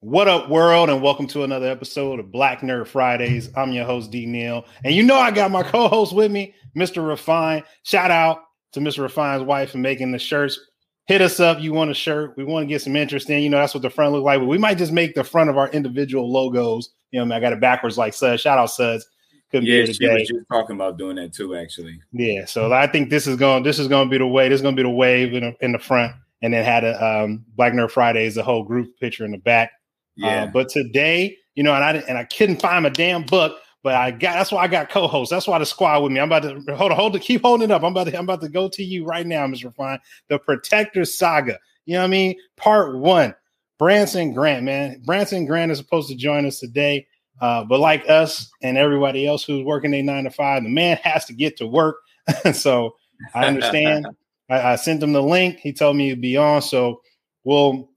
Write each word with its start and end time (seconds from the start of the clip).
What 0.00 0.28
up, 0.28 0.50
world, 0.50 0.90
and 0.90 1.00
welcome 1.00 1.26
to 1.28 1.42
another 1.42 1.68
episode 1.68 2.20
of 2.20 2.30
Black 2.30 2.60
Nerd 2.60 2.86
Fridays. 2.86 3.48
I'm 3.56 3.72
your 3.72 3.86
host, 3.86 4.10
D 4.10 4.26
Neal, 4.26 4.66
and 4.84 4.94
you 4.94 5.02
know 5.02 5.16
I 5.16 5.30
got 5.30 5.50
my 5.50 5.62
co-host 5.62 6.14
with 6.14 6.30
me, 6.30 6.54
Mr. 6.76 7.04
Refine. 7.06 7.62
Shout 7.82 8.10
out 8.10 8.42
to 8.72 8.80
Mr. 8.80 8.98
Refine's 8.98 9.42
wife 9.42 9.70
for 9.70 9.78
making 9.78 10.12
the 10.12 10.18
shirts. 10.18 10.60
Hit 11.06 11.22
us 11.22 11.40
up. 11.40 11.60
You 11.60 11.72
want 11.72 11.90
a 11.90 11.94
shirt? 11.94 12.36
We 12.36 12.44
want 12.44 12.64
to 12.64 12.66
get 12.68 12.82
some 12.82 12.94
interest 12.94 13.30
in. 13.30 13.42
You 13.42 13.48
know, 13.48 13.56
that's 13.56 13.72
what 13.72 13.82
the 13.82 13.88
front 13.88 14.12
look 14.12 14.22
like. 14.22 14.38
But 14.38 14.46
we 14.46 14.58
might 14.58 14.76
just 14.76 14.92
make 14.92 15.14
the 15.14 15.24
front 15.24 15.48
of 15.48 15.56
our 15.56 15.70
individual 15.70 16.30
logos. 16.30 16.90
You 17.10 17.24
know, 17.24 17.34
I 17.34 17.40
got 17.40 17.54
it 17.54 17.60
backwards 17.60 17.96
like 17.96 18.12
Suds. 18.12 18.42
Shout 18.42 18.58
out 18.58 18.70
Suds. 18.70 19.08
Couldn't 19.50 19.66
yeah, 19.66 19.86
she 19.86 20.06
was 20.06 20.28
just 20.28 20.48
talking 20.52 20.76
about 20.76 20.98
doing 20.98 21.16
that 21.16 21.32
too, 21.32 21.56
actually. 21.56 21.98
Yeah, 22.12 22.44
so 22.44 22.70
I 22.70 22.86
think 22.86 23.08
this 23.08 23.26
is 23.26 23.36
going. 23.36 23.62
This 23.62 23.78
is 23.78 23.88
going 23.88 24.08
to 24.08 24.10
be 24.10 24.18
the 24.18 24.26
way. 24.26 24.50
This 24.50 24.56
is 24.56 24.62
going 24.62 24.76
to 24.76 24.82
be 24.82 24.86
the 24.86 24.94
wave 24.94 25.32
in 25.32 25.42
the, 25.42 25.64
in 25.64 25.72
the 25.72 25.78
front, 25.78 26.14
and 26.42 26.52
then 26.52 26.64
had 26.64 26.84
a 26.84 27.02
um, 27.02 27.46
Black 27.56 27.72
Nerd 27.72 27.90
Fridays, 27.90 28.34
the 28.34 28.42
whole 28.42 28.62
group 28.62 28.88
picture 29.00 29.24
in 29.24 29.30
the 29.30 29.38
back. 29.38 29.70
Yeah. 30.16 30.44
Uh, 30.44 30.46
but 30.46 30.68
today, 30.68 31.36
you 31.54 31.62
know, 31.62 31.74
and 31.74 31.84
I 31.84 31.92
and 32.08 32.18
I 32.18 32.24
couldn't 32.24 32.60
find 32.60 32.82
my 32.82 32.88
damn 32.88 33.22
book, 33.22 33.58
but 33.82 33.94
I 33.94 34.10
got 34.10 34.34
that's 34.34 34.52
why 34.52 34.62
I 34.62 34.68
got 34.68 34.90
co-hosts. 34.90 35.30
That's 35.30 35.46
why 35.46 35.58
the 35.58 35.66
squad 35.66 36.02
with 36.02 36.12
me. 36.12 36.20
I'm 36.20 36.32
about 36.32 36.42
to 36.42 36.76
hold 36.76 36.92
on, 36.92 36.96
hold 36.96 37.12
to 37.14 37.18
keep 37.18 37.42
holding 37.42 37.70
it 37.70 37.72
up. 37.72 37.82
I'm 37.82 37.92
about 37.92 38.08
to 38.08 38.16
I'm 38.16 38.24
about 38.24 38.40
to 38.42 38.48
go 38.48 38.68
to 38.68 38.82
you 38.82 39.04
right 39.04 39.26
now, 39.26 39.46
Mr. 39.46 39.74
Fine. 39.74 39.98
The 40.28 40.38
Protector 40.38 41.04
Saga. 41.04 41.58
You 41.84 41.94
know 41.94 42.00
what 42.00 42.06
I 42.06 42.08
mean? 42.08 42.36
Part 42.56 42.98
one. 42.98 43.34
Branson 43.78 44.32
Grant, 44.32 44.64
man. 44.64 45.02
Branson 45.04 45.44
Grant 45.44 45.70
is 45.70 45.78
supposed 45.78 46.08
to 46.08 46.16
join 46.16 46.46
us 46.46 46.58
today. 46.58 47.06
Uh, 47.40 47.64
but 47.64 47.80
like 47.80 48.08
us 48.08 48.50
and 48.62 48.78
everybody 48.78 49.26
else 49.26 49.44
who's 49.44 49.64
working 49.64 49.92
a 49.92 50.02
nine 50.02 50.24
to 50.24 50.30
five, 50.30 50.62
the 50.62 50.68
man 50.70 50.96
has 51.02 51.26
to 51.26 51.34
get 51.34 51.56
to 51.58 51.66
work. 51.66 51.96
so 52.54 52.96
I 53.34 53.46
understand. 53.46 54.06
I, 54.50 54.72
I, 54.72 54.76
sent 54.76 55.02
him 55.02 55.12
the 55.12 55.22
link. 55.22 55.58
He 55.58 55.72
told 55.72 55.96
me 55.96 56.08
he'd 56.08 56.20
be 56.20 56.36
on. 56.36 56.62
So 56.62 57.02
we'll 57.44 57.90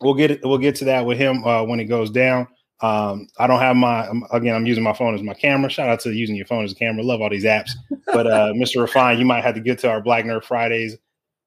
we'll 0.00 0.14
get 0.14 0.30
it, 0.30 0.40
we'll 0.42 0.58
get 0.58 0.74
to 0.76 0.84
that 0.86 1.06
with 1.06 1.18
him 1.18 1.44
uh, 1.44 1.64
when 1.64 1.80
it 1.80 1.84
goes 1.84 2.10
down. 2.10 2.48
Um, 2.82 3.28
I 3.38 3.46
don't 3.46 3.60
have 3.60 3.76
my 3.76 4.08
again. 4.32 4.54
I'm 4.54 4.66
using 4.66 4.82
my 4.82 4.94
phone 4.94 5.14
as 5.14 5.22
my 5.22 5.34
camera. 5.34 5.68
Shout 5.68 5.88
out 5.88 6.00
to 6.00 6.12
using 6.12 6.36
your 6.36 6.46
phone 6.46 6.64
as 6.64 6.72
a 6.72 6.74
camera. 6.74 7.02
Love 7.02 7.20
all 7.20 7.28
these 7.28 7.44
apps. 7.44 7.70
But 8.06 8.26
uh, 8.26 8.52
Mr. 8.56 8.80
Refine, 8.80 9.18
you 9.18 9.26
might 9.26 9.44
have 9.44 9.54
to 9.54 9.60
get 9.60 9.78
to 9.80 9.90
our 9.90 10.00
Black 10.00 10.24
Nerd 10.24 10.44
Fridays 10.44 10.96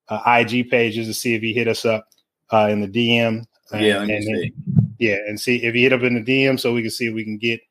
uh, 0.09 0.21
IG 0.25 0.69
pages 0.69 1.07
to 1.07 1.13
see 1.13 1.33
if 1.33 1.41
he 1.41 1.53
hit 1.53 1.67
us 1.67 1.85
up 1.85 2.07
uh, 2.51 2.67
in 2.69 2.81
the 2.81 2.87
DM. 2.87 3.45
yeah, 3.73 4.01
and, 4.01 4.11
and 4.11 4.51
yeah, 4.99 5.15
and 5.27 5.39
see 5.39 5.63
if 5.63 5.73
he 5.73 5.83
hit 5.83 5.93
up 5.93 6.03
in 6.03 6.13
the 6.13 6.21
DM 6.21 6.59
so 6.59 6.73
we 6.73 6.81
can 6.81 6.91
see 6.91 7.07
if 7.07 7.13
we 7.15 7.23
can 7.23 7.37
get 7.37 7.61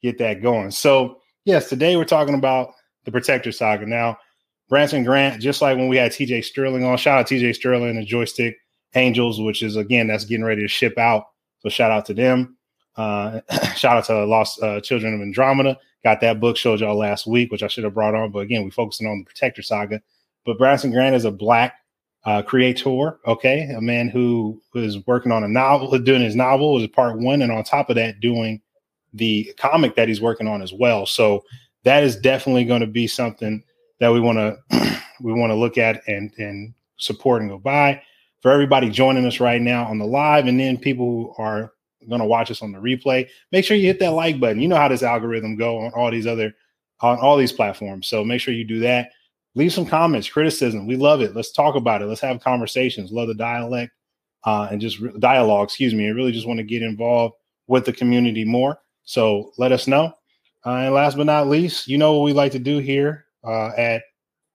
get 0.00 0.18
that 0.18 0.42
going. 0.42 0.70
So 0.70 1.20
yes, 1.44 1.68
today 1.68 1.96
we're 1.96 2.04
talking 2.04 2.34
about 2.34 2.72
the 3.04 3.10
Protector 3.10 3.50
Saga. 3.50 3.84
Now, 3.84 4.18
Branson 4.68 5.02
Grant, 5.02 5.42
just 5.42 5.60
like 5.60 5.76
when 5.76 5.88
we 5.88 5.96
had 5.96 6.12
TJ 6.12 6.44
Sterling 6.44 6.84
on, 6.84 6.96
shout 6.98 7.18
out 7.18 7.26
TJ 7.26 7.56
Sterling 7.56 7.90
and 7.90 7.98
the 7.98 8.04
Joystick 8.04 8.56
Angels, 8.94 9.40
which 9.40 9.62
is 9.62 9.76
again 9.76 10.06
that's 10.06 10.24
getting 10.24 10.44
ready 10.44 10.62
to 10.62 10.68
ship 10.68 10.98
out. 10.98 11.28
So 11.60 11.68
shout 11.68 11.90
out 11.90 12.06
to 12.06 12.14
them. 12.14 12.56
Uh, 12.96 13.40
shout 13.76 13.96
out 13.96 14.04
to 14.06 14.24
Lost 14.24 14.62
uh, 14.62 14.80
Children 14.80 15.14
of 15.14 15.20
Andromeda. 15.20 15.78
Got 16.04 16.20
that 16.20 16.40
book 16.40 16.56
showed 16.56 16.80
y'all 16.80 16.96
last 16.96 17.26
week, 17.26 17.52
which 17.52 17.62
I 17.62 17.68
should 17.68 17.84
have 17.84 17.94
brought 17.94 18.14
on. 18.14 18.30
But 18.32 18.40
again, 18.40 18.64
we're 18.64 18.70
focusing 18.70 19.06
on 19.06 19.20
the 19.20 19.24
Protector 19.24 19.62
Saga. 19.62 20.02
But 20.44 20.58
Branson 20.58 20.90
Grant 20.90 21.14
is 21.14 21.24
a 21.24 21.30
black 21.30 21.76
uh, 22.24 22.42
creator. 22.42 23.18
Okay, 23.26 23.68
a 23.76 23.80
man 23.80 24.08
who 24.08 24.60
is 24.74 25.04
working 25.06 25.32
on 25.32 25.44
a 25.44 25.48
novel, 25.48 25.96
doing 25.98 26.22
his 26.22 26.36
novel 26.36 26.80
is 26.80 26.88
part 26.88 27.18
one, 27.18 27.42
and 27.42 27.52
on 27.52 27.62
top 27.64 27.88
of 27.88 27.96
that, 27.96 28.20
doing 28.20 28.60
the 29.14 29.52
comic 29.58 29.94
that 29.94 30.08
he's 30.08 30.20
working 30.20 30.48
on 30.48 30.62
as 30.62 30.72
well. 30.72 31.06
So 31.06 31.44
that 31.84 32.02
is 32.02 32.16
definitely 32.16 32.64
going 32.64 32.80
to 32.80 32.86
be 32.86 33.06
something 33.06 33.62
that 34.00 34.12
we 34.12 34.20
want 34.20 34.38
to 34.70 35.02
we 35.20 35.32
want 35.32 35.50
to 35.50 35.56
look 35.56 35.78
at 35.78 36.02
and 36.08 36.32
and 36.38 36.74
support 36.96 37.42
and 37.42 37.50
go 37.50 37.58
by 37.58 38.02
for 38.42 38.50
everybody 38.50 38.90
joining 38.90 39.24
us 39.24 39.40
right 39.40 39.62
now 39.62 39.86
on 39.86 39.98
the 39.98 40.04
live, 40.04 40.46
and 40.46 40.60
then 40.60 40.76
people 40.76 41.06
who 41.06 41.42
are 41.42 41.72
going 42.08 42.20
to 42.20 42.26
watch 42.26 42.50
us 42.50 42.62
on 42.62 42.72
the 42.72 42.78
replay. 42.78 43.28
Make 43.52 43.64
sure 43.64 43.76
you 43.76 43.86
hit 43.86 44.00
that 44.00 44.10
like 44.10 44.40
button. 44.40 44.60
You 44.60 44.68
know 44.68 44.76
how 44.76 44.88
this 44.88 45.02
algorithm 45.02 45.56
go 45.56 45.78
on 45.78 45.92
all 45.92 46.10
these 46.10 46.26
other 46.26 46.52
on 47.00 47.18
all 47.18 47.36
these 47.36 47.52
platforms. 47.52 48.06
So 48.06 48.24
make 48.24 48.40
sure 48.40 48.54
you 48.54 48.64
do 48.64 48.80
that. 48.80 49.10
Leave 49.54 49.72
some 49.72 49.86
comments, 49.86 50.28
criticism. 50.28 50.86
We 50.86 50.96
love 50.96 51.20
it. 51.20 51.34
Let's 51.34 51.52
talk 51.52 51.74
about 51.74 52.02
it. 52.02 52.06
Let's 52.06 52.20
have 52.20 52.40
conversations. 52.40 53.12
Love 53.12 53.28
the 53.28 53.34
dialect 53.34 53.92
uh, 54.44 54.68
and 54.70 54.80
just 54.80 54.98
re- 54.98 55.12
dialogue. 55.18 55.64
Excuse 55.64 55.94
me. 55.94 56.06
I 56.06 56.10
really 56.10 56.32
just 56.32 56.46
want 56.46 56.58
to 56.58 56.64
get 56.64 56.82
involved 56.82 57.34
with 57.66 57.84
the 57.84 57.92
community 57.92 58.44
more. 58.44 58.78
So 59.04 59.52
let 59.58 59.72
us 59.72 59.86
know. 59.86 60.12
Uh, 60.64 60.70
and 60.70 60.94
last 60.94 61.16
but 61.16 61.26
not 61.26 61.48
least, 61.48 61.88
you 61.88 61.98
know 61.98 62.14
what 62.14 62.24
we 62.24 62.32
like 62.32 62.52
to 62.52 62.58
do 62.58 62.78
here 62.78 63.26
uh, 63.44 63.70
at 63.76 64.02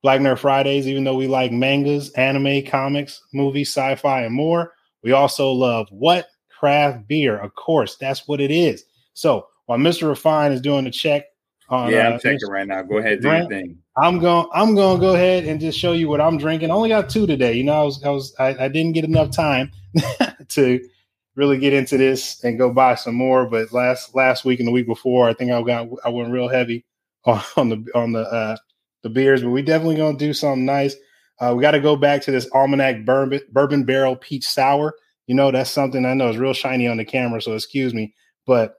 Black 0.08 0.22
Nerd 0.22 0.38
Fridays, 0.38 0.88
even 0.88 1.04
though 1.04 1.16
we 1.16 1.26
like 1.26 1.52
mangas, 1.52 2.08
anime, 2.12 2.64
comics, 2.64 3.20
movies, 3.34 3.68
sci 3.68 3.94
fi, 3.96 4.22
and 4.22 4.34
more, 4.34 4.72
we 5.02 5.12
also 5.12 5.52
love 5.52 5.86
what? 5.90 6.28
Craft 6.48 7.06
beer. 7.06 7.36
Of 7.36 7.54
course, 7.56 7.96
that's 7.96 8.26
what 8.26 8.40
it 8.40 8.50
is. 8.50 8.84
So 9.12 9.48
while 9.66 9.76
Mr. 9.76 10.08
Refine 10.08 10.52
is 10.52 10.62
doing 10.62 10.84
the 10.84 10.90
check 10.90 11.24
on, 11.68 11.90
yeah, 11.90 12.06
I'm 12.06 12.14
uh, 12.14 12.18
checking 12.20 12.38
Mr. 12.38 12.50
right 12.50 12.66
now. 12.66 12.80
Go 12.80 12.96
ahead, 12.96 13.20
do 13.20 13.28
your 13.28 13.48
thing. 13.50 13.76
I'm 13.98 14.18
going. 14.18 14.48
I'm 14.54 14.74
going 14.74 14.98
to 14.98 15.06
go 15.06 15.14
ahead 15.14 15.44
and 15.44 15.60
just 15.60 15.78
show 15.78 15.92
you 15.92 16.08
what 16.08 16.22
I'm 16.22 16.38
drinking. 16.38 16.70
I 16.70 16.74
only 16.74 16.88
got 16.88 17.10
two 17.10 17.26
today. 17.26 17.52
You 17.52 17.64
know, 17.64 17.78
I 17.78 17.82
was, 17.82 18.02
I 18.02 18.08
was, 18.08 18.34
I, 18.38 18.64
I 18.64 18.68
didn't 18.68 18.92
get 18.92 19.04
enough 19.04 19.30
time 19.30 19.70
to 20.48 20.80
really 21.34 21.58
get 21.58 21.74
into 21.74 21.98
this 21.98 22.42
and 22.44 22.56
go 22.56 22.72
buy 22.72 22.94
some 22.94 23.14
more. 23.14 23.44
But 23.44 23.74
last 23.74 24.14
last 24.14 24.46
week 24.46 24.58
and 24.58 24.68
the 24.68 24.72
week 24.72 24.86
before, 24.86 25.28
I 25.28 25.34
think 25.34 25.50
I 25.50 25.60
got 25.60 25.86
I 26.02 26.08
went 26.08 26.32
real 26.32 26.48
heavy 26.48 26.86
on, 27.26 27.42
on 27.58 27.68
the 27.68 27.84
on 27.94 28.12
the 28.12 28.20
uh, 28.20 28.56
the 29.02 29.10
beers, 29.10 29.42
but 29.42 29.50
we 29.50 29.62
definitely 29.62 29.96
gonna 29.96 30.18
do 30.18 30.32
something 30.32 30.64
nice. 30.64 30.96
Uh, 31.40 31.54
we 31.56 31.62
got 31.62 31.70
to 31.70 31.80
go 31.80 31.94
back 31.96 32.20
to 32.22 32.32
this 32.32 32.48
almanac 32.52 33.04
bourbon 33.04 33.40
bourbon 33.52 33.84
barrel 33.84 34.16
peach 34.16 34.44
sour. 34.44 34.94
You 35.26 35.34
know, 35.34 35.50
that's 35.50 35.70
something 35.70 36.04
I 36.04 36.14
know 36.14 36.30
is 36.30 36.38
real 36.38 36.52
shiny 36.52 36.88
on 36.88 36.96
the 36.96 37.04
camera, 37.04 37.40
so 37.40 37.52
excuse 37.52 37.94
me, 37.94 38.14
but 38.46 38.74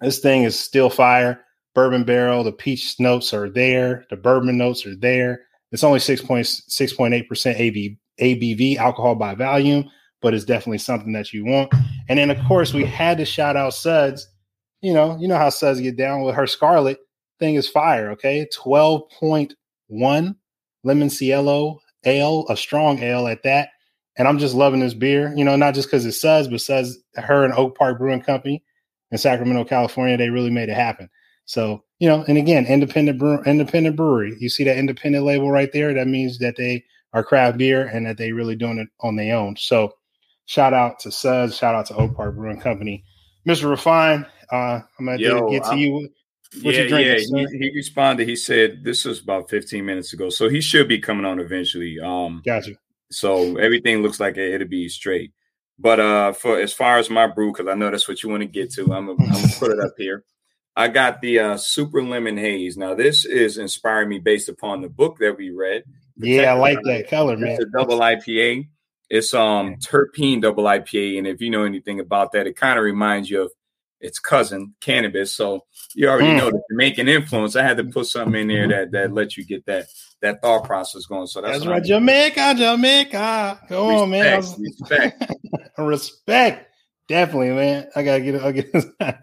this 0.00 0.18
thing 0.18 0.42
is 0.42 0.58
still 0.58 0.90
fire. 0.90 1.42
Bourbon 1.74 2.04
barrel, 2.04 2.42
the 2.42 2.52
peach 2.52 2.98
notes 2.98 3.34
are 3.34 3.50
there, 3.50 4.04
the 4.08 4.16
bourbon 4.16 4.56
notes 4.56 4.86
are 4.86 4.96
there. 4.96 5.42
It's 5.72 5.84
only 5.84 5.98
6.6.8% 5.98 7.26
ABV, 7.28 7.98
ABV 8.20 8.76
alcohol 8.76 9.14
by 9.14 9.34
volume, 9.34 9.90
but 10.22 10.32
it's 10.32 10.44
definitely 10.44 10.78
something 10.78 11.12
that 11.12 11.32
you 11.32 11.44
want. 11.44 11.70
And 12.08 12.18
then 12.18 12.30
of 12.30 12.38
course 12.46 12.72
we 12.72 12.84
had 12.84 13.18
to 13.18 13.26
shout 13.26 13.56
out 13.56 13.74
Suds. 13.74 14.26
You 14.80 14.94
know, 14.94 15.18
you 15.20 15.28
know 15.28 15.36
how 15.36 15.50
Suds 15.50 15.80
get 15.80 15.96
down 15.96 16.22
with 16.22 16.34
her 16.34 16.46
Scarlet 16.46 16.98
thing 17.38 17.54
is 17.54 17.68
fire. 17.68 18.10
Okay, 18.12 18.46
twelve 18.52 19.08
point 19.10 19.54
one 19.88 20.36
limoncello 20.84 21.78
ale, 22.04 22.46
a 22.48 22.56
strong 22.56 23.00
ale 23.00 23.26
at 23.26 23.42
that. 23.42 23.70
And 24.18 24.26
I'm 24.26 24.38
just 24.38 24.54
loving 24.54 24.80
this 24.80 24.94
beer. 24.94 25.34
You 25.36 25.44
know, 25.44 25.56
not 25.56 25.74
just 25.74 25.88
because 25.88 26.06
it 26.06 26.12
says, 26.12 26.48
but 26.48 26.60
says 26.60 26.98
her 27.16 27.44
and 27.44 27.52
Oak 27.54 27.76
Park 27.76 27.98
Brewing 27.98 28.22
Company 28.22 28.62
in 29.10 29.18
Sacramento, 29.18 29.64
California, 29.64 30.16
they 30.16 30.30
really 30.30 30.50
made 30.50 30.68
it 30.68 30.74
happen. 30.74 31.10
So 31.44 31.84
you 31.98 32.08
know, 32.08 32.24
and 32.28 32.36
again, 32.36 32.66
independent 32.66 33.18
brew, 33.18 33.42
independent 33.44 33.96
brewery. 33.96 34.36
You 34.38 34.48
see 34.48 34.64
that 34.64 34.78
independent 34.78 35.24
label 35.24 35.50
right 35.50 35.72
there. 35.72 35.94
That 35.94 36.08
means 36.08 36.38
that 36.38 36.56
they 36.56 36.84
are 37.12 37.24
craft 37.24 37.58
beer 37.58 37.86
and 37.86 38.04
that 38.06 38.18
they 38.18 38.32
really 38.32 38.56
doing 38.56 38.78
it 38.78 38.88
on 39.00 39.16
their 39.16 39.34
own. 39.34 39.56
So 39.56 39.94
shout 40.44 40.74
out 40.74 40.98
to 41.00 41.10
Suds, 41.10 41.56
shout 41.56 41.74
out 41.74 41.86
to 41.86 41.96
Oak 41.96 42.14
Park 42.14 42.34
Brewing 42.34 42.60
Company. 42.60 43.04
Mr. 43.48 43.70
Refine, 43.70 44.26
uh, 44.52 44.80
I'm 44.98 45.06
gonna 45.06 45.18
Yo, 45.18 45.50
get 45.50 45.64
to 45.64 45.70
I'm, 45.70 45.78
you 45.78 46.08
what 46.62 46.74
yeah, 46.74 46.82
yeah. 46.82 47.16
He, 47.18 47.58
he, 47.58 47.72
responded. 47.74 48.28
He 48.28 48.36
said 48.36 48.84
this 48.84 49.04
was 49.04 49.20
about 49.20 49.50
15 49.50 49.84
minutes 49.84 50.12
ago, 50.12 50.30
so 50.30 50.48
he 50.48 50.60
should 50.60 50.88
be 50.88 50.98
coming 50.98 51.24
on 51.24 51.40
eventually. 51.40 51.98
Um, 52.00 52.42
gotcha. 52.44 52.72
So 53.10 53.56
everything 53.56 54.02
looks 54.02 54.20
like 54.20 54.36
it, 54.36 54.58
will 54.60 54.68
be 54.68 54.88
straight. 54.88 55.32
But 55.78 56.00
uh, 56.00 56.32
for 56.32 56.58
as 56.58 56.72
far 56.72 56.98
as 56.98 57.10
my 57.10 57.26
brew, 57.26 57.52
because 57.52 57.68
I 57.68 57.74
know 57.74 57.90
that's 57.90 58.08
what 58.08 58.22
you 58.22 58.28
want 58.28 58.42
to 58.42 58.48
get 58.48 58.72
to, 58.74 58.92
I'm 58.92 59.06
gonna, 59.06 59.48
put 59.58 59.72
it 59.72 59.80
up 59.80 59.94
here. 59.98 60.24
I 60.74 60.88
got 60.88 61.20
the 61.20 61.38
uh, 61.38 61.56
Super 61.56 62.02
Lemon 62.02 62.36
Haze. 62.36 62.76
Now 62.76 62.94
this 62.94 63.24
is 63.24 63.58
inspiring 63.58 64.08
me 64.08 64.18
based 64.18 64.48
upon 64.48 64.82
the 64.82 64.88
book 64.88 65.18
that 65.18 65.36
we 65.36 65.50
read. 65.50 65.84
Yeah, 66.16 66.54
I 66.54 66.58
like 66.58 66.78
that 66.84 67.08
color, 67.08 67.36
man. 67.36 67.52
It's 67.52 67.64
a 67.64 67.78
double 67.78 68.00
IPA. 68.00 68.68
It's 69.08 69.34
um 69.34 69.76
terpene 69.76 70.42
double 70.42 70.64
IPA, 70.64 71.18
and 71.18 71.26
if 71.26 71.40
you 71.40 71.50
know 71.50 71.64
anything 71.64 72.00
about 72.00 72.32
that, 72.32 72.46
it 72.46 72.56
kind 72.56 72.78
of 72.78 72.84
reminds 72.84 73.30
you 73.30 73.42
of 73.42 73.52
its 74.00 74.18
cousin, 74.18 74.74
cannabis. 74.80 75.34
So 75.34 75.64
you 75.94 76.08
already 76.08 76.28
mm. 76.28 76.38
know 76.38 76.50
the 76.50 76.62
Jamaican 76.70 77.08
influence. 77.08 77.56
I 77.56 77.62
had 77.62 77.76
to 77.78 77.84
put 77.84 78.06
something 78.06 78.40
in 78.40 78.48
there 78.48 78.68
that 78.68 78.92
that 78.92 79.12
lets 79.12 79.36
you 79.36 79.44
get 79.44 79.66
that 79.66 79.86
that 80.22 80.40
thought 80.42 80.64
process 80.64 81.06
going. 81.06 81.26
So 81.26 81.40
that's, 81.40 81.58
that's 81.58 81.66
right, 81.66 81.84
Jamaica, 81.84 82.54
Jamaica. 82.56 83.60
Go 83.68 83.88
respect, 83.88 84.02
on, 84.02 84.10
man. 84.10 84.36
Was... 84.36 84.58
Respect, 84.58 85.32
respect. 85.78 86.70
Definitely, 87.08 87.50
man. 87.50 87.88
I 87.94 88.02
gotta 88.02 88.20
get. 88.20 88.42
I 88.42 88.52
get 88.52 88.72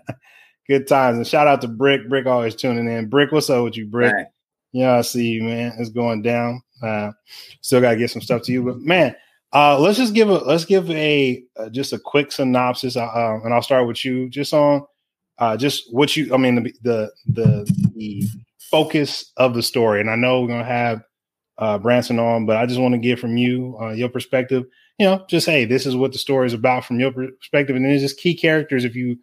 good 0.67 0.87
times 0.87 1.17
and 1.17 1.27
shout 1.27 1.47
out 1.47 1.61
to 1.61 1.67
Brick. 1.67 2.07
Brick 2.07 2.25
always 2.25 2.55
tuning 2.55 2.87
in. 2.87 3.09
Brick, 3.09 3.31
what's 3.31 3.49
up 3.49 3.63
with 3.63 3.77
you, 3.77 3.85
Brick? 3.85 4.13
Right. 4.13 4.25
Yeah, 4.71 4.97
I 4.97 5.01
see 5.01 5.27
you, 5.27 5.43
man. 5.43 5.73
It's 5.77 5.89
going 5.89 6.21
down. 6.21 6.61
Uh, 6.81 7.11
still 7.61 7.81
gotta 7.81 7.97
get 7.97 8.09
some 8.09 8.21
stuff 8.21 8.41
to 8.43 8.51
you, 8.51 8.63
but 8.63 8.79
man, 8.79 9.15
uh, 9.53 9.79
let's 9.79 9.97
just 9.97 10.15
give 10.15 10.29
a 10.29 10.39
let's 10.39 10.65
give 10.65 10.89
a 10.89 11.43
uh, 11.57 11.69
just 11.69 11.93
a 11.93 11.99
quick 11.99 12.31
synopsis, 12.31 12.97
uh, 12.97 13.05
uh, 13.05 13.39
and 13.43 13.53
I'll 13.53 13.61
start 13.61 13.87
with 13.87 14.03
you. 14.03 14.27
Just 14.29 14.53
on 14.53 14.83
uh, 15.37 15.55
just 15.55 15.83
what 15.91 16.15
you, 16.15 16.33
I 16.33 16.37
mean, 16.37 16.55
the, 16.55 16.73
the 16.81 17.11
the 17.27 17.91
the 17.95 18.23
focus 18.71 19.31
of 19.37 19.53
the 19.53 19.61
story. 19.61 20.01
And 20.01 20.09
I 20.09 20.15
know 20.15 20.41
we're 20.41 20.47
gonna 20.47 20.63
have 20.63 21.03
uh, 21.59 21.77
Branson 21.77 22.17
on, 22.17 22.47
but 22.47 22.57
I 22.57 22.65
just 22.65 22.79
want 22.81 22.95
to 22.95 22.99
get 22.99 23.19
from 23.19 23.37
you 23.37 23.77
uh, 23.79 23.91
your 23.91 24.09
perspective. 24.09 24.63
you 24.97 25.05
know, 25.05 25.23
just 25.29 25.45
hey, 25.45 25.65
this 25.65 25.85
is 25.85 25.95
what 25.95 26.13
the 26.13 26.17
story 26.17 26.47
is 26.47 26.53
about 26.53 26.85
from 26.85 26.99
your 26.99 27.11
perspective, 27.11 27.75
and 27.75 27.85
then 27.85 27.97
just 27.99 28.17
key 28.17 28.35
characters. 28.35 28.85
If 28.85 28.95
you 28.95 29.17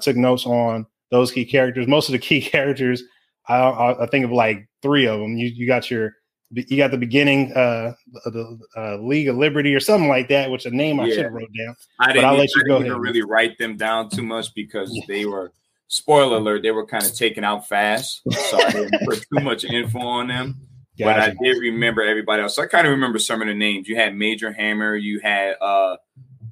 took 0.00 0.16
notes 0.16 0.46
on 0.46 0.86
those 1.10 1.30
key 1.30 1.44
characters, 1.44 1.86
most 1.86 2.08
of 2.08 2.12
the 2.12 2.18
key 2.18 2.40
characters, 2.50 3.02
I, 3.48 3.56
I, 3.56 4.04
I 4.04 4.06
think 4.06 4.24
of 4.24 4.32
like 4.32 4.66
three 4.80 5.06
of 5.06 5.20
them. 5.20 5.36
You 5.36 5.48
you 5.48 5.66
got 5.66 5.90
your 5.90 6.14
you 6.50 6.76
got 6.76 6.90
the 6.90 6.98
beginning 6.98 7.52
uh 7.52 7.92
the 8.26 8.58
uh, 8.76 8.96
League 8.96 9.28
of 9.28 9.36
Liberty 9.36 9.74
or 9.74 9.80
something 9.80 10.08
like 10.08 10.28
that, 10.28 10.50
which 10.50 10.66
a 10.66 10.70
name 10.70 11.00
I 11.00 11.08
should 11.10 11.24
have 11.24 11.32
wrote 11.32 11.50
down. 11.56 11.76
I 12.00 12.12
didn't, 12.12 12.24
I'll 12.24 12.36
let 12.36 12.48
you 12.54 12.62
I 12.64 12.68
go 12.68 12.82
didn't 12.82 13.00
really 13.00 13.22
write 13.22 13.58
them 13.58 13.76
down 13.76 14.08
too 14.08 14.22
much 14.22 14.54
because 14.54 14.90
yeah. 14.92 15.04
they 15.08 15.26
were 15.26 15.52
spoiler 15.88 16.36
alert, 16.36 16.62
they 16.62 16.70
were 16.70 16.86
kind 16.86 17.04
of 17.04 17.14
taken 17.14 17.44
out 17.44 17.68
fast. 17.68 18.22
So 18.30 18.62
I 18.62 18.70
didn't 18.72 19.06
put 19.06 19.18
too 19.20 19.44
much 19.44 19.64
info 19.64 20.00
on 20.00 20.28
them. 20.28 20.60
Gotcha. 20.98 21.04
But 21.04 21.20
I 21.20 21.34
did 21.42 21.60
remember 21.60 22.02
everybody 22.02 22.42
else. 22.42 22.56
So 22.56 22.62
I 22.62 22.66
kind 22.66 22.86
of 22.86 22.90
remember 22.90 23.18
some 23.18 23.40
of 23.40 23.48
the 23.48 23.54
names. 23.54 23.88
You 23.88 23.96
had 23.96 24.16
Major 24.16 24.52
Hammer, 24.52 24.96
you 24.96 25.20
had 25.20 25.56
uh 25.60 25.96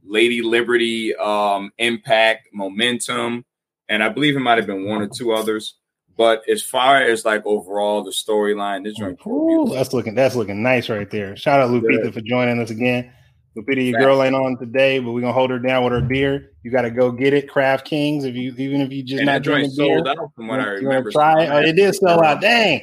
Lady 0.05 0.41
Liberty, 0.41 1.15
um, 1.17 1.73
Impact, 1.79 2.49
Momentum, 2.53 3.45
and 3.89 4.03
I 4.03 4.09
believe 4.09 4.37
it 4.37 4.41
might 4.41 4.59
have 4.59 4.67
been 4.67 4.87
one 4.87 5.03
or 5.03 5.09
two 5.09 5.33
others. 5.33 5.75
But 6.17 6.49
as 6.49 6.63
far 6.63 7.03
as 7.03 7.25
like 7.25 7.45
overall 7.45 8.03
the 8.03 8.11
storyline, 8.11 8.85
this 8.85 8.95
joint 8.95 9.19
Ooh, 9.27 9.69
that's 9.71 9.93
looking 9.93 10.15
that's 10.15 10.35
looking 10.35 10.63
nice 10.63 10.89
right 10.89 11.11
there. 11.11 11.37
Shout 11.37 11.61
out 11.61 11.71
Lupita 11.71 12.03
Good. 12.03 12.15
for 12.15 12.21
joining 12.23 12.61
us 12.61 12.71
again. 12.71 13.13
Lupita, 13.57 13.91
your 13.91 14.01
girl 14.01 14.23
ain't 14.23 14.35
on 14.35 14.59
today, 14.59 14.99
but 14.99 15.13
we're 15.13 15.21
gonna 15.21 15.33
hold 15.33 15.51
her 15.51 15.59
down 15.59 15.85
with 15.85 15.93
her 15.93 16.01
beer. 16.01 16.53
You 16.63 16.71
got 16.71 16.83
to 16.83 16.91
go 16.91 17.11
get 17.11 17.33
it, 17.33 17.49
Craft 17.49 17.87
Kings. 17.87 18.25
If 18.25 18.35
you 18.35 18.55
even 18.57 18.81
if 18.81 18.93
you 18.93 19.03
just 19.03 19.21
and 19.21 19.27
not 19.27 19.43
drinking 19.43 19.73
beer, 19.77 19.97
sold 19.97 20.09
out 20.09 20.31
from 20.35 20.49
what 20.49 20.61
I 20.61 20.65
remember. 20.65 21.11
Try 21.11 21.45
it. 21.45 21.51
Oh, 21.51 21.59
it 21.59 21.73
did 21.75 21.95
sell 21.95 22.23
out. 22.23 22.41
Dang, 22.41 22.83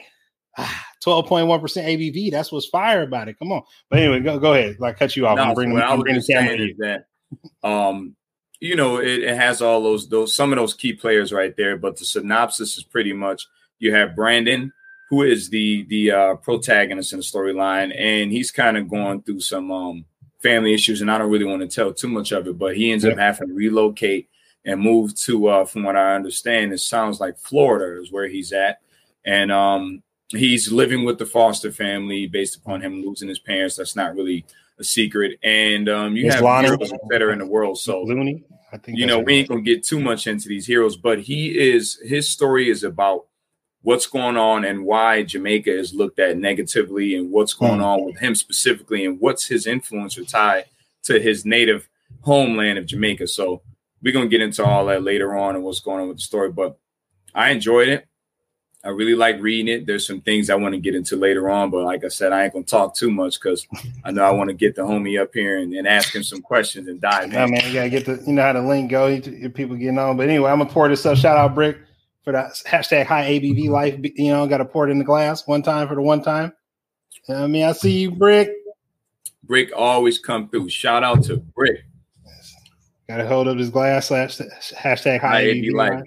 twelve 1.04 1.28
point 1.28 1.48
one 1.48 1.60
percent 1.60 1.88
ABV. 1.88 2.32
That's 2.32 2.52
what's 2.52 2.68
fire 2.68 3.04
about 3.04 3.30
it. 3.30 3.38
Come 3.38 3.52
on. 3.52 3.62
But 3.90 4.00
anyway, 4.00 4.20
go 4.20 4.40
go 4.40 4.54
ahead. 4.54 4.78
Like 4.80 4.98
cut 4.98 5.16
you 5.16 5.28
off. 5.28 5.38
No, 5.38 5.44
I'm 5.44 5.54
bringing, 5.54 5.80
I'm 5.80 6.00
bringing 6.00 6.22
the 6.22 6.34
camera 6.34 6.58
to 6.58 6.66
you. 6.66 6.76
That, 6.80 7.06
um, 7.64 8.16
you 8.64 8.78
know, 8.78 8.98
it, 8.98 9.24
it, 9.24 9.36
has 9.36 9.62
all 9.62 9.84
those 9.84 10.08
those 10.08 10.34
some 10.34 10.54
of 10.54 10.58
those 10.58 10.74
key 10.74 10.94
players 10.94 11.34
right 11.34 11.56
there. 11.58 11.76
But 11.76 11.98
the 11.98 12.06
synopsis 12.06 12.78
is 12.78 12.84
pretty 12.84 13.12
much 13.12 13.46
you 13.78 13.94
have 13.94 14.16
Brandon, 14.16 14.72
who 15.10 15.24
is 15.24 15.50
the 15.50 15.84
the 15.90 16.12
uh, 16.12 16.36
protagonist 16.36 17.12
in 17.12 17.20
the 17.20 17.24
storyline, 17.24 17.94
and 17.98 18.32
he's 18.32 18.52
kind 18.52 18.78
of 18.78 18.90
going 18.90 19.22
through 19.24 19.42
some 19.42 19.70
um, 19.70 20.06
family 20.42 20.74
issues, 20.74 21.02
and 21.02 21.12
I 21.12 21.18
don't 21.18 21.30
really 21.30 21.44
want 21.44 21.62
to 21.62 21.68
tell 21.68 21.94
too 21.94 22.08
much 22.08 22.32
of 22.32 22.48
it. 22.48 22.58
But 22.58 22.78
he 22.78 22.94
ends 22.94 23.04
yeah. 23.04 23.12
up 23.12 23.18
having 23.18 23.50
to 23.50 23.54
relocate 23.54 24.30
and 24.64 24.80
move 24.80 25.14
to, 25.14 25.48
uh, 25.48 25.66
from 25.66 25.84
what 25.84 25.98
I 25.98 26.16
understand, 26.16 26.72
it 26.72 26.80
sounds 26.80 27.20
like 27.20 27.38
Florida 27.38 28.02
is 28.02 28.14
where 28.14 28.30
he's 28.30 28.54
at, 28.54 28.80
and 29.26 29.52
um, 29.52 30.02
he's 30.30 30.72
living 30.72 31.04
with 31.04 31.20
the 31.20 31.26
foster 31.26 31.70
family 31.70 32.28
based 32.28 32.56
upon 32.56 32.80
him 32.80 33.04
losing 33.04 33.28
his 33.28 33.40
parents. 33.40 33.76
That's 33.76 33.98
not 33.98 34.16
really 34.16 34.46
a 34.80 34.86
secret, 34.86 35.38
and 35.44 35.90
um, 35.90 36.16
you 36.16 36.28
it's 36.28 36.36
have 36.36 36.64
heroes 36.64 36.94
that 37.10 37.22
are 37.22 37.34
in 37.34 37.40
the 37.40 37.46
world. 37.46 37.78
So 37.78 38.04
Looney. 38.04 38.46
I 38.74 38.78
think 38.78 38.98
you 38.98 39.06
know 39.06 39.20
we 39.20 39.36
ain't 39.36 39.48
gonna 39.48 39.62
get 39.62 39.84
too 39.84 40.00
much 40.00 40.26
into 40.26 40.50
these 40.50 40.66
heroes, 40.66 40.98
but 40.98 41.20
he 41.20 41.58
is 41.58 42.00
his 42.04 42.28
story 42.28 42.70
is 42.70 42.84
about 42.84 43.28
what's 43.84 44.08
going 44.08 44.36
on 44.36 44.66
and 44.66 44.84
why 44.84 45.22
Jamaica 45.22 45.72
is 45.72 45.94
looked 45.94 46.18
at 46.18 46.38
negatively 46.38 47.16
and 47.16 47.32
what's 47.32 47.54
going 47.54 47.82
mm. 47.82 47.86
on 47.86 48.04
with 48.04 48.18
him 48.18 48.34
specifically 48.34 49.06
and 49.06 49.20
what's 49.20 49.46
his 49.46 49.68
influence 49.68 50.18
or 50.18 50.24
tie 50.24 50.66
to 51.04 51.20
his 51.20 51.46
native 51.46 51.88
homeland 52.22 52.80
of 52.80 52.88
Jamaica. 52.88 53.28
So 53.28 53.62
we're 54.02 54.14
gonna 54.14 54.28
get 54.28 54.42
into 54.42 54.66
all 54.66 54.88
that 54.88 55.04
later 55.04 55.38
on 55.38 55.56
and 55.56 55.64
what's 55.64 55.80
going 55.80 56.02
on 56.02 56.08
with 56.08 56.18
the 56.18 56.24
story. 56.24 56.52
But 56.52 56.76
I 57.36 57.52
enjoyed 57.52 57.90
it. 57.90 58.08
I 58.86 58.90
really 58.90 59.16
like 59.16 59.40
reading 59.40 59.74
it. 59.74 59.88
There's 59.88 60.06
some 60.06 60.20
things 60.20 60.50
I 60.50 60.56
want 60.56 60.74
to 60.74 60.80
get 60.80 60.94
into 60.94 61.16
later 61.16 61.50
on, 61.50 61.70
but 61.70 61.84
like 61.86 62.04
I 62.04 62.10
said, 62.10 62.34
I 62.34 62.44
ain't 62.44 62.52
gonna 62.52 62.66
talk 62.66 62.94
too 62.96 63.10
much 63.10 63.40
because 63.40 63.66
I 64.04 64.12
know 64.12 64.24
I 64.24 64.32
want 64.32 64.50
to 64.50 64.54
get 64.54 64.76
the 64.76 64.82
homie 64.82 65.22
up 65.22 65.34
here 65.34 65.60
and, 65.60 65.74
and 65.74 65.88
ask 65.88 66.14
him 66.14 66.22
some 66.22 66.42
questions 66.42 66.90
and 66.90 67.00
dive 67.00 67.26
in. 67.26 67.32
Yeah, 67.32 67.46
man, 67.46 67.66
you 67.66 67.74
gotta 67.74 67.90
get 67.90 68.06
the 68.06 68.22
you 68.28 68.34
know 68.34 68.42
how 68.42 68.52
the 68.52 68.62
link 68.62 68.92
go. 68.92 69.08
You, 69.08 69.50
people 69.50 69.78
getting 69.78 69.98
on, 69.98 70.18
but 70.18 70.28
anyway, 70.28 70.52
I'm 70.52 70.58
gonna 70.58 70.70
pour 70.70 70.90
this 70.90 71.06
up. 71.06 71.18
Shout 71.18 71.38
out 71.38 71.56
Brick 71.56 71.78
for 72.26 72.34
that 72.34 72.52
hashtag 72.66 73.06
high 73.06 73.30
ABV 73.30 73.64
mm-hmm. 73.64 73.72
life. 73.72 74.00
You 74.16 74.32
know, 74.32 74.46
got 74.48 74.58
to 74.58 74.66
pour 74.66 74.88
it 74.88 74.92
in 74.92 75.00
the 75.00 75.06
glass 75.06 75.48
one 75.48 75.62
time 75.62 75.88
for 75.88 75.96
the 75.96 76.02
one 76.02 76.22
time. 76.22 76.52
I 77.30 77.48
mean, 77.48 77.64
I 77.64 77.72
see 77.72 78.02
you, 78.02 78.12
Brick. 78.12 78.50
Brick 79.44 79.72
always 79.76 80.20
come 80.20 80.50
through. 80.50 80.70
Shout 80.70 81.04
out 81.04 81.24
to 81.26 81.38
Brick. 81.38 81.86
Got 83.08 83.18
to 83.18 83.28
hold 83.28 83.48
up 83.48 83.58
his 83.58 83.70
glass. 83.70 84.08
Slash, 84.08 84.38
hashtag 84.38 85.20
high, 85.20 85.28
high 85.28 85.44
ABV 85.46 85.74
life 85.74 86.04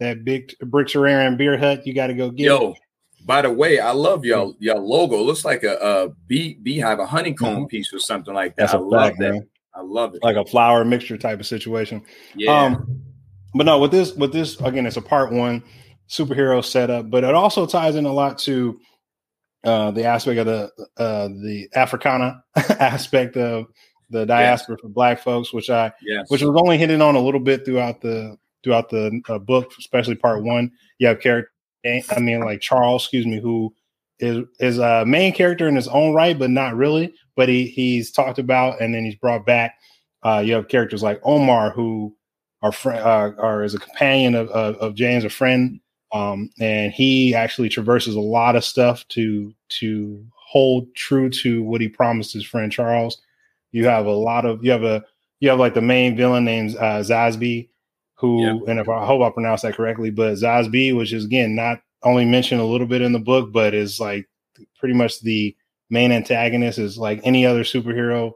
that 0.00 0.24
big 0.24 0.52
bricks 0.60 0.94
around 0.94 1.38
beer 1.38 1.56
hut. 1.56 1.86
You 1.86 1.94
got 1.94 2.08
to 2.08 2.14
go 2.14 2.30
get. 2.30 2.44
Yo, 2.46 2.72
it. 2.72 2.78
by 3.24 3.42
the 3.42 3.50
way, 3.50 3.78
I 3.78 3.92
love 3.92 4.24
y'all 4.24 4.54
Y'all 4.58 4.86
logo. 4.86 5.16
It 5.16 5.22
looks 5.22 5.44
like 5.44 5.62
a, 5.62 5.76
a 5.76 6.08
bee 6.26 6.58
beehive, 6.62 6.98
a 6.98 7.06
honeycomb 7.06 7.56
mm-hmm. 7.56 7.66
piece 7.66 7.92
or 7.92 7.98
something 7.98 8.34
like 8.34 8.56
that. 8.56 8.62
That's 8.62 8.74
I 8.74 8.78
love 8.78 9.02
fact, 9.02 9.18
that. 9.20 9.32
Man. 9.32 9.48
I 9.74 9.82
love 9.82 10.14
it. 10.14 10.22
Like 10.22 10.36
a 10.36 10.44
flower 10.44 10.84
mixture 10.84 11.18
type 11.18 11.38
of 11.38 11.46
situation. 11.46 12.02
Yeah. 12.34 12.64
Um, 12.64 13.02
but 13.54 13.64
no, 13.64 13.78
with 13.78 13.90
this, 13.90 14.14
with 14.14 14.32
this 14.32 14.58
again, 14.60 14.86
it's 14.86 14.96
a 14.96 15.02
part 15.02 15.32
one 15.32 15.62
superhero 16.08 16.64
setup, 16.64 17.10
but 17.10 17.24
it 17.24 17.34
also 17.34 17.66
ties 17.66 17.96
in 17.96 18.06
a 18.06 18.12
lot 18.12 18.38
to 18.38 18.78
uh, 19.64 19.90
the 19.90 20.04
aspect 20.04 20.38
of 20.38 20.46
the 20.46 20.70
uh, 20.96 21.28
the 21.28 21.68
Africana 21.74 22.42
aspect 22.56 23.36
of 23.36 23.66
the 24.10 24.24
diaspora 24.24 24.76
yes. 24.76 24.80
for 24.80 24.88
Black 24.88 25.20
folks, 25.20 25.52
which 25.52 25.68
I 25.68 25.92
yes. 26.02 26.26
which 26.28 26.42
was 26.42 26.58
only 26.62 26.78
hitting 26.78 27.02
on 27.02 27.16
a 27.16 27.20
little 27.20 27.40
bit 27.40 27.64
throughout 27.64 28.00
the 28.00 28.36
throughout 28.66 28.90
the 28.90 29.22
uh, 29.28 29.38
book, 29.38 29.72
especially 29.78 30.16
part 30.16 30.42
one. 30.42 30.72
You 30.98 31.06
have 31.06 31.20
character, 31.20 31.52
I 31.84 32.18
mean, 32.18 32.40
like 32.40 32.60
Charles, 32.60 33.04
excuse 33.04 33.26
me, 33.26 33.40
who 33.40 33.72
is 34.18 34.44
is 34.58 34.78
a 34.78 35.04
main 35.06 35.32
character 35.32 35.68
in 35.68 35.76
his 35.76 35.86
own 35.86 36.14
right, 36.14 36.36
but 36.36 36.50
not 36.50 36.74
really. 36.74 37.14
But 37.36 37.48
he 37.48 37.66
he's 37.66 38.10
talked 38.10 38.40
about 38.40 38.80
and 38.80 38.92
then 38.92 39.04
he's 39.04 39.14
brought 39.14 39.46
back. 39.46 39.76
Uh, 40.24 40.42
you 40.44 40.54
have 40.54 40.66
characters 40.66 41.02
like 41.02 41.20
Omar, 41.22 41.70
who 41.70 42.16
are 42.62 42.72
friend, 42.72 42.98
uh, 42.98 43.32
are 43.40 43.62
as 43.62 43.74
a 43.74 43.78
companion 43.78 44.34
of, 44.34 44.48
of, 44.48 44.74
of 44.76 44.94
James, 44.96 45.22
a 45.22 45.30
friend, 45.30 45.78
um, 46.12 46.50
and 46.58 46.92
he 46.92 47.36
actually 47.36 47.68
traverses 47.68 48.16
a 48.16 48.20
lot 48.20 48.56
of 48.56 48.64
stuff 48.64 49.06
to 49.10 49.54
to 49.68 50.26
hold 50.34 50.92
true 50.96 51.30
to 51.30 51.62
what 51.62 51.80
he 51.80 51.88
promised 51.88 52.32
his 52.32 52.44
friend 52.44 52.72
Charles. 52.72 53.22
You 53.70 53.86
have 53.86 54.06
a 54.06 54.12
lot 54.12 54.44
of 54.44 54.64
you 54.64 54.72
have 54.72 54.82
a 54.82 55.04
you 55.38 55.50
have 55.50 55.60
like 55.60 55.74
the 55.74 55.82
main 55.82 56.16
villain 56.16 56.44
named 56.44 56.74
uh, 56.76 57.00
Zasby, 57.00 57.68
who, 58.16 58.42
yep. 58.42 58.68
and 58.68 58.80
if 58.80 58.88
I 58.88 59.04
hope 59.04 59.22
I 59.22 59.30
pronounced 59.30 59.62
that 59.62 59.74
correctly, 59.74 60.10
but 60.10 60.34
Zasby, 60.34 60.96
which 60.96 61.12
is 61.12 61.24
again 61.24 61.54
not 61.54 61.80
only 62.02 62.24
mentioned 62.24 62.60
a 62.60 62.64
little 62.64 62.86
bit 62.86 63.02
in 63.02 63.12
the 63.12 63.18
book, 63.18 63.52
but 63.52 63.74
is 63.74 64.00
like 64.00 64.28
pretty 64.78 64.94
much 64.94 65.20
the 65.20 65.54
main 65.90 66.12
antagonist, 66.12 66.78
is 66.78 66.98
like 66.98 67.20
any 67.24 67.44
other 67.44 67.62
superhero 67.62 68.32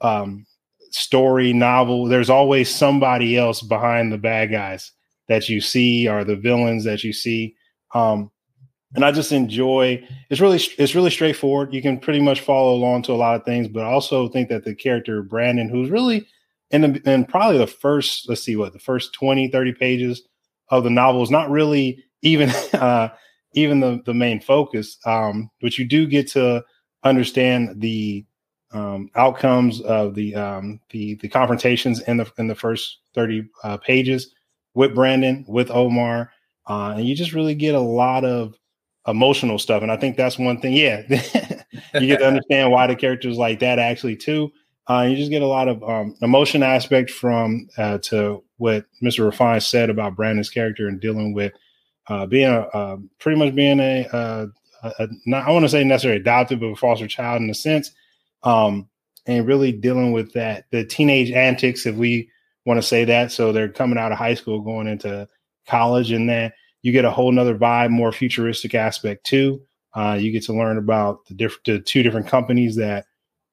um, 0.00 0.46
story, 0.90 1.52
novel. 1.52 2.06
There's 2.06 2.30
always 2.30 2.74
somebody 2.74 3.36
else 3.36 3.62
behind 3.62 4.12
the 4.12 4.18
bad 4.18 4.50
guys 4.50 4.92
that 5.28 5.48
you 5.48 5.60
see 5.60 6.08
or 6.08 6.24
the 6.24 6.36
villains 6.36 6.84
that 6.84 7.04
you 7.04 7.12
see. 7.12 7.54
Um, 7.94 8.30
and 8.94 9.04
I 9.04 9.12
just 9.12 9.32
enjoy 9.32 10.06
it's 10.28 10.40
really 10.40 10.60
it's 10.78 10.94
really 10.94 11.10
straightforward. 11.10 11.72
You 11.72 11.80
can 11.80 11.98
pretty 11.98 12.20
much 12.20 12.40
follow 12.40 12.74
along 12.74 13.02
to 13.02 13.12
a 13.12 13.14
lot 13.14 13.36
of 13.36 13.44
things, 13.44 13.68
but 13.68 13.84
I 13.84 13.90
also 13.90 14.28
think 14.28 14.48
that 14.50 14.64
the 14.64 14.74
character 14.74 15.22
Brandon, 15.22 15.68
who's 15.68 15.90
really 15.90 16.26
the 16.80 17.26
probably 17.28 17.58
the 17.58 17.66
first 17.66 18.28
let's 18.28 18.42
see 18.42 18.56
what 18.56 18.72
the 18.72 18.78
first 18.78 19.12
20 19.12 19.48
30 19.48 19.72
pages 19.74 20.22
of 20.68 20.84
the 20.84 20.90
novel 20.90 21.22
is 21.22 21.30
not 21.30 21.50
really 21.50 22.02
even 22.22 22.50
uh 22.74 23.08
even 23.54 23.80
the 23.80 24.00
the 24.06 24.14
main 24.14 24.40
focus 24.40 24.98
um 25.04 25.50
but 25.60 25.78
you 25.78 25.86
do 25.86 26.06
get 26.06 26.28
to 26.28 26.64
understand 27.04 27.80
the 27.80 28.24
um 28.72 29.10
outcomes 29.14 29.80
of 29.82 30.14
the 30.14 30.34
um 30.34 30.80
the 30.90 31.14
the 31.16 31.28
confrontations 31.28 32.00
in 32.02 32.16
the 32.16 32.30
in 32.38 32.48
the 32.48 32.54
first 32.54 32.98
30 33.14 33.44
uh, 33.62 33.76
pages 33.76 34.32
with 34.74 34.94
Brandon 34.94 35.44
with 35.46 35.70
Omar 35.70 36.30
uh 36.66 36.94
and 36.96 37.06
you 37.06 37.14
just 37.14 37.34
really 37.34 37.54
get 37.54 37.74
a 37.74 37.80
lot 37.80 38.24
of 38.24 38.54
emotional 39.08 39.58
stuff. 39.58 39.82
And 39.82 39.90
I 39.90 39.96
think 39.96 40.16
that's 40.16 40.38
one 40.38 40.60
thing 40.60 40.72
yeah 40.74 41.02
you 41.94 42.06
get 42.06 42.20
to 42.20 42.26
understand 42.26 42.70
why 42.70 42.86
the 42.86 42.96
characters 42.96 43.36
like 43.36 43.58
that 43.58 43.78
actually 43.78 44.16
too 44.16 44.52
uh, 44.88 45.06
you 45.08 45.16
just 45.16 45.30
get 45.30 45.42
a 45.42 45.46
lot 45.46 45.68
of 45.68 45.82
um, 45.84 46.16
emotion 46.22 46.62
aspect 46.62 47.10
from 47.10 47.68
uh, 47.78 47.98
to 47.98 48.42
what 48.56 48.84
Mr. 49.02 49.24
Refine 49.24 49.60
said 49.60 49.90
about 49.90 50.16
Brandon's 50.16 50.50
character 50.50 50.88
and 50.88 51.00
dealing 51.00 51.34
with 51.34 51.52
uh, 52.08 52.26
being 52.26 52.48
a 52.48 52.96
pretty 53.20 53.38
much 53.38 53.54
being 53.54 53.78
a, 53.78 54.06
a, 54.12 54.48
a 54.82 55.08
not 55.26 55.46
I 55.46 55.52
want 55.52 55.64
to 55.64 55.68
say 55.68 55.84
necessarily 55.84 56.20
adopted 56.20 56.60
but 56.60 56.66
a 56.66 56.76
foster 56.76 57.06
child 57.06 57.42
in 57.42 57.50
a 57.50 57.54
sense, 57.54 57.92
um, 58.42 58.88
and 59.26 59.46
really 59.46 59.70
dealing 59.70 60.12
with 60.12 60.32
that 60.32 60.64
the 60.72 60.84
teenage 60.84 61.30
antics 61.30 61.86
if 61.86 61.94
we 61.94 62.28
want 62.66 62.78
to 62.78 62.86
say 62.86 63.04
that. 63.04 63.30
So 63.30 63.52
they're 63.52 63.68
coming 63.68 63.98
out 63.98 64.12
of 64.12 64.18
high 64.18 64.34
school, 64.34 64.60
going 64.60 64.88
into 64.88 65.28
college, 65.68 66.10
and 66.10 66.28
then 66.28 66.52
you 66.82 66.90
get 66.90 67.04
a 67.04 67.10
whole 67.10 67.30
nother 67.30 67.56
vibe, 67.56 67.90
more 67.90 68.10
futuristic 68.10 68.74
aspect 68.74 69.24
too. 69.24 69.62
Uh, 69.94 70.18
you 70.20 70.32
get 70.32 70.42
to 70.44 70.52
learn 70.52 70.78
about 70.78 71.24
the 71.26 71.34
different 71.34 71.64
the 71.64 71.78
two 71.78 72.02
different 72.02 72.26
companies 72.26 72.74
that 72.76 73.06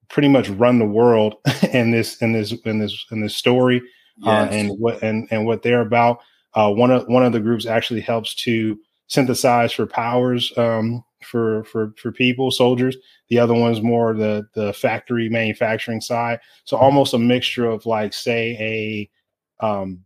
pretty 0.10 0.28
much 0.28 0.50
run 0.50 0.80
the 0.80 0.86
world 0.86 1.36
in 1.74 1.92
this 1.92 2.22
in 2.22 2.34
this 2.34 2.54
in 2.66 2.80
this 2.80 3.06
in 3.12 3.22
this 3.22 3.36
story 3.36 3.82
uh, 4.26 4.48
yes. 4.50 4.52
uh, 4.52 4.56
and 4.56 4.80
what 4.80 5.04
and 5.04 5.28
and 5.32 5.46
what 5.46 5.64
they're 5.64 5.82
about. 5.82 6.20
Uh, 6.56 6.72
one 6.72 6.92
of 6.92 7.08
one 7.08 7.24
of 7.24 7.32
the 7.32 7.40
groups 7.40 7.66
actually 7.66 8.02
helps 8.02 8.34
to 8.34 8.78
synthesize 9.08 9.72
for 9.72 9.86
powers 9.86 10.52
um, 10.58 11.04
for 11.24 11.64
for 11.66 11.94
for 11.98 12.12
people, 12.12 12.52
soldiers. 12.52 12.96
The 13.30 13.40
other 13.40 13.54
one's 13.54 13.82
more 13.82 14.14
the 14.14 14.48
the 14.56 14.74
factory 14.74 15.30
manufacturing 15.30 16.02
side. 16.02 16.40
So 16.64 16.78
almost 16.78 17.14
a 17.14 17.20
mixture 17.20 17.66
of 17.66 17.86
like 17.86 18.14
say 18.14 19.10
a 19.62 19.66
um 19.66 20.06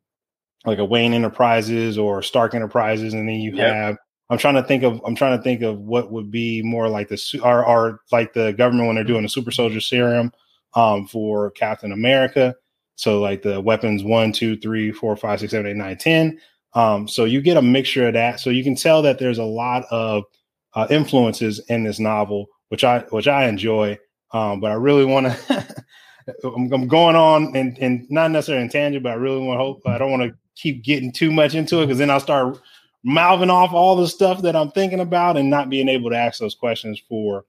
like 0.66 0.80
a 0.80 0.86
Wayne 0.86 1.14
Enterprises 1.14 1.98
or 1.98 2.22
Stark 2.22 2.56
Enterprises, 2.56 3.14
and 3.14 3.28
then 3.28 3.36
you 3.36 3.56
yep. 3.56 3.74
have. 3.74 3.98
I'm 4.34 4.40
trying 4.40 4.56
to 4.56 4.64
think 4.64 4.84
of. 4.84 5.00
I'm 5.06 5.16
trying 5.16 5.38
to 5.38 5.44
think 5.44 5.62
of 5.62 5.80
what 5.80 6.12
would 6.12 6.32
be 6.32 6.62
more 6.64 6.90
like 6.90 7.08
the 7.08 7.40
or, 7.44 7.66
or 7.66 8.02
like 8.12 8.34
the 8.34 8.52
government 8.54 8.88
when 8.88 8.96
they're 8.96 9.04
doing 9.04 9.24
the 9.24 9.30
super 9.30 9.52
soldier 9.52 9.80
serum 9.80 10.32
um, 10.74 11.08
for 11.08 11.52
Captain 11.52 11.92
America. 11.92 12.56
So 12.96 13.22
like 13.22 13.44
the 13.44 13.62
weapons 13.62 14.04
one, 14.04 14.32
two, 14.32 14.58
three, 14.58 14.92
four, 14.92 15.16
five, 15.16 15.40
six, 15.40 15.52
seven, 15.52 15.68
eight, 15.68 15.76
nine, 15.76 15.98
ten. 15.98 16.40
Um, 16.74 17.08
so 17.08 17.26
you 17.26 17.42
get 17.42 17.58
a 17.58 17.62
mixture 17.62 18.08
of 18.08 18.14
that. 18.16 18.40
So 18.40 18.50
you 18.50 18.64
can 18.64 18.76
tell 18.76 19.02
that 19.04 19.20
there's 19.20 19.38
a 19.38 19.44
lot 19.44 19.86
of 19.92 20.24
uh, 20.74 20.88
influences 20.90 21.60
in 21.70 21.84
this 21.84 22.00
novel, 22.00 22.48
which 22.70 22.84
I 22.84 23.00
which 23.10 23.28
I 23.28 23.46
enjoy. 23.46 24.00
Um, 24.32 24.60
but 24.60 24.72
I 24.72 24.76
really 24.76 25.06
want 25.06 25.28
to. 25.28 25.76
I'm, 26.44 26.72
I'm, 26.72 26.88
going 26.88 27.18
on 27.18 27.54
and, 27.54 27.78
and 27.80 28.10
not 28.10 28.32
necessarily 28.32 28.64
in 28.64 28.70
tangent, 28.70 29.04
but 29.04 29.12
I 29.12 29.16
really 29.16 29.46
want 29.46 29.60
to 29.60 29.64
hope. 29.64 29.82
I 29.86 29.98
don't 29.98 30.10
want 30.10 30.24
to 30.24 30.34
keep 30.56 30.84
getting 30.84 31.12
too 31.12 31.32
much 31.32 31.54
into 31.54 31.82
it 31.82 31.88
because 31.88 31.98
then 31.98 32.10
I'll 32.10 32.20
start 32.20 32.60
mouthing 33.04 33.50
off 33.50 33.74
all 33.74 33.96
the 33.96 34.08
stuff 34.08 34.42
that 34.42 34.56
I'm 34.56 34.72
thinking 34.72 35.02
about 35.02 35.38
and 35.38 35.50
not 35.50 35.70
being 35.70 35.90
able 35.90 36.10
to 36.10 36.18
ask 36.18 36.40
those 36.40 36.56
questions 36.56 37.02
for 37.08 37.46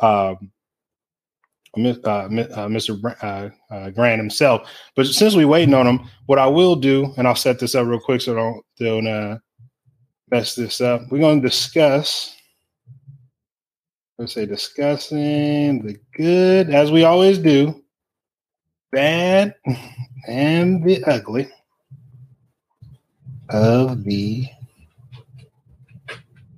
um, 0.00 0.50
uh, 1.76 1.78
uh, 1.78 2.28
Mr. 2.28 3.16
Uh, 3.22 3.74
uh, 3.74 3.90
Grant 3.90 4.20
himself. 4.20 4.68
But 4.96 5.06
since 5.06 5.34
we're 5.34 5.46
waiting 5.46 5.74
on 5.74 5.86
him, 5.86 6.00
what 6.26 6.38
I 6.38 6.46
will 6.46 6.76
do, 6.76 7.14
and 7.16 7.28
I'll 7.28 7.36
set 7.36 7.58
this 7.58 7.74
up 7.74 7.86
real 7.86 8.00
quick 8.00 8.20
so 8.20 8.34
don't 8.34 8.64
don't 8.78 9.06
uh, 9.06 9.38
mess 10.30 10.54
this 10.54 10.80
up. 10.80 11.02
We're 11.10 11.20
going 11.20 11.40
to 11.40 11.48
discuss. 11.48 12.36
Let's 14.18 14.34
say 14.34 14.44
discussing 14.44 15.82
the 15.82 15.96
good, 16.14 16.68
as 16.70 16.92
we 16.92 17.04
always 17.04 17.38
do, 17.38 17.82
bad, 18.92 19.54
and 20.26 20.84
the 20.84 21.02
ugly 21.04 21.48
of 23.48 24.04
the 24.04 24.46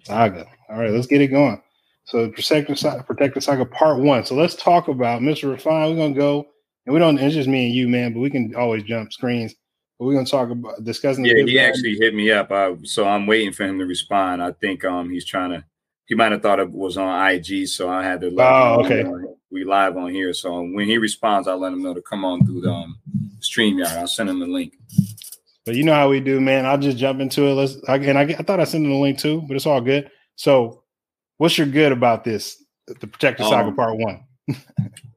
saga. 0.04 0.46
All 0.68 0.78
right, 0.78 0.90
let's 0.90 1.06
get 1.06 1.20
it 1.20 1.28
going. 1.28 1.60
So 2.04 2.28
Protective 2.30 2.76
Protector 2.76 3.02
Protector 3.04 3.40
Saga 3.40 3.64
Part 3.64 4.00
One. 4.00 4.24
So 4.24 4.34
let's 4.34 4.54
talk 4.54 4.88
about 4.88 5.22
Mr. 5.22 5.50
Refine. 5.50 5.90
We're 5.90 5.96
gonna 5.96 6.14
go, 6.14 6.46
and 6.86 6.92
we 6.92 6.98
don't. 6.98 7.18
It's 7.18 7.34
just 7.34 7.48
me 7.48 7.66
and 7.66 7.74
you, 7.74 7.88
man. 7.88 8.12
But 8.12 8.20
we 8.20 8.30
can 8.30 8.54
always 8.56 8.82
jump 8.82 9.12
screens. 9.12 9.54
But 9.98 10.06
we're 10.06 10.14
gonna 10.14 10.26
talk 10.26 10.50
about 10.50 10.82
discussing. 10.84 11.24
Yeah, 11.24 11.44
he 11.44 11.58
actually 11.58 11.96
hit 11.96 12.14
me 12.14 12.30
up. 12.30 12.50
I, 12.50 12.76
so 12.82 13.06
I'm 13.06 13.26
waiting 13.26 13.52
for 13.52 13.64
him 13.64 13.78
to 13.78 13.86
respond. 13.86 14.42
I 14.42 14.52
think 14.52 14.84
um 14.84 15.10
he's 15.10 15.24
trying 15.24 15.50
to. 15.50 15.64
He 16.06 16.14
might 16.14 16.32
have 16.32 16.42
thought 16.42 16.58
it 16.58 16.70
was 16.70 16.96
on 16.96 17.30
IG, 17.30 17.68
so 17.68 17.88
I 17.88 18.02
had 18.02 18.20
to. 18.22 18.34
oh, 18.38 18.84
okay. 18.84 19.04
We 19.50 19.64
live 19.64 19.96
on 19.96 20.10
here, 20.10 20.32
so 20.32 20.62
when 20.62 20.86
he 20.86 20.96
responds, 20.98 21.46
I'll 21.46 21.58
let 21.58 21.72
him 21.72 21.82
know 21.82 21.94
to 21.94 22.02
come 22.02 22.24
on 22.24 22.44
through 22.44 22.62
the 22.62 22.72
um, 22.72 22.98
StreamYard. 23.40 23.98
I'll 23.98 24.06
send 24.06 24.30
him 24.30 24.40
the 24.40 24.46
link. 24.46 24.72
But 25.64 25.76
you 25.76 25.84
know 25.84 25.94
how 25.94 26.08
we 26.08 26.20
do, 26.20 26.40
man. 26.40 26.66
I'll 26.66 26.78
just 26.78 26.98
jump 26.98 27.20
into 27.20 27.44
it. 27.44 27.54
Let's 27.54 27.76
again. 27.88 28.16
I, 28.16 28.22
I 28.22 28.42
thought 28.42 28.60
I 28.60 28.64
sent 28.64 28.84
him 28.84 28.90
the 28.90 28.96
link 28.96 29.18
too, 29.18 29.42
but 29.42 29.56
it's 29.56 29.66
all 29.66 29.80
good. 29.80 30.10
So 30.34 30.82
What's 31.42 31.58
your 31.58 31.66
good 31.66 31.90
about 31.90 32.22
this? 32.22 32.62
The 32.86 33.08
Protector 33.08 33.42
Saga 33.42 33.70
um, 33.70 33.74
Part 33.74 33.98
One. 33.98 34.24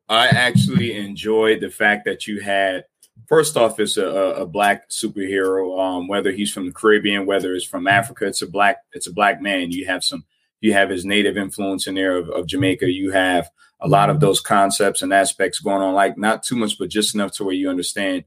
I 0.10 0.26
actually 0.26 0.98
enjoyed 0.98 1.62
the 1.62 1.70
fact 1.70 2.04
that 2.06 2.26
you 2.26 2.40
had 2.40 2.86
first 3.28 3.56
off, 3.56 3.80
it's 3.80 3.98
a, 3.98 4.08
a 4.08 4.46
black 4.48 4.90
superhero. 4.90 5.80
Um, 5.80 6.08
whether 6.08 6.32
he's 6.32 6.52
from 6.52 6.66
the 6.66 6.72
Caribbean, 6.72 7.28
whether 7.28 7.54
it's 7.54 7.64
from 7.64 7.86
Africa, 7.86 8.26
it's 8.26 8.42
a 8.42 8.48
black 8.48 8.78
it's 8.94 9.06
a 9.06 9.14
black 9.14 9.40
man. 9.40 9.70
You 9.70 9.86
have 9.86 10.04
some 10.04 10.26
you 10.62 10.74
have 10.74 10.90
his 10.90 11.06
native 11.06 11.38
influence 11.38 11.86
in 11.86 11.94
there 11.94 12.18
of, 12.18 12.28
of 12.32 12.48
Jamaica. 12.48 12.90
You 12.90 13.12
have 13.12 13.48
a 13.80 13.88
lot 13.88 14.10
of 14.10 14.20
those 14.20 14.42
concepts 14.42 15.04
and 15.04 15.14
aspects 15.14 15.60
going 15.60 15.84
on, 15.84 15.94
like 15.94 16.18
not 16.18 16.42
too 16.42 16.56
much, 16.56 16.80
but 16.80 16.90
just 16.90 17.14
enough 17.14 17.34
to 17.34 17.44
where 17.44 17.54
you 17.54 17.70
understand 17.70 18.24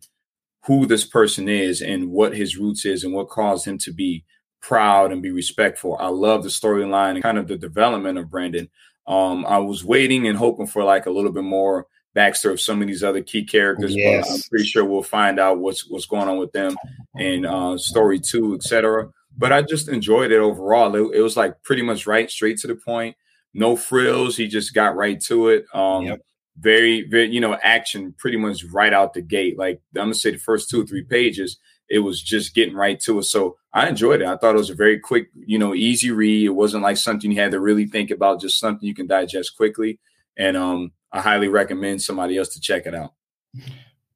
who 0.68 0.84
this 0.84 1.04
person 1.04 1.48
is 1.48 1.80
and 1.80 2.10
what 2.10 2.37
his 2.37 2.58
roots 2.58 2.84
is 2.84 3.02
and 3.02 3.14
what 3.14 3.30
caused 3.30 3.66
him 3.66 3.78
to 3.78 3.90
be 3.90 4.22
proud 4.60 5.10
and 5.10 5.22
be 5.22 5.30
respectful. 5.30 5.96
I 5.98 6.08
love 6.08 6.42
the 6.42 6.50
storyline 6.50 7.12
and 7.12 7.22
kind 7.22 7.38
of 7.38 7.48
the 7.48 7.56
development 7.56 8.18
of 8.18 8.30
Brandon. 8.30 8.68
Um, 9.06 9.46
I 9.46 9.56
was 9.58 9.82
waiting 9.82 10.28
and 10.28 10.37
hoping 10.37 10.66
for 10.66 10.84
like 10.84 11.06
a 11.06 11.10
little 11.10 11.32
bit 11.32 11.44
more 11.44 11.87
backstory 12.14 12.52
of 12.52 12.60
some 12.60 12.82
of 12.82 12.87
these 12.87 13.02
other 13.02 13.22
key 13.22 13.44
characters, 13.44 13.96
yes. 13.96 14.28
but 14.28 14.34
I'm 14.34 14.42
pretty 14.50 14.66
sure 14.66 14.84
we'll 14.84 15.02
find 15.02 15.40
out 15.40 15.58
what's 15.58 15.88
what's 15.88 16.04
going 16.04 16.28
on 16.28 16.37
with 16.37 16.52
them 16.52 16.76
in 17.16 17.46
uh, 17.46 17.78
story 17.78 18.20
two, 18.20 18.54
etc. 18.54 19.08
But 19.38 19.54
I 19.54 19.62
just 19.62 19.88
enjoyed 19.88 20.32
it 20.32 20.38
overall. 20.38 20.94
It, 20.94 21.16
it, 21.16 21.22
was 21.22 21.34
like 21.34 21.62
pretty 21.62 21.80
much 21.80 22.06
right, 22.06 22.30
straight 22.30 22.58
to 22.58 22.66
the 22.66 22.75
point, 22.75 23.16
no 23.54 23.75
frills. 23.75 24.37
He 24.37 24.48
just 24.48 24.75
got 24.75 24.96
right 24.96 25.18
to 25.22 25.48
it. 25.48 25.64
Um, 25.72 26.04
yep. 26.04 26.20
Very, 26.60 27.02
very, 27.08 27.30
you 27.30 27.40
know, 27.40 27.58
action 27.62 28.14
pretty 28.18 28.36
much 28.36 28.64
right 28.72 28.92
out 28.92 29.14
the 29.14 29.22
gate. 29.22 29.58
Like 29.58 29.80
I'm 29.96 30.02
gonna 30.02 30.14
say, 30.14 30.32
the 30.32 30.38
first 30.38 30.68
two 30.68 30.82
or 30.82 30.86
three 30.86 31.04
pages, 31.04 31.58
it 31.88 32.00
was 32.00 32.22
just 32.22 32.54
getting 32.54 32.74
right 32.74 32.98
to 33.00 33.18
it. 33.18 33.24
So 33.24 33.56
I 33.72 33.88
enjoyed 33.88 34.20
it. 34.20 34.26
I 34.26 34.36
thought 34.36 34.54
it 34.54 34.58
was 34.58 34.70
a 34.70 34.74
very 34.74 34.98
quick, 34.98 35.28
you 35.34 35.58
know, 35.58 35.74
easy 35.74 36.10
read. 36.10 36.46
It 36.46 36.50
wasn't 36.50 36.82
like 36.82 36.96
something 36.96 37.30
you 37.30 37.40
had 37.40 37.52
to 37.52 37.60
really 37.60 37.86
think 37.86 38.10
about, 38.10 38.40
just 38.40 38.58
something 38.58 38.86
you 38.86 38.94
can 38.94 39.06
digest 39.06 39.56
quickly. 39.56 39.98
And 40.36 40.56
um, 40.56 40.92
I 41.12 41.20
highly 41.20 41.48
recommend 41.48 42.02
somebody 42.02 42.36
else 42.36 42.48
to 42.50 42.60
check 42.60 42.86
it 42.86 42.94
out. 42.94 43.12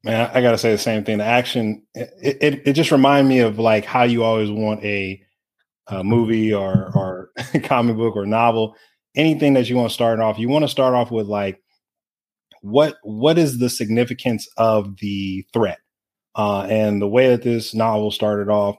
Man, 0.04 0.30
I 0.34 0.40
gotta 0.42 0.58
say 0.58 0.72
the 0.72 0.78
same 0.78 1.04
thing. 1.04 1.18
The 1.18 1.25
action, 1.25 1.82
it, 1.94 2.38
it, 2.40 2.62
it 2.66 2.72
just 2.72 2.90
reminded 2.90 3.28
me 3.28 3.38
of 3.38 3.58
like 3.58 3.84
how 3.84 4.02
you 4.02 4.25
always 4.25 4.50
want 4.50 4.82
a, 4.84 5.22
a 5.87 6.02
movie 6.02 6.52
or 6.52 6.90
or 6.94 7.30
comic 7.62 7.96
book 7.96 8.16
or 8.16 8.26
novel, 8.26 8.75
anything 9.14 9.54
that 9.54 9.68
you 9.68 9.76
want 9.76 9.90
to 9.90 9.94
start 9.94 10.18
off. 10.20 10.38
You 10.38 10.49
want 10.49 10.64
to 10.64 10.68
start 10.68 10.94
off 10.94 11.11
with 11.11 11.28
like 11.28 11.62
what 12.62 12.97
what 13.02 13.38
is 13.38 13.59
the 13.59 13.71
significance 13.71 14.49
of 14.57 14.97
the 14.99 15.47
threat 15.52 15.78
uh, 16.35 16.62
and 16.62 17.02
the 17.02 17.09
way 17.09 17.28
that 17.28 17.42
this 17.42 17.75
novel 17.75 18.11
started 18.11 18.49
off 18.49 18.76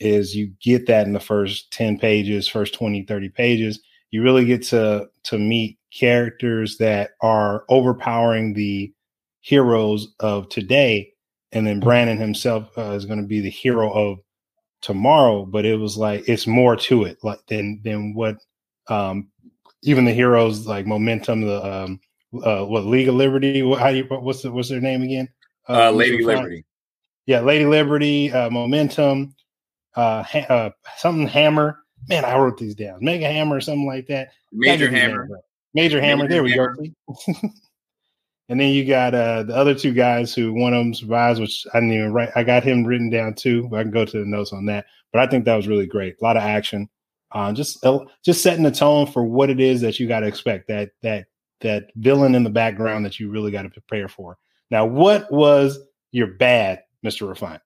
is 0.00 0.34
you 0.34 0.52
get 0.62 0.86
that 0.86 1.06
in 1.06 1.12
the 1.12 1.20
first 1.20 1.70
10 1.72 1.98
pages, 1.98 2.48
first 2.48 2.74
20, 2.74 3.04
30 3.04 3.28
pages. 3.30 3.80
You 4.10 4.22
really 4.22 4.44
get 4.44 4.62
to 4.64 5.08
to 5.24 5.38
meet 5.38 5.78
characters 5.92 6.78
that 6.78 7.10
are 7.20 7.64
overpowering 7.68 8.54
the 8.54 8.92
heroes 9.40 10.08
of 10.20 10.48
today. 10.48 11.12
And 11.52 11.66
then 11.66 11.80
Brandon 11.80 12.18
himself 12.18 12.76
uh, 12.78 12.92
is 12.92 13.04
going 13.04 13.20
to 13.20 13.26
be 13.26 13.40
the 13.40 13.50
hero 13.50 13.90
of 13.90 14.18
tomorrow. 14.80 15.44
But 15.44 15.64
it 15.64 15.76
was 15.76 15.96
like 15.96 16.28
it's 16.28 16.46
more 16.46 16.76
to 16.76 17.04
it, 17.04 17.18
like 17.22 17.40
than 17.48 17.80
than 17.82 18.14
what 18.14 18.36
um, 18.88 19.28
even 19.82 20.04
the 20.04 20.12
heroes 20.12 20.66
like 20.66 20.86
Momentum, 20.86 21.42
the 21.42 21.64
um, 21.64 22.00
uh, 22.42 22.64
what 22.64 22.84
League 22.86 23.08
of 23.08 23.14
Liberty, 23.14 23.62
what, 23.62 23.80
how 23.80 23.88
you, 23.88 24.04
what's 24.04 24.42
the, 24.42 24.50
what's 24.50 24.68
their 24.68 24.80
name 24.80 25.02
again? 25.02 25.28
Uh, 25.68 25.88
uh 25.88 25.90
Lady 25.90 26.24
Liberty 26.24 26.64
yeah, 27.26 27.40
Lady 27.40 27.66
Liberty, 27.66 28.32
uh, 28.32 28.48
Momentum, 28.50 29.34
uh, 29.96 30.22
ha- 30.22 30.46
uh, 30.48 30.70
something 30.96 31.26
Hammer. 31.26 31.80
Man, 32.08 32.24
I 32.24 32.38
wrote 32.38 32.56
these 32.56 32.74
down. 32.74 32.98
Mega 33.00 33.26
Hammer, 33.26 33.56
or 33.56 33.60
something 33.60 33.86
like 33.86 34.06
that. 34.06 34.28
Major 34.52 34.88
Hammer. 34.88 35.28
Major 35.74 36.00
Hammer. 36.00 36.24
Major 36.24 36.28
there 36.28 36.42
we 36.44 36.52
Hammer. 36.52 36.76
go. 36.76 37.34
and 38.48 38.60
then 38.60 38.72
you 38.72 38.84
got 38.84 39.14
uh, 39.14 39.42
the 39.42 39.56
other 39.56 39.74
two 39.74 39.92
guys 39.92 40.34
who 40.34 40.52
one 40.52 40.72
of 40.72 40.78
them 40.78 40.94
survives, 40.94 41.40
which 41.40 41.66
I 41.74 41.80
didn't 41.80 41.94
even 41.94 42.12
write. 42.12 42.30
I 42.36 42.44
got 42.44 42.62
him 42.62 42.84
written 42.84 43.10
down 43.10 43.34
too. 43.34 43.68
I 43.74 43.82
can 43.82 43.90
go 43.90 44.04
to 44.04 44.18
the 44.20 44.24
notes 44.24 44.52
on 44.52 44.66
that. 44.66 44.86
But 45.12 45.22
I 45.22 45.26
think 45.26 45.44
that 45.44 45.56
was 45.56 45.68
really 45.68 45.86
great. 45.86 46.14
A 46.20 46.24
lot 46.24 46.36
of 46.36 46.44
action. 46.44 46.88
Uh, 47.32 47.52
just 47.52 47.84
uh, 47.84 47.98
just 48.24 48.42
setting 48.42 48.62
the 48.62 48.70
tone 48.70 49.06
for 49.06 49.24
what 49.24 49.50
it 49.50 49.58
is 49.58 49.80
that 49.80 49.98
you 49.98 50.06
got 50.06 50.20
to 50.20 50.28
expect. 50.28 50.68
That 50.68 50.90
that 51.02 51.26
that 51.60 51.90
villain 51.96 52.34
in 52.34 52.44
the 52.44 52.50
background 52.50 53.04
that 53.04 53.18
you 53.18 53.30
really 53.30 53.50
got 53.50 53.62
to 53.62 53.70
prepare 53.70 54.08
for. 54.08 54.38
Now, 54.70 54.84
what 54.84 55.30
was 55.30 55.78
your 56.12 56.28
bad 56.28 56.82
Mr. 57.04 57.28
Refine? 57.28 57.60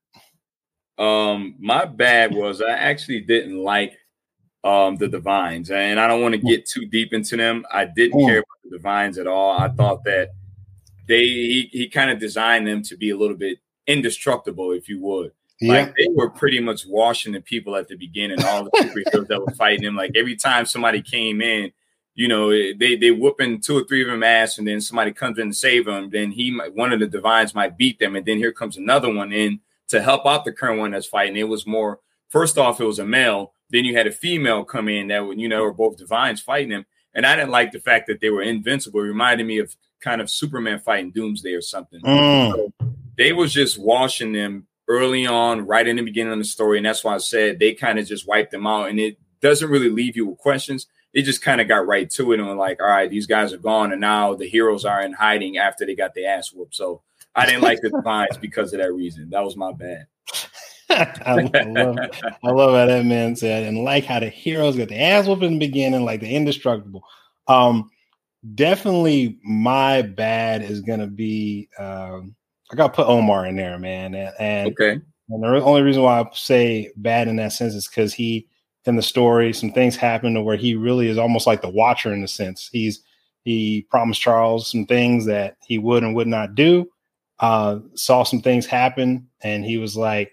Um, 0.99 1.57
my 1.59 1.85
bad 1.85 2.35
was 2.35 2.61
I 2.61 2.71
actually 2.71 3.21
didn't 3.21 3.59
like 3.59 3.97
um 4.63 4.97
the 4.97 5.09
divines, 5.09 5.71
and 5.71 5.99
I 5.99 6.07
don't 6.07 6.21
want 6.21 6.35
to 6.35 6.41
get 6.41 6.67
too 6.67 6.87
deep 6.87 7.13
into 7.13 7.37
them. 7.37 7.65
I 7.73 7.87
didn't 7.87 8.21
care 8.27 8.39
about 8.39 8.59
the 8.65 8.71
divines 8.71 9.19
at 9.19 9.27
all. 9.27 9.59
I 9.59 9.69
thought 9.69 10.05
that 10.05 10.31
they 11.09 11.23
he, 11.23 11.69
he 11.73 11.89
kind 11.89 12.11
of 12.11 12.19
designed 12.19 12.67
them 12.67 12.83
to 12.83 12.97
be 12.97 13.11
a 13.11 13.17
little 13.17 13.37
bit 13.37 13.59
indestructible, 13.87 14.73
if 14.73 14.89
you 14.89 15.01
would. 15.01 15.33
Yeah. 15.61 15.73
Like 15.73 15.95
they 15.97 16.07
were 16.15 16.31
pretty 16.31 16.61
much 16.61 16.87
washing 16.87 17.33
the 17.33 17.41
people 17.41 17.77
at 17.77 17.89
the 17.89 17.97
beginning, 17.97 18.43
all 18.45 18.65
the 18.65 18.71
superheroes 18.71 19.29
that 19.29 19.41
were 19.41 19.53
fighting 19.53 19.85
them. 19.85 19.97
Like 19.97 20.13
every 20.15 20.37
time 20.37 20.65
somebody 20.65 21.03
came 21.03 21.43
in, 21.43 21.71
you 22.15 22.29
know, 22.29 22.51
they 22.51 22.97
they 22.97 23.11
whooping 23.11 23.61
two 23.61 23.79
or 23.79 23.85
three 23.85 24.03
of 24.03 24.09
them 24.09 24.23
ass, 24.23 24.59
and 24.59 24.67
then 24.67 24.81
somebody 24.81 25.13
comes 25.13 25.39
in 25.39 25.49
to 25.49 25.55
save 25.55 25.87
them. 25.87 26.11
Then 26.11 26.33
he 26.33 26.51
might, 26.51 26.75
one 26.75 26.93
of 26.93 27.01
the 27.01 27.07
divines 27.07 27.55
might 27.55 27.79
beat 27.79 27.99
them, 27.99 28.17
and 28.17 28.27
then 28.27 28.39
here 28.39 28.53
comes 28.53 28.77
another 28.77 29.13
one 29.13 29.33
in 29.33 29.61
to 29.89 30.03
help 30.03 30.27
out 30.27 30.45
the 30.45 30.53
current 30.53 30.79
one 30.79 30.91
that's 30.91 31.07
fighting. 31.07 31.37
It 31.37 31.49
was 31.49 31.67
more 31.67 32.01
first 32.29 32.59
off, 32.59 32.81
it 32.81 32.85
was 32.85 32.99
a 32.99 33.07
male. 33.07 33.55
Then 33.71 33.85
you 33.85 33.97
had 33.97 34.07
a 34.07 34.13
female 34.13 34.65
come 34.65 34.89
in 34.89 35.09
that 35.09 35.25
would 35.25 35.41
you 35.41 35.49
know 35.49 35.63
were 35.63 35.73
both 35.73 35.99
divines 35.99 36.41
fighting 36.41 36.73
him, 36.73 36.87
and 37.15 37.25
I 37.25 37.37
didn't 37.37 37.51
like 37.51 37.71
the 37.73 37.81
fact 37.81 38.09
that 38.09 38.21
they 38.21 38.31
were 38.31 38.43
invincible. 38.43 39.01
It 39.01 39.05
reminded 39.05 39.47
me 39.47 39.59
of 39.59 39.75
kind 40.01 40.21
of 40.21 40.29
Superman 40.29 40.81
fighting 40.81 41.13
Doomsday 41.13 41.55
or 41.55 41.63
something. 41.63 42.01
Mm. 42.03 42.53
So 42.53 42.73
they 43.17 43.33
was 43.33 43.53
just 43.53 43.79
washing 43.79 44.33
them 44.33 44.67
early 44.89 45.27
on, 45.27 45.67
right 45.67 45.87
in 45.87 45.97
the 45.97 46.03
beginning 46.03 46.33
of 46.33 46.39
the 46.39 46.45
story, 46.45 46.79
and 46.79 46.87
that's 46.87 47.05
why 47.05 47.15
I 47.15 47.19
said 47.19 47.61
they 47.61 47.75
kind 47.75 48.01
of 48.01 48.07
just 48.07 48.27
wiped 48.27 48.51
them 48.51 48.67
out, 48.67 48.89
and 48.89 48.99
it 48.99 49.17
doesn't 49.41 49.71
really 49.71 49.91
leave 49.91 50.17
you 50.17 50.27
with 50.27 50.39
questions 50.39 50.87
it 51.13 51.23
just 51.23 51.43
kind 51.43 51.61
of 51.61 51.69
got 51.69 51.87
right 51.87 52.09
to 52.11 52.33
it 52.33 52.41
and 52.41 52.59
like, 52.59 52.81
all 52.81 52.89
right, 52.89 53.11
these 53.11 53.27
guys 53.27 53.53
are 53.53 53.59
gone, 53.59 53.93
and 53.93 54.01
now 54.01 54.35
the 54.35 54.49
heroes 54.49 54.85
are 54.85 55.03
in 55.03 55.13
hiding 55.13 55.59
after 55.59 55.85
they 55.85 55.95
got 55.95 56.15
their 56.15 56.37
ass 56.37 56.53
whooped. 56.53 56.75
So 56.75 57.03
I 57.35 57.47
didn't 57.47 57.63
like 57.63 57.81
the 57.81 57.91
divines 57.97 58.37
because 58.39 58.73
of 58.73 58.81
that 58.81 58.93
reason. 58.93 59.31
That 59.31 59.45
was 59.45 59.57
my 59.57 59.73
bad. 59.73 60.07
I, 60.91 61.15
I, 61.25 61.63
love, 61.63 61.99
I 62.45 62.51
love 62.51 62.75
how 62.75 62.87
that 62.87 63.05
man 63.05 63.37
said, 63.37 63.65
and 63.65 63.85
like 63.85 64.05
how 64.05 64.21
the 64.21 64.29
heroes 64.29 64.77
got 64.77 64.89
the 64.89 65.01
ass 65.01 65.27
whooped 65.27 65.43
in 65.43 65.55
the 65.55 65.67
beginning, 65.67 66.05
like 66.05 66.21
the 66.21 66.35
indestructible. 66.35 67.05
Um, 67.47 67.91
definitely 68.55 69.39
my 69.45 70.03
bad 70.03 70.63
is 70.63 70.81
gonna 70.81 71.07
be 71.07 71.69
um, 71.79 72.35
I 72.73 72.77
gotta 72.77 72.93
put 72.93 73.07
Omar 73.07 73.47
in 73.47 73.57
there, 73.57 73.79
man. 73.79 74.15
And, 74.15 74.35
and 74.39 74.69
okay. 74.73 75.01
And 75.29 75.43
the 75.45 75.63
only 75.63 75.83
reason 75.83 76.03
why 76.03 76.21
I 76.21 76.29
say 76.33 76.91
bad 76.97 77.29
in 77.29 77.37
that 77.37 77.53
sense 77.53 77.75
is 77.75 77.87
because 77.87 78.13
he 78.13 78.49
in 78.91 78.97
the 78.97 79.03
story, 79.03 79.55
some 79.55 79.73
things 79.73 79.97
happen 79.97 80.35
to 80.35 80.43
where 80.43 80.57
he 80.57 80.75
really 80.75 81.09
is 81.09 81.17
almost 81.17 81.47
like 81.47 81.63
the 81.63 81.71
watcher 81.71 82.13
in 82.13 82.23
a 82.23 82.29
sense. 82.29 82.69
He's 82.71 83.03
he 83.43 83.87
promised 83.91 84.21
Charles 84.21 84.71
some 84.71 84.85
things 84.85 85.25
that 85.25 85.57
he 85.65 85.79
would 85.79 86.03
and 86.03 86.15
would 86.15 86.29
not 86.29 86.55
do. 86.55 86.91
Uh, 87.39 87.79
saw 87.95 88.23
some 88.23 88.43
things 88.43 88.67
happen, 88.67 89.27
and 89.43 89.65
he 89.65 89.79
was 89.79 89.97
like, 89.97 90.31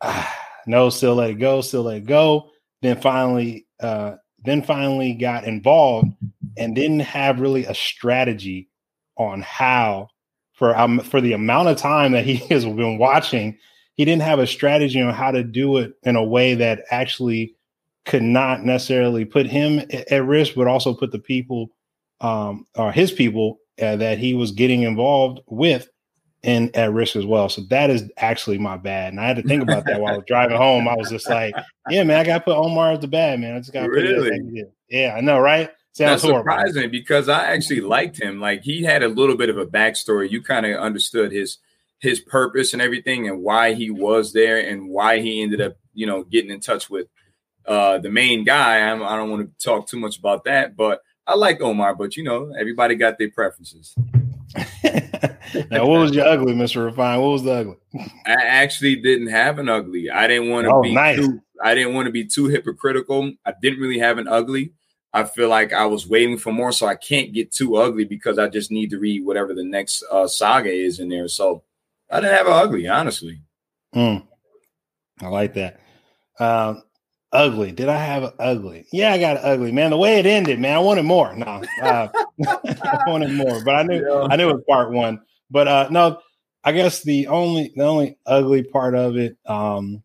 ah, 0.00 0.34
"No, 0.66 0.88
still 0.88 1.16
let 1.16 1.30
it 1.30 1.34
go, 1.34 1.60
still 1.60 1.82
let 1.82 1.98
it 1.98 2.06
go." 2.06 2.50
Then 2.80 2.98
finally, 2.98 3.66
uh, 3.80 4.14
then 4.42 4.62
finally 4.62 5.12
got 5.12 5.44
involved 5.44 6.08
and 6.56 6.74
didn't 6.74 7.00
have 7.00 7.40
really 7.40 7.66
a 7.66 7.74
strategy 7.74 8.70
on 9.18 9.42
how 9.42 10.08
for 10.52 10.76
um, 10.78 11.00
for 11.00 11.20
the 11.20 11.32
amount 11.34 11.68
of 11.68 11.76
time 11.76 12.12
that 12.12 12.24
he 12.24 12.36
has 12.50 12.64
been 12.64 12.98
watching, 12.98 13.58
he 13.94 14.04
didn't 14.04 14.22
have 14.22 14.38
a 14.38 14.46
strategy 14.46 15.00
on 15.02 15.12
how 15.12 15.30
to 15.30 15.42
do 15.42 15.76
it 15.78 15.94
in 16.04 16.16
a 16.16 16.24
way 16.24 16.54
that 16.54 16.84
actually 16.90 17.55
could 18.06 18.22
not 18.22 18.64
necessarily 18.64 19.24
put 19.24 19.46
him 19.46 19.82
at 20.10 20.24
risk, 20.24 20.54
but 20.54 20.66
also 20.66 20.94
put 20.94 21.12
the 21.12 21.18
people 21.18 21.70
um, 22.20 22.66
or 22.76 22.92
his 22.92 23.12
people 23.12 23.58
uh, 23.82 23.96
that 23.96 24.18
he 24.18 24.32
was 24.32 24.52
getting 24.52 24.82
involved 24.82 25.40
with 25.46 25.88
in 26.42 26.70
at 26.74 26.92
risk 26.92 27.16
as 27.16 27.26
well. 27.26 27.48
So 27.48 27.62
that 27.70 27.90
is 27.90 28.04
actually 28.16 28.58
my 28.58 28.76
bad. 28.76 29.12
And 29.12 29.20
I 29.20 29.26
had 29.26 29.36
to 29.36 29.42
think 29.42 29.62
about 29.62 29.84
that 29.86 30.00
while 30.00 30.14
I 30.14 30.16
was 30.16 30.24
driving 30.26 30.56
home. 30.56 30.88
I 30.88 30.94
was 30.94 31.10
just 31.10 31.28
like, 31.28 31.54
yeah, 31.90 32.04
man, 32.04 32.20
I 32.20 32.24
got 32.24 32.38
to 32.38 32.44
put 32.44 32.56
Omar 32.56 32.92
as 32.92 33.00
the 33.00 33.08
bad 33.08 33.40
man. 33.40 33.56
I 33.56 33.58
just 33.58 33.72
got 33.72 33.82
to 33.82 33.90
really? 33.90 34.64
Yeah, 34.88 35.14
I 35.16 35.20
know, 35.20 35.40
right? 35.40 35.70
Sounds 35.92 36.22
That's 36.22 36.34
surprising 36.34 36.90
because 36.90 37.28
I 37.28 37.46
actually 37.46 37.80
liked 37.80 38.20
him. 38.20 38.38
Like 38.38 38.62
he 38.62 38.82
had 38.82 39.02
a 39.02 39.08
little 39.08 39.36
bit 39.36 39.48
of 39.48 39.58
a 39.58 39.66
backstory. 39.66 40.30
You 40.30 40.42
kind 40.42 40.66
of 40.66 40.78
understood 40.78 41.32
his 41.32 41.58
his 41.98 42.20
purpose 42.20 42.72
and 42.74 42.82
everything 42.82 43.26
and 43.26 43.42
why 43.42 43.72
he 43.72 43.90
was 43.90 44.32
there 44.32 44.58
and 44.58 44.90
why 44.90 45.20
he 45.20 45.42
ended 45.42 45.62
up, 45.62 45.76
you 45.94 46.06
know, 46.06 46.22
getting 46.22 46.50
in 46.50 46.60
touch 46.60 46.90
with 46.90 47.08
uh, 47.66 47.98
the 47.98 48.10
main 48.10 48.44
guy. 48.44 48.80
I'm, 48.80 49.02
I 49.02 49.16
do 49.16 49.26
not 49.26 49.28
want 49.28 49.58
to 49.58 49.64
talk 49.64 49.88
too 49.88 49.98
much 49.98 50.18
about 50.18 50.44
that, 50.44 50.76
but 50.76 51.02
I 51.26 51.34
like 51.36 51.60
Omar. 51.60 51.94
But 51.94 52.16
you 52.16 52.24
know, 52.24 52.52
everybody 52.58 52.94
got 52.94 53.18
their 53.18 53.30
preferences. 53.30 53.94
now, 55.70 55.86
what 55.86 56.00
was 56.00 56.12
your 56.12 56.26
ugly, 56.26 56.54
Mister 56.54 56.84
Refine? 56.84 57.20
What 57.20 57.28
was 57.28 57.42
the 57.42 57.52
ugly? 57.52 57.76
I 58.26 58.34
actually 58.34 58.96
didn't 58.96 59.28
have 59.28 59.58
an 59.58 59.68
ugly. 59.68 60.10
I 60.10 60.26
didn't 60.26 60.50
want 60.50 60.66
to 60.66 60.72
oh, 60.72 60.82
be. 60.82 60.94
Nice. 60.94 61.18
Too, 61.18 61.40
I 61.62 61.74
didn't 61.74 61.94
want 61.94 62.06
to 62.06 62.12
be 62.12 62.24
too 62.24 62.46
hypocritical. 62.46 63.32
I 63.44 63.52
didn't 63.60 63.80
really 63.80 63.98
have 63.98 64.18
an 64.18 64.28
ugly. 64.28 64.72
I 65.12 65.24
feel 65.24 65.48
like 65.48 65.72
I 65.72 65.86
was 65.86 66.06
waiting 66.06 66.36
for 66.36 66.52
more, 66.52 66.72
so 66.72 66.86
I 66.86 66.94
can't 66.94 67.32
get 67.32 67.50
too 67.50 67.76
ugly 67.76 68.04
because 68.04 68.38
I 68.38 68.48
just 68.48 68.70
need 68.70 68.90
to 68.90 68.98
read 68.98 69.24
whatever 69.24 69.54
the 69.54 69.64
next 69.64 70.04
uh, 70.10 70.28
saga 70.28 70.70
is 70.70 71.00
in 71.00 71.08
there. 71.08 71.28
So 71.28 71.62
I 72.10 72.20
didn't 72.20 72.36
have 72.36 72.46
an 72.46 72.52
ugly, 72.52 72.86
honestly. 72.86 73.40
Mm. 73.94 74.26
I 75.22 75.28
like 75.28 75.54
that. 75.54 75.80
Um, 76.38 76.82
ugly. 77.36 77.70
Did 77.70 77.88
I 77.88 77.98
have 77.98 78.22
an 78.24 78.32
ugly? 78.38 78.86
Yeah, 78.92 79.12
I 79.12 79.18
got 79.18 79.44
ugly, 79.44 79.70
man. 79.70 79.90
The 79.90 79.96
way 79.96 80.18
it 80.18 80.26
ended, 80.26 80.58
man, 80.58 80.74
I 80.74 80.78
wanted 80.78 81.04
more. 81.04 81.34
No, 81.36 81.62
uh, 81.82 82.08
I 82.46 83.02
wanted 83.06 83.32
more, 83.32 83.62
but 83.64 83.74
I 83.74 83.82
knew 83.82 84.02
yeah. 84.02 84.26
I 84.30 84.36
knew 84.36 84.48
it 84.48 84.54
was 84.54 84.64
part 84.68 84.90
one. 84.90 85.20
But 85.50 85.68
uh, 85.68 85.88
no, 85.90 86.18
I 86.64 86.72
guess 86.72 87.02
the 87.02 87.28
only 87.28 87.72
the 87.76 87.84
only 87.84 88.18
ugly 88.26 88.62
part 88.62 88.94
of 88.94 89.16
it, 89.16 89.36
um, 89.46 90.02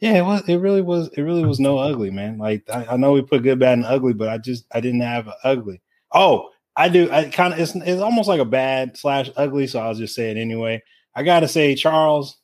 yeah, 0.00 0.14
it 0.14 0.22
was 0.22 0.48
it 0.48 0.56
really 0.56 0.82
was 0.82 1.08
it 1.16 1.22
really 1.22 1.44
was 1.44 1.60
no 1.60 1.78
ugly, 1.78 2.10
man. 2.10 2.38
Like 2.38 2.64
I, 2.72 2.86
I 2.92 2.96
know 2.96 3.12
we 3.12 3.22
put 3.22 3.42
good, 3.42 3.58
bad, 3.58 3.78
and 3.78 3.86
ugly, 3.86 4.14
but 4.14 4.28
I 4.28 4.38
just 4.38 4.64
I 4.72 4.80
didn't 4.80 5.02
have 5.02 5.26
an 5.26 5.34
ugly. 5.44 5.82
Oh, 6.12 6.48
I 6.74 6.88
do. 6.88 7.10
I 7.10 7.28
kind 7.28 7.52
of 7.52 7.60
it's 7.60 7.74
it's 7.74 8.02
almost 8.02 8.28
like 8.28 8.40
a 8.40 8.46
bad 8.46 8.96
slash 8.96 9.30
ugly, 9.36 9.66
so 9.66 9.80
I'll 9.80 9.94
just 9.94 10.14
say 10.14 10.30
it 10.30 10.38
anyway. 10.38 10.82
I 11.14 11.22
gotta 11.22 11.48
say, 11.48 11.74
Charles, 11.74 12.38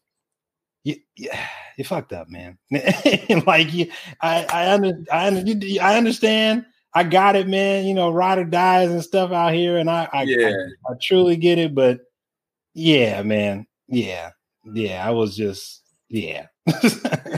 yeah 0.84 1.46
you 1.80 1.84
fucked 1.84 2.12
up, 2.12 2.28
man. 2.28 2.58
like 3.46 3.72
you, 3.72 3.90
I, 4.20 4.44
I, 4.44 4.74
under, 4.74 5.02
I, 5.10 5.28
under, 5.28 5.66
I 5.80 5.96
understand. 5.96 6.66
I 6.92 7.04
got 7.04 7.36
it, 7.36 7.48
man. 7.48 7.86
You 7.86 7.94
know, 7.94 8.10
rider 8.10 8.44
dies 8.44 8.90
and 8.90 9.02
stuff 9.02 9.32
out 9.32 9.54
here, 9.54 9.78
and 9.78 9.88
I, 9.88 10.06
I, 10.12 10.22
yeah. 10.24 10.48
I, 10.86 10.92
I 10.92 10.96
truly 11.00 11.36
get 11.36 11.58
it. 11.58 11.74
But 11.74 12.00
yeah, 12.74 13.22
man, 13.22 13.66
yeah, 13.88 14.32
yeah. 14.62 15.06
I 15.06 15.10
was 15.12 15.34
just, 15.34 15.82
yeah. 16.10 16.48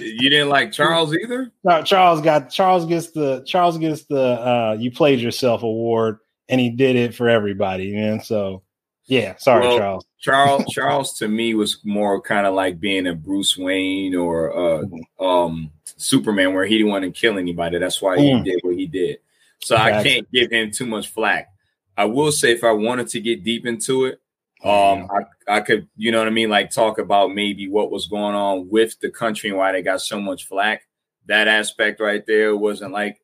you 0.00 0.28
didn't 0.28 0.48
like 0.48 0.72
Charles 0.72 1.14
either. 1.14 1.52
No, 1.62 1.85
Charles 1.85 2.20
got 2.20 2.50
Charles 2.50 2.85
gets 2.85 3.12
the 3.12 3.44
Charles 3.46 3.78
gets 3.78 4.07
the 4.07 4.20
uh 4.20 4.76
you 4.76 4.90
played 4.90 5.20
yourself 5.20 5.62
award, 5.62 6.18
and 6.48 6.61
he 6.61 6.68
did 6.68 6.96
it 6.96 7.14
for 7.14 7.28
everybody, 7.28 7.94
man. 7.94 8.20
So 8.20 8.64
yeah, 9.06 9.36
sorry, 9.36 9.66
well, 9.66 9.78
Charles. 9.78 10.06
Charles 10.18 10.64
Charles 10.70 11.18
to 11.18 11.28
me 11.28 11.54
was 11.54 11.78
more 11.84 12.20
kind 12.20 12.46
of 12.46 12.54
like 12.54 12.80
being 12.80 13.06
a 13.06 13.14
Bruce 13.14 13.56
Wayne 13.56 14.14
or 14.14 14.52
uh, 14.52 14.82
mm-hmm. 14.82 15.24
um, 15.24 15.70
Superman, 15.96 16.54
where 16.54 16.64
he 16.64 16.78
didn't 16.78 16.92
want 16.92 17.04
to 17.04 17.10
kill 17.10 17.38
anybody. 17.38 17.78
That's 17.78 18.00
why 18.00 18.18
he 18.18 18.30
mm. 18.30 18.44
did 18.44 18.60
what 18.62 18.76
he 18.76 18.86
did. 18.86 19.18
So 19.60 19.76
I 19.76 20.02
can't 20.02 20.30
give 20.32 20.50
him 20.50 20.70
too 20.70 20.86
much 20.86 21.08
flack. 21.08 21.48
I 21.96 22.06
will 22.06 22.32
say 22.32 22.50
if 22.52 22.64
I 22.64 22.72
wanted 22.72 23.08
to 23.08 23.20
get 23.20 23.44
deep 23.44 23.64
into 23.64 24.06
it, 24.06 24.20
um, 24.64 25.08
I, 25.10 25.56
I 25.56 25.60
could, 25.60 25.88
you 25.96 26.12
know 26.12 26.18
what 26.18 26.28
I 26.28 26.30
mean, 26.30 26.48
like 26.48 26.70
talk 26.70 26.98
about 26.98 27.34
maybe 27.34 27.68
what 27.68 27.90
was 27.90 28.06
going 28.06 28.34
on 28.34 28.68
with 28.68 28.98
the 29.00 29.10
country 29.10 29.50
and 29.50 29.58
why 29.58 29.72
they 29.72 29.82
got 29.82 30.00
so 30.00 30.20
much 30.20 30.46
flack. 30.46 30.82
That 31.26 31.48
aspect 31.48 32.00
right 32.00 32.24
there 32.26 32.56
wasn't 32.56 32.92
like 32.92 33.20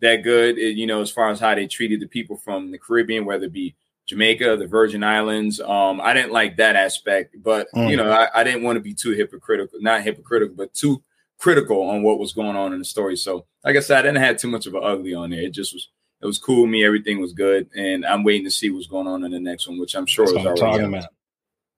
that 0.00 0.22
good, 0.22 0.58
it, 0.58 0.76
you 0.76 0.86
know, 0.86 1.00
as 1.00 1.10
far 1.10 1.30
as 1.30 1.40
how 1.40 1.54
they 1.54 1.66
treated 1.66 2.00
the 2.00 2.06
people 2.06 2.36
from 2.36 2.70
the 2.70 2.78
Caribbean, 2.78 3.24
whether 3.24 3.46
it 3.46 3.52
be 3.52 3.74
Jamaica, 4.06 4.56
the 4.56 4.66
Virgin 4.66 5.02
Islands. 5.02 5.60
Um, 5.60 6.00
I 6.00 6.14
didn't 6.14 6.32
like 6.32 6.56
that 6.56 6.76
aspect, 6.76 7.36
but 7.42 7.68
mm. 7.74 7.90
you 7.90 7.96
know, 7.96 8.10
I, 8.10 8.28
I 8.34 8.44
didn't 8.44 8.62
want 8.62 8.76
to 8.76 8.80
be 8.80 8.94
too 8.94 9.10
hypocritical, 9.10 9.80
not 9.80 10.02
hypocritical, 10.02 10.54
but 10.56 10.72
too 10.74 11.02
critical 11.38 11.82
on 11.82 12.02
what 12.02 12.18
was 12.18 12.32
going 12.32 12.56
on 12.56 12.72
in 12.72 12.78
the 12.78 12.84
story. 12.84 13.16
So, 13.16 13.46
like 13.64 13.76
I 13.76 13.80
said, 13.80 13.98
I 13.98 14.02
didn't 14.02 14.22
have 14.22 14.38
too 14.38 14.48
much 14.48 14.66
of 14.66 14.74
an 14.74 14.82
ugly 14.84 15.14
on 15.14 15.30
there. 15.30 15.40
It 15.40 15.50
just 15.50 15.74
was, 15.74 15.88
it 16.22 16.26
was 16.26 16.38
cool. 16.38 16.66
Me, 16.66 16.84
everything 16.84 17.20
was 17.20 17.32
good, 17.32 17.68
and 17.76 18.06
I'm 18.06 18.22
waiting 18.22 18.44
to 18.44 18.50
see 18.50 18.70
what's 18.70 18.86
going 18.86 19.08
on 19.08 19.24
in 19.24 19.32
the 19.32 19.40
next 19.40 19.68
one, 19.68 19.78
which 19.78 19.94
I'm 19.94 20.06
sure 20.06 20.26
That's 20.26 20.38
is 20.38 20.62
already. 20.62 20.84
About. 20.84 21.06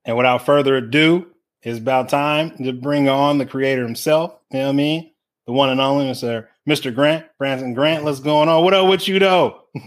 And 0.04 0.16
without 0.16 0.44
further 0.44 0.76
ado, 0.76 1.26
it's 1.62 1.78
about 1.78 2.08
time 2.08 2.56
to 2.58 2.72
bring 2.72 3.08
on 3.08 3.38
the 3.38 3.46
creator 3.46 3.82
himself. 3.82 4.38
You 4.50 4.60
know 4.60 4.66
what 4.66 4.72
I 4.72 4.76
mean? 4.76 5.12
The 5.46 5.52
one 5.52 5.70
and 5.70 5.80
only 5.80 6.04
Mr. 6.04 6.46
Mr. 6.68 6.94
Grant, 6.94 7.26
Branson 7.38 7.72
Grant. 7.72 8.04
What's 8.04 8.20
going 8.20 8.50
on? 8.50 8.62
What 8.64 8.74
up 8.74 8.88
with 8.88 9.08
you 9.08 9.18
though? 9.18 9.62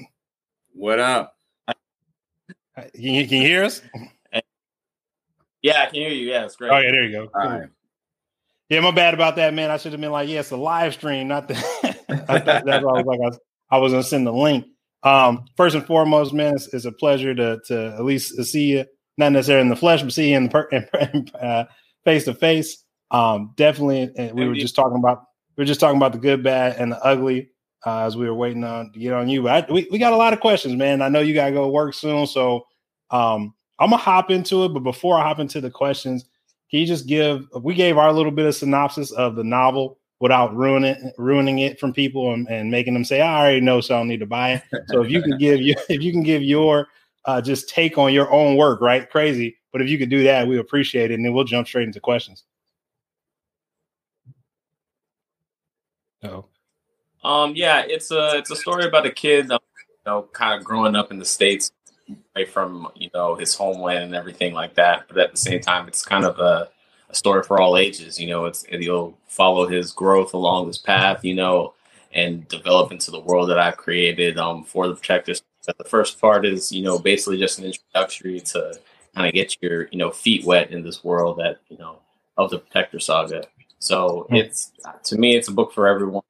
What 0.73 0.99
up? 0.99 1.36
Can 2.76 2.90
you, 2.94 3.28
can 3.28 3.42
you 3.42 3.48
hear 3.48 3.64
us? 3.64 3.82
Yeah, 5.62 5.84
I 5.84 5.86
can 5.86 5.96
hear 5.96 6.10
you. 6.10 6.30
Yeah, 6.30 6.46
it's 6.46 6.56
great. 6.56 6.72
Oh, 6.72 6.78
yeah, 6.78 6.92
there 6.92 7.04
you 7.04 7.12
go. 7.12 7.28
Cool. 7.28 7.50
Right. 7.50 7.70
Yeah, 8.70 8.80
my 8.80 8.92
bad 8.92 9.14
about 9.14 9.36
that, 9.36 9.54
man. 9.54 9.70
I 9.70 9.78
should 9.78 9.92
have 9.92 10.00
been 10.00 10.12
like, 10.12 10.30
yeah, 10.30 10.40
it's 10.40 10.52
a 10.52 10.58
live 10.58 10.94
stream, 10.94 11.28
not 11.28 11.48
the. 11.50 11.54
that's 12.08 12.28
why 12.66 12.72
I 12.72 12.80
was 12.80 13.06
like, 13.06 13.20
I 13.20 13.26
was, 13.26 13.40
I 13.70 13.78
was 13.78 13.92
gonna 13.92 14.04
send 14.04 14.26
the 14.26 14.32
link. 14.32 14.66
Um, 15.04 15.46
first 15.58 15.76
and 15.76 15.86
foremost, 15.86 16.34
man, 16.34 16.56
it's, 16.56 16.74
it's, 16.74 16.86
a 16.86 16.92
pleasure 16.92 17.36
to 17.36 17.60
to 17.66 17.96
at 17.96 18.06
least 18.06 18.42
see 18.46 18.68
you, 18.68 18.86
not 19.18 19.34
necessarily 19.34 19.64
in 19.64 19.70
the 19.70 19.76
flesh, 19.76 20.02
but 20.02 20.14
see 20.14 20.32
you 20.32 20.38
in 20.38 20.48
the 20.48 20.50
per, 20.50 21.68
face 22.06 22.26
to 22.26 22.34
face. 22.34 22.84
Um, 23.12 23.52
definitely, 23.58 24.10
and 24.16 24.34
we 24.34 24.48
were 24.48 24.56
just 24.56 24.76
talking 24.76 24.98
about 24.98 25.26
we 25.58 25.64
were 25.64 25.68
just 25.68 25.82
talking 25.82 25.98
about 25.98 26.14
the 26.14 26.20
good, 26.20 26.42
bad, 26.42 26.78
and 26.78 26.94
the 26.94 27.04
ugly 27.04 27.51
uh, 27.86 28.06
as 28.06 28.15
we 28.15 28.28
were 28.28 28.34
waiting 28.34 28.63
on 28.63 28.91
to 28.91 29.00
get 29.00 29.13
on 29.13 29.30
you. 29.30 29.44
But 29.44 29.70
I, 29.70 29.74
we, 29.74 29.88
we 29.91 29.98
got 29.98 30.13
a 30.13 30.17
lot 30.17 30.34
of 30.34 30.39
questions, 30.39 30.76
man. 30.76 31.02
I 31.02 31.10
know 31.10 31.20
you 31.20 31.34
got 31.34 31.48
to 31.48 31.52
go 31.52 31.70
work 31.70 31.94
soon. 31.94 32.28
So 32.28 32.67
um, 33.10 33.54
I'm 33.80 33.89
going 33.89 34.00
to 34.00 34.04
hop 34.04 34.30
into 34.32 34.63
it. 34.65 34.70
But 34.70 34.82
before 34.82 35.17
I 35.17 35.24
hop 35.24 35.39
into 35.39 35.62
the 35.62 35.72
questions, 35.72 36.26
can 36.70 36.80
you 36.80 36.86
just 36.86 37.08
give, 37.08 37.48
we 37.62 37.74
gave 37.74 37.98
our 37.98 38.13
little 38.13 38.32
bit 38.32 38.46
of 38.46 38.56
synopsis 38.56 39.12
of 39.12 39.36
the 39.36 39.44
novel 39.44 39.98
without 40.20 40.56
ruining 40.56 41.12
ruining 41.17 41.60
it 41.60 41.80
from 41.80 41.91
people 41.91 42.34
and, 42.34 42.48
and 42.48 42.70
making 42.70 42.94
them 42.94 43.04
say, 43.04 43.22
I 43.22 43.39
already 43.39 43.62
know, 43.62 43.82
so 43.82 43.96
I 43.96 44.00
don't 44.00 44.08
need 44.08 44.20
to 44.20 44.28
buy 44.28 44.54
it. 44.54 44.63
So 44.89 45.02
if 45.02 45.10
you 45.10 45.22
can 45.22 45.38
give 45.38 45.60
you, 45.60 45.76
if 45.89 46.02
you 46.02 46.12
can 46.12 46.24
give 46.24 46.44
your 46.44 46.88
uh, 47.26 47.41
just 47.41 47.70
take 47.70 47.98
on 47.98 48.13
your 48.13 48.32
own 48.32 48.56
work, 48.56 48.82
right? 48.82 49.10
Crazy. 49.10 49.58
But 49.72 49.82
if 49.82 49.89
you 49.89 49.98
could 49.98 50.10
do 50.10 50.24
that, 50.24 50.48
we 50.48 50.60
appreciate 50.60 51.12
it. 51.12 51.15
And 51.15 51.26
then 51.26 51.34
we'll 51.34 51.44
jump 51.44 51.67
straight 51.67 51.88
into 51.88 52.00
questions. 52.00 52.44
Oh. 56.24 56.46
Um, 57.24 57.54
yeah, 57.56 57.84
it's 57.86 58.12
a 58.12 58.38
it's 58.38 58.52
a 58.52 58.56
story 58.56 58.86
about 58.86 59.06
a 59.06 59.12
kid, 59.12 59.52
um, 59.52 59.60
you 59.78 59.96
know, 60.06 60.24
kind 60.34 60.60
of 60.60 60.66
growing 60.66 60.96
up 60.96 61.12
in 61.12 61.20
the 61.20 61.26
states, 61.26 61.72
away 62.36 62.46
from 62.46 62.90
you 62.96 63.10
know 63.14 63.36
his 63.36 63.54
homeland 63.56 64.06
and 64.06 64.16
everything 64.16 64.54
like 64.54 64.76
that. 64.76 65.06
But 65.08 65.18
at 65.18 65.32
the 65.32 65.38
same 65.38 65.62
time, 65.62 65.88
it's 65.88 66.04
kind 66.04 66.26
of 66.26 66.40
a, 66.40 66.70
a 67.10 67.16
story 67.16 67.44
for 67.44 67.62
all 67.62 67.78
ages. 67.78 68.20
You 68.20 68.28
know, 68.28 68.46
it's 68.46 68.66
you'll 68.70 69.18
follow 69.28 69.68
his 69.68 69.92
growth 69.92 70.34
along 70.34 70.68
this 70.68 70.80
path. 70.80 71.24
You 71.24 71.36
know, 71.36 71.74
and 72.14 72.48
develop 72.48 72.92
into 72.92 73.12
the 73.12 73.20
world 73.20 73.50
that 73.50 73.60
I've 73.60 73.78
created 73.78 74.38
um, 74.38 74.64
for 74.64 74.88
the 74.88 74.96
protectors. 74.96 75.42
But 75.66 75.78
the 75.78 75.84
first 75.84 76.20
part 76.20 76.46
is, 76.46 76.72
you 76.72 76.84
know, 76.84 77.00
basically 77.00 77.38
just 77.38 77.60
an 77.60 77.66
introductory 77.66 78.40
to 78.40 78.80
kind 79.16 79.28
of 79.28 79.34
get 79.34 79.56
your, 79.62 79.88
you 79.92 79.98
know, 79.98 80.10
feet 80.10 80.46
wet 80.46 80.72
in 80.72 80.84
this 80.84 81.04
world 81.04 81.38
that, 81.38 81.60
you 81.70 81.78
know, 81.78 82.00
of 82.38 82.50
the 82.50 82.58
Protector 82.58 83.00
Saga. 83.00 83.44
So 83.80 84.26
mm-hmm. 84.30 84.36
it's 84.36 84.72
to 85.06 85.18
me, 85.18 85.36
it's 85.36 85.48
a 85.48 85.52
book 85.52 85.74
for 85.74 85.88
everyone. 85.88 86.24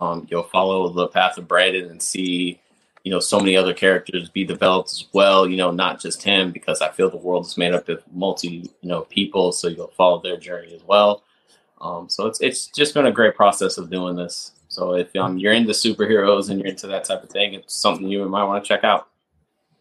Um, 0.00 0.26
you'll 0.30 0.42
follow 0.42 0.88
the 0.90 1.08
path 1.08 1.38
of 1.38 1.48
Brandon 1.48 1.90
and 1.90 2.02
see, 2.02 2.60
you 3.04 3.10
know, 3.10 3.20
so 3.20 3.38
many 3.38 3.56
other 3.56 3.74
characters 3.74 4.28
be 4.28 4.44
developed 4.44 4.90
as 4.90 5.04
well. 5.12 5.48
You 5.48 5.56
know, 5.56 5.70
not 5.70 6.00
just 6.00 6.22
him, 6.22 6.52
because 6.52 6.82
I 6.82 6.90
feel 6.90 7.10
the 7.10 7.16
world 7.16 7.46
is 7.46 7.56
made 7.56 7.74
up 7.74 7.88
of 7.88 8.02
multi, 8.12 8.70
you 8.80 8.88
know, 8.88 9.02
people. 9.02 9.52
So 9.52 9.68
you'll 9.68 9.88
follow 9.88 10.20
their 10.20 10.36
journey 10.36 10.74
as 10.74 10.82
well. 10.82 11.22
Um, 11.80 12.08
so 12.08 12.26
it's 12.26 12.40
it's 12.40 12.66
just 12.68 12.94
been 12.94 13.06
a 13.06 13.12
great 13.12 13.34
process 13.34 13.78
of 13.78 13.90
doing 13.90 14.16
this. 14.16 14.52
So 14.68 14.94
if 14.94 15.14
um, 15.16 15.38
you're 15.38 15.52
into 15.52 15.72
superheroes 15.72 16.50
and 16.50 16.58
you're 16.58 16.68
into 16.68 16.86
that 16.88 17.04
type 17.04 17.22
of 17.22 17.30
thing, 17.30 17.54
it's 17.54 17.74
something 17.74 18.08
you 18.08 18.26
might 18.28 18.44
want 18.44 18.64
to 18.64 18.68
check 18.68 18.82
out. 18.82 19.08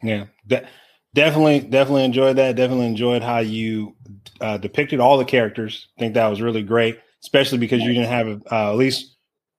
Yeah, 0.04 0.26
de- 0.46 0.68
definitely, 1.16 1.62
definitely 1.62 2.04
enjoyed 2.04 2.36
that. 2.36 2.56
Definitely 2.56 2.88
enjoyed 2.88 3.24
how 3.24 3.40
you 3.40 3.96
uh, 4.42 4.58
depicted 4.58 5.00
all 5.00 5.18
the 5.18 5.26
characters. 5.26 5.88
I 5.98 6.02
think 6.02 6.14
that 6.14 6.28
was 6.28 6.42
really 6.42 6.62
great, 6.62 7.00
especially 7.22 7.58
because 7.58 7.82
you 7.82 7.94
didn't 7.94 8.10
have 8.10 8.44
uh, 8.52 8.72
at 8.72 8.76
least 8.76 9.13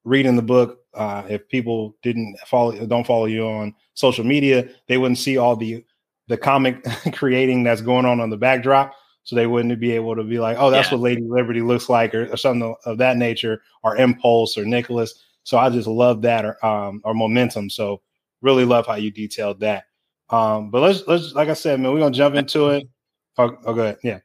reading 0.05 0.37
the 0.37 0.43
book. 0.43 0.81
Uh, 0.95 1.25
if 1.29 1.49
people 1.49 1.97
didn't 2.03 2.39
follow, 2.47 2.73
don't 2.87 3.07
follow 3.07 3.27
you 3.27 3.47
on 3.47 3.75
social 3.95 4.25
media, 4.25 4.69
they 4.87 4.97
wouldn't 4.97 5.19
see 5.19 5.37
all 5.37 5.57
the 5.57 5.85
the 6.29 6.37
comic 6.37 6.83
creating 7.13 7.65
that's 7.65 7.83
going 7.83 8.07
on 8.07 8.21
on 8.21 8.31
the 8.31 8.37
backdrop 8.37 8.95
so 9.25 9.35
they 9.35 9.47
wouldn't 9.47 9.81
be 9.81 9.93
able 9.93 10.15
to 10.15 10.23
be 10.23 10.39
like, 10.39 10.59
oh, 10.61 10.71
that's 10.71 10.91
yeah. 10.91 10.99
what 10.99 11.03
Lady 11.03 11.23
Liberty 11.23 11.63
looks 11.63 11.89
like, 11.89 12.15
or, 12.15 12.31
or, 12.31 12.37
something 12.37 12.75
of 12.85 12.99
that 12.99 13.17
nature, 13.17 13.63
or 13.83 13.97
Impulse 13.97 14.57
or 14.59 14.67
Nicholas. 14.67 15.15
So 15.45 15.57
I 15.57 15.71
just 15.71 15.89
love 15.89 16.23
that, 16.23 16.45
or 16.45 16.65
um, 16.65 17.01
or 17.05 17.15
momentum. 17.15 17.71
So 17.71 18.03
really 18.43 18.67
love 18.67 18.87
how 18.87 18.97
you 18.97 19.11
detailed 19.11 19.61
that. 19.61 19.85
Um, 20.29 20.71
but 20.71 20.83
let's 20.83 21.07
let's 21.07 21.33
like 21.33 21.49
I 21.49 21.55
said, 21.55 21.81
man, 21.81 21.93
we're 21.93 22.01
gonna 22.01 22.15
jump 22.15 22.37
into 22.37 22.71
it. 22.71 22.87
Oh, 23.37 23.51
oh 23.67 23.75
go 23.75 23.81
ahead. 23.83 23.99
Yeah, 24.05 24.21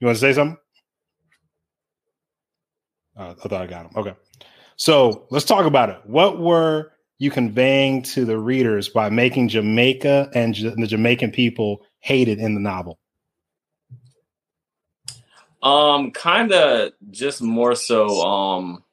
you 0.00 0.06
want 0.08 0.16
to 0.16 0.20
say 0.20 0.32
something? 0.32 0.56
Uh, 3.16 3.34
I 3.38 3.48
thought 3.48 3.62
I 3.62 3.66
got 3.68 3.86
him. 3.86 3.92
Okay, 3.94 4.14
so 4.76 5.26
let's 5.30 5.44
talk 5.44 5.66
about 5.66 5.90
it. 5.90 5.98
What 6.04 6.38
were 6.38 6.92
you 7.18 7.30
conveying 7.30 8.02
to 8.02 8.24
the 8.24 8.38
readers 8.38 8.88
by 8.88 9.08
making 9.08 9.48
Jamaica 9.48 10.30
and 10.34 10.54
J- 10.54 10.74
the 10.76 10.86
Jamaican 10.86 11.30
people 11.30 11.84
hated 12.00 12.38
in 12.38 12.54
the 12.54 12.60
novel? 12.60 12.98
Um, 15.62 16.10
kind 16.10 16.52
of 16.52 16.92
just 17.10 17.42
more 17.42 17.74
so 17.74 18.20
um 18.20 18.84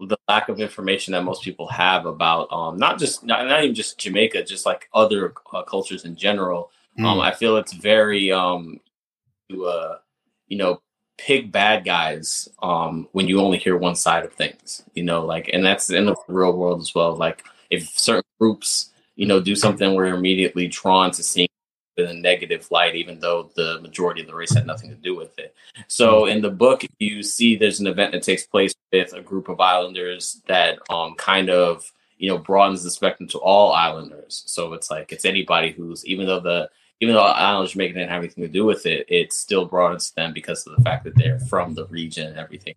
the 0.00 0.16
lack 0.28 0.48
of 0.48 0.58
information 0.58 1.12
that 1.12 1.22
most 1.22 1.42
people 1.42 1.68
have 1.68 2.06
about 2.06 2.50
um 2.52 2.76
not 2.76 2.98
just 2.98 3.24
not, 3.24 3.46
not 3.46 3.62
even 3.62 3.74
just 3.74 3.98
Jamaica, 3.98 4.44
just 4.44 4.64
like 4.66 4.88
other 4.94 5.34
uh, 5.52 5.62
cultures 5.62 6.04
in 6.04 6.16
general. 6.16 6.70
Mm. 6.98 7.04
Um, 7.04 7.20
I 7.20 7.32
feel 7.32 7.56
it's 7.56 7.72
very 7.72 8.30
um 8.30 8.80
to 9.50 9.66
uh 9.66 9.98
you 10.48 10.58
know 10.58 10.80
pick 11.18 11.52
bad 11.52 11.84
guys 11.84 12.48
um 12.62 13.06
when 13.12 13.28
you 13.28 13.40
only 13.40 13.58
hear 13.58 13.76
one 13.76 13.94
side 13.94 14.24
of 14.24 14.32
things, 14.32 14.82
you 14.94 15.02
know, 15.02 15.24
like 15.24 15.50
and 15.52 15.64
that's 15.64 15.90
in 15.90 16.06
the 16.06 16.16
real 16.28 16.52
world 16.52 16.80
as 16.80 16.94
well. 16.94 17.14
Like 17.14 17.44
if 17.70 17.88
certain 17.98 18.28
groups 18.40 18.90
you 19.16 19.26
know 19.26 19.40
do 19.40 19.54
something, 19.54 19.94
we're 19.94 20.14
immediately 20.14 20.68
drawn 20.68 21.10
to 21.12 21.22
seeing 21.22 21.48
in 21.96 22.06
a 22.06 22.14
negative 22.14 22.66
light, 22.70 22.94
even 22.94 23.18
though 23.20 23.50
the 23.54 23.80
majority 23.82 24.22
of 24.22 24.26
the 24.26 24.34
race 24.34 24.54
had 24.54 24.66
nothing 24.66 24.90
to 24.90 24.96
do 24.96 25.14
with 25.14 25.38
it. 25.38 25.54
So 25.88 26.22
mm-hmm. 26.22 26.36
in 26.36 26.42
the 26.42 26.50
book, 26.50 26.84
you 26.98 27.22
see 27.22 27.56
there's 27.56 27.80
an 27.80 27.86
event 27.86 28.12
that 28.12 28.22
takes 28.22 28.46
place 28.46 28.74
with 28.92 29.12
a 29.12 29.20
group 29.20 29.48
of 29.48 29.60
islanders 29.60 30.40
that 30.46 30.78
um, 30.90 31.14
kind 31.16 31.50
of 31.50 31.92
you 32.18 32.28
know 32.28 32.38
broadens 32.38 32.82
the 32.82 32.90
spectrum 32.90 33.28
to 33.30 33.38
all 33.38 33.72
islanders. 33.72 34.44
So 34.46 34.72
it's 34.74 34.90
like 34.90 35.12
it's 35.12 35.24
anybody 35.24 35.72
who's 35.72 36.04
even 36.06 36.26
though 36.26 36.40
the 36.40 36.70
even 37.02 37.16
though 37.16 37.20
islanders 37.22 37.72
Jamaica 37.72 37.94
didn't 37.94 38.10
have 38.10 38.22
anything 38.22 38.44
to 38.44 38.48
do 38.48 38.64
with 38.64 38.86
it, 38.86 39.04
it 39.08 39.32
still 39.32 39.66
broadens 39.66 40.12
them 40.12 40.32
because 40.32 40.64
of 40.68 40.76
the 40.76 40.82
fact 40.84 41.02
that 41.02 41.16
they're 41.16 41.40
from 41.40 41.74
the 41.74 41.84
region 41.88 42.28
and 42.28 42.38
everything. 42.38 42.74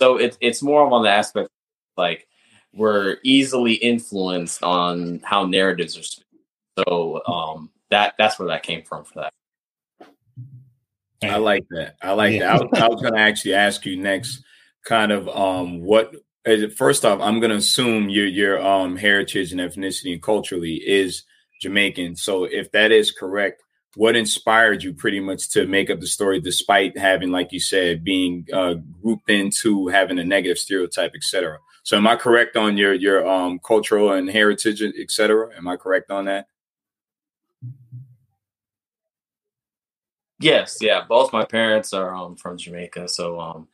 So 0.00 0.16
it's 0.16 0.36
it's 0.40 0.60
more 0.60 0.84
on 0.84 1.04
the 1.04 1.08
aspect 1.08 1.48
like 1.96 2.26
we're 2.74 3.18
easily 3.22 3.74
influenced 3.74 4.64
on 4.64 5.20
how 5.22 5.46
narratives 5.46 5.96
are. 5.96 6.82
So 6.84 7.22
um, 7.28 7.70
that 7.90 8.14
that's 8.18 8.40
where 8.40 8.48
that 8.48 8.64
came 8.64 8.82
from 8.82 9.04
for 9.04 9.20
that. 9.20 9.32
I 11.22 11.36
like 11.36 11.64
that. 11.70 11.94
I 12.02 12.12
like 12.12 12.32
yeah. 12.32 12.40
that. 12.40 12.48
I 12.48 12.54
was, 12.64 12.80
I 12.80 12.88
was 12.88 13.02
going 13.02 13.14
to 13.14 13.20
actually 13.20 13.54
ask 13.54 13.86
you 13.86 13.96
next, 13.96 14.42
kind 14.84 15.12
of 15.12 15.28
um, 15.28 15.80
what. 15.80 16.12
First 16.76 17.04
off, 17.04 17.20
I'm 17.20 17.38
going 17.38 17.50
to 17.50 17.56
assume 17.56 18.08
your 18.08 18.26
your 18.26 18.60
um, 18.60 18.96
heritage 18.96 19.52
and 19.52 19.60
ethnicity 19.60 20.12
and 20.12 20.22
culturally 20.22 20.76
is 20.76 21.22
Jamaican. 21.60 22.16
So 22.16 22.44
if 22.44 22.70
that 22.72 22.92
is 22.92 23.10
correct, 23.10 23.62
what 23.96 24.16
inspired 24.16 24.82
you 24.82 24.92
pretty 24.92 25.20
much 25.20 25.50
to 25.50 25.66
make 25.66 25.90
up 25.90 26.00
the 26.00 26.06
story, 26.06 26.40
despite 26.40 26.96
having, 26.96 27.30
like 27.30 27.52
you 27.52 27.60
said, 27.60 28.04
being 28.04 28.46
uh, 28.52 28.74
grouped 29.02 29.30
into 29.30 29.88
having 29.88 30.18
a 30.18 30.24
negative 30.24 30.58
stereotype, 30.58 31.12
etc. 31.14 31.58
So 31.82 31.96
am 31.96 32.06
I 32.06 32.16
correct 32.16 32.56
on 32.56 32.76
your 32.76 32.92
your 32.92 33.26
um, 33.26 33.58
cultural 33.58 34.12
and 34.12 34.30
heritage, 34.30 34.82
etc.? 34.82 35.56
Am 35.56 35.66
I 35.66 35.76
correct 35.76 36.10
on 36.10 36.26
that? 36.26 36.46
Yes, 40.40 40.78
yeah. 40.80 41.04
Both 41.08 41.32
my 41.32 41.44
parents 41.44 41.92
are 41.92 42.14
um, 42.14 42.36
from 42.36 42.58
Jamaica, 42.58 43.08
so 43.08 43.40
um, 43.40 43.68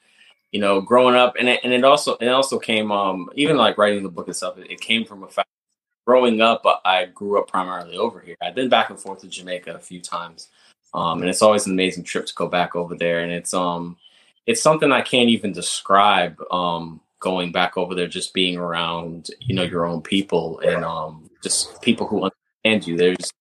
you 0.53 0.61
know, 0.61 0.81
growing 0.81 1.17
up, 1.17 1.35
and 1.39 1.49
it, 1.49 1.61
and 1.65 1.73
it 1.73 1.85
also 1.85 2.15
it 2.17 2.29
also 2.29 2.59
came 2.59 2.93
um, 2.93 3.29
even 3.35 3.57
like 3.57 3.77
writing 3.77 4.05
the 4.05 4.09
book 4.09 4.29
itself, 4.29 4.57
it, 4.57 4.71
it 4.71 4.81
came 4.81 5.05
from 5.05 5.25
a 5.25 5.29
fact. 5.29 5.49
Growing 6.07 6.41
up, 6.41 6.65
I 6.85 7.07
grew 7.07 7.41
up 7.41 7.49
primarily 7.49 7.97
over 7.97 8.21
here. 8.21 8.37
I've 8.43 8.55
been 8.55 8.69
back 8.69 8.91
and 8.91 8.99
forth 8.99 9.21
to 9.21 9.29
Jamaica 9.29 9.75
a 9.75 9.79
few 9.79 10.01
times, 10.01 10.49
um, 10.93 11.21
and 11.21 11.31
it's 11.31 11.43
always 11.43 11.67
an 11.67 11.73
amazing 11.73 12.05
trip 12.05 12.27
to 12.27 12.35
go 12.35 12.47
back 12.47 12.77
over 12.77 12.95
there. 12.95 13.21
And 13.21 13.33
it's 13.33 13.55
um, 13.55 13.97
it's 14.47 14.63
something 14.63 14.93
I 14.93 15.01
can't 15.01 15.31
even 15.31 15.53
describe. 15.53 16.41
Um, 16.51 17.01
going 17.25 17.51
back 17.51 17.79
over 17.79 17.95
there, 17.95 18.07
just 18.07 18.35
being 18.35 18.59
around, 18.59 19.31
you 19.41 19.55
know, 19.55 19.63
your 19.63 19.87
own 19.87 20.03
people 20.03 20.61
and 20.61 20.85
um, 20.85 21.31
just 21.43 21.81
people 21.81 22.07
who 22.07 22.29
understand 22.65 22.87
you. 22.87 22.99
There's 22.99 23.33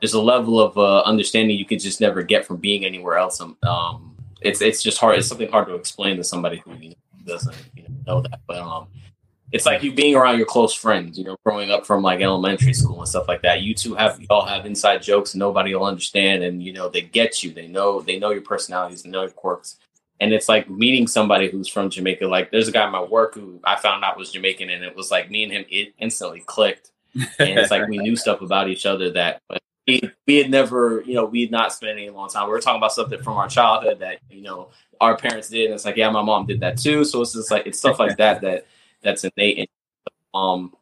there's 0.00 0.14
a 0.14 0.22
level 0.22 0.60
of 0.60 0.78
uh, 0.78 1.02
understanding 1.02 1.58
you 1.58 1.64
could 1.64 1.80
just 1.80 2.00
never 2.00 2.22
get 2.22 2.46
from 2.46 2.58
being 2.58 2.84
anywhere 2.84 3.16
else. 3.16 3.40
Um, 3.40 3.56
um, 3.64 4.16
it's 4.40 4.62
it's 4.62 4.80
just 4.80 4.98
hard. 4.98 5.18
It's 5.18 5.26
something 5.26 5.50
hard 5.50 5.66
to 5.66 5.74
explain 5.74 6.16
to 6.18 6.24
somebody 6.24 6.58
who 6.58 6.72
doesn't 7.26 7.56
you 7.74 7.82
know, 7.82 7.88
know 8.06 8.20
that. 8.22 8.40
But 8.46 8.58
um, 8.58 8.86
it's 9.52 9.66
like 9.66 9.82
you 9.82 9.92
being 9.92 10.16
around 10.16 10.38
your 10.38 10.46
close 10.46 10.74
friends. 10.74 11.18
You 11.18 11.24
know, 11.24 11.36
growing 11.44 11.70
up 11.70 11.86
from 11.86 12.02
like 12.02 12.20
elementary 12.20 12.72
school 12.72 12.98
and 12.98 13.08
stuff 13.08 13.28
like 13.28 13.42
that. 13.42 13.62
You 13.62 13.74
two 13.74 13.94
have 13.94 14.20
you 14.20 14.26
all 14.30 14.46
have 14.46 14.66
inside 14.66 15.02
jokes, 15.02 15.34
nobody 15.34 15.74
will 15.74 15.84
understand. 15.84 16.42
And 16.42 16.62
you 16.62 16.72
know, 16.72 16.88
they 16.88 17.02
get 17.02 17.42
you. 17.42 17.52
They 17.52 17.68
know 17.68 18.00
they 18.00 18.18
know 18.18 18.30
your 18.30 18.42
personalities. 18.42 19.02
They 19.02 19.10
know 19.10 19.22
your 19.22 19.30
quirks. 19.30 19.78
And 20.20 20.32
it's 20.32 20.48
like 20.48 20.70
meeting 20.70 21.06
somebody 21.06 21.50
who's 21.50 21.68
from 21.68 21.90
Jamaica. 21.90 22.26
Like 22.26 22.50
there's 22.50 22.68
a 22.68 22.72
guy 22.72 22.84
at 22.84 22.92
my 22.92 23.02
work 23.02 23.34
who 23.34 23.60
I 23.64 23.76
found 23.76 24.04
out 24.04 24.16
was 24.16 24.32
Jamaican, 24.32 24.70
and 24.70 24.84
it 24.84 24.96
was 24.96 25.10
like 25.10 25.30
me 25.30 25.44
and 25.44 25.52
him 25.52 25.64
it 25.68 25.94
instantly 25.98 26.42
clicked. 26.46 26.90
and 27.14 27.58
it's 27.58 27.70
like 27.70 27.88
we 27.88 27.98
knew 27.98 28.16
stuff 28.16 28.40
about 28.40 28.68
each 28.68 28.86
other 28.86 29.10
that 29.10 29.42
we, 29.86 30.00
we 30.26 30.36
had 30.36 30.50
never, 30.50 31.02
you 31.04 31.14
know, 31.14 31.24
we 31.24 31.42
had 31.42 31.50
not 31.50 31.72
spent 31.72 31.98
any 31.98 32.08
long 32.08 32.28
time. 32.28 32.46
We 32.46 32.52
were 32.52 32.60
talking 32.60 32.78
about 32.78 32.92
something 32.92 33.22
from 33.22 33.36
our 33.36 33.48
childhood 33.48 33.98
that, 33.98 34.20
you 34.30 34.42
know, 34.42 34.70
our 35.00 35.16
parents 35.16 35.48
did. 35.48 35.66
And 35.66 35.74
it's 35.74 35.84
like, 35.84 35.96
yeah, 35.96 36.10
my 36.10 36.22
mom 36.22 36.46
did 36.46 36.60
that 36.60 36.78
too. 36.78 37.04
So 37.04 37.20
it's 37.22 37.32
just 37.32 37.50
like, 37.50 37.66
it's 37.66 37.78
stuff 37.78 37.98
like 37.98 38.16
that, 38.18 38.40
that 38.42 38.66
that's 39.02 39.24
innate. 39.24 39.70
Um, 40.34 40.74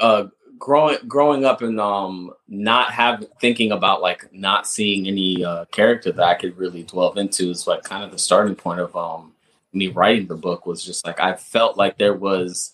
uh, 0.00 0.26
growing, 0.58 0.98
growing 1.06 1.44
up 1.44 1.62
and, 1.62 1.80
um, 1.80 2.32
not 2.48 2.92
have 2.92 3.24
thinking 3.40 3.72
about 3.72 4.02
like 4.02 4.32
not 4.32 4.66
seeing 4.66 5.08
any, 5.08 5.44
uh, 5.44 5.64
character 5.66 6.12
that 6.12 6.24
I 6.24 6.34
could 6.34 6.56
really 6.56 6.82
delve 6.82 7.16
into 7.18 7.50
is 7.50 7.66
like 7.66 7.82
kind 7.82 8.04
of 8.04 8.10
the 8.10 8.18
starting 8.18 8.56
point 8.56 8.80
of, 8.80 8.94
um, 8.96 9.32
me 9.72 9.88
writing 9.88 10.26
the 10.26 10.36
book 10.36 10.66
was 10.66 10.84
just 10.84 11.06
like, 11.06 11.20
I 11.20 11.34
felt 11.34 11.76
like 11.76 11.98
there 11.98 12.14
was, 12.14 12.72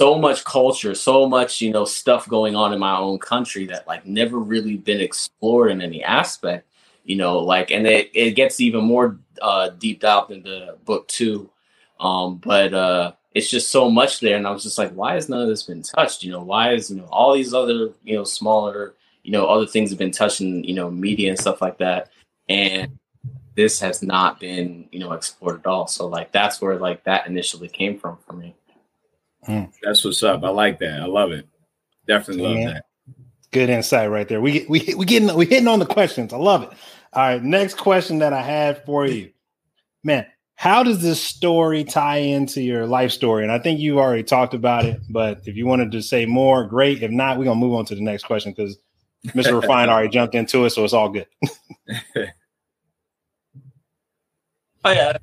so 0.00 0.18
much 0.18 0.42
culture, 0.44 0.96
so 0.96 1.28
much, 1.28 1.60
you 1.60 1.70
know, 1.70 1.84
stuff 1.84 2.28
going 2.28 2.56
on 2.56 2.72
in 2.72 2.80
my 2.80 2.96
own 2.96 3.20
country 3.20 3.66
that 3.66 3.86
like 3.86 4.04
never 4.04 4.36
really 4.38 4.76
been 4.76 5.00
explored 5.00 5.70
in 5.70 5.80
any 5.80 6.02
aspect, 6.02 6.66
you 7.04 7.14
know, 7.14 7.38
like, 7.38 7.70
and 7.70 7.86
it, 7.86 8.10
it 8.12 8.32
gets 8.32 8.60
even 8.60 8.82
more 8.82 9.20
uh, 9.40 9.68
deep 9.68 10.00
dive 10.00 10.30
into 10.32 10.74
book 10.84 11.06
two. 11.06 11.48
Um, 12.00 12.38
but 12.38 12.74
uh, 12.74 13.12
it's 13.34 13.50
just 13.50 13.70
so 13.70 13.90
much 13.90 14.20
there. 14.20 14.36
And 14.36 14.46
I 14.46 14.50
was 14.50 14.62
just 14.62 14.78
like, 14.78 14.92
why 14.92 15.14
has 15.14 15.28
none 15.28 15.42
of 15.42 15.48
this 15.48 15.62
been 15.62 15.82
touched? 15.82 16.22
You 16.22 16.32
know, 16.32 16.42
why 16.42 16.72
is, 16.72 16.90
you 16.90 16.96
know, 16.96 17.08
all 17.10 17.34
these 17.34 17.54
other, 17.54 17.90
you 18.04 18.16
know, 18.16 18.24
smaller, 18.24 18.94
you 19.22 19.32
know, 19.32 19.46
other 19.46 19.66
things 19.66 19.90
have 19.90 19.98
been 19.98 20.10
touched 20.10 20.40
in, 20.40 20.64
you 20.64 20.74
know, 20.74 20.90
media 20.90 21.30
and 21.30 21.38
stuff 21.38 21.62
like 21.62 21.78
that. 21.78 22.10
And 22.48 22.98
this 23.54 23.80
has 23.80 24.02
not 24.02 24.40
been, 24.40 24.88
you 24.92 24.98
know, 24.98 25.12
explored 25.12 25.60
at 25.60 25.66
all. 25.66 25.86
So 25.86 26.06
like, 26.06 26.32
that's 26.32 26.60
where 26.60 26.76
like 26.78 27.04
that 27.04 27.26
initially 27.26 27.68
came 27.68 27.98
from 27.98 28.18
for 28.26 28.34
me. 28.34 28.54
Mm. 29.48 29.72
That's 29.82 30.04
what's 30.04 30.22
up. 30.22 30.44
I 30.44 30.50
like 30.50 30.78
that. 30.80 31.00
I 31.00 31.06
love 31.06 31.32
it. 31.32 31.46
Definitely 32.06 32.42
love 32.42 32.58
yeah. 32.58 32.72
that. 32.74 32.84
Good 33.50 33.70
insight 33.70 34.10
right 34.10 34.26
there. 34.26 34.40
We 34.40 34.64
we 34.68 34.94
we 34.96 35.04
getting 35.04 35.34
we 35.36 35.44
hitting 35.44 35.68
on 35.68 35.78
the 35.78 35.86
questions. 35.86 36.32
I 36.32 36.38
love 36.38 36.62
it. 36.62 36.70
All 37.12 37.22
right, 37.22 37.42
next 37.42 37.74
question 37.76 38.20
that 38.20 38.32
I 38.32 38.40
had 38.40 38.82
for 38.86 39.04
you, 39.04 39.30
man. 40.02 40.24
How 40.62 40.84
does 40.84 41.02
this 41.02 41.20
story 41.20 41.82
tie 41.82 42.18
into 42.18 42.62
your 42.62 42.86
life 42.86 43.10
story? 43.10 43.42
And 43.42 43.50
I 43.50 43.58
think 43.58 43.80
you 43.80 43.98
already 43.98 44.22
talked 44.22 44.54
about 44.54 44.84
it, 44.84 45.00
but 45.10 45.40
if 45.44 45.56
you 45.56 45.66
wanted 45.66 45.90
to 45.90 46.00
say 46.02 46.24
more, 46.24 46.64
great. 46.64 47.02
If 47.02 47.10
not, 47.10 47.36
we're 47.36 47.46
gonna 47.46 47.58
move 47.58 47.74
on 47.74 47.84
to 47.86 47.96
the 47.96 48.00
next 48.00 48.22
question 48.26 48.52
because 48.52 48.78
Mr. 49.26 49.60
Refine 49.60 49.88
already 49.88 50.08
jumped 50.12 50.36
into 50.36 50.64
it, 50.64 50.70
so 50.70 50.84
it's 50.84 50.92
all 50.92 51.08
good. 51.08 51.26
oh 54.84 54.92
yeah. 54.92 55.16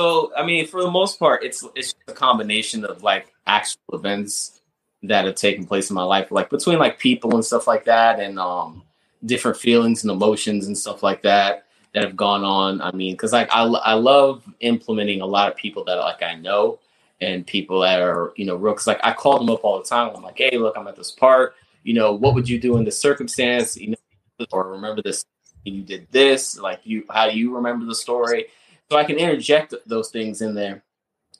So 0.00 0.32
I 0.36 0.44
mean, 0.44 0.66
for 0.66 0.82
the 0.82 0.90
most 0.90 1.20
part, 1.20 1.44
it's 1.44 1.64
it's 1.76 1.94
a 2.08 2.12
combination 2.12 2.84
of 2.84 3.04
like 3.04 3.32
actual 3.46 3.78
events 3.92 4.60
that 5.04 5.24
have 5.24 5.36
taken 5.36 5.66
place 5.66 5.88
in 5.88 5.94
my 5.94 6.02
life, 6.02 6.32
like 6.32 6.50
between 6.50 6.80
like 6.80 6.98
people 6.98 7.32
and 7.32 7.44
stuff 7.44 7.68
like 7.68 7.84
that, 7.84 8.18
and 8.18 8.40
um 8.40 8.82
different 9.24 9.56
feelings 9.56 10.02
and 10.02 10.10
emotions 10.10 10.66
and 10.66 10.76
stuff 10.76 11.04
like 11.04 11.22
that 11.22 11.67
that 11.98 12.06
have 12.06 12.16
gone 12.16 12.44
on. 12.44 12.80
I 12.80 12.92
mean, 12.92 13.14
because 13.14 13.32
like 13.32 13.48
I, 13.50 13.62
I 13.62 13.94
love 13.94 14.44
implementing 14.60 15.20
a 15.20 15.26
lot 15.26 15.50
of 15.50 15.56
people 15.56 15.82
that 15.84 15.96
like 15.96 16.22
I 16.22 16.36
know 16.36 16.78
and 17.20 17.44
people 17.44 17.80
that 17.80 18.00
are 18.00 18.32
you 18.36 18.44
know 18.46 18.54
real. 18.54 18.72
Because 18.72 18.86
like 18.86 19.00
I 19.02 19.12
call 19.12 19.38
them 19.38 19.50
up 19.50 19.64
all 19.64 19.78
the 19.78 19.84
time. 19.84 20.12
I'm 20.14 20.22
like, 20.22 20.38
hey, 20.38 20.56
look, 20.58 20.76
I'm 20.76 20.86
at 20.86 20.96
this 20.96 21.10
part. 21.10 21.56
You 21.82 21.94
know, 21.94 22.12
what 22.12 22.34
would 22.34 22.48
you 22.48 22.60
do 22.60 22.76
in 22.76 22.84
this 22.84 22.98
circumstance? 22.98 23.76
You 23.76 23.90
know, 23.90 24.46
or 24.52 24.70
remember 24.70 25.02
this? 25.02 25.24
You 25.64 25.82
did 25.82 26.06
this. 26.12 26.56
Like 26.56 26.80
you, 26.84 27.04
how 27.10 27.28
do 27.28 27.36
you 27.36 27.54
remember 27.54 27.84
the 27.84 27.94
story? 27.94 28.46
So 28.90 28.96
I 28.96 29.02
can 29.02 29.16
interject 29.16 29.74
those 29.86 30.10
things 30.10 30.40
in 30.40 30.54
there. 30.54 30.84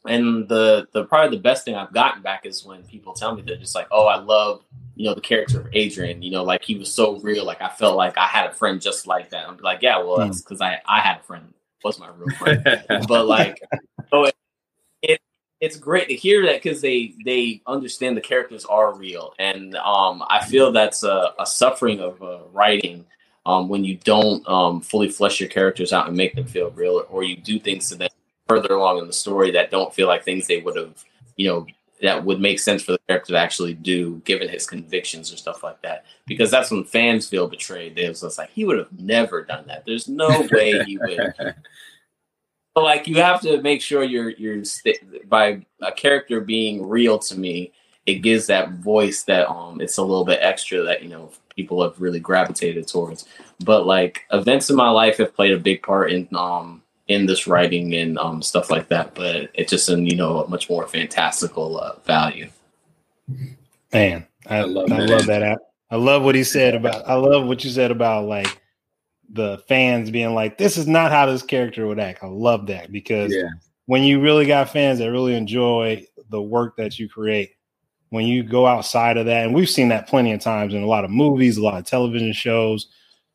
And 0.07 0.49
the 0.49 0.89
the 0.93 1.05
probably 1.05 1.37
the 1.37 1.43
best 1.43 1.65
thing 1.65 1.77
I've 1.77 1.93
gotten 1.93 2.21
back 2.21 2.47
is 2.47 2.65
when 2.65 2.83
people 2.83 3.13
tell 3.13 3.35
me 3.35 3.43
they're 3.43 3.57
just 3.57 3.77
like, 3.77 3.87
oh, 3.93 4.07
I 4.07 4.17
love 4.17 4.65
you 4.99 5.05
know, 5.05 5.15
the 5.15 5.21
character 5.21 5.61
of 5.61 5.69
Adrian, 5.75 6.23
you 6.23 6.33
know, 6.33 6.43
like 6.43 6.65
he 6.65 6.75
was 6.75 6.93
so 6.93 7.21
real. 7.21 7.45
Like 7.45 7.63
I 7.63 7.69
felt 7.69 7.97
like 7.97 8.19
I 8.19 8.27
had 8.27 8.51
a 8.51 8.53
friend 8.53 8.81
just 8.81 9.07
like 9.07 9.31
that. 9.31 9.49
I'm 9.49 9.57
like, 9.59 9.81
yeah, 9.81 9.99
well, 9.99 10.19
that's 10.19 10.43
because 10.43 10.59
hmm. 10.59 10.65
I, 10.65 10.81
I 10.87 10.99
had 11.01 11.21
a 11.21 11.23
friend, 11.23 11.55
was 11.85 12.01
my 12.01 12.09
real 12.09 12.37
friend. 12.37 12.65
but 13.09 13.27
like, 13.27 13.63
so 14.11 14.25
it, 14.25 14.35
it, 15.01 15.21
it's 15.61 15.77
great 15.77 16.09
to 16.09 16.17
hear 16.17 16.45
that 16.47 16.61
because 16.61 16.81
they 16.81 17.15
they 17.25 17.63
understand 17.65 18.17
the 18.17 18.21
characters 18.21 18.65
are 18.65 18.93
real, 18.93 19.35
and 19.39 19.77
um, 19.77 20.25
I 20.29 20.45
feel 20.45 20.73
that's 20.73 21.05
a, 21.05 21.33
a 21.39 21.47
suffering 21.47 22.01
of 22.01 22.21
uh, 22.21 22.41
writing 22.53 23.07
um, 23.47 23.69
when 23.69 23.85
you 23.85 23.99
don't 23.99 24.47
um, 24.49 24.81
fully 24.81 25.11
flesh 25.11 25.39
your 25.39 25.49
characters 25.49 25.93
out 25.93 26.09
and 26.09 26.17
make 26.17 26.35
them 26.35 26.47
feel 26.47 26.73
real, 26.73 27.07
or 27.09 27.23
you 27.23 27.37
do 27.37 27.61
things 27.61 27.89
to 27.91 27.95
them 27.95 28.11
further 28.49 28.75
along 28.75 28.99
in 28.99 29.07
the 29.07 29.13
story 29.13 29.53
that 29.53 29.71
don't 29.71 29.95
feel 29.95 30.09
like 30.09 30.25
things 30.25 30.49
they 30.49 30.61
would 30.61 30.77
have, 30.77 31.05
you 31.37 31.49
know, 31.49 31.67
that 32.03 32.25
would 32.25 32.41
make 32.41 32.59
sense 32.59 32.83
for 32.83 32.93
the 32.93 33.01
character 33.09 33.33
to 33.33 33.39
actually 33.39 33.75
do, 33.75 34.17
given 34.25 34.49
his 34.49 34.67
convictions 34.67 35.33
or 35.33 35.37
stuff 35.37 35.63
like 35.63 35.81
that. 35.83 36.05
Because 36.27 36.51
that's 36.51 36.71
when 36.71 36.85
fans 36.85 37.29
feel 37.29 37.49
betrayed. 37.49 37.99
It 37.99 38.09
was 38.09 38.21
just 38.21 38.39
like 38.39 38.51
he 38.51 38.65
would 38.65 38.79
have 38.79 38.93
never 38.99 39.45
done 39.45 39.67
that. 39.67 39.85
There's 39.85 40.09
no 40.09 40.47
way 40.53 40.83
he 40.85 40.99
would. 40.99 41.35
but 42.75 42.85
like 42.85 43.09
you 43.09 43.17
have 43.17 43.41
to 43.43 43.61
make 43.63 43.83
sure 43.83 44.03
you're 44.03 44.31
you're 44.31 44.65
st- 44.65 45.29
by 45.29 45.65
a 45.81 45.93
character 45.93 46.41
being 46.41 46.87
real 46.87 47.19
to 47.21 47.39
me. 47.39 47.73
It 48.07 48.23
gives 48.23 48.47
that 48.47 48.71
voice 48.75 49.25
that 49.25 49.49
um 49.49 49.81
it's 49.81 49.99
a 49.99 50.03
little 50.03 50.25
bit 50.25 50.41
extra 50.43 50.83
that 50.83 51.03
you 51.03 51.09
know 51.09 51.31
people 51.57 51.83
have 51.83 52.01
really 52.01 52.21
gravitated 52.21 52.87
towards. 52.87 53.27
But 53.65 53.87
like 53.87 54.25
events 54.31 54.71
in 54.71 54.77
my 54.77 54.91
life 54.91 55.17
have 55.19 55.35
played 55.35 55.53
a 55.53 55.59
big 55.59 55.83
part 55.83 56.13
in 56.13 56.29
um 56.35 56.83
in 57.09 57.25
this 57.25 57.47
writing 57.47 57.95
and 57.95 58.19
um, 58.19 58.43
stuff 58.43 58.71
like 58.71 58.89
that, 58.89 59.15
but 59.15 59.51
it's 59.55 59.71
just 59.71 59.89
in 59.89 60.07
you 60.07 60.15
know 60.15 60.45
a 60.45 60.49
much 60.49 60.71
more 60.71 60.87
fantastical 60.87 61.81
uh, 61.81 61.99
value. 62.05 62.49
Man, 63.93 64.27
I, 64.47 64.59
I 64.59 64.63
love, 64.63 64.93
I 64.93 64.99
love 64.99 65.27
that. 65.27 65.59
I 65.91 65.97
love 65.97 66.23
what 66.23 66.35
he 66.35 66.45
said 66.45 66.75
about. 66.75 67.09
I 67.09 67.15
love 67.15 67.47
what 67.47 67.65
you 67.65 67.71
said 67.71 67.91
about 67.91 68.27
like 68.27 68.61
the 69.31 69.59
fans 69.69 70.11
being 70.11 70.35
like, 70.35 70.59
"This 70.59 70.77
is 70.77 70.87
not 70.87 71.11
how 71.11 71.27
this 71.27 71.43
character 71.43 71.87
would 71.87 71.99
act." 71.99 72.23
I 72.23 72.27
love 72.27 72.67
that 72.67 72.93
because 72.93 73.33
yeah. 73.33 73.49
when 73.87 74.03
you 74.03 74.21
really 74.21 74.47
got 74.47 74.71
fans 74.71 74.99
that 74.99 75.11
really 75.11 75.35
enjoy 75.35 76.07
the 76.29 76.43
work 76.43 76.77
that 76.77 76.99
you 76.99 77.09
create, 77.09 77.53
when 78.11 78.27
you 78.27 78.43
go 78.43 78.67
outside 78.67 79.17
of 79.17 79.27
that, 79.27 79.47
and 79.47 79.55
we've 79.55 79.71
seen 79.71 79.89
that 79.89 80.09
plenty 80.09 80.33
of 80.33 80.41
times 80.41 80.75
in 80.75 80.83
a 80.83 80.87
lot 80.87 81.05
of 81.05 81.11
movies, 81.11 81.57
a 81.57 81.63
lot 81.63 81.79
of 81.79 81.87
television 81.87 82.35
shows, 82.35 82.89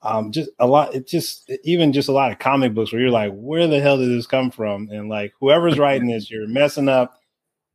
um, 0.03 0.31
just 0.31 0.49
a 0.59 0.67
lot. 0.67 0.93
It 0.93 1.07
just 1.07 1.49
even 1.63 1.93
just 1.93 2.09
a 2.09 2.13
lot 2.13 2.31
of 2.31 2.39
comic 2.39 2.73
books 2.73 2.91
where 2.91 3.01
you're 3.01 3.09
like, 3.09 3.33
where 3.33 3.67
the 3.67 3.79
hell 3.79 3.97
did 3.97 4.09
this 4.09 4.27
come 4.27 4.51
from? 4.51 4.89
And 4.91 5.09
like 5.09 5.33
whoever's 5.39 5.79
writing 5.79 6.07
this, 6.07 6.29
you're 6.29 6.47
messing 6.47 6.89
up 6.89 7.21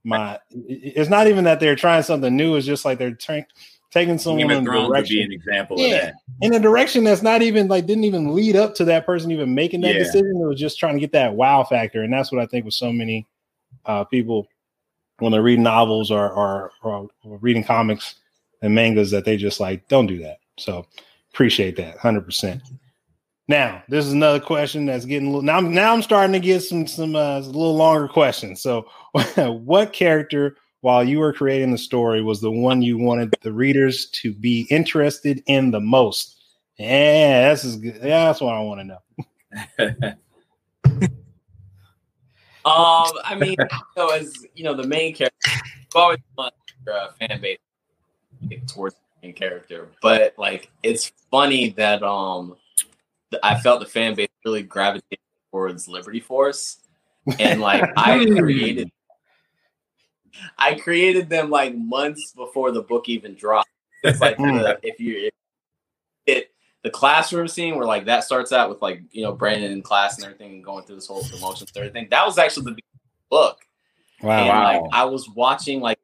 my. 0.05 0.38
It's 0.51 1.11
not 1.11 1.27
even 1.27 1.45
that 1.45 1.59
they're 1.59 1.77
trying 1.77 2.03
something 2.03 2.37
new. 2.37 2.57
It's 2.57 2.67
just 2.67 2.85
like 2.85 2.99
they're 2.99 3.17
taking 3.91 4.19
someone 4.19 4.51
in 4.51 4.64
direction. 4.64 5.23
an 5.23 5.33
example 5.33 5.79
yeah, 5.79 6.12
in 6.43 6.53
a 6.53 6.61
direction 6.61 7.05
that's 7.05 7.23
not 7.23 7.41
even 7.41 7.69
like 7.69 7.87
didn't 7.87 8.05
even 8.05 8.35
lead 8.35 8.55
up 8.57 8.75
to 8.75 8.85
that 8.85 9.07
person 9.07 9.33
even 9.33 9.55
making 9.55 9.81
that 9.81 9.95
yeah. 9.95 10.01
decision. 10.01 10.41
It 10.43 10.47
was 10.47 10.61
just 10.61 10.79
trying 10.79 10.95
to 10.95 11.01
get 11.01 11.12
that 11.12 11.35
wow 11.35 11.64
factor, 11.64 12.03
and 12.03 12.12
that's 12.12 12.31
what 12.31 12.43
I 12.43 12.47
think 12.47 12.64
with 12.67 12.75
so 12.75 12.93
many 12.93 13.27
uh, 13.87 14.05
people 14.05 14.47
when 15.19 15.33
they're 15.33 15.43
reading 15.43 15.64
novels 15.64 16.11
or, 16.11 16.31
or, 16.31 16.71
or 16.83 17.09
reading 17.38 17.64
comics 17.64 18.14
and 18.62 18.75
mangas 18.75 19.11
that 19.11 19.25
they 19.25 19.37
just 19.37 19.61
like 19.61 19.88
don't 19.88 20.07
do 20.07 20.19
that. 20.19 20.38
So 20.59 20.87
Appreciate 21.38 21.77
that, 21.77 21.96
hundred 21.98 22.22
percent. 22.22 22.61
Now, 23.46 23.85
this 23.88 24.05
is 24.05 24.12
another 24.12 24.40
question 24.40 24.87
that's 24.87 25.05
getting 25.05 25.29
a 25.29 25.31
little, 25.31 25.42
now. 25.42 25.61
Now 25.61 25.92
I'm 25.92 26.03
starting 26.03 26.33
to 26.33 26.40
get 26.40 26.64
some 26.64 26.85
some 26.88 27.14
uh, 27.14 27.38
a 27.38 27.42
little 27.42 27.77
longer 27.77 28.09
questions. 28.09 28.61
So, 28.61 28.88
what 29.37 29.92
character, 29.92 30.57
while 30.81 31.05
you 31.05 31.20
were 31.20 31.33
creating 31.33 31.70
the 31.70 31.79
story, 31.79 32.22
was 32.22 32.40
the 32.40 32.51
one 32.51 32.83
you 32.83 32.98
wanted 32.98 33.37
the 33.42 33.53
readers 33.53 34.11
to 34.14 34.33
be 34.33 34.66
interested 34.68 35.40
in 35.46 35.70
the 35.70 35.79
most? 35.79 36.42
Yeah, 36.77 37.51
this 37.51 37.62
is 37.62 37.77
good. 37.77 38.01
Yeah, 38.03 38.24
that's 38.24 38.40
what 38.40 38.55
I 38.55 38.61
want 38.61 38.81
to 38.81 38.85
know. 38.85 38.98
um, 42.64 43.12
I 43.22 43.37
mean, 43.38 43.55
so 43.96 44.12
as 44.12 44.35
you 44.57 44.64
know, 44.64 44.74
the 44.74 44.88
main 44.88 45.14
character, 45.14 45.51
always 45.94 46.18
want 46.37 46.53
uh, 46.92 47.11
fan 47.12 47.40
base 47.40 47.59
towards 48.66 48.96
main 49.22 49.33
character. 49.33 49.88
But 50.02 50.35
like 50.38 50.70
it's 50.83 51.12
funny 51.31 51.70
that 51.70 52.02
um 52.02 52.57
I 53.42 53.59
felt 53.61 53.81
the 53.81 53.87
fan 53.87 54.14
base 54.14 54.28
really 54.44 54.62
gravitated 54.62 55.18
towards 55.50 55.88
Liberty 55.88 56.20
Force. 56.20 56.78
And 57.38 57.61
like 57.61 57.85
I 57.96 58.24
created 58.24 58.90
I 60.59 60.74
created 60.74 61.28
them 61.28 61.50
like 61.50 61.76
months 61.76 62.33
before 62.33 62.70
the 62.70 62.83
book 62.83 63.09
even 63.09 63.35
dropped. 63.35 63.68
It's 64.02 64.20
like 64.20 64.37
the, 64.37 64.78
if 64.83 65.00
you 65.00 65.26
if 65.26 65.35
it 66.26 66.52
the 66.85 66.90
classroom 66.90 67.48
scene 67.48 67.76
where 67.76 67.87
like 67.87 68.04
that 68.04 68.24
starts 68.24 68.52
out 68.52 68.68
with 68.68 68.81
like 68.81 69.02
you 69.11 69.22
know 69.22 69.33
Brandon 69.33 69.72
in 69.72 69.83
class 69.83 70.16
and 70.16 70.24
everything 70.24 70.52
and 70.54 70.64
going 70.64 70.85
through 70.85 70.96
this 70.96 71.07
whole 71.07 71.24
promotion 71.24 71.66
and 71.74 71.76
everything. 71.76 72.09
That 72.11 72.24
was 72.24 72.38
actually 72.38 72.74
the 72.74 72.81
book. 73.28 73.59
Wow. 74.22 74.38
And 74.38 74.48
like 74.48 74.90
I 74.92 75.04
was 75.04 75.28
watching 75.28 75.81
like 75.81 75.97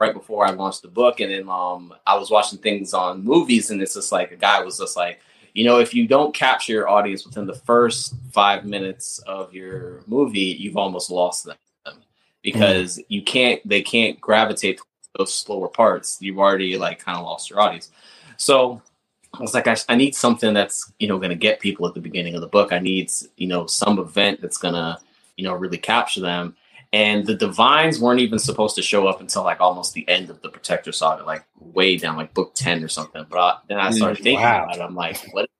right 0.00 0.12
before 0.12 0.46
I 0.46 0.50
launched 0.50 0.82
the 0.82 0.88
book, 0.88 1.20
and 1.20 1.32
then 1.32 1.48
um, 1.48 1.94
I 2.06 2.16
was 2.16 2.30
watching 2.30 2.58
things 2.58 2.94
on 2.94 3.24
movies, 3.24 3.70
and 3.70 3.80
it's 3.80 3.94
just 3.94 4.12
like 4.12 4.32
a 4.32 4.36
guy 4.36 4.62
was 4.62 4.78
just 4.78 4.96
like, 4.96 5.20
you 5.52 5.64
know, 5.64 5.78
if 5.78 5.94
you 5.94 6.08
don't 6.08 6.34
capture 6.34 6.72
your 6.72 6.88
audience 6.88 7.24
within 7.24 7.46
the 7.46 7.54
first 7.54 8.14
five 8.32 8.64
minutes 8.64 9.18
of 9.20 9.54
your 9.54 10.02
movie, 10.06 10.56
you've 10.58 10.76
almost 10.76 11.10
lost 11.10 11.44
them 11.44 11.56
because 12.42 12.98
mm. 12.98 13.04
you 13.08 13.22
can't, 13.22 13.66
they 13.66 13.80
can't 13.80 14.20
gravitate 14.20 14.78
to 14.78 14.84
those 15.16 15.32
slower 15.32 15.68
parts. 15.68 16.18
You've 16.20 16.40
already 16.40 16.76
like 16.76 16.98
kind 16.98 17.16
of 17.16 17.24
lost 17.24 17.50
your 17.50 17.60
audience. 17.60 17.90
So 18.36 18.82
I 19.32 19.42
was 19.42 19.54
like, 19.54 19.66
I, 19.66 19.76
I 19.88 19.96
need 19.96 20.14
something 20.14 20.54
that's 20.54 20.92
you 20.98 21.08
know 21.08 21.18
going 21.18 21.30
to 21.30 21.36
get 21.36 21.60
people 21.60 21.86
at 21.86 21.94
the 21.94 22.00
beginning 22.00 22.34
of 22.34 22.40
the 22.40 22.48
book. 22.48 22.72
I 22.72 22.78
need 22.78 23.10
you 23.36 23.46
know 23.46 23.66
some 23.66 23.98
event 23.98 24.40
that's 24.40 24.58
going 24.58 24.74
to 24.74 24.98
you 25.36 25.44
know 25.44 25.54
really 25.54 25.78
capture 25.78 26.20
them 26.20 26.56
and 26.94 27.26
the 27.26 27.34
divines 27.34 27.98
weren't 27.98 28.20
even 28.20 28.38
supposed 28.38 28.76
to 28.76 28.82
show 28.82 29.08
up 29.08 29.20
until 29.20 29.42
like 29.42 29.60
almost 29.60 29.94
the 29.94 30.08
end 30.08 30.30
of 30.30 30.40
the 30.42 30.48
protector 30.48 30.92
saga 30.92 31.24
like 31.24 31.44
way 31.58 31.96
down 31.96 32.16
like 32.16 32.32
book 32.32 32.54
10 32.54 32.84
or 32.84 32.88
something. 32.88 33.26
But 33.28 33.38
I, 33.40 33.58
then 33.68 33.78
i 33.78 33.90
started 33.90 34.20
mm, 34.20 34.22
thinking 34.22 34.44
wow. 34.44 34.62
about 34.62 34.76
it. 34.76 34.80
I'm 34.80 34.94
like 34.94 35.18
what 35.32 35.50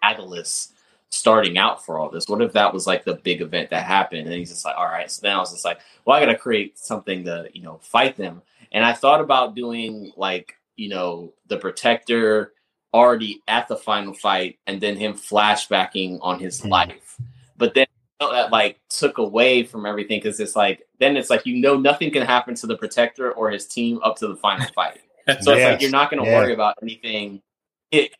catalyst 0.00 0.74
starting 1.10 1.58
out 1.58 1.84
for 1.84 1.98
all 1.98 2.08
this? 2.08 2.28
What 2.28 2.40
if 2.40 2.52
that 2.52 2.72
was 2.72 2.86
like 2.86 3.04
the 3.04 3.16
big 3.16 3.40
event 3.40 3.70
that 3.70 3.84
happened? 3.84 4.28
And 4.28 4.32
he's 4.32 4.50
just 4.50 4.64
like 4.64 4.76
all 4.78 4.84
right. 4.84 5.10
So 5.10 5.22
then 5.22 5.34
i 5.34 5.38
was 5.38 5.50
just 5.50 5.64
like 5.64 5.80
well 6.04 6.16
i 6.16 6.20
gotta 6.24 6.38
create 6.38 6.78
something 6.78 7.24
to 7.24 7.48
you 7.52 7.62
know 7.62 7.80
fight 7.82 8.16
them. 8.16 8.42
And 8.70 8.84
i 8.84 8.92
thought 8.92 9.20
about 9.20 9.56
doing 9.56 10.12
like 10.16 10.54
you 10.76 10.88
know 10.88 11.32
the 11.48 11.56
protector 11.56 12.52
already 12.94 13.42
at 13.48 13.66
the 13.66 13.76
final 13.76 14.14
fight 14.14 14.60
and 14.68 14.80
then 14.80 14.96
him 14.96 15.14
flashbacking 15.14 16.20
on 16.22 16.38
his 16.38 16.60
mm-hmm. 16.60 16.68
life. 16.68 17.16
But 17.56 17.74
then 17.74 17.86
that 18.30 18.52
like 18.52 18.80
took 18.88 19.18
away 19.18 19.64
from 19.64 19.86
everything 19.86 20.18
because 20.18 20.38
it's 20.40 20.54
like 20.56 20.86
then 20.98 21.16
it's 21.16 21.30
like 21.30 21.44
you 21.46 21.56
know 21.56 21.76
nothing 21.76 22.10
can 22.10 22.24
happen 22.24 22.54
to 22.56 22.66
the 22.66 22.76
protector 22.76 23.32
or 23.32 23.50
his 23.50 23.66
team 23.66 24.00
up 24.02 24.16
to 24.16 24.28
the 24.28 24.36
final 24.36 24.66
fight. 24.74 25.00
So 25.26 25.32
yes. 25.32 25.38
it's 25.38 25.46
like 25.46 25.80
you're 25.82 25.90
not 25.90 26.10
going 26.10 26.22
to 26.22 26.28
yeah. 26.28 26.38
worry 26.38 26.52
about 26.52 26.76
anything. 26.82 27.42
It's 27.90 28.14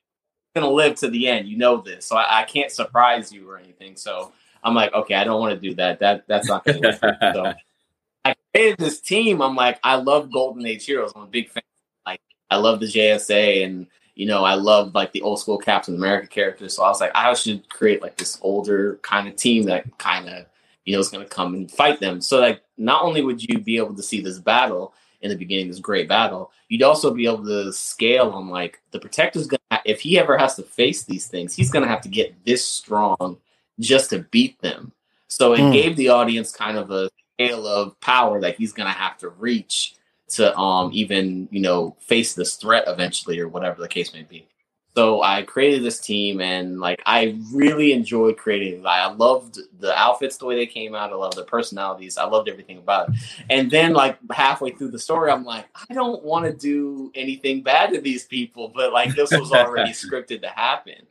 going 0.55 0.67
to 0.67 0.73
live 0.73 0.97
to 0.97 1.09
the 1.09 1.29
end. 1.29 1.49
You 1.49 1.57
know 1.57 1.81
this, 1.81 2.07
so 2.07 2.17
I, 2.17 2.41
I, 2.41 2.45
can't 2.45 2.71
surprise 2.71 3.33
you 3.33 3.49
or 3.49 3.59
anything. 3.59 3.97
So 3.97 4.33
I'm 4.63 4.75
like, 4.75 4.93
okay, 4.95 5.15
I 5.15 5.25
don't 5.25 5.41
want 5.41 5.55
to 5.55 5.69
do 5.69 5.75
that. 5.77 6.01
That 6.01 6.25
that's 6.29 6.49
not 6.49 6.65
going 6.65 6.83
to. 6.83 7.19
so 7.35 7.53
I 8.25 8.35
created 8.55 8.79
this 8.79 9.01
team. 9.01 9.41
I'm 9.43 9.57
like, 9.57 9.81
I 9.83 9.97
love 9.97 10.33
Golden 10.33 10.65
Age 10.67 10.85
heroes. 10.85 11.13
I'm 11.17 11.23
a 11.23 11.27
big 11.27 11.51
fan. 11.51 11.63
Like 12.07 12.21
I 12.51 12.57
love 12.57 12.81
the 12.81 12.87
JSA 12.87 13.65
and 13.65 13.87
you 14.15 14.27
know, 14.27 14.45
I 14.45 14.55
love 14.55 14.95
like 14.95 15.13
the 15.13 15.23
old 15.23 15.41
school 15.41 15.59
Captain 15.59 15.95
America 15.95 16.27
characters. 16.27 16.77
So 16.77 16.85
I 16.85 16.89
was 16.89 17.01
like, 17.01 17.13
I 17.15 17.33
should 17.35 17.69
create 17.69 18.03
like 18.03 18.17
this 18.17 18.39
older 18.43 18.97
kind 19.03 19.27
of 19.27 19.37
team 19.37 19.65
that 19.65 19.99
kind 19.99 20.29
of, 20.29 20.47
you 20.85 20.93
know, 20.93 21.01
is 21.01 21.09
going 21.09 21.25
to 21.25 21.31
come 21.31 21.55
and 21.55 21.71
fight 21.71 22.01
them. 22.01 22.21
So 22.21 22.41
like, 22.41 22.63
not 22.77 23.03
only 23.03 23.23
would 23.23 23.43
you 23.43 23.59
be 23.59 23.77
able 23.77 23.95
to 23.95 24.03
see 24.03 24.21
this 24.21 24.39
battle 24.39 24.95
in 25.23 25.31
the 25.31 25.37
beginning, 25.37 25.69
this 25.69 25.79
great 25.79 26.09
battle, 26.09 26.51
you'd 26.69 26.83
also 26.83 27.15
be 27.15 27.27
able 27.27 27.45
to 27.45 27.73
scale 27.73 28.31
on 28.31 28.49
like 28.49 28.81
the 28.91 28.99
protector's 28.99 29.47
going 29.47 29.61
to, 29.71 29.81
if 29.85 30.01
he 30.01 30.19
ever 30.19 30.37
has 30.37 30.57
to 30.57 30.63
face 30.63 31.05
these 31.05 31.27
things, 31.27 31.55
he's 31.55 31.71
going 31.71 31.85
to 31.85 31.89
have 31.89 32.03
to 32.03 32.09
get 32.09 32.45
this 32.45 32.67
strong 32.67 33.39
just 33.81 34.11
to 34.11 34.21
beat 34.31 34.61
them. 34.61 34.93
So 35.29 35.55
it 35.55 35.61
mm. 35.61 35.73
gave 35.73 35.97
the 35.97 36.11
audience 36.11 36.53
kind 36.53 36.77
of 36.77 36.91
a 36.91 37.09
scale 37.35 37.67
of 37.67 37.99
power 38.01 38.41
that 38.41 38.57
he's 38.57 38.73
going 38.73 38.89
to 38.89 38.99
have 38.99 39.17
to 39.19 39.31
reach 39.31 39.95
to 40.37 40.57
um 40.57 40.91
even 40.93 41.49
you 41.51 41.61
know 41.61 41.97
face 42.01 42.35
this 42.35 42.57
threat 42.57 42.85
eventually 42.87 43.39
or 43.39 43.49
whatever 43.49 43.81
the 43.81 43.89
case 43.89 44.13
may 44.13 44.23
be. 44.23 44.47
So 44.95 45.23
I 45.23 45.43
created 45.43 45.83
this 45.83 46.01
team 46.01 46.43
and 46.43 46.79
like 46.79 47.01
I 47.07 47.39
really 47.51 47.93
enjoyed 47.93 48.37
creating. 48.37 48.87
I 48.87 49.11
loved 49.11 49.59
the 49.79 49.99
outfits 49.99 50.37
the 50.37 50.45
way 50.45 50.55
they 50.55 50.67
came 50.67 50.95
out. 50.95 51.11
I 51.11 51.15
loved 51.15 51.37
the 51.37 51.45
personalities. 51.45 52.19
I 52.19 52.25
loved 52.25 52.49
everything 52.49 52.77
about 52.77 53.09
it. 53.09 53.15
And 53.49 53.71
then 53.71 53.95
like 53.95 54.19
halfway 54.31 54.73
through 54.73 54.91
the 54.91 54.99
story, 54.99 55.31
I'm 55.31 55.45
like, 55.45 55.67
I 55.89 55.95
don't 55.95 56.23
want 56.23 56.45
to 56.45 56.53
do 56.53 57.11
anything 57.15 57.63
bad 57.63 57.95
to 57.95 58.03
these 58.03 58.27
people, 58.27 58.69
but 58.69 58.93
like 58.93 59.15
this 59.15 59.31
was 59.31 59.51
already 59.51 59.93
scripted 59.93 60.43
to 60.43 60.49
happen. 60.49 61.07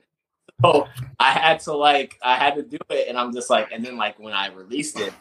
So 0.61 0.87
I 1.19 1.31
had 1.31 1.59
to 1.61 1.73
like 1.73 2.19
I 2.21 2.35
had 2.35 2.55
to 2.55 2.61
do 2.61 2.77
it, 2.89 3.07
and 3.07 3.17
I'm 3.17 3.33
just 3.33 3.49
like, 3.49 3.71
and 3.71 3.83
then 3.83 3.97
like 3.97 4.19
when 4.19 4.33
I 4.33 4.49
released 4.49 4.99
it, 4.99 5.11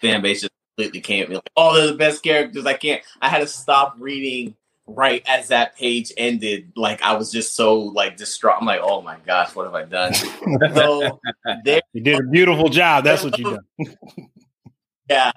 fan 0.00 0.22
base 0.22 0.42
just 0.42 0.49
completely 0.76 1.00
came 1.00 1.30
like, 1.30 1.50
oh, 1.56 1.74
they're 1.74 1.88
the 1.88 1.94
best 1.94 2.22
characters. 2.22 2.66
I 2.66 2.74
can't. 2.74 3.02
I 3.20 3.28
had 3.28 3.38
to 3.38 3.46
stop 3.46 3.96
reading 3.98 4.54
right 4.86 5.22
as 5.26 5.48
that 5.48 5.76
page 5.76 6.12
ended. 6.16 6.72
Like 6.76 7.02
I 7.02 7.14
was 7.14 7.30
just 7.30 7.54
so 7.54 7.78
like 7.78 8.16
distraught. 8.16 8.56
I'm 8.60 8.66
like, 8.66 8.80
oh 8.82 9.02
my 9.02 9.16
gosh, 9.26 9.54
what 9.54 9.64
have 9.64 9.74
I 9.74 9.84
done? 9.84 10.14
so 10.74 11.20
you 11.92 12.00
did 12.02 12.20
a 12.20 12.22
beautiful 12.24 12.68
job. 12.68 13.04
That's 13.04 13.24
what 13.24 13.38
you 13.38 13.58
done. 13.78 13.96
yeah. 15.10 15.32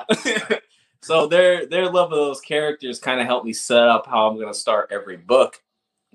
so 1.01 1.27
their 1.27 1.65
their 1.65 1.85
love 1.85 2.11
of 2.11 2.17
those 2.17 2.41
characters 2.41 2.99
kind 2.99 3.19
of 3.19 3.27
helped 3.27 3.45
me 3.45 3.53
set 3.53 3.87
up 3.87 4.07
how 4.07 4.27
I'm 4.27 4.39
gonna 4.39 4.53
start 4.53 4.89
every 4.91 5.17
book. 5.17 5.61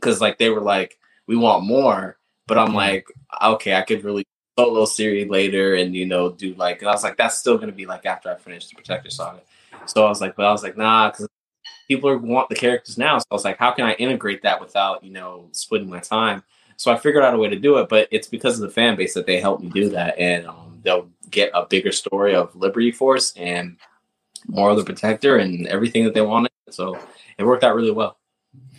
Cause 0.00 0.20
like 0.20 0.38
they 0.38 0.48
were 0.50 0.60
like, 0.60 0.98
we 1.26 1.36
want 1.36 1.64
more. 1.64 2.16
But 2.46 2.56
I'm 2.56 2.68
mm-hmm. 2.68 2.76
like, 2.76 3.06
okay, 3.42 3.74
I 3.74 3.82
could 3.82 4.04
really 4.04 4.24
solo 4.58 4.84
series 4.84 5.28
later 5.28 5.76
and 5.76 5.94
you 5.94 6.04
know 6.04 6.30
do 6.30 6.52
like 6.54 6.80
and 6.80 6.88
I 6.88 6.92
was 6.92 7.04
like 7.04 7.16
that's 7.16 7.38
still 7.38 7.58
gonna 7.58 7.70
be 7.70 7.86
like 7.86 8.04
after 8.06 8.28
I 8.28 8.34
finish 8.34 8.66
the 8.66 8.74
Protector 8.74 9.10
Saga. 9.10 9.40
So 9.86 10.04
I 10.04 10.08
was 10.08 10.20
like, 10.20 10.34
but 10.34 10.46
I 10.46 10.50
was 10.50 10.64
like, 10.64 10.76
nah, 10.76 11.10
because 11.10 11.28
people 11.86 12.10
are, 12.10 12.18
want 12.18 12.48
the 12.48 12.56
characters 12.56 12.98
now. 12.98 13.18
So 13.18 13.24
I 13.30 13.34
was 13.34 13.44
like, 13.44 13.56
how 13.56 13.70
can 13.70 13.86
I 13.86 13.92
integrate 13.94 14.42
that 14.42 14.60
without 14.60 15.04
you 15.04 15.12
know 15.12 15.48
splitting 15.52 15.88
my 15.88 16.00
time? 16.00 16.42
So 16.76 16.92
I 16.92 16.96
figured 16.96 17.24
out 17.24 17.34
a 17.34 17.38
way 17.38 17.48
to 17.48 17.58
do 17.58 17.78
it, 17.78 17.88
but 17.88 18.08
it's 18.10 18.28
because 18.28 18.60
of 18.60 18.62
the 18.62 18.74
fan 18.74 18.96
base 18.96 19.14
that 19.14 19.26
they 19.26 19.40
helped 19.40 19.62
me 19.62 19.70
do 19.70 19.88
that, 19.90 20.18
and 20.18 20.46
um, 20.46 20.80
they'll 20.82 21.08
get 21.30 21.50
a 21.54 21.66
bigger 21.66 21.92
story 21.92 22.34
of 22.34 22.54
Liberty 22.56 22.90
Force 22.90 23.32
and 23.36 23.76
more 24.46 24.70
of 24.70 24.76
the 24.76 24.84
Protector 24.84 25.38
and 25.38 25.66
everything 25.68 26.04
that 26.04 26.14
they 26.14 26.20
wanted. 26.20 26.50
So 26.70 26.98
it 27.38 27.44
worked 27.44 27.64
out 27.64 27.74
really 27.74 27.90
well. 27.90 28.18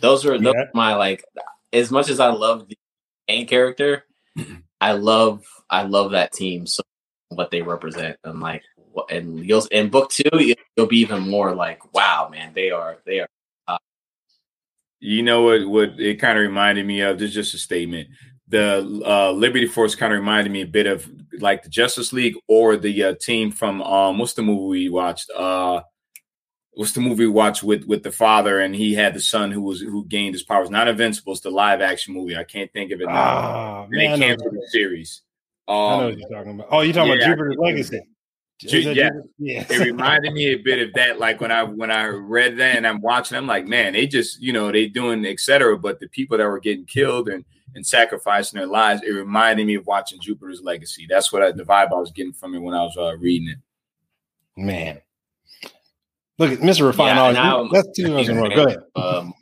Those 0.00 0.24
are, 0.26 0.38
those 0.38 0.54
are 0.54 0.70
my 0.74 0.94
like 0.94 1.24
as 1.72 1.90
much 1.90 2.08
as 2.08 2.20
I 2.20 2.28
love 2.28 2.68
the 2.68 2.76
main 3.28 3.46
character, 3.46 4.04
I 4.80 4.92
love 4.92 5.44
I 5.68 5.82
love 5.82 6.12
that 6.12 6.32
team 6.32 6.66
so 6.66 6.82
what 7.28 7.50
they 7.50 7.62
represent 7.62 8.16
and 8.24 8.40
like 8.40 8.62
and 9.08 9.44
you'll 9.44 9.64
in 9.66 9.88
book 9.88 10.10
two 10.10 10.54
you'll 10.76 10.86
be 10.86 10.98
even 10.98 11.28
more 11.28 11.54
like 11.54 11.94
wow 11.94 12.28
man 12.30 12.52
they 12.54 12.70
are 12.70 12.98
they 13.06 13.20
are 13.20 13.28
uh, 13.68 13.78
you 15.00 15.22
know 15.22 15.42
what 15.42 15.66
what 15.68 16.00
it 16.00 16.20
kind 16.20 16.38
of 16.38 16.42
reminded 16.42 16.86
me 16.86 17.00
of? 17.00 17.18
This 17.18 17.30
is 17.30 17.34
just 17.34 17.54
a 17.54 17.58
statement. 17.58 18.08
The 18.48 19.02
uh, 19.06 19.30
liberty 19.32 19.66
force 19.66 19.94
kind 19.94 20.12
of 20.12 20.18
reminded 20.18 20.52
me 20.52 20.62
a 20.62 20.66
bit 20.66 20.86
of 20.86 21.08
like 21.38 21.62
the 21.62 21.68
justice 21.68 22.12
league 22.12 22.34
or 22.48 22.76
the 22.76 23.04
uh, 23.04 23.14
team 23.20 23.52
from 23.52 23.80
um 23.82 24.18
what's 24.18 24.34
the 24.34 24.42
movie 24.42 24.68
we 24.68 24.88
watched? 24.88 25.30
Uh 25.30 25.82
what's 26.74 26.92
the 26.92 27.00
movie 27.00 27.26
we 27.26 27.32
watched 27.32 27.62
with 27.62 27.84
with 27.84 28.02
the 28.02 28.12
father 28.12 28.60
and 28.60 28.74
he 28.74 28.94
had 28.94 29.14
the 29.14 29.20
son 29.20 29.50
who 29.50 29.60
was 29.60 29.80
who 29.80 30.04
gained 30.06 30.34
his 30.34 30.42
powers 30.42 30.70
not 30.70 30.88
invincible 30.88 31.32
it's 31.32 31.42
the 31.42 31.50
live 31.50 31.80
action 31.80 32.14
movie 32.14 32.36
i 32.36 32.44
can't 32.44 32.72
think 32.72 32.92
of 32.92 33.00
it 33.00 33.06
now 33.06 33.84
oh, 33.84 33.86
man, 33.90 34.18
they 34.18 34.26
canceled 34.26 34.54
the 34.54 34.66
series 34.70 35.22
um, 35.70 35.76
I 35.76 35.98
know 36.00 36.06
what 36.06 36.18
you're 36.18 36.28
talking 36.28 36.50
about. 36.52 36.68
Oh, 36.72 36.80
you're 36.80 36.92
talking 36.92 37.12
yeah, 37.12 37.16
about 37.18 37.26
Jupiter's 37.28 37.56
Legacy. 37.56 38.00
yeah. 38.62 39.10
yeah. 39.38 39.64
it 39.70 39.78
reminded 39.78 40.32
me 40.32 40.46
a 40.46 40.56
bit 40.56 40.80
of 40.80 40.92
that. 40.94 41.20
Like 41.20 41.40
when 41.40 41.52
I 41.52 41.62
when 41.62 41.92
I 41.92 42.06
read 42.06 42.58
that 42.58 42.76
and 42.76 42.84
I'm 42.84 43.00
watching, 43.00 43.36
I'm 43.36 43.46
like, 43.46 43.68
man, 43.68 43.92
they 43.92 44.08
just 44.08 44.42
you 44.42 44.52
know 44.52 44.72
they 44.72 44.88
doing 44.88 45.24
etc. 45.24 45.78
But 45.78 46.00
the 46.00 46.08
people 46.08 46.38
that 46.38 46.48
were 46.48 46.58
getting 46.58 46.86
killed 46.86 47.28
and 47.28 47.44
and 47.76 47.86
sacrificing 47.86 48.58
their 48.58 48.66
lives, 48.66 49.02
it 49.02 49.12
reminded 49.12 49.64
me 49.64 49.76
of 49.76 49.86
watching 49.86 50.20
Jupiter's 50.20 50.60
Legacy. 50.60 51.06
That's 51.08 51.32
what 51.32 51.42
I, 51.44 51.52
the 51.52 51.62
vibe 51.62 51.92
I 51.92 52.00
was 52.00 52.10
getting 52.10 52.32
from 52.32 52.56
it 52.56 52.58
when 52.58 52.74
I 52.74 52.82
was 52.82 52.96
uh, 52.98 53.16
reading 53.18 53.50
it. 53.50 53.58
Man, 54.56 55.00
look 56.40 56.52
at 56.52 56.58
Mr. 56.58 56.86
Refine. 56.86 57.34
Yeah, 57.34 57.68
that's 57.70 57.88
two 57.94 58.10
years 58.10 58.28
in 58.28 58.38
a 58.38 58.42
row. 58.42 58.48
Go 58.48 58.64
ahead. 58.64 58.78
Um, 58.96 59.34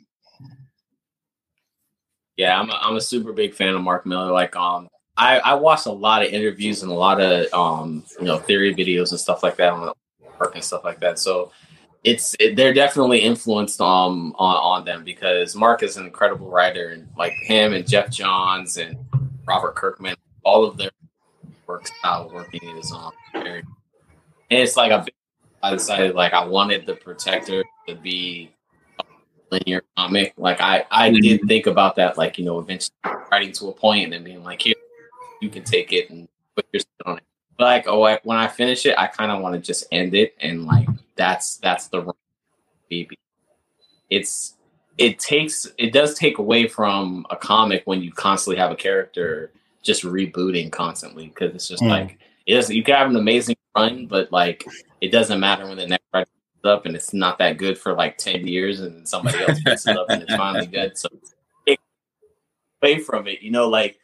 yeah, 2.37 2.59
I'm 2.59 2.69
a, 2.69 2.73
I'm 2.73 2.95
a 2.95 3.01
super 3.01 3.33
big 3.33 3.53
fan 3.53 3.73
of 3.73 3.81
Mark 3.81 4.05
Millar. 4.05 4.31
Like, 4.31 4.55
um, 4.55 4.87
I, 5.17 5.39
I 5.39 5.53
watched 5.55 5.87
a 5.87 5.91
lot 5.91 6.23
of 6.23 6.31
interviews 6.31 6.83
and 6.83 6.91
a 6.91 6.95
lot 6.95 7.19
of 7.19 7.51
um, 7.53 8.03
you 8.19 8.25
know 8.25 8.37
theory 8.37 8.75
videos 8.75 9.11
and 9.11 9.19
stuff 9.19 9.43
like 9.43 9.55
that 9.57 9.73
on 9.73 9.85
the 9.85 9.93
work 10.39 10.55
and 10.55 10.63
stuff 10.63 10.83
like 10.83 10.99
that. 10.99 11.19
So 11.19 11.51
it's 12.03 12.35
it, 12.39 12.55
they're 12.55 12.73
definitely 12.73 13.19
influenced 13.19 13.81
um, 13.81 14.35
on 14.37 14.55
on 14.57 14.85
them 14.85 15.03
because 15.03 15.55
Mark 15.55 15.83
is 15.83 15.97
an 15.97 16.05
incredible 16.05 16.49
writer 16.49 16.89
and 16.89 17.07
like 17.17 17.33
him 17.33 17.73
and 17.73 17.87
Geoff 17.87 18.09
Johns 18.09 18.77
and 18.77 18.97
Robert 19.45 19.75
Kirkman, 19.75 20.15
all 20.43 20.63
of 20.63 20.77
their 20.77 20.91
work 21.67 21.87
style 21.87 22.29
working 22.33 22.61
is 22.77 22.91
um 22.91 23.11
very, 23.33 23.59
and 23.59 24.59
it's 24.59 24.77
like 24.77 24.91
a 24.91 25.05
I 25.61 25.71
decided 25.71 26.15
like 26.15 26.33
I 26.33 26.45
wanted 26.45 26.85
the 26.85 26.95
Protector 26.95 27.63
to 27.87 27.95
be 27.95 28.51
linear 29.51 29.83
comic. 29.97 30.33
Like 30.37 30.61
I 30.61 30.85
I 30.91 31.09
did 31.09 31.23
mm-hmm. 31.23 31.47
think 31.47 31.67
about 31.67 31.95
that 31.97 32.17
like 32.17 32.37
you 32.37 32.45
know 32.45 32.59
eventually 32.59 32.95
writing 33.31 33.51
to 33.53 33.69
a 33.69 33.73
point 33.73 34.05
and 34.05 34.13
then 34.13 34.23
being 34.23 34.43
like 34.43 34.61
here 34.61 34.75
you 35.41 35.49
can 35.49 35.63
take 35.63 35.91
it 35.93 36.09
and 36.09 36.27
put 36.55 36.65
your 36.71 36.81
spin 36.81 37.11
on 37.11 37.17
it. 37.17 37.23
But 37.57 37.65
like, 37.65 37.87
oh, 37.87 38.03
I, 38.03 38.19
when 38.23 38.37
I 38.37 38.47
finish 38.47 38.85
it, 38.85 38.95
I 38.97 39.07
kind 39.07 39.31
of 39.31 39.41
want 39.41 39.55
to 39.55 39.61
just 39.61 39.85
end 39.91 40.13
it, 40.13 40.35
and 40.39 40.65
like 40.65 40.87
that's 41.15 41.57
that's 41.57 41.87
the 41.87 42.01
wrong 42.01 42.15
baby. 42.89 43.17
It's 44.09 44.55
it 44.97 45.19
takes 45.19 45.67
it 45.77 45.91
does 45.91 46.13
take 46.13 46.37
away 46.37 46.67
from 46.67 47.25
a 47.29 47.35
comic 47.35 47.83
when 47.85 48.01
you 48.01 48.11
constantly 48.11 48.57
have 48.59 48.71
a 48.71 48.75
character 48.75 49.51
just 49.81 50.03
rebooting 50.03 50.71
constantly 50.71 51.27
because 51.27 51.53
it's 51.53 51.67
just 51.67 51.83
mm. 51.83 51.89
like 51.89 52.17
it 52.45 52.55
is. 52.55 52.69
You 52.69 52.83
can 52.83 52.95
have 52.95 53.09
an 53.09 53.15
amazing 53.17 53.57
run, 53.75 54.07
but 54.07 54.31
like 54.31 54.65
it 55.01 55.11
doesn't 55.11 55.39
matter 55.39 55.67
when 55.67 55.77
the 55.77 55.87
next 55.87 56.05
writer 56.13 56.29
up 56.65 56.85
and 56.85 56.95
it's 56.95 57.13
not 57.13 57.37
that 57.37 57.57
good 57.57 57.77
for 57.77 57.93
like 57.93 58.17
10 58.17 58.45
years 58.45 58.81
and 58.81 59.07
somebody 59.07 59.39
else 59.39 59.61
picks 59.63 59.87
it 59.87 59.97
up 59.97 60.09
and 60.09 60.23
it's 60.23 60.35
finally 60.35 60.65
good. 60.67 60.97
So 60.97 61.07
it, 61.65 61.79
away 62.81 62.99
from 62.99 63.27
it, 63.27 63.41
you 63.41 63.51
know, 63.51 63.69
like 63.69 63.97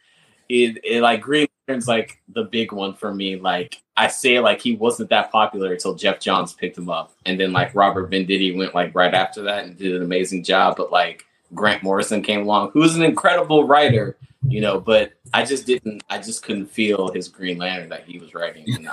it, 0.48 0.78
it 0.84 1.02
like 1.02 1.20
Green 1.20 1.48
Lantern's 1.66 1.88
like 1.88 2.20
the 2.28 2.44
big 2.44 2.72
one 2.72 2.94
for 2.94 3.12
me. 3.12 3.36
Like 3.36 3.82
I 3.96 4.08
say, 4.08 4.38
like 4.40 4.60
he 4.60 4.76
wasn't 4.76 5.10
that 5.10 5.32
popular 5.32 5.72
until 5.72 5.94
Geoff 5.94 6.20
Johns 6.20 6.52
picked 6.52 6.78
him 6.78 6.88
up, 6.88 7.12
and 7.24 7.38
then 7.38 7.52
like 7.52 7.74
Robert 7.74 8.10
Venditti 8.10 8.56
went 8.56 8.74
like 8.74 8.94
right 8.94 9.14
after 9.14 9.42
that 9.42 9.64
and 9.64 9.76
did 9.76 9.94
an 9.94 10.02
amazing 10.02 10.44
job. 10.44 10.76
But 10.76 10.92
like 10.92 11.24
Grant 11.54 11.82
Morrison 11.82 12.22
came 12.22 12.42
along, 12.42 12.70
who's 12.72 12.96
an 12.96 13.02
incredible 13.02 13.66
writer, 13.66 14.16
you 14.46 14.60
know. 14.60 14.78
But 14.78 15.14
I 15.34 15.44
just 15.44 15.66
didn't, 15.66 16.04
I 16.08 16.18
just 16.18 16.42
couldn't 16.42 16.66
feel 16.66 17.10
his 17.12 17.28
Green 17.28 17.58
Lantern 17.58 17.88
that 17.88 18.04
he 18.04 18.18
was 18.18 18.34
writing. 18.34 18.88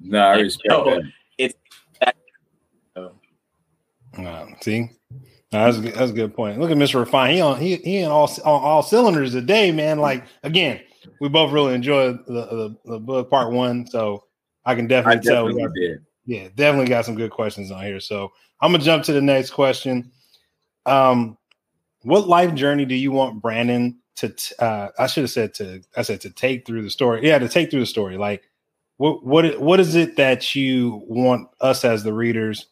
No, 0.00 0.20
I 0.20 0.40
respect 0.40 0.72
so, 0.72 0.84
that. 0.84 1.02
It's 1.38 1.54
that, 2.00 2.16
uh, 4.18 4.46
see, 4.60 4.90
that's 5.50 5.78
a, 5.78 5.80
good, 5.80 5.94
that's 5.94 6.10
a 6.10 6.14
good 6.14 6.34
point. 6.34 6.58
Look 6.58 6.70
at 6.70 6.76
Mr. 6.76 7.00
Refine. 7.00 7.34
He 7.34 7.40
on 7.40 7.58
he 7.58 7.76
he 7.76 7.98
in 7.98 8.10
all 8.10 8.30
on 8.44 8.62
all 8.62 8.82
cylinders 8.82 9.32
today, 9.32 9.70
man. 9.72 9.98
Like 9.98 10.24
again, 10.42 10.80
we 11.20 11.28
both 11.28 11.52
really 11.52 11.74
enjoyed 11.74 12.18
the, 12.26 12.32
the, 12.32 12.76
the 12.84 12.98
book 12.98 13.30
part 13.30 13.52
one, 13.52 13.86
so 13.86 14.24
I 14.64 14.74
can 14.74 14.86
definitely, 14.86 15.18
I 15.18 15.22
definitely 15.22 15.62
tell. 15.62 15.70
We 15.70 15.88
got, 15.88 16.02
yeah, 16.26 16.48
definitely 16.54 16.88
got 16.88 17.04
some 17.04 17.14
good 17.14 17.30
questions 17.30 17.70
on 17.70 17.82
here. 17.84 18.00
So 18.00 18.30
I'm 18.60 18.72
gonna 18.72 18.84
jump 18.84 19.04
to 19.04 19.12
the 19.12 19.22
next 19.22 19.50
question. 19.50 20.10
Um, 20.84 21.38
what 22.02 22.28
life 22.28 22.54
journey 22.54 22.84
do 22.84 22.94
you 22.94 23.12
want 23.12 23.40
Brandon 23.40 23.98
to? 24.16 24.28
T- 24.28 24.54
uh, 24.58 24.88
I 24.98 25.06
should 25.06 25.24
have 25.24 25.30
said 25.30 25.54
to. 25.54 25.82
I 25.96 26.02
said 26.02 26.20
to 26.22 26.30
take 26.30 26.66
through 26.66 26.82
the 26.82 26.90
story. 26.90 27.26
Yeah, 27.26 27.38
to 27.38 27.48
take 27.48 27.70
through 27.70 27.80
the 27.80 27.86
story. 27.86 28.16
Like, 28.16 28.47
what 28.98 29.24
what 29.24 29.60
what 29.60 29.80
is 29.80 29.94
it 29.94 30.16
that 30.16 30.54
you 30.54 31.02
want 31.06 31.48
us 31.60 31.84
as 31.84 32.02
the 32.02 32.12
readers 32.12 32.66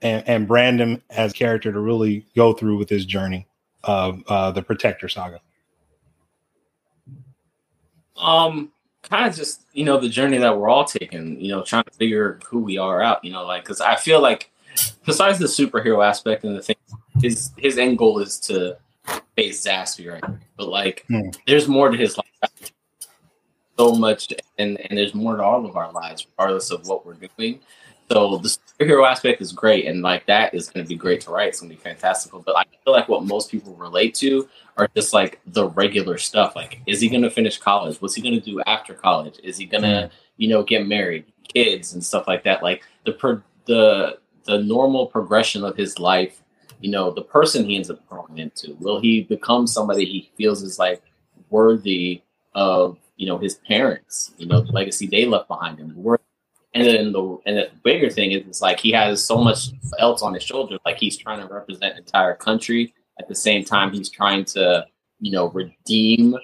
and, 0.00 0.26
and 0.26 0.48
Brandon 0.48 1.02
as 1.10 1.32
character 1.32 1.72
to 1.72 1.78
really 1.78 2.26
go 2.34 2.52
through 2.52 2.78
with 2.78 2.88
his 2.88 3.04
journey 3.04 3.46
of 3.84 4.22
uh, 4.28 4.50
the 4.52 4.62
Protector 4.62 5.08
saga? 5.08 5.40
Um, 8.16 8.72
kind 9.02 9.28
of 9.28 9.36
just 9.36 9.62
you 9.72 9.84
know 9.84 9.98
the 9.98 10.08
journey 10.08 10.38
that 10.38 10.56
we're 10.56 10.70
all 10.70 10.84
taking. 10.84 11.40
You 11.40 11.48
know, 11.48 11.62
trying 11.62 11.84
to 11.84 11.90
figure 11.90 12.38
who 12.46 12.60
we 12.60 12.78
are 12.78 13.02
out. 13.02 13.24
You 13.24 13.32
know, 13.32 13.44
like 13.44 13.64
because 13.64 13.80
I 13.80 13.96
feel 13.96 14.22
like 14.22 14.50
besides 15.04 15.38
the 15.38 15.46
superhero 15.46 16.06
aspect 16.06 16.44
and 16.44 16.56
the 16.56 16.62
thing, 16.62 16.76
his 17.20 17.50
his 17.56 17.76
end 17.76 17.98
goal 17.98 18.20
is 18.20 18.38
to 18.40 18.76
face 19.34 19.66
Zaxby 19.66 20.12
right 20.12 20.22
but 20.56 20.68
like 20.68 21.04
hmm. 21.08 21.30
there's 21.46 21.66
more 21.66 21.88
to 21.90 21.96
his 21.96 22.16
life. 22.16 22.72
So 23.78 23.94
much, 23.94 24.32
and 24.58 24.78
and 24.80 24.98
there's 24.98 25.14
more 25.14 25.36
to 25.36 25.42
all 25.42 25.64
of 25.64 25.76
our 25.76 25.90
lives, 25.92 26.26
regardless 26.36 26.70
of 26.70 26.86
what 26.86 27.06
we're 27.06 27.14
doing. 27.14 27.60
So 28.10 28.36
the 28.36 28.48
superhero 28.48 29.08
aspect 29.08 29.40
is 29.40 29.52
great, 29.52 29.86
and 29.86 30.02
like 30.02 30.26
that 30.26 30.52
is 30.52 30.68
going 30.68 30.84
to 30.84 30.88
be 30.88 30.96
great 30.96 31.22
to 31.22 31.30
write. 31.30 31.48
It's 31.48 31.60
going 31.60 31.70
to 31.70 31.76
be 31.76 31.82
fantastical. 31.82 32.40
But 32.40 32.56
I 32.58 32.64
feel 32.84 32.92
like 32.92 33.08
what 33.08 33.24
most 33.24 33.50
people 33.50 33.74
relate 33.74 34.14
to 34.16 34.48
are 34.76 34.88
just 34.94 35.14
like 35.14 35.40
the 35.46 35.68
regular 35.68 36.18
stuff. 36.18 36.54
Like, 36.54 36.80
is 36.86 37.00
he 37.00 37.08
going 37.08 37.22
to 37.22 37.30
finish 37.30 37.56
college? 37.56 38.02
What's 38.02 38.14
he 38.14 38.20
going 38.20 38.34
to 38.34 38.40
do 38.40 38.60
after 38.66 38.92
college? 38.92 39.38
Is 39.42 39.56
he 39.56 39.64
going 39.64 39.84
to, 39.84 39.88
mm. 39.88 40.10
you 40.36 40.48
know, 40.48 40.62
get 40.62 40.86
married, 40.86 41.24
kids, 41.48 41.94
and 41.94 42.04
stuff 42.04 42.28
like 42.28 42.44
that? 42.44 42.62
Like 42.62 42.82
the 43.06 43.12
per- 43.12 43.42
the 43.64 44.18
the 44.44 44.58
normal 44.58 45.06
progression 45.06 45.64
of 45.64 45.76
his 45.76 45.98
life. 45.98 46.42
You 46.80 46.90
know, 46.90 47.12
the 47.12 47.22
person 47.22 47.64
he 47.64 47.76
ends 47.76 47.90
up 47.90 48.06
growing 48.08 48.38
into. 48.38 48.74
Will 48.80 49.00
he 49.00 49.22
become 49.22 49.66
somebody 49.66 50.04
he 50.04 50.32
feels 50.36 50.62
is 50.62 50.78
like 50.78 51.00
worthy 51.48 52.22
of 52.54 52.98
you 53.16 53.26
know 53.26 53.38
his 53.38 53.54
parents? 53.54 54.32
You 54.38 54.46
know, 54.46 54.60
the 54.60 54.72
legacy 54.72 55.06
they 55.06 55.26
left 55.26 55.48
behind 55.48 55.78
him. 55.78 55.94
And 56.74 56.86
then 56.86 57.12
the 57.12 57.38
and 57.46 57.56
the 57.56 57.70
bigger 57.84 58.08
thing 58.10 58.32
is, 58.32 58.62
like 58.62 58.80
he 58.80 58.92
has 58.92 59.24
so 59.24 59.38
much 59.38 59.68
else 59.98 60.22
on 60.22 60.34
his 60.34 60.42
shoulders. 60.42 60.80
Like 60.84 60.98
he's 60.98 61.16
trying 61.16 61.46
to 61.46 61.52
represent 61.52 61.98
entire 61.98 62.34
country. 62.34 62.94
At 63.18 63.28
the 63.28 63.34
same 63.34 63.62
time, 63.62 63.92
he's 63.92 64.08
trying 64.08 64.46
to, 64.46 64.86
you 65.20 65.32
know, 65.32 65.50
redeem 65.50 66.36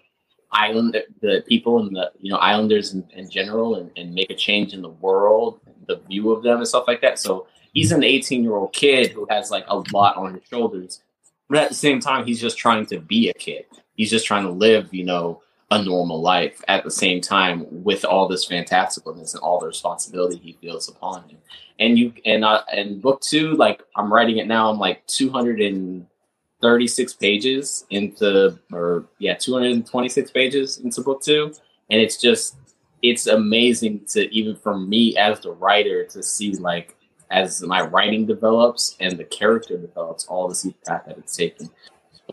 island 0.51 0.97
the 1.21 1.45
people 1.47 1.79
and 1.79 1.95
the 1.95 2.11
you 2.21 2.31
know 2.31 2.39
islanders 2.39 2.95
in, 2.95 3.07
in 3.13 3.29
general 3.31 3.77
and, 3.77 3.91
and 3.97 4.15
make 4.15 4.31
a 4.31 4.35
change 4.35 4.73
in 4.73 4.83
the 4.83 4.89
world, 4.89 5.61
the 5.87 5.97
view 6.09 6.31
of 6.31 6.43
them 6.43 6.59
and 6.59 6.69
stuff 6.69 6.85
like 6.87 7.01
that. 7.03 7.19
So 7.19 7.47
he's 7.73 7.93
an 7.93 8.03
18 8.03 8.43
year 8.43 8.55
old 8.55 8.73
kid 8.73 9.13
who 9.13 9.27
has 9.31 9.51
like 9.51 9.65
a 9.69 9.83
lot 9.93 10.17
on 10.17 10.35
his 10.35 10.45
shoulders. 10.49 11.03
But 11.49 11.59
at 11.59 11.69
the 11.71 11.75
same 11.75 12.01
time, 12.01 12.27
he's 12.27 12.41
just 12.41 12.59
trying 12.59 12.87
to 12.87 13.01
be 13.01 13.31
a 13.31 13.35
kid. 13.35 13.65
He's 13.95 14.11
just 14.11 14.27
trying 14.27 14.45
to 14.45 14.51
live, 14.51 14.93
you 14.93 15.05
know, 15.05 15.43
a 15.71 15.83
normal 15.83 16.23
life 16.23 16.63
at 16.69 16.83
the 16.83 16.91
same 16.91 17.21
time 17.21 17.67
with 17.71 18.03
all 18.05 18.27
this 18.27 18.49
fantasticalness 18.49 19.35
and 19.35 19.43
all 19.43 19.61
the 19.61 19.67
responsibility 19.67 20.39
he 20.39 20.57
feels 20.61 20.89
upon 20.89 21.29
him. 21.29 21.37
And 21.79 21.99
you 21.99 22.15
and 22.25 22.43
uh, 22.45 22.63
and 22.73 23.03
book 23.03 23.21
two, 23.21 23.53
like 23.55 23.83
I'm 23.95 24.11
writing 24.13 24.39
it 24.39 24.47
now. 24.47 24.71
I'm 24.71 24.79
like 24.79 25.07
236 25.07 27.13
pages 27.15 27.87
into, 27.91 28.59
or 28.73 29.05
yeah, 29.19 29.35
226 29.35 30.31
pages 30.31 30.79
into 30.79 31.03
book 31.03 31.23
two, 31.23 31.53
and 31.91 32.01
it's 32.01 32.19
just 32.21 32.57
it's 33.03 33.27
amazing 33.27 34.07
to 34.07 34.35
even 34.35 34.57
for 34.57 34.79
me 34.79 35.17
as 35.17 35.41
the 35.41 35.53
writer 35.53 36.05
to 36.05 36.23
see 36.23 36.55
like 36.55 36.97
as 37.31 37.63
my 37.63 37.83
writing 37.83 38.27
develops 38.27 38.97
and 39.01 39.19
the 39.19 39.25
character 39.25 39.77
develops, 39.77 40.27
all 40.27 40.49
the 40.49 40.75
path 40.87 41.05
that 41.07 41.19
it's 41.19 41.37
taken. 41.37 41.71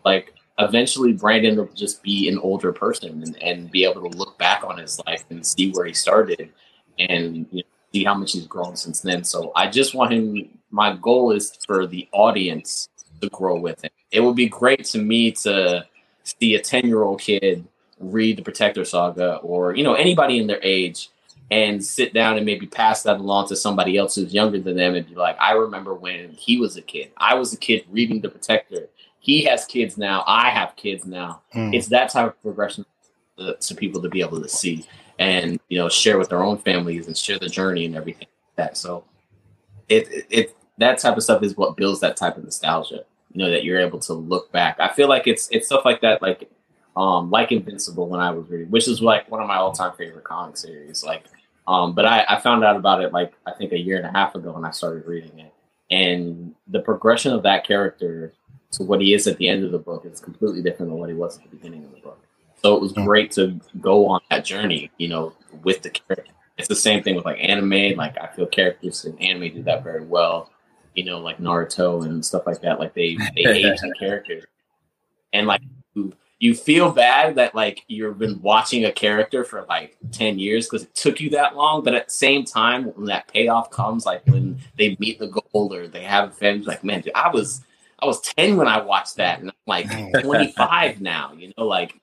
Like 0.04 0.34
eventually 0.58 1.12
Brandon 1.12 1.56
will 1.56 1.68
just 1.74 2.02
be 2.02 2.28
an 2.28 2.38
older 2.38 2.72
person 2.72 3.22
and, 3.22 3.42
and 3.42 3.70
be 3.70 3.84
able 3.84 4.08
to 4.08 4.16
look 4.16 4.38
back 4.38 4.64
on 4.64 4.78
his 4.78 5.00
life 5.06 5.24
and 5.30 5.44
see 5.44 5.70
where 5.72 5.84
he 5.84 5.92
started 5.92 6.50
and 6.98 7.46
you 7.50 7.58
know, 7.58 7.68
see 7.92 8.04
how 8.04 8.14
much 8.14 8.32
he's 8.32 8.46
grown 8.46 8.76
since 8.76 9.00
then. 9.00 9.24
So 9.24 9.52
I 9.54 9.68
just 9.68 9.94
want 9.94 10.12
him. 10.12 10.48
My 10.70 10.96
goal 10.96 11.32
is 11.32 11.56
for 11.66 11.86
the 11.86 12.08
audience 12.12 12.88
to 13.20 13.28
grow 13.30 13.58
with 13.58 13.84
him. 13.84 13.90
It 14.10 14.20
would 14.20 14.36
be 14.36 14.48
great 14.48 14.84
to 14.86 14.98
me 14.98 15.32
to 15.32 15.86
see 16.24 16.54
a 16.54 16.60
ten 16.60 16.86
year 16.86 17.02
old 17.02 17.20
kid 17.20 17.66
read 17.98 18.36
the 18.36 18.42
Protector 18.42 18.84
Saga 18.84 19.36
or 19.36 19.74
you 19.74 19.84
know 19.84 19.94
anybody 19.94 20.38
in 20.38 20.46
their 20.46 20.60
age 20.62 21.10
and 21.50 21.84
sit 21.84 22.12
down 22.12 22.36
and 22.36 22.44
maybe 22.44 22.66
pass 22.66 23.04
that 23.04 23.18
along 23.18 23.48
to 23.48 23.56
somebody 23.56 23.96
else 23.96 24.16
who's 24.16 24.34
younger 24.34 24.58
than 24.58 24.76
them 24.76 24.96
and 24.96 25.08
be 25.08 25.14
like, 25.14 25.36
I 25.38 25.52
remember 25.52 25.94
when 25.94 26.32
he 26.32 26.58
was 26.58 26.76
a 26.76 26.82
kid. 26.82 27.12
I 27.16 27.34
was 27.34 27.52
a 27.52 27.56
kid 27.56 27.84
reading 27.88 28.20
the 28.20 28.28
Protector 28.28 28.88
he 29.26 29.42
has 29.42 29.64
kids 29.64 29.98
now. 29.98 30.22
I 30.24 30.50
have 30.50 30.76
kids 30.76 31.04
now. 31.04 31.42
Mm. 31.52 31.74
It's 31.74 31.88
that 31.88 32.10
type 32.10 32.28
of 32.28 32.42
progression 32.42 32.86
to, 33.36 33.74
people 33.74 34.00
to 34.00 34.08
be 34.08 34.20
able 34.20 34.40
to 34.40 34.48
see 34.48 34.86
and 35.18 35.58
you 35.68 35.76
know 35.76 35.88
share 35.88 36.16
with 36.16 36.28
their 36.28 36.44
own 36.44 36.58
families 36.58 37.08
and 37.08 37.18
share 37.18 37.38
the 37.38 37.48
journey 37.48 37.86
and 37.86 37.96
everything 37.96 38.28
like 38.28 38.56
that. 38.56 38.76
So 38.76 39.02
it, 39.88 40.08
it, 40.12 40.26
it 40.30 40.56
that 40.78 41.00
type 41.00 41.16
of 41.16 41.24
stuff 41.24 41.42
is 41.42 41.56
what 41.56 41.76
builds 41.76 41.98
that 42.00 42.16
type 42.16 42.36
of 42.36 42.44
nostalgia. 42.44 43.02
You 43.32 43.44
know 43.44 43.50
that 43.50 43.64
you're 43.64 43.80
able 43.80 43.98
to 44.00 44.14
look 44.14 44.52
back. 44.52 44.78
I 44.78 44.92
feel 44.92 45.08
like 45.08 45.26
it's 45.26 45.48
it's 45.50 45.66
stuff 45.66 45.84
like 45.84 46.02
that, 46.02 46.22
like 46.22 46.48
um 46.96 47.28
like 47.28 47.50
Invincible 47.50 48.08
when 48.08 48.20
I 48.20 48.30
was 48.30 48.48
reading, 48.48 48.70
which 48.70 48.86
is 48.86 49.02
like 49.02 49.28
one 49.28 49.42
of 49.42 49.48
my 49.48 49.56
all 49.56 49.72
time 49.72 49.96
favorite 49.98 50.24
comic 50.24 50.56
series. 50.56 51.02
Like 51.02 51.24
um, 51.66 51.94
but 51.94 52.06
I, 52.06 52.24
I 52.28 52.40
found 52.40 52.62
out 52.62 52.76
about 52.76 53.02
it 53.02 53.12
like 53.12 53.32
I 53.44 53.50
think 53.50 53.72
a 53.72 53.78
year 53.78 53.96
and 53.96 54.06
a 54.06 54.12
half 54.12 54.36
ago 54.36 54.52
when 54.52 54.64
I 54.64 54.70
started 54.70 55.04
reading 55.04 55.36
it, 55.40 55.52
and 55.90 56.54
the 56.68 56.78
progression 56.78 57.32
of 57.32 57.42
that 57.42 57.66
character 57.66 58.32
to 58.72 58.82
what 58.82 59.00
he 59.00 59.14
is 59.14 59.26
at 59.26 59.38
the 59.38 59.48
end 59.48 59.64
of 59.64 59.72
the 59.72 59.78
book 59.78 60.04
is 60.04 60.20
completely 60.20 60.62
different 60.62 60.90
than 60.90 60.98
what 60.98 61.08
he 61.08 61.14
was 61.14 61.38
at 61.38 61.44
the 61.44 61.56
beginning 61.56 61.84
of 61.84 61.92
the 61.92 62.00
book. 62.00 62.22
So 62.62 62.74
it 62.74 62.80
was 62.80 62.92
great 62.92 63.30
to 63.32 63.60
go 63.80 64.06
on 64.06 64.20
that 64.30 64.44
journey, 64.44 64.90
you 64.98 65.08
know, 65.08 65.34
with 65.62 65.82
the 65.82 65.90
character. 65.90 66.32
It's 66.58 66.68
the 66.68 66.74
same 66.74 67.02
thing 67.02 67.14
with 67.16 67.24
like 67.24 67.38
anime. 67.40 67.96
Like 67.96 68.16
I 68.18 68.28
feel 68.28 68.46
characters 68.46 69.04
in 69.04 69.18
anime 69.18 69.54
do 69.54 69.62
that 69.64 69.84
very 69.84 70.04
well. 70.04 70.50
You 70.94 71.04
know, 71.04 71.18
like 71.20 71.38
Naruto 71.38 72.04
and 72.04 72.24
stuff 72.24 72.46
like 72.46 72.62
that. 72.62 72.80
Like 72.80 72.94
they 72.94 73.16
they 73.34 73.42
age 73.46 73.80
the 73.80 73.94
characters, 73.98 74.44
and 75.34 75.46
like 75.46 75.60
you, 75.94 76.14
you 76.38 76.54
feel 76.54 76.90
bad 76.90 77.34
that 77.34 77.54
like 77.54 77.82
you've 77.88 78.18
been 78.18 78.40
watching 78.40 78.86
a 78.86 78.92
character 78.92 79.44
for 79.44 79.66
like 79.68 79.98
ten 80.10 80.38
years 80.38 80.66
because 80.66 80.84
it 80.84 80.94
took 80.94 81.20
you 81.20 81.28
that 81.30 81.54
long. 81.54 81.84
But 81.84 81.94
at 81.94 82.06
the 82.06 82.12
same 82.12 82.44
time, 82.44 82.84
when 82.84 83.04
that 83.06 83.28
payoff 83.28 83.70
comes, 83.70 84.06
like 84.06 84.26
when 84.26 84.58
they 84.78 84.96
meet 84.98 85.18
the 85.18 85.28
goal 85.28 85.74
or 85.74 85.86
they 85.86 86.04
have 86.04 86.30
a 86.30 86.32
family, 86.32 86.64
like 86.64 86.82
man, 86.82 87.02
dude, 87.02 87.12
I 87.14 87.28
was 87.28 87.60
I 87.98 88.06
was 88.06 88.20
10 88.20 88.56
when 88.56 88.68
I 88.68 88.82
watched 88.82 89.16
that, 89.16 89.40
and 89.40 89.50
I'm 89.50 89.56
like 89.66 90.22
25 90.22 91.00
now, 91.00 91.32
you 91.32 91.52
know, 91.56 91.64
like 91.64 91.98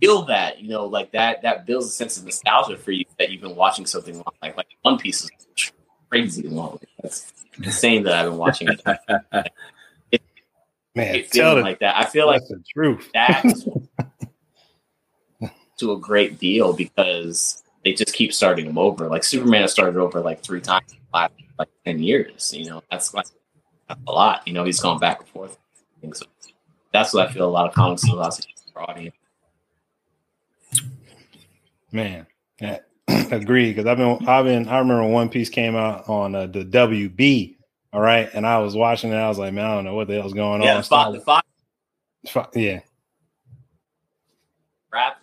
feel 0.00 0.22
that, 0.26 0.60
you 0.60 0.68
know, 0.68 0.86
like 0.86 1.12
that 1.12 1.42
that 1.42 1.66
builds 1.66 1.86
a 1.86 1.90
sense 1.90 2.18
of 2.18 2.24
nostalgia 2.24 2.76
for 2.76 2.92
you 2.92 3.04
that 3.18 3.30
you've 3.30 3.42
been 3.42 3.56
watching 3.56 3.86
something 3.86 4.14
long. 4.14 4.32
Like 4.40 4.56
like 4.56 4.68
One 4.82 4.98
Piece 4.98 5.24
is 5.24 5.72
crazy 6.08 6.48
long. 6.48 6.78
That's 7.02 7.32
insane 7.56 8.04
that 8.04 8.14
I've 8.14 8.30
been 8.30 8.38
watching 8.38 8.68
it. 8.68 8.80
it 10.12 10.22
Man, 10.94 11.14
it 11.14 11.30
feeling 11.30 11.64
like 11.64 11.80
that. 11.80 11.96
I 11.96 12.04
feel 12.04 12.26
like 12.26 12.42
the 12.48 12.62
truth. 12.72 13.10
That's 13.12 13.64
to 15.78 15.92
a 15.92 15.98
great 15.98 16.38
deal 16.38 16.72
because 16.72 17.62
they 17.84 17.92
just 17.92 18.14
keep 18.14 18.32
starting 18.32 18.66
them 18.66 18.78
over. 18.78 19.08
Like 19.08 19.24
Superman 19.24 19.62
has 19.62 19.72
started 19.72 19.98
over 19.98 20.20
like 20.20 20.42
three 20.42 20.60
times 20.60 20.94
last 21.12 21.32
like 21.58 21.68
ten 21.84 22.02
years. 22.02 22.52
You 22.54 22.66
know, 22.66 22.82
that's 22.90 23.14
like 23.14 23.26
a 23.88 24.12
lot. 24.12 24.46
You 24.46 24.52
know, 24.52 24.64
he's 24.64 24.80
gone 24.80 24.98
back 24.98 25.20
and 25.20 25.28
forth. 25.28 25.58
So 26.12 26.26
that's 26.92 27.12
what 27.12 27.28
I 27.28 27.32
feel 27.32 27.46
a 27.46 27.50
lot 27.50 27.66
of 27.66 27.74
comics 27.74 28.02
do 28.02 28.14
last 28.14 28.46
for 28.72 28.82
audience. 28.82 29.14
Man, 31.90 32.26
yeah, 32.60 32.78
agree. 33.08 33.70
Because 33.72 33.86
I've 33.86 33.96
been, 33.96 34.28
I've 34.28 34.44
been, 34.44 34.68
I 34.68 34.78
remember 34.78 35.06
One 35.06 35.28
Piece 35.28 35.48
came 35.48 35.74
out 35.74 36.08
on 36.08 36.34
uh, 36.34 36.46
the 36.46 36.64
WB. 36.64 37.56
All 37.92 38.00
right, 38.00 38.28
and 38.34 38.46
I 38.46 38.58
was 38.58 38.76
watching 38.76 39.10
it. 39.10 39.16
I 39.16 39.28
was 39.28 39.38
like, 39.38 39.54
man, 39.54 39.64
I 39.64 39.74
don't 39.74 39.84
know 39.84 39.94
what 39.94 40.08
the 40.08 40.14
hell's 40.14 40.34
going 40.34 40.62
yeah, 40.62 40.76
on. 40.76 40.82
Spot, 40.82 41.12
the 41.12 41.20
five. 41.20 41.42
Yeah. 42.54 42.80
Rap. 44.92 45.22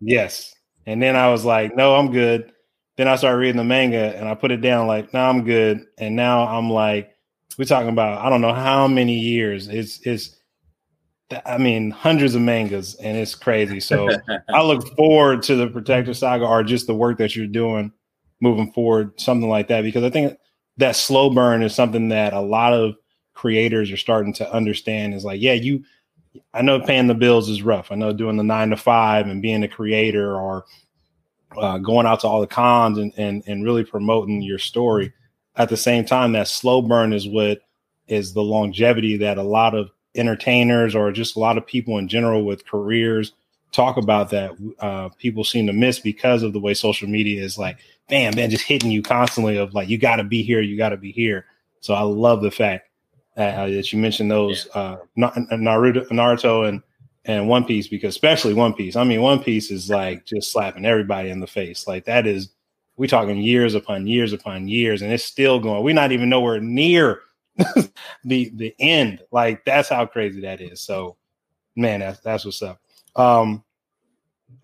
yes, 0.00 0.54
and 0.86 1.00
then 1.00 1.14
I 1.14 1.30
was 1.30 1.44
like, 1.44 1.76
no, 1.76 1.94
I'm 1.94 2.10
good. 2.10 2.52
Then 2.96 3.06
I 3.06 3.14
started 3.14 3.38
reading 3.38 3.58
the 3.58 3.64
manga, 3.64 4.16
and 4.16 4.28
I 4.28 4.34
put 4.34 4.50
it 4.50 4.60
down 4.60 4.88
like, 4.88 5.14
no, 5.14 5.20
I'm 5.20 5.44
good. 5.44 5.86
And 5.98 6.16
now 6.16 6.48
I'm 6.48 6.68
like, 6.68 7.14
we're 7.58 7.64
talking 7.64 7.90
about 7.90 8.24
I 8.24 8.30
don't 8.30 8.40
know 8.40 8.54
how 8.54 8.86
many 8.88 9.18
years. 9.18 9.68
It's 9.68 10.00
it's 10.06 10.36
I 11.44 11.58
mean 11.58 11.90
hundreds 11.90 12.34
of 12.34 12.40
mangas 12.40 12.94
and 12.94 13.18
it's 13.18 13.34
crazy. 13.34 13.80
So 13.80 14.08
I 14.48 14.62
look 14.62 14.96
forward 14.96 15.42
to 15.44 15.56
the 15.56 15.66
Protector 15.66 16.14
Saga 16.14 16.46
or 16.46 16.62
just 16.62 16.86
the 16.86 16.94
work 16.94 17.18
that 17.18 17.36
you're 17.36 17.46
doing 17.46 17.92
moving 18.40 18.72
forward, 18.72 19.20
something 19.20 19.48
like 19.48 19.68
that. 19.68 19.82
Because 19.82 20.04
I 20.04 20.10
think 20.10 20.38
that 20.76 20.94
slow 20.94 21.28
burn 21.28 21.62
is 21.62 21.74
something 21.74 22.08
that 22.10 22.32
a 22.32 22.40
lot 22.40 22.72
of 22.72 22.94
creators 23.34 23.90
are 23.90 23.96
starting 23.96 24.32
to 24.34 24.50
understand. 24.50 25.12
Is 25.12 25.24
like, 25.24 25.42
yeah, 25.42 25.54
you. 25.54 25.84
I 26.54 26.62
know 26.62 26.78
paying 26.78 27.08
the 27.08 27.14
bills 27.14 27.48
is 27.48 27.62
rough. 27.62 27.90
I 27.90 27.96
know 27.96 28.12
doing 28.12 28.36
the 28.36 28.44
nine 28.44 28.70
to 28.70 28.76
five 28.76 29.26
and 29.26 29.42
being 29.42 29.64
a 29.64 29.68
creator 29.68 30.36
or 30.36 30.66
uh, 31.56 31.78
going 31.78 32.06
out 32.06 32.20
to 32.20 32.28
all 32.28 32.40
the 32.40 32.46
cons 32.46 32.98
and, 32.98 33.12
and 33.16 33.42
and 33.46 33.64
really 33.64 33.82
promoting 33.82 34.42
your 34.42 34.58
story 34.58 35.12
at 35.58 35.68
the 35.68 35.76
same 35.76 36.04
time, 36.04 36.32
that 36.32 36.48
slow 36.48 36.80
burn 36.80 37.12
is 37.12 37.28
what 37.28 37.60
is 38.06 38.32
the 38.32 38.42
longevity 38.42 39.16
that 39.18 39.36
a 39.36 39.42
lot 39.42 39.74
of 39.74 39.90
entertainers 40.14 40.94
or 40.94 41.12
just 41.12 41.36
a 41.36 41.40
lot 41.40 41.58
of 41.58 41.66
people 41.66 41.98
in 41.98 42.08
general 42.08 42.44
with 42.44 42.66
careers 42.66 43.32
talk 43.72 43.98
about 43.98 44.30
that 44.30 44.52
uh, 44.78 45.10
people 45.18 45.44
seem 45.44 45.66
to 45.66 45.72
miss 45.72 45.98
because 45.98 46.42
of 46.42 46.54
the 46.54 46.60
way 46.60 46.72
social 46.72 47.08
media 47.08 47.42
is 47.42 47.58
like, 47.58 47.78
bam, 48.08 48.34
man, 48.34 48.48
just 48.48 48.64
hitting 48.64 48.90
you 48.90 49.02
constantly 49.02 49.58
of 49.58 49.74
like, 49.74 49.88
you 49.88 49.98
got 49.98 50.16
to 50.16 50.24
be 50.24 50.42
here, 50.42 50.62
you 50.62 50.78
got 50.78 50.88
to 50.88 50.96
be 50.96 51.12
here. 51.12 51.44
So 51.80 51.92
I 51.92 52.00
love 52.00 52.40
the 52.40 52.50
fact 52.50 52.88
uh, 53.36 53.66
that 53.66 53.92
you 53.92 53.98
mentioned 53.98 54.30
those 54.30 54.68
yeah. 54.74 54.80
uh, 54.80 54.98
Naruto, 55.18 56.08
Naruto 56.08 56.68
and 56.68 56.82
and 57.24 57.46
One 57.46 57.64
Piece 57.64 57.88
because 57.88 58.14
especially 58.14 58.54
One 58.54 58.72
Piece. 58.72 58.96
I 58.96 59.04
mean, 59.04 59.20
One 59.20 59.42
Piece 59.42 59.70
is 59.70 59.90
like 59.90 60.24
just 60.24 60.50
slapping 60.50 60.86
everybody 60.86 61.28
in 61.28 61.40
the 61.40 61.46
face. 61.46 61.86
Like 61.86 62.06
that 62.06 62.26
is 62.26 62.48
we're 62.98 63.06
talking 63.06 63.38
years 63.38 63.74
upon 63.74 64.06
years 64.06 64.32
upon 64.32 64.68
years, 64.68 65.00
and 65.00 65.12
it's 65.12 65.24
still 65.24 65.60
going. 65.60 65.82
We're 65.82 65.94
not 65.94 66.12
even 66.12 66.28
nowhere 66.28 66.60
near 66.60 67.20
the 68.24 68.50
the 68.54 68.74
end. 68.78 69.22
Like 69.30 69.64
that's 69.64 69.88
how 69.88 70.04
crazy 70.04 70.42
that 70.42 70.60
is. 70.60 70.82
So 70.82 71.16
man, 71.76 72.00
that's 72.00 72.20
that's 72.20 72.44
what's 72.44 72.60
up. 72.60 72.80
Um, 73.16 73.64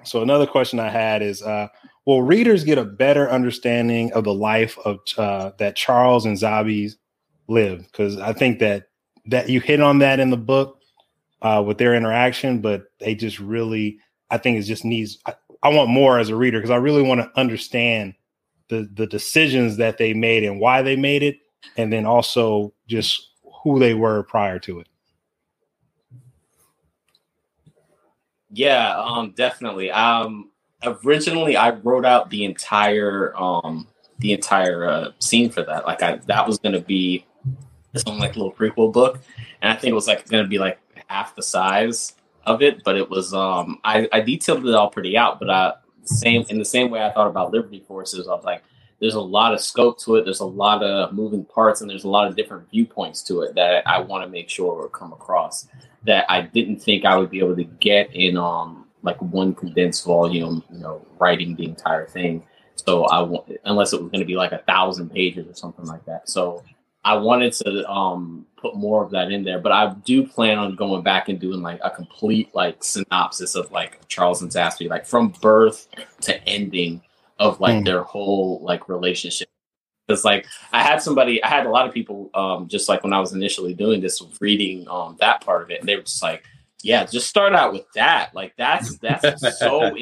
so 0.03 0.21
another 0.23 0.47
question 0.47 0.81
I 0.81 0.91
had 0.91 1.23
is, 1.23 1.43
uh, 1.43 1.69
will 2.05 2.23
readers 2.23 2.65
get 2.65 2.77
a 2.77 2.85
better 2.85 3.31
understanding 3.31 4.13
of 4.13 4.25
the 4.25 4.35
life 4.35 4.77
of 4.85 4.99
uh, 5.17 5.53
that 5.59 5.77
Charles 5.77 6.27
and 6.27 6.37
Zabi 6.37 6.93
live? 7.49 7.87
Because 7.87 8.19
I 8.19 8.33
think 8.33 8.59
that 8.59 8.89
that 9.27 9.49
you 9.49 9.61
hit 9.61 9.81
on 9.81 10.01
that 10.01 10.21
in 10.21 10.31
the 10.31 10.37
book 10.37 10.81
uh, 11.41 11.63
with 11.65 11.79
their 11.79 11.95
interaction, 11.95 12.61
but 12.61 12.87
they 12.99 13.15
just 13.15 13.39
really, 13.39 13.99
I 14.31 14.39
think 14.39 14.59
it 14.59 14.63
just 14.63 14.85
needs. 14.85 15.19
I, 15.25 15.35
I 15.63 15.69
want 15.69 15.89
more 15.89 16.19
as 16.19 16.29
a 16.29 16.37
reader 16.37 16.59
because 16.59 16.71
I 16.71 16.77
really 16.77 17.03
want 17.03 17.21
to 17.21 17.41
understand 17.41 18.15
the 18.69 18.89
the 18.95 19.07
decisions 19.07 19.77
that 19.77 19.99
they 19.99 20.15
made 20.15 20.45
and 20.45 20.61
why 20.61 20.83
they 20.83 20.97
made 20.97 21.23
it, 21.23 21.39
and 21.77 21.93
then 21.93 22.07
also 22.07 22.73
just 22.87 23.31
who 23.63 23.79
they 23.79 23.95
were 23.95 24.23
prior 24.25 24.59
to 24.61 24.81
it. 24.81 24.89
Yeah, 28.51 28.97
um, 28.97 29.33
definitely. 29.37 29.91
Um, 29.91 30.51
originally, 30.85 31.57
I 31.57 31.71
wrote 31.71 32.05
out 32.05 32.31
the 32.31 32.45
entire 32.45 33.37
um 33.37 33.89
the 34.19 34.33
entire 34.33 34.89
uh, 34.89 35.11
scene 35.19 35.51
for 35.51 35.63
that. 35.63 35.87
Like, 35.87 36.03
I 36.03 36.17
that 36.27 36.47
was 36.47 36.59
going 36.59 36.75
to 36.75 36.81
be 36.81 37.27
its 37.93 38.05
own 38.07 38.19
like 38.19 38.37
a 38.37 38.39
little 38.39 38.53
prequel 38.53 38.93
book, 38.93 39.21
and 39.61 39.73
I 39.73 39.77
think 39.77 39.91
it 39.91 39.95
was 39.95 40.07
like 40.07 40.29
going 40.29 40.45
to 40.45 40.49
be 40.49 40.59
like 40.59 40.79
half 41.09 41.35
the 41.35 41.43
size 41.43 42.15
of 42.47 42.63
it. 42.63 42.85
But 42.85 42.97
it 42.97 43.11
was 43.11 43.35
um 43.35 43.81
I 43.85 44.09
I 44.13 44.21
detailed 44.21 44.67
it 44.67 44.75
all 44.75 44.91
pretty 44.91 45.17
out, 45.17 45.41
but 45.41 45.51
I 45.51 45.73
same 46.05 46.45
in 46.49 46.59
the 46.59 46.65
same 46.65 46.91
way 46.91 47.03
I 47.03 47.13
thought 47.13 47.29
about 47.29 47.53
Liberty 47.53 47.85
Forces. 47.87 48.29
I 48.29 48.35
was 48.35 48.45
like, 48.45 48.63
there's 49.01 49.15
a 49.15 49.21
lot 49.21 49.53
of 49.53 49.61
scope 49.61 49.99
to 50.01 50.17
it. 50.17 50.25
There's 50.25 50.41
a 50.41 50.47
lot 50.47 50.83
of 50.83 51.13
moving 51.13 51.45
parts, 51.45 51.81
and 51.81 51.91
there's 51.91 52.05
a 52.05 52.09
lot 52.09 52.27
of 52.29 52.37
different 52.37 52.71
viewpoints 52.71 53.23
to 53.25 53.43
it 53.43 53.55
that 53.55 53.87
I 53.87 54.01
want 54.01 54.25
to 54.25 54.31
make 54.31 54.49
sure 54.49 54.89
come 54.89 55.13
across 55.13 55.69
that 56.05 56.27
I 56.29 56.43
didn't 56.43 56.81
think 56.81 57.05
I 57.05 57.17
would 57.17 57.31
be 57.31 57.39
able 57.39 57.57
to 57.57 57.65
get 57.65 58.15
in 58.15 58.37
um 58.37 58.87
like 59.03 59.21
one 59.21 59.55
condensed 59.55 60.05
volume, 60.05 60.65
you 60.73 60.79
know, 60.79 61.07
writing 61.19 61.55
the 61.55 61.67
entire 61.67 62.07
thing. 62.07 62.43
So 62.77 63.05
I 63.05 63.21
want 63.21 63.51
unless 63.65 63.93
it 63.93 64.01
was 64.01 64.11
going 64.11 64.21
to 64.21 64.27
be 64.27 64.37
like 64.37 64.53
a 64.53 64.63
thousand 64.67 65.11
pages 65.11 65.47
or 65.47 65.55
something 65.55 65.85
like 65.85 66.05
that. 66.07 66.29
So 66.29 66.63
I 67.05 67.15
wanted 67.15 67.53
to 67.55 67.91
um 67.91 68.47
put 68.57 68.77
more 68.77 69.05
of 69.05 69.11
that 69.11 69.31
in 69.31 69.45
there, 69.45 69.59
but 69.59 69.73
I 69.73 69.95
do 70.05 70.27
plan 70.27 70.59
on 70.59 70.75
going 70.75 71.03
back 71.03 71.29
and 71.29 71.39
doing 71.39 71.63
like 71.63 71.81
a 71.83 71.91
complete 71.91 72.55
like 72.55 72.83
synopsis 72.83 73.55
of 73.55 73.71
like 73.71 74.07
Charles 74.09 74.43
and 74.43 74.51
Zaspy, 74.51 74.89
like 74.89 75.07
from 75.07 75.29
birth 75.41 75.89
to 76.23 76.43
ending 76.49 77.03
of 77.39 77.61
like 77.61 77.83
mm. 77.83 77.85
their 77.85 78.03
whole 78.03 78.61
like 78.63 78.89
relationship 78.89 79.49
because 80.07 80.25
like 80.25 80.47
I 80.73 80.83
had 80.83 81.03
somebody, 81.03 81.43
I 81.43 81.49
had 81.49 81.67
a 81.67 81.71
lot 81.71 81.87
of 81.87 81.95
people, 81.95 82.31
um, 82.35 82.69
just 82.69 82.89
like 82.89 83.03
when 83.03 83.13
I 83.13 83.21
was 83.21 83.33
initially 83.33 83.75
doing 83.75 84.01
this, 84.01 84.23
reading 84.41 84.87
um 84.89 85.17
that 85.21 85.45
part 85.45 85.63
of 85.63 85.71
it, 85.71 85.81
and 85.81 85.89
they 85.89 85.97
were 85.97 86.03
just 86.03 86.23
like, 86.23 86.45
"Yeah, 86.83 87.05
just 87.05 87.29
start 87.29 87.55
out 87.55 87.73
with 87.73 87.87
that. 87.95 88.35
Like 88.35 88.55
that's 88.57 88.99
that's 88.99 89.59
so 89.59 89.95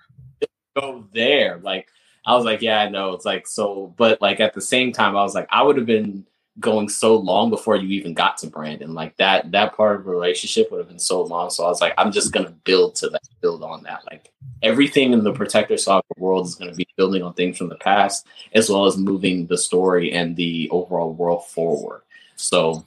go 0.76 1.06
there." 1.12 1.58
Like 1.58 1.88
I 2.24 2.34
was 2.34 2.44
like, 2.44 2.62
"Yeah, 2.62 2.80
I 2.80 2.88
know." 2.88 3.12
It's 3.12 3.24
like 3.24 3.46
so, 3.46 3.94
but 3.96 4.20
like 4.20 4.40
at 4.40 4.54
the 4.54 4.60
same 4.60 4.92
time, 4.92 5.16
I 5.16 5.22
was 5.22 5.34
like, 5.34 5.48
I 5.50 5.62
would 5.62 5.76
have 5.76 5.86
been 5.86 6.26
going 6.58 6.88
so 6.88 7.16
long 7.16 7.50
before 7.50 7.76
you 7.76 7.88
even 7.88 8.14
got 8.14 8.38
to 8.38 8.46
Brandon. 8.46 8.94
Like 8.94 9.16
that 9.16 9.52
that 9.52 9.76
part 9.76 9.96
of 9.96 10.04
the 10.04 10.10
relationship 10.10 10.70
would 10.70 10.78
have 10.78 10.88
been 10.88 10.98
so 10.98 11.22
long. 11.22 11.50
So 11.50 11.64
I 11.64 11.68
was 11.68 11.80
like, 11.80 11.94
I'm 11.98 12.12
just 12.12 12.32
gonna 12.32 12.54
build 12.64 12.94
to 12.96 13.08
that, 13.10 13.22
build 13.40 13.62
on 13.62 13.82
that. 13.84 14.04
Like 14.10 14.32
everything 14.62 15.12
in 15.12 15.22
the 15.22 15.32
Protector 15.32 15.76
Saga 15.76 16.04
world 16.16 16.46
is 16.46 16.54
gonna 16.54 16.74
be 16.74 16.88
building 16.96 17.22
on 17.22 17.34
things 17.34 17.58
from 17.58 17.68
the 17.68 17.76
past, 17.76 18.26
as 18.52 18.70
well 18.70 18.86
as 18.86 18.96
moving 18.96 19.46
the 19.46 19.58
story 19.58 20.12
and 20.12 20.36
the 20.36 20.68
overall 20.70 21.12
world 21.12 21.46
forward. 21.46 22.02
So 22.36 22.84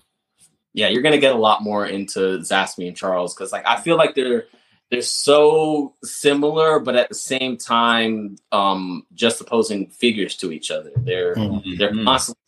yeah, 0.74 0.88
you're 0.88 1.04
gonna 1.04 1.18
get 1.18 1.36
a 1.36 1.40
lot 1.40 1.62
more 1.62 1.86
into 1.86 2.40
Zaspy 2.40 2.88
and 2.88 2.98
Charles 2.98 3.36
because 3.36 3.52
like 3.52 3.68
I 3.68 3.80
feel 3.80 3.98
like 3.98 4.16
they're 4.16 4.46
they're 4.90 5.02
so 5.04 5.94
similar, 6.04 6.80
but 6.80 6.96
at 6.96 7.10
the 7.10 7.16
same 7.16 7.58
time, 7.58 8.38
um, 8.52 9.06
just 9.14 9.40
opposing 9.40 9.88
figures 9.88 10.36
to 10.38 10.52
each 10.52 10.72
other. 10.72 10.92
They're 10.98 11.36
mm-hmm. 11.36 11.78
they're 11.78 11.94
constantly 12.04 12.42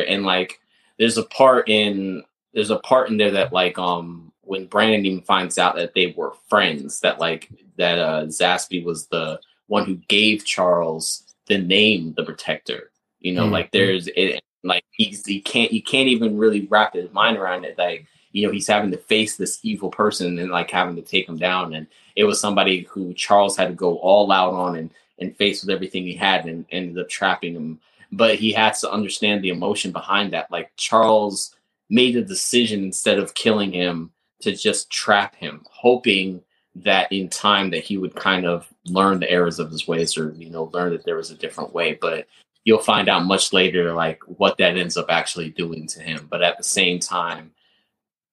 and 0.00 0.24
like 0.24 0.60
there's 0.98 1.18
a 1.18 1.24
part 1.24 1.68
in 1.68 2.22
there's 2.52 2.70
a 2.70 2.78
part 2.78 3.10
in 3.10 3.16
there 3.16 3.32
that 3.32 3.52
like 3.52 3.78
um 3.78 4.32
when 4.42 4.66
Brandon 4.66 5.06
even 5.06 5.22
finds 5.22 5.58
out 5.58 5.76
that 5.76 5.94
they 5.94 6.14
were 6.16 6.34
friends, 6.48 7.00
that 7.00 7.18
like 7.18 7.50
that 7.76 7.98
uh 7.98 8.24
Zaspy 8.26 8.84
was 8.84 9.06
the 9.06 9.40
one 9.66 9.84
who 9.84 9.96
gave 10.08 10.44
Charles 10.44 11.34
the 11.46 11.58
name 11.58 12.14
the 12.14 12.24
Protector. 12.24 12.90
You 13.20 13.32
know, 13.32 13.44
mm-hmm. 13.44 13.52
like 13.52 13.70
there's 13.72 14.08
it 14.08 14.42
like 14.62 14.84
he's 14.90 15.24
he 15.24 15.40
can't 15.40 15.70
he 15.70 15.80
can't 15.80 16.08
even 16.08 16.38
really 16.38 16.66
wrap 16.66 16.94
his 16.94 17.12
mind 17.12 17.36
around 17.36 17.64
it. 17.64 17.78
Like 17.78 18.06
you 18.32 18.46
know 18.46 18.52
he's 18.52 18.66
having 18.66 18.90
to 18.90 18.98
face 18.98 19.36
this 19.36 19.60
evil 19.62 19.90
person 19.90 20.38
and 20.38 20.50
like 20.50 20.70
having 20.70 20.96
to 20.96 21.02
take 21.02 21.28
him 21.28 21.38
down. 21.38 21.74
And 21.74 21.86
it 22.16 22.24
was 22.24 22.40
somebody 22.40 22.82
who 22.90 23.14
Charles 23.14 23.56
had 23.56 23.68
to 23.68 23.74
go 23.74 23.96
all 23.98 24.30
out 24.30 24.52
on 24.52 24.76
and 24.76 24.90
and 25.18 25.36
face 25.36 25.62
with 25.62 25.70
everything 25.70 26.04
he 26.04 26.14
had 26.14 26.44
and 26.46 26.66
ended 26.70 26.98
up 26.98 27.08
trapping 27.08 27.54
him 27.54 27.80
but 28.16 28.36
he 28.36 28.52
has 28.52 28.80
to 28.80 28.90
understand 28.90 29.42
the 29.42 29.50
emotion 29.50 29.92
behind 29.92 30.32
that. 30.32 30.50
Like 30.50 30.70
Charles 30.76 31.54
made 31.90 32.16
a 32.16 32.24
decision 32.24 32.82
instead 32.84 33.18
of 33.18 33.34
killing 33.34 33.72
him 33.72 34.10
to 34.40 34.54
just 34.54 34.90
trap 34.90 35.34
him, 35.36 35.64
hoping 35.70 36.42
that 36.76 37.12
in 37.12 37.28
time 37.28 37.70
that 37.70 37.84
he 37.84 37.96
would 37.96 38.14
kind 38.14 38.46
of 38.46 38.68
learn 38.86 39.20
the 39.20 39.30
errors 39.30 39.58
of 39.58 39.70
his 39.70 39.86
ways 39.86 40.18
or 40.18 40.34
you 40.36 40.50
know 40.50 40.70
learn 40.72 40.92
that 40.92 41.04
there 41.04 41.16
was 41.16 41.30
a 41.30 41.36
different 41.36 41.72
way 41.72 41.96
but 42.00 42.26
you'll 42.64 42.78
find 42.78 43.08
out 43.08 43.24
much 43.24 43.52
later 43.52 43.92
like 43.92 44.20
what 44.26 44.58
that 44.58 44.76
ends 44.76 44.96
up 44.96 45.06
actually 45.08 45.50
doing 45.50 45.86
to 45.86 46.00
him 46.02 46.26
but 46.28 46.42
at 46.42 46.58
the 46.58 46.64
same 46.64 46.98
time 46.98 47.52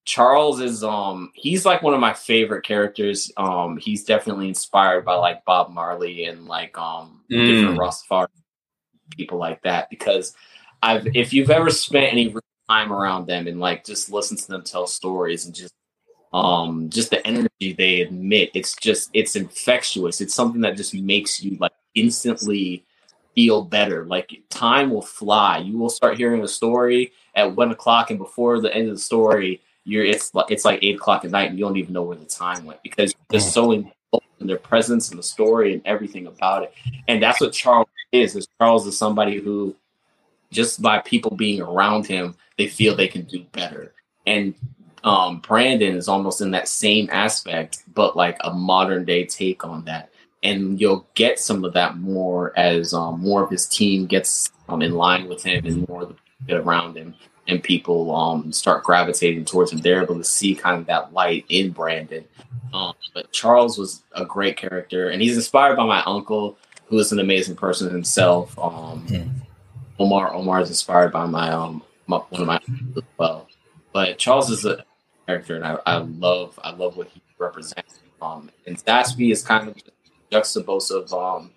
charles 0.05 0.59
is 0.59 0.83
um 0.83 1.31
he's 1.35 1.65
like 1.65 1.83
one 1.83 1.93
of 1.93 1.99
my 1.99 2.13
favorite 2.13 2.63
characters 2.63 3.31
um 3.37 3.77
he's 3.77 4.03
definitely 4.03 4.47
inspired 4.47 5.05
by 5.05 5.13
like 5.13 5.45
bob 5.45 5.69
marley 5.69 6.25
and 6.25 6.47
like 6.47 6.75
um 6.79 7.21
mm. 7.31 7.45
different 7.45 7.79
rastafari 7.79 8.27
people 9.11 9.37
like 9.37 9.61
that 9.63 9.89
because 9.89 10.35
I've 10.81 11.07
if 11.15 11.33
you've 11.33 11.51
ever 11.51 11.69
spent 11.69 12.11
any 12.11 12.33
time 12.69 12.91
around 12.91 13.27
them 13.27 13.47
and 13.47 13.59
like 13.59 13.83
just 13.85 14.11
listen 14.11 14.37
to 14.37 14.47
them 14.47 14.63
tell 14.63 14.87
stories 14.87 15.45
and 15.45 15.53
just 15.53 15.73
um 16.33 16.89
just 16.89 17.09
the 17.09 17.25
energy 17.27 17.73
they 17.73 18.01
emit 18.01 18.51
it's 18.53 18.75
just 18.75 19.09
it's 19.13 19.35
infectious. 19.35 20.21
It's 20.21 20.33
something 20.33 20.61
that 20.61 20.77
just 20.77 20.93
makes 20.93 21.43
you 21.43 21.57
like 21.59 21.73
instantly 21.95 22.85
feel 23.35 23.63
better. 23.63 24.05
Like 24.05 24.31
time 24.49 24.89
will 24.89 25.01
fly. 25.01 25.57
You 25.59 25.77
will 25.77 25.89
start 25.89 26.17
hearing 26.17 26.43
a 26.43 26.47
story 26.47 27.11
at 27.35 27.55
one 27.55 27.71
o'clock 27.71 28.09
and 28.09 28.19
before 28.19 28.59
the 28.59 28.73
end 28.73 28.89
of 28.89 28.95
the 28.95 29.01
story 29.01 29.61
you're 29.83 30.05
it's 30.05 30.33
like 30.33 30.51
it's 30.51 30.65
like 30.65 30.79
eight 30.81 30.95
o'clock 30.95 31.25
at 31.25 31.31
night 31.31 31.49
and 31.49 31.57
you 31.57 31.65
don't 31.65 31.77
even 31.77 31.93
know 31.93 32.03
where 32.03 32.17
the 32.17 32.25
time 32.25 32.65
went 32.65 32.81
because 32.83 33.15
they're 33.29 33.39
mm. 33.39 33.51
so 33.51 33.71
in 33.71 33.91
their 34.47 34.57
presence 34.57 35.09
and 35.09 35.19
the 35.19 35.23
story 35.23 35.73
and 35.73 35.81
everything 35.85 36.27
about 36.27 36.63
it. 36.63 36.73
And 37.07 37.21
that's 37.21 37.39
what 37.39 37.53
charles 37.53 37.87
is 38.11 38.35
is 38.35 38.47
Charles 38.59 38.85
is 38.87 38.97
somebody 38.97 39.39
who 39.39 39.75
just 40.51 40.81
by 40.81 40.99
people 40.99 41.35
being 41.35 41.61
around 41.61 42.05
him, 42.05 42.35
they 42.57 42.67
feel 42.67 42.95
they 42.95 43.07
can 43.07 43.23
do 43.23 43.43
better. 43.53 43.93
And 44.27 44.53
um, 45.03 45.39
Brandon 45.39 45.95
is 45.95 46.07
almost 46.07 46.41
in 46.41 46.51
that 46.51 46.67
same 46.67 47.09
aspect, 47.11 47.83
but 47.93 48.17
like 48.17 48.37
a 48.41 48.53
modern 48.53 49.05
day 49.05 49.25
take 49.25 49.63
on 49.63 49.85
that. 49.85 50.11
And 50.43 50.79
you'll 50.81 51.07
get 51.13 51.39
some 51.39 51.63
of 51.63 51.73
that 51.73 51.97
more 51.97 52.57
as 52.57 52.93
um, 52.93 53.21
more 53.21 53.43
of 53.43 53.49
his 53.49 53.67
team 53.67 54.07
gets 54.07 54.51
um, 54.67 54.81
in 54.81 54.95
line 54.95 55.29
with 55.29 55.43
him 55.43 55.65
and 55.65 55.87
more 55.87 56.03
of 56.03 56.09
the 56.09 56.15
get 56.47 56.57
around 56.57 56.97
him 56.97 57.13
and 57.47 57.63
people 57.63 58.15
um, 58.15 58.51
start 58.51 58.83
gravitating 58.83 59.45
towards 59.45 59.71
him. 59.71 59.79
They're 59.79 60.01
able 60.01 60.17
to 60.17 60.23
see 60.23 60.55
kind 60.55 60.79
of 60.79 60.85
that 60.87 61.13
light 61.13 61.45
in 61.49 61.71
Brandon. 61.71 62.25
Um, 62.73 62.93
but 63.13 63.31
Charles 63.31 63.77
was 63.77 64.03
a 64.13 64.25
great 64.25 64.57
character, 64.57 65.09
and 65.09 65.21
he's 65.21 65.35
inspired 65.35 65.75
by 65.75 65.85
my 65.85 66.01
uncle 66.03 66.57
who 66.91 66.99
is 66.99 67.13
an 67.13 67.19
amazing 67.19 67.55
person 67.55 67.89
himself. 67.89 68.57
Um, 68.59 69.07
mm. 69.07 69.29
Omar 69.97 70.33
Omar 70.33 70.59
is 70.61 70.69
inspired 70.69 71.11
by 71.11 71.25
my 71.25 71.49
um 71.49 71.81
my, 72.05 72.17
one 72.17 72.41
of 72.41 72.47
my 72.47 72.59
as 72.97 73.03
well. 73.17 73.47
But 73.93 74.17
Charles 74.17 74.51
is 74.51 74.65
a 74.65 74.85
character, 75.25 75.55
and 75.55 75.65
I, 75.65 75.79
I 75.85 75.97
love 75.97 76.59
I 76.63 76.71
love 76.71 76.97
what 76.97 77.07
he 77.07 77.21
represents. 77.39 77.99
Um, 78.21 78.51
and 78.67 78.77
Zaspy 78.77 79.31
is 79.31 79.41
kind 79.41 79.69
of 79.69 79.77
juxtaposed 80.31 80.91
of 80.91 81.11
um 81.13 81.51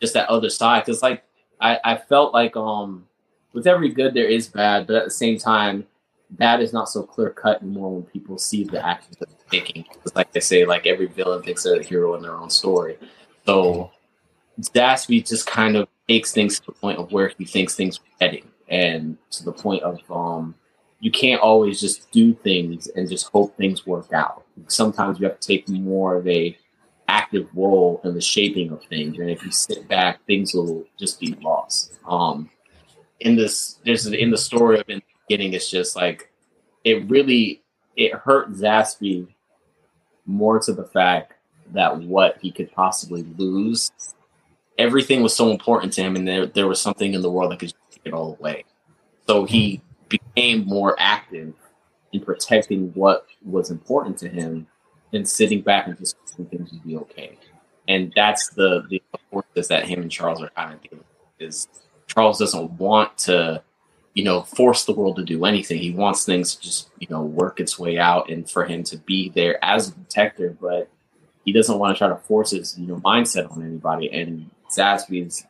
just 0.00 0.14
that 0.14 0.28
other 0.28 0.48
side 0.48 0.86
because 0.86 1.02
like 1.02 1.22
I 1.60 1.78
I 1.84 1.96
felt 1.96 2.32
like 2.32 2.56
um 2.56 3.06
with 3.52 3.66
every 3.66 3.90
good 3.90 4.14
there 4.14 4.26
is 4.26 4.48
bad, 4.48 4.86
but 4.86 4.96
at 4.96 5.04
the 5.04 5.10
same 5.10 5.38
time 5.38 5.86
bad 6.30 6.60
is 6.62 6.72
not 6.72 6.88
so 6.88 7.02
clear 7.02 7.30
cut 7.30 7.62
anymore 7.62 7.92
when 7.92 8.02
people 8.04 8.38
see 8.38 8.64
the 8.64 8.84
actions 8.84 9.16
that 9.18 9.28
they're 9.28 9.60
taking. 9.60 9.84
It's 10.04 10.16
like 10.16 10.32
they 10.32 10.40
say, 10.40 10.64
like 10.64 10.86
every 10.86 11.06
villain 11.06 11.42
thinks 11.42 11.62
they're 11.64 11.78
the 11.78 11.84
hero 11.84 12.14
in 12.14 12.22
their 12.22 12.34
own 12.34 12.50
story. 12.50 12.96
So 13.46 13.90
Zaspy 14.60 15.26
just 15.26 15.46
kind 15.46 15.76
of 15.76 15.88
takes 16.08 16.32
things 16.32 16.58
to 16.60 16.66
the 16.66 16.72
point 16.72 16.98
of 16.98 17.12
where 17.12 17.32
he 17.38 17.44
thinks 17.44 17.74
things 17.74 17.98
are 17.98 18.24
heading, 18.26 18.48
and 18.68 19.16
to 19.30 19.44
the 19.44 19.52
point 19.52 19.82
of 19.82 19.98
um, 20.10 20.54
you 21.00 21.10
can't 21.10 21.40
always 21.40 21.80
just 21.80 22.10
do 22.10 22.34
things 22.34 22.88
and 22.88 23.08
just 23.08 23.28
hope 23.28 23.56
things 23.56 23.86
work 23.86 24.12
out. 24.12 24.44
Sometimes 24.66 25.20
you 25.20 25.26
have 25.26 25.38
to 25.38 25.46
take 25.46 25.68
more 25.68 26.16
of 26.16 26.26
a 26.26 26.56
active 27.06 27.48
role 27.54 28.00
in 28.04 28.14
the 28.14 28.20
shaping 28.20 28.70
of 28.70 28.84
things, 28.84 29.18
and 29.18 29.30
if 29.30 29.44
you 29.44 29.50
sit 29.50 29.86
back, 29.88 30.24
things 30.26 30.54
will 30.54 30.84
just 30.98 31.20
be 31.20 31.36
lost. 31.40 31.92
Um, 32.06 32.50
in 33.20 33.36
this, 33.36 33.78
there's 33.84 34.06
in 34.06 34.30
the 34.30 34.38
story 34.38 34.80
of 34.80 34.88
in 34.88 34.98
the 34.98 35.04
beginning, 35.28 35.52
it's 35.54 35.70
just 35.70 35.96
like 35.96 36.30
it 36.84 37.08
really 37.08 37.62
it 37.96 38.12
hurt 38.14 38.52
Zaspy 38.52 39.26
more 40.26 40.60
to 40.60 40.72
the 40.72 40.84
fact 40.84 41.34
that 41.72 41.98
what 41.98 42.38
he 42.40 42.50
could 42.50 42.70
possibly 42.72 43.22
lose, 43.36 43.90
everything 44.78 45.22
was 45.22 45.34
so 45.34 45.50
important 45.50 45.92
to 45.94 46.02
him, 46.02 46.16
and 46.16 46.26
there 46.26 46.46
there 46.46 46.68
was 46.68 46.80
something 46.80 47.12
in 47.12 47.22
the 47.22 47.30
world 47.30 47.50
that 47.52 47.58
could 47.58 47.74
take 47.90 48.00
it 48.04 48.14
all 48.14 48.36
away. 48.38 48.64
So 49.26 49.44
he 49.44 49.82
became 50.08 50.64
more 50.64 50.96
active 50.98 51.52
in 52.12 52.20
protecting 52.20 52.92
what 52.94 53.26
was 53.44 53.70
important 53.70 54.16
to 54.18 54.28
him 54.28 54.66
than 55.12 55.24
sitting 55.24 55.60
back 55.60 55.86
and 55.86 55.98
just 55.98 56.16
thinking 56.26 56.58
things 56.58 56.72
would 56.72 56.84
be 56.84 56.96
okay. 56.96 57.38
And 57.88 58.12
that's 58.14 58.50
the 58.50 58.86
the 58.88 59.02
forces 59.30 59.68
that 59.68 59.86
him 59.86 60.02
and 60.02 60.10
Charles 60.10 60.42
are 60.42 60.50
kind 60.50 60.74
of 60.74 60.82
dealing 60.82 61.04
with. 61.38 61.48
Is 61.48 61.68
Charles 62.06 62.38
doesn't 62.38 62.72
want 62.72 63.16
to, 63.18 63.62
you 64.14 64.24
know, 64.24 64.42
force 64.42 64.84
the 64.84 64.92
world 64.92 65.16
to 65.16 65.24
do 65.24 65.44
anything. 65.44 65.78
He 65.78 65.90
wants 65.90 66.24
things 66.24 66.54
to 66.54 66.62
just, 66.62 66.90
you 66.98 67.06
know, 67.10 67.22
work 67.22 67.60
its 67.60 67.78
way 67.78 67.98
out 67.98 68.30
and 68.30 68.48
for 68.48 68.64
him 68.64 68.82
to 68.84 68.96
be 68.96 69.30
there 69.30 69.62
as 69.64 69.88
a 69.88 69.92
protector, 69.92 70.56
but 70.60 70.88
he 71.44 71.52
doesn't 71.52 71.78
want 71.78 71.94
to 71.94 71.98
try 71.98 72.08
to 72.08 72.16
force 72.16 72.50
his, 72.50 72.78
you 72.78 72.86
know, 72.86 72.96
mindset 72.96 73.50
on 73.50 73.62
anybody. 73.62 74.10
And 74.10 74.50
Zaxby's 74.70 75.46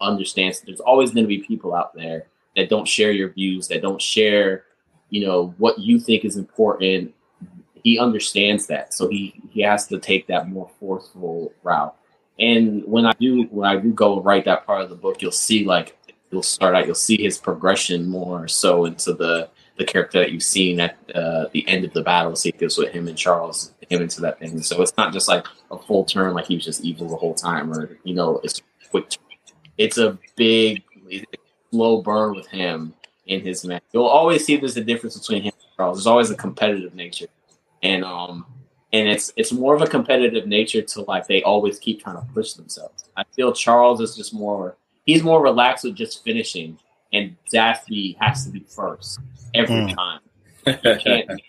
understands 0.00 0.60
there's 0.60 0.80
always 0.80 1.10
going 1.10 1.24
to 1.24 1.28
be 1.28 1.38
people 1.38 1.74
out 1.74 1.94
there 1.94 2.26
that 2.56 2.68
don't 2.68 2.86
share 2.86 3.12
your 3.12 3.30
views, 3.30 3.68
that 3.68 3.82
don't 3.82 4.00
share, 4.00 4.64
you 5.10 5.26
know, 5.26 5.54
what 5.58 5.78
you 5.78 5.98
think 5.98 6.24
is 6.24 6.36
important. 6.36 7.14
He 7.84 7.98
understands 7.98 8.66
that, 8.66 8.92
so 8.92 9.08
he 9.08 9.40
he 9.50 9.62
has 9.62 9.86
to 9.88 9.98
take 9.98 10.26
that 10.26 10.48
more 10.48 10.70
forceful 10.80 11.52
route. 11.62 11.94
And 12.38 12.84
when 12.84 13.06
I 13.06 13.12
do 13.18 13.44
when 13.44 13.68
I 13.68 13.76
do 13.76 13.92
go 13.92 14.20
write 14.20 14.44
that 14.44 14.66
part 14.66 14.82
of 14.82 14.90
the 14.90 14.96
book, 14.96 15.22
you'll 15.22 15.32
see 15.32 15.64
like 15.64 15.96
you'll 16.30 16.42
start 16.42 16.74
out, 16.74 16.86
you'll 16.86 16.94
see 16.94 17.20
his 17.20 17.38
progression 17.38 18.08
more 18.08 18.48
so 18.48 18.84
into 18.84 19.14
the 19.14 19.48
the 19.76 19.84
character 19.84 20.18
that 20.18 20.32
you've 20.32 20.42
seen 20.42 20.80
at 20.80 20.98
uh, 21.14 21.46
the 21.52 21.66
end 21.68 21.84
of 21.84 21.92
the 21.92 22.02
battle. 22.02 22.34
Goes 22.58 22.76
with 22.76 22.92
him 22.92 23.06
and 23.08 23.16
Charles, 23.16 23.72
him 23.90 24.02
into 24.02 24.20
that 24.22 24.38
thing. 24.38 24.60
So 24.62 24.80
it's 24.82 24.96
not 24.96 25.12
just 25.12 25.28
like 25.28 25.46
a 25.70 25.78
full 25.78 26.04
turn, 26.04 26.34
like 26.34 26.46
he 26.46 26.54
was 26.54 26.64
just 26.64 26.82
evil 26.82 27.08
the 27.08 27.16
whole 27.16 27.34
time, 27.34 27.72
or 27.72 27.98
you 28.04 28.14
know, 28.14 28.40
it's 28.42 28.62
quick. 28.90 29.16
It's 29.76 29.98
a 29.98 30.18
big 30.36 30.82
slow 31.70 32.02
burn 32.02 32.34
with 32.34 32.46
him 32.48 32.94
in 33.26 33.40
his 33.40 33.64
match. 33.64 33.82
You'll 33.92 34.04
always 34.04 34.44
see 34.44 34.56
there's 34.56 34.76
a 34.76 34.84
difference 34.84 35.18
between 35.18 35.42
him 35.42 35.52
and 35.54 35.76
Charles. 35.76 35.98
There's 35.98 36.06
always 36.06 36.30
a 36.30 36.36
competitive 36.36 36.94
nature, 36.94 37.28
and 37.82 38.04
um, 38.04 38.46
and 38.92 39.08
it's 39.08 39.32
it's 39.36 39.52
more 39.52 39.74
of 39.74 39.82
a 39.82 39.86
competitive 39.86 40.46
nature 40.46 40.82
to 40.82 41.02
like 41.02 41.26
they 41.26 41.42
always 41.42 41.78
keep 41.78 42.02
trying 42.02 42.16
to 42.16 42.32
push 42.32 42.54
themselves. 42.54 43.04
I 43.16 43.24
feel 43.36 43.52
Charles 43.52 44.00
is 44.00 44.16
just 44.16 44.34
more 44.34 44.76
he's 45.08 45.22
more 45.22 45.42
relaxed 45.42 45.84
with 45.84 45.94
just 45.94 46.22
finishing, 46.22 46.78
and 47.12 47.36
Zaxby 47.52 48.16
has 48.20 48.44
to 48.44 48.50
be 48.50 48.64
first 48.68 49.18
every 49.54 49.74
mm. 49.74 49.94
time. 49.94 50.20
it's 50.66 51.42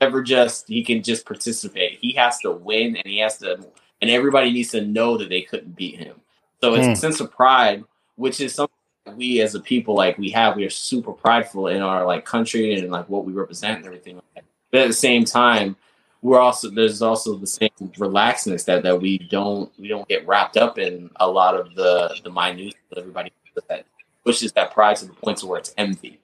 never 0.00 0.22
just 0.22 0.68
he 0.68 0.82
can 0.82 1.02
just 1.02 1.26
participate. 1.26 1.98
He 2.00 2.12
has 2.14 2.38
to 2.40 2.52
win, 2.52 2.96
and 2.96 3.06
he 3.06 3.18
has 3.18 3.38
to, 3.38 3.58
and 4.00 4.10
everybody 4.10 4.52
needs 4.52 4.70
to 4.70 4.84
know 4.84 5.16
that 5.18 5.28
they 5.28 5.42
couldn't 5.42 5.76
beat 5.76 5.98
him. 5.98 6.20
So 6.60 6.74
it's 6.74 6.86
mm. 6.86 6.92
a 6.92 6.96
sense 6.96 7.20
of 7.20 7.30
pride 7.30 7.84
which 8.16 8.40
is 8.40 8.54
something 8.54 8.74
we 9.14 9.40
as 9.40 9.54
a 9.54 9.60
people 9.60 9.94
like 9.94 10.18
we 10.18 10.30
have. 10.30 10.56
We 10.56 10.64
are 10.64 10.70
super 10.70 11.12
prideful 11.12 11.68
in 11.68 11.80
our 11.80 12.04
like 12.04 12.24
country 12.24 12.74
and 12.74 12.90
like 12.90 13.08
what 13.08 13.24
we 13.24 13.32
represent 13.32 13.78
and 13.78 13.86
everything. 13.86 14.20
Like 14.34 14.44
but 14.72 14.80
at 14.80 14.88
the 14.88 14.94
same 14.94 15.24
time, 15.24 15.76
we're 16.22 16.40
also 16.40 16.70
there's 16.70 17.02
also 17.02 17.36
the 17.36 17.46
same 17.46 17.70
relaxedness 17.80 18.64
that 18.64 18.82
that 18.82 19.00
we 19.00 19.18
don't 19.18 19.70
we 19.78 19.86
don't 19.86 20.08
get 20.08 20.26
wrapped 20.26 20.56
up 20.56 20.78
in 20.78 21.10
a 21.16 21.30
lot 21.30 21.54
of 21.54 21.74
the 21.76 22.16
the 22.24 22.30
minute 22.30 22.74
that 22.90 22.98
everybody 22.98 23.30
that 23.68 23.86
pushes 24.24 24.52
that 24.52 24.72
pride 24.74 24.96
to 24.96 25.06
the 25.06 25.14
point 25.14 25.38
to 25.38 25.46
where 25.46 25.60
it's 25.60 25.74
envy. 25.78 26.18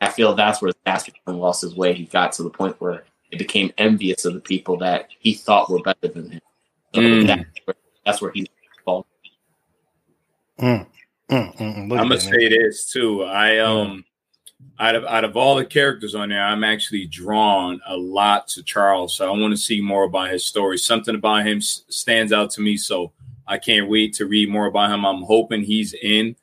I 0.00 0.10
feel 0.10 0.34
that's 0.34 0.62
where 0.62 0.70
Zaxby 0.86 1.12
lost 1.26 1.62
his 1.62 1.74
way. 1.74 1.92
He 1.92 2.04
got 2.04 2.30
to 2.32 2.44
the 2.44 2.50
point 2.50 2.80
where 2.80 3.04
it 3.30 3.38
became 3.38 3.72
envious 3.78 4.24
of 4.24 4.34
the 4.34 4.40
people 4.40 4.76
that 4.78 5.08
he 5.18 5.34
thought 5.34 5.70
were 5.70 5.82
better 5.82 6.08
than 6.08 6.30
him. 6.30 6.40
So 6.94 7.00
mm. 7.00 7.26
that's, 7.26 7.44
where, 7.64 7.76
that's 8.04 8.22
where 8.22 8.32
he's 8.32 8.46
falling. 8.84 9.04
Mm. 10.58 10.86
Mm, 11.30 11.56
mm, 11.56 11.76
mm. 11.76 12.00
I'm 12.00 12.08
gonna 12.08 12.18
say 12.18 12.48
this 12.48 12.90
too. 12.90 13.24
I 13.24 13.48
mm. 13.50 13.66
um 13.66 14.04
out 14.80 14.94
of 14.94 15.04
out 15.04 15.24
of 15.24 15.36
all 15.36 15.56
the 15.56 15.64
characters 15.64 16.14
on 16.14 16.30
there, 16.30 16.42
I'm 16.42 16.64
actually 16.64 17.06
drawn 17.06 17.80
a 17.86 17.96
lot 17.96 18.48
to 18.48 18.62
Charles. 18.62 19.14
So 19.14 19.26
I 19.26 19.38
want 19.38 19.52
to 19.52 19.60
see 19.60 19.80
more 19.80 20.04
about 20.04 20.30
his 20.30 20.46
story. 20.46 20.78
Something 20.78 21.14
about 21.14 21.46
him 21.46 21.60
stands 21.60 22.32
out 22.32 22.50
to 22.52 22.62
me. 22.62 22.76
So 22.76 23.12
I 23.46 23.58
can't 23.58 23.90
wait 23.90 24.14
to 24.14 24.26
read 24.26 24.48
more 24.48 24.66
about 24.66 24.90
him. 24.90 25.04
I'm 25.04 25.22
hoping 25.22 25.62
he's 25.62 25.94
in 25.94 26.34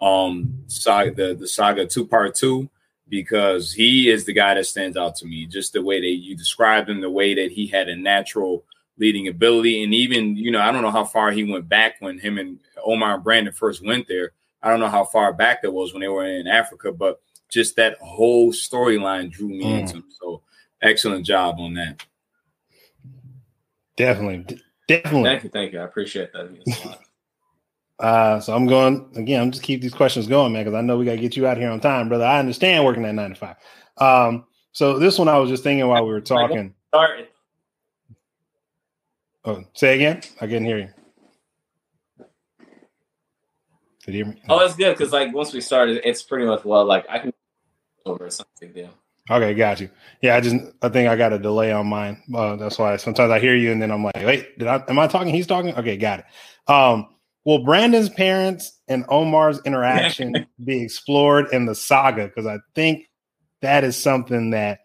um 0.00 0.64
saga 0.66 1.12
the, 1.12 1.34
the 1.34 1.46
saga 1.46 1.86
two 1.86 2.06
part 2.06 2.34
two 2.34 2.70
because 3.10 3.72
he 3.72 4.08
is 4.08 4.24
the 4.24 4.32
guy 4.32 4.54
that 4.54 4.64
stands 4.64 4.96
out 4.96 5.16
to 5.16 5.26
me. 5.26 5.44
Just 5.44 5.72
the 5.72 5.82
way 5.82 6.00
that 6.00 6.06
you 6.06 6.36
described 6.36 6.88
him, 6.88 7.00
the 7.00 7.10
way 7.10 7.34
that 7.34 7.50
he 7.50 7.66
had 7.66 7.88
a 7.88 7.96
natural 7.96 8.64
leading 8.98 9.28
ability. 9.28 9.82
And 9.82 9.92
even, 9.92 10.36
you 10.36 10.50
know, 10.50 10.60
I 10.60 10.70
don't 10.70 10.82
know 10.82 10.90
how 10.90 11.04
far 11.04 11.32
he 11.32 11.44
went 11.44 11.68
back 11.68 11.96
when 11.98 12.18
him 12.18 12.38
and 12.38 12.60
Omar 12.82 13.16
and 13.16 13.24
Brandon 13.24 13.52
first 13.52 13.84
went 13.84 14.06
there. 14.08 14.32
I 14.62 14.70
don't 14.70 14.80
know 14.80 14.88
how 14.88 15.04
far 15.04 15.32
back 15.32 15.62
that 15.62 15.72
was 15.72 15.92
when 15.92 16.02
they 16.02 16.08
were 16.08 16.26
in 16.26 16.46
Africa, 16.46 16.92
but 16.92 17.20
just 17.50 17.76
that 17.76 17.98
whole 17.98 18.52
storyline 18.52 19.30
drew 19.30 19.48
me 19.48 19.64
mm. 19.64 19.80
into 19.80 19.96
him. 19.96 20.04
So 20.20 20.42
excellent 20.80 21.26
job 21.26 21.56
on 21.58 21.74
that. 21.74 22.04
Definitely. 23.96 24.58
Definitely. 24.86 25.22
Thank 25.24 25.44
you. 25.44 25.50
Thank 25.50 25.72
you. 25.72 25.80
I 25.80 25.84
appreciate 25.84 26.32
that. 26.32 26.98
Uh, 28.00 28.40
so 28.40 28.56
I'm 28.56 28.66
going 28.66 29.10
again. 29.14 29.42
I'm 29.42 29.50
just 29.50 29.62
keep 29.62 29.82
these 29.82 29.92
questions 29.92 30.26
going, 30.26 30.52
man, 30.52 30.64
because 30.64 30.76
I 30.76 30.80
know 30.80 30.96
we 30.96 31.04
got 31.04 31.12
to 31.12 31.18
get 31.18 31.36
you 31.36 31.46
out 31.46 31.58
here 31.58 31.70
on 31.70 31.80
time, 31.80 32.08
brother. 32.08 32.24
I 32.24 32.38
understand 32.38 32.84
working 32.84 33.04
at 33.04 33.14
nine 33.14 33.30
to 33.30 33.36
five. 33.36 33.56
Um, 33.98 34.46
so 34.72 34.98
this 34.98 35.18
one 35.18 35.28
I 35.28 35.36
was 35.36 35.50
just 35.50 35.62
thinking 35.62 35.86
while 35.86 36.04
we 36.04 36.10
were 36.10 36.22
talking. 36.22 36.74
Sorry. 36.94 37.28
Oh, 39.44 39.64
say 39.74 39.96
again. 39.96 40.22
I 40.40 40.46
couldn't 40.46 40.64
hear 40.64 40.78
you. 40.78 40.88
Did 44.06 44.14
you 44.14 44.24
hear 44.24 44.32
me? 44.32 44.42
Oh, 44.48 44.58
that's 44.58 44.76
good 44.76 44.96
because 44.96 45.12
like 45.12 45.34
once 45.34 45.52
we 45.52 45.60
started, 45.60 46.00
it's 46.02 46.22
pretty 46.22 46.46
much 46.46 46.64
well 46.64 46.86
like 46.86 47.04
I 47.10 47.18
can 47.18 47.32
over 48.06 48.30
something. 48.30 48.72
Yeah. 48.74 48.88
Okay, 49.30 49.54
got 49.54 49.80
you. 49.80 49.90
Yeah, 50.22 50.36
I 50.36 50.40
just 50.40 50.56
I 50.80 50.88
think 50.88 51.08
I 51.08 51.16
got 51.16 51.34
a 51.34 51.38
delay 51.38 51.70
on 51.70 51.86
mine. 51.86 52.22
Uh, 52.34 52.56
that's 52.56 52.78
why 52.78 52.96
sometimes 52.96 53.30
I 53.30 53.38
hear 53.38 53.54
you 53.54 53.72
and 53.72 53.80
then 53.80 53.90
I'm 53.90 54.02
like, 54.02 54.16
wait, 54.16 54.58
did 54.58 54.68
I 54.68 54.82
am 54.88 54.98
I 54.98 55.06
talking? 55.06 55.34
He's 55.34 55.46
talking. 55.46 55.74
Okay, 55.74 55.98
got 55.98 56.20
it. 56.20 56.70
Um, 56.70 57.08
will 57.44 57.64
Brandon's 57.64 58.08
parents 58.08 58.80
and 58.88 59.04
Omar's 59.08 59.60
interaction 59.64 60.46
be 60.64 60.82
explored 60.82 61.52
in 61.52 61.66
the 61.66 61.74
saga? 61.74 62.26
Because 62.26 62.46
I 62.46 62.58
think 62.74 63.08
that 63.62 63.84
is 63.84 63.96
something 63.96 64.50
that, 64.50 64.80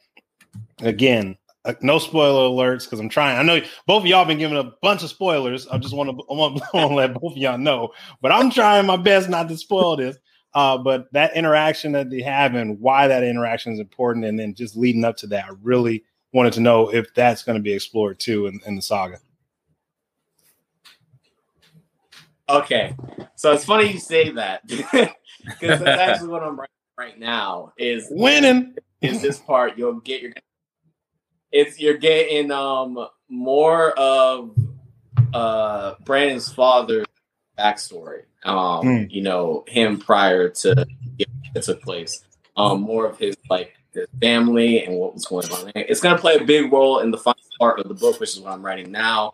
again, 0.80 1.38
uh, 1.66 1.74
no 1.82 1.98
spoiler 1.98 2.50
alerts 2.50 2.84
because 2.84 3.00
I'm 3.00 3.10
trying. 3.10 3.38
I 3.38 3.44
know 3.44 3.66
both 3.88 4.04
of 4.04 4.08
y'all 4.08 4.26
been 4.26 4.38
giving 4.38 4.58
a 4.58 4.72
bunch 4.82 5.04
of 5.04 5.10
spoilers. 5.10 5.68
I 5.68 5.78
just 5.80 5.96
want 5.96 6.10
to 6.10 6.24
I 6.30 6.34
want, 6.34 6.62
to 6.72 6.88
let 6.88 7.14
both 7.16 7.34
of 7.34 7.38
y'all 7.38 7.58
know, 7.58 7.92
but 8.22 8.32
I'm 8.32 8.52
trying 8.52 8.86
my 8.86 8.98
best 8.98 9.30
not 9.30 9.50
to 9.50 9.58
spoil 9.58 9.98
this. 9.98 10.18
Uh, 10.54 10.78
but 10.78 11.12
that 11.12 11.36
interaction 11.36 11.92
that 11.92 12.10
they 12.10 12.22
have 12.22 12.56
and 12.56 12.80
why 12.80 13.10
that 13.10 13.24
interaction 13.24 13.74
is 13.74 13.80
important, 13.80 14.24
and 14.24 14.40
then 14.40 14.54
just 14.54 14.78
leading 14.78 15.04
up 15.04 15.18
to 15.18 15.28
that, 15.28 15.46
I 15.46 15.50
really 15.62 16.06
wanted 16.32 16.54
to 16.54 16.62
know 16.62 16.94
if 16.94 17.14
that's 17.14 17.44
going 17.44 17.58
to 17.58 17.62
be 17.62 17.74
explored 17.74 18.20
too 18.20 18.48
in, 18.48 18.62
in 18.66 18.76
the 18.76 18.82
saga. 18.82 19.20
Okay, 22.48 22.96
so 23.36 23.54
it's 23.54 23.66
funny 23.66 23.92
you 23.92 24.00
say 24.00 24.30
that 24.32 24.66
because 24.68 25.10
that's 25.80 25.82
actually 25.86 26.30
what 26.30 26.44
I'm 26.44 26.60
writing 26.60 26.76
right 26.98 27.20
now. 27.20 27.74
Is 27.78 28.08
winning 28.12 28.76
is 29.02 29.22
this 29.22 29.40
part 29.40 29.78
you'll 29.78 30.00
get 30.00 30.22
your 30.22 30.34
it's 31.52 31.80
you're 31.80 31.98
getting 31.98 32.52
um 32.52 33.08
more 33.30 33.92
of 33.92 34.56
uh 35.34 35.96
Brandon's 36.04 36.52
father 36.54 37.04
backstory. 37.58 38.24
Um, 38.44 38.86
mm. 38.86 39.12
you 39.12 39.22
know, 39.22 39.64
him 39.68 40.00
prior 40.00 40.50
to 40.50 40.86
it 41.18 41.64
took 41.64 41.82
place. 41.82 42.24
Um, 42.58 42.82
more 42.82 43.06
of 43.08 43.18
his 43.18 43.36
like 43.50 43.74
his 43.94 44.08
family 44.22 44.86
and 44.86 44.96
what 44.96 45.14
was 45.14 45.26
going 45.26 45.52
on. 45.52 45.72
It's 45.76 46.00
gonna 46.00 46.20
play 46.20 46.36
a 46.36 46.44
big 46.44 46.72
role 46.72 47.00
in 47.00 47.12
the 47.12 47.18
final 47.18 47.42
part 47.60 47.80
of 47.80 47.88
the 47.88 47.96
book, 47.96 48.20
which 48.20 48.32
is 48.32 48.40
what 48.40 48.54
I'm 48.54 48.64
writing 48.64 48.92
now. 48.92 49.34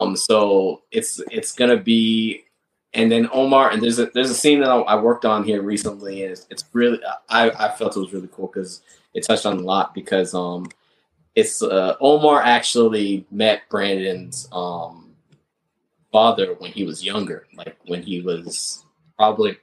Um, 0.00 0.16
so 0.16 0.82
it's 0.90 1.20
it's 1.30 1.52
gonna 1.52 1.76
be, 1.76 2.44
and 2.92 3.10
then 3.10 3.28
Omar 3.32 3.70
and 3.70 3.82
there's 3.82 3.98
a 3.98 4.06
there's 4.06 4.30
a 4.30 4.34
scene 4.34 4.60
that 4.60 4.70
I, 4.70 4.78
I 4.78 5.00
worked 5.00 5.24
on 5.24 5.44
here 5.44 5.62
recently, 5.62 6.22
and 6.22 6.32
it's, 6.32 6.46
it's 6.50 6.64
really 6.72 7.00
I 7.28 7.50
I 7.50 7.76
felt 7.76 7.96
it 7.96 8.00
was 8.00 8.12
really 8.12 8.28
cool 8.32 8.48
because 8.48 8.82
it 9.14 9.24
touched 9.24 9.46
on 9.46 9.58
a 9.58 9.62
lot 9.62 9.94
because 9.94 10.34
um 10.34 10.68
it's 11.36 11.62
uh, 11.62 11.96
Omar 12.00 12.42
actually 12.42 13.26
met 13.30 13.68
Brandon's 13.68 14.48
um, 14.52 15.14
father 16.10 16.54
when 16.58 16.72
he 16.72 16.82
was 16.82 17.04
younger, 17.04 17.46
like 17.54 17.76
when 17.86 18.02
he 18.02 18.22
was 18.22 18.82
probably 19.18 19.58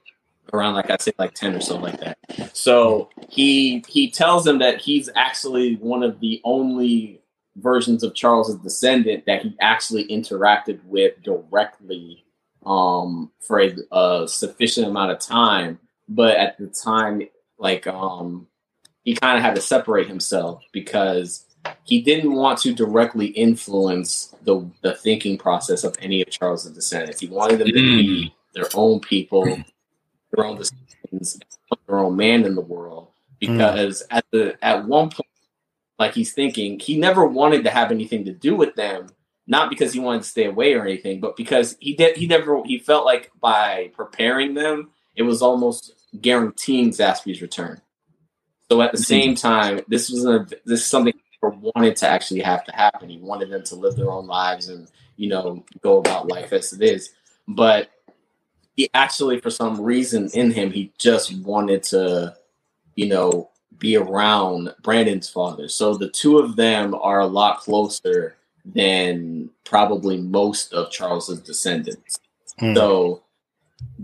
around 0.52 0.74
like 0.74 0.90
I 0.90 0.96
say 0.98 1.12
like 1.18 1.34
10 1.34 1.56
or 1.56 1.60
something 1.60 1.92
like 1.92 2.00
that. 2.00 2.56
So 2.56 3.10
he 3.28 3.84
he 3.88 4.08
tells 4.08 4.46
him 4.46 4.58
that 4.60 4.80
he's 4.80 5.10
actually 5.16 5.74
one 5.76 6.04
of 6.04 6.20
the 6.20 6.40
only 6.44 7.20
versions 7.56 8.02
of 8.02 8.14
Charles's 8.14 8.56
descendant 8.56 9.26
that 9.26 9.42
he 9.42 9.56
actually 9.60 10.06
interacted 10.08 10.82
with 10.84 11.22
directly 11.22 12.24
um, 12.66 13.30
for 13.40 13.60
a, 13.60 13.74
a 13.92 14.28
sufficient 14.28 14.86
amount 14.86 15.12
of 15.12 15.18
time. 15.18 15.78
But 16.08 16.36
at 16.36 16.58
the 16.58 16.66
time, 16.66 17.22
like 17.58 17.86
um, 17.86 18.46
he 19.04 19.14
kind 19.14 19.38
of 19.38 19.44
had 19.44 19.54
to 19.54 19.60
separate 19.60 20.08
himself 20.08 20.62
because 20.72 21.46
he 21.84 22.02
didn't 22.02 22.32
want 22.32 22.58
to 22.60 22.74
directly 22.74 23.26
influence 23.26 24.34
the 24.42 24.68
the 24.82 24.94
thinking 24.94 25.38
process 25.38 25.84
of 25.84 25.96
any 26.00 26.22
of 26.22 26.30
Charles's 26.30 26.72
descendants. 26.72 27.20
He 27.20 27.28
wanted 27.28 27.60
them 27.60 27.68
to 27.68 27.72
be 27.72 27.80
mm. 27.80 28.32
their 28.54 28.68
own 28.74 29.00
people, 29.00 29.44
their 29.44 30.44
own 30.44 30.56
descendants, 30.56 31.38
their 31.86 31.98
own 31.98 32.16
man 32.16 32.44
in 32.44 32.54
the 32.54 32.60
world. 32.60 33.08
Because 33.40 34.02
mm. 34.02 34.16
at 34.16 34.24
the 34.30 34.64
at 34.64 34.84
one 34.84 35.10
point, 35.10 35.28
like 35.98 36.14
he's 36.14 36.32
thinking, 36.32 36.78
he 36.78 36.98
never 36.98 37.24
wanted 37.24 37.64
to 37.64 37.70
have 37.70 37.90
anything 37.90 38.24
to 38.24 38.32
do 38.32 38.56
with 38.56 38.74
them, 38.74 39.08
not 39.46 39.70
because 39.70 39.92
he 39.92 40.00
wanted 40.00 40.22
to 40.22 40.28
stay 40.28 40.46
away 40.46 40.74
or 40.74 40.82
anything, 40.82 41.20
but 41.20 41.36
because 41.36 41.76
he 41.80 41.94
did 41.94 42.16
he 42.16 42.26
never 42.26 42.62
he 42.64 42.78
felt 42.78 43.04
like 43.04 43.30
by 43.40 43.90
preparing 43.94 44.54
them, 44.54 44.90
it 45.14 45.22
was 45.22 45.42
almost 45.42 45.92
guaranteeing 46.20 46.90
Zaxby's 46.90 47.42
return. 47.42 47.80
So 48.70 48.82
at 48.82 48.92
the 48.92 48.98
mm-hmm. 48.98 49.04
same 49.04 49.34
time, 49.34 49.80
this 49.88 50.10
was 50.10 50.24
a 50.24 50.46
this 50.64 50.80
is 50.80 50.86
something 50.86 51.12
he 51.12 51.38
wanted 51.74 51.96
to 51.96 52.08
actually 52.08 52.40
have 52.40 52.64
to 52.64 52.72
happen. 52.72 53.08
He 53.08 53.18
wanted 53.18 53.50
them 53.50 53.62
to 53.64 53.76
live 53.76 53.96
their 53.96 54.10
own 54.10 54.26
lives 54.26 54.68
and 54.68 54.90
you 55.16 55.28
know 55.28 55.64
go 55.82 55.98
about 55.98 56.28
life 56.28 56.52
as 56.52 56.72
it 56.72 56.82
is. 56.82 57.10
But 57.46 57.90
he 58.76 58.88
actually, 58.94 59.40
for 59.40 59.50
some 59.50 59.80
reason 59.80 60.30
in 60.34 60.50
him, 60.50 60.72
he 60.72 60.92
just 60.98 61.36
wanted 61.42 61.82
to, 61.84 62.36
you 62.96 63.06
know, 63.06 63.50
be 63.78 63.96
around 63.96 64.74
Brandon's 64.82 65.28
father. 65.28 65.68
So 65.68 65.94
the 65.94 66.08
two 66.08 66.38
of 66.38 66.56
them 66.56 66.94
are 66.94 67.20
a 67.20 67.26
lot 67.26 67.60
closer 67.60 68.36
than 68.64 69.50
probably 69.64 70.16
most 70.16 70.72
of 70.72 70.90
Charles's 70.90 71.40
descendants. 71.40 72.18
Hmm. 72.58 72.74
So 72.74 73.22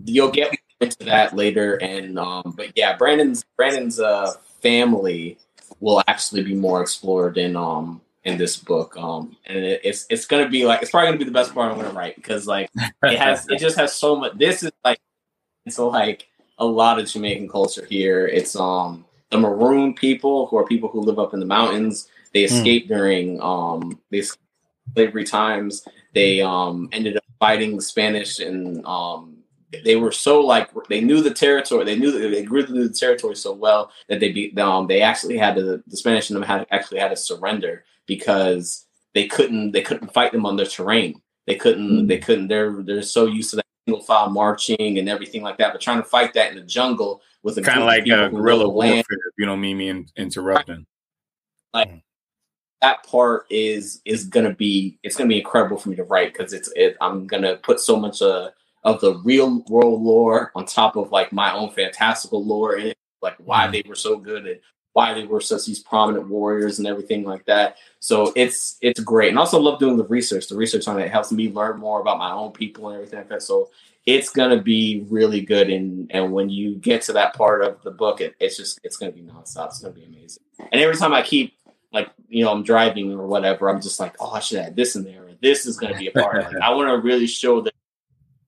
you'll 0.05 0.31
get 0.31 0.55
into 0.81 1.05
that 1.05 1.35
later. 1.35 1.77
And 1.77 2.19
um, 2.19 2.55
but 2.57 2.73
yeah, 2.77 2.97
Brandon's 2.97 3.45
Brandon's 3.57 4.01
uh 4.01 4.33
family 4.61 5.39
will 5.81 6.03
actually 6.09 6.43
be 6.43 6.55
more 6.55 6.83
explored 6.83 7.39
in 7.39 7.57
um 7.57 8.01
in 8.25 8.37
this 8.37 8.57
book. 8.57 8.97
Um, 8.97 9.37
and 9.47 9.59
it, 9.59 9.81
it's 9.85 10.07
it's 10.11 10.27
gonna 10.27 10.49
be 10.49 10.67
like 10.67 10.83
it's 10.83 10.91
probably 10.91 11.09
gonna 11.09 11.19
be 11.19 11.25
the 11.25 11.31
best 11.31 11.55
part 11.55 11.73
I'm 11.73 11.79
gonna 11.79 11.95
write 11.95 12.17
because 12.17 12.47
like 12.47 12.71
it 13.03 13.19
has 13.19 13.49
it 13.49 13.59
just 13.59 13.77
has 13.77 13.95
so 13.95 14.17
much. 14.17 14.37
This 14.37 14.63
is 14.63 14.73
like 14.85 15.01
it's 15.65 15.79
like 15.79 16.29
a 16.59 16.67
lot 16.67 16.99
of 16.99 17.07
Jamaican 17.07 17.49
culture 17.49 17.87
here. 17.87 18.27
It's 18.27 18.55
um 18.57 19.05
the 19.31 19.39
maroon 19.39 19.95
people 19.95 20.47
who 20.47 20.57
are 20.57 20.67
people 20.67 20.89
who 20.89 21.01
live 21.01 21.19
up 21.19 21.35
in 21.35 21.41
the 21.41 21.47
mountains. 21.47 22.09
They 22.33 22.47
hmm. 22.47 22.55
escaped 22.55 22.87
mm. 22.87 22.97
during 22.97 23.43
um 23.43 23.99
these 24.11 24.37
slavery 24.95 25.25
times. 25.25 25.87
They 26.15 26.43
um 26.43 26.89
ended 26.93 27.17
up 27.17 27.25
fighting 27.39 27.77
the 27.77 27.83
Spanish 27.83 28.39
and 28.39 28.85
um 28.87 29.37
they 29.85 29.95
were 29.95 30.13
so 30.13 30.41
like 30.41 30.71
they 30.89 31.01
knew 31.01 31.23
the 31.23 31.33
territory. 31.33 31.85
They 31.85 31.97
knew 31.97 32.11
they 32.11 32.47
really 32.47 32.73
knew 32.73 32.89
the 32.89 32.95
territory 32.95 33.37
so 33.37 33.53
well 33.53 33.93
that 34.09 34.21
they 34.21 34.33
be 34.33 34.57
um 34.59 34.87
they 34.87 35.01
actually 35.01 35.39
had 35.39 35.55
to 35.57 35.83
the 35.87 35.97
Spanish 35.97 36.31
and 36.31 36.37
them 36.37 36.43
had 36.43 36.67
actually 36.71 36.99
had 36.99 37.11
to 37.11 37.17
surrender 37.17 37.85
because 38.07 38.87
they 39.15 39.27
couldn't 39.27 39.73
they 39.73 39.83
couldn't 39.83 40.13
fight 40.13 40.33
them 40.33 40.47
on 40.47 40.57
their 40.57 40.67
terrain. 40.67 41.21
They 41.47 41.55
couldn't 41.55 41.89
mm-hmm. 41.89 42.07
they 42.07 42.19
couldn't 42.19 42.49
they're 42.49 42.83
they're 42.83 43.03
so 43.03 43.27
used 43.27 43.51
to 43.51 43.57
that 43.57 43.67
single 43.91 44.05
file 44.05 44.31
marching 44.31 44.99
and 44.99 45.09
everything 45.09 45.43
like 45.43 45.59
that. 45.59 45.73
But 45.73 45.81
trying 45.81 45.99
to 45.99 46.09
fight 46.09 46.35
that 46.35 46.51
in 46.51 46.57
the 46.57 46.63
jungle 46.63 47.23
with 47.43 47.59
a 47.59 47.63
kind 47.63 47.81
of 47.81 47.87
like 47.87 48.05
a 48.05 48.31
guerrilla 48.31 48.69
warfare. 48.69 49.01
If 49.01 49.07
You 49.39 49.47
don't 49.47 49.61
mean 49.61 49.79
me 49.79 50.05
interrupting. 50.17 50.87
Like 51.75 52.03
that 52.81 53.05
part 53.05 53.47
is 53.51 54.01
is 54.05 54.25
gonna 54.25 54.55
be 54.55 54.99
it's 55.03 55.17
gonna 55.17 55.29
be 55.29 55.39
incredible 55.39 55.79
for 55.79 55.89
me 55.89 55.97
to 55.97 56.05
write 56.05 56.33
because 56.33 56.53
it's 56.53 56.71
it, 56.75 56.97
I'm 57.01 57.27
gonna 57.27 57.57
put 57.57 57.81
so 57.81 57.97
much 57.97 58.23
uh 58.23 58.51
of 58.83 59.01
the 59.01 59.17
real 59.25 59.63
world 59.69 60.03
lore 60.03 60.51
on 60.55 60.65
top 60.65 60.97
of 60.97 61.13
like 61.13 61.33
my 61.33 61.53
own 61.53 61.71
fantastical 61.71 62.45
lore 62.45 62.77
and 62.77 62.95
like 63.23 63.37
why 63.39 63.67
mm. 63.67 63.73
they 63.73 63.83
were 63.87 63.95
so 63.95 64.17
good 64.17 64.47
and 64.47 64.59
why 64.93 65.15
they 65.15 65.25
were 65.25 65.41
such 65.41 65.67
these 65.67 65.79
prominent 65.79 66.29
warriors 66.29 66.79
and 66.79 66.89
everything 66.89 67.25
like 67.25 67.45
that. 67.47 67.77
So 68.01 68.33
it's 68.35 68.77
it's 68.81 69.01
great. 69.01 69.29
And 69.29 69.39
also 69.39 69.61
love 69.61 69.79
doing 69.79 69.97
the 69.97 70.07
research. 70.07 70.49
The 70.49 70.57
research 70.57 70.89
on 70.89 70.99
it 70.99 71.11
helps 71.11 71.31
me 71.31 71.51
learn 71.51 71.79
more 71.79 72.01
about 72.01 72.19
my 72.19 72.33
own 72.33 72.53
people 72.53 72.89
and 72.89 72.97
everything 72.97 73.19
like 73.19 73.29
that. 73.29 73.43
So 73.43 73.71
it's 74.07 74.31
gonna 74.31 74.61
be 74.61 75.05
really 75.09 75.41
good 75.43 75.71
and 75.71 76.11
and 76.11 76.33
when 76.33 76.51
you 76.51 76.75
get 76.77 77.03
to 77.03 77.13
that 77.13 77.35
part 77.35 77.63
of 77.63 77.83
the 77.83 77.91
book 77.91 78.21
it, 78.21 78.35
it's 78.41 78.57
just 78.57 78.81
it's 78.83 78.97
gonna 78.97 79.13
be 79.13 79.23
nonstop. 79.23 79.67
It's 79.69 79.81
gonna 79.81 79.95
be 79.95 80.05
amazing. 80.05 80.43
And 80.73 80.81
every 80.81 80.97
time 80.97 81.13
I 81.13 81.23
keep 81.23 81.57
like 81.93 82.09
you 82.29 82.45
know 82.45 82.53
I'm 82.53 82.65
driving 82.65 83.13
or 83.13 83.27
whatever, 83.27 83.69
I'm 83.69 83.81
just 83.81 84.01
like, 84.01 84.17
oh 84.19 84.31
I 84.33 84.41
should 84.41 84.59
add 84.59 84.77
this 84.77 84.97
in 84.97 85.05
there. 85.05 85.29
This 85.41 85.67
is 85.67 85.79
gonna 85.79 85.97
be 85.97 86.09
a 86.09 86.13
part. 86.13 86.53
like, 86.53 86.57
I 86.63 86.71
want 86.75 86.89
to 86.89 86.99
really 86.99 87.27
show 87.27 87.61
that 87.63 87.75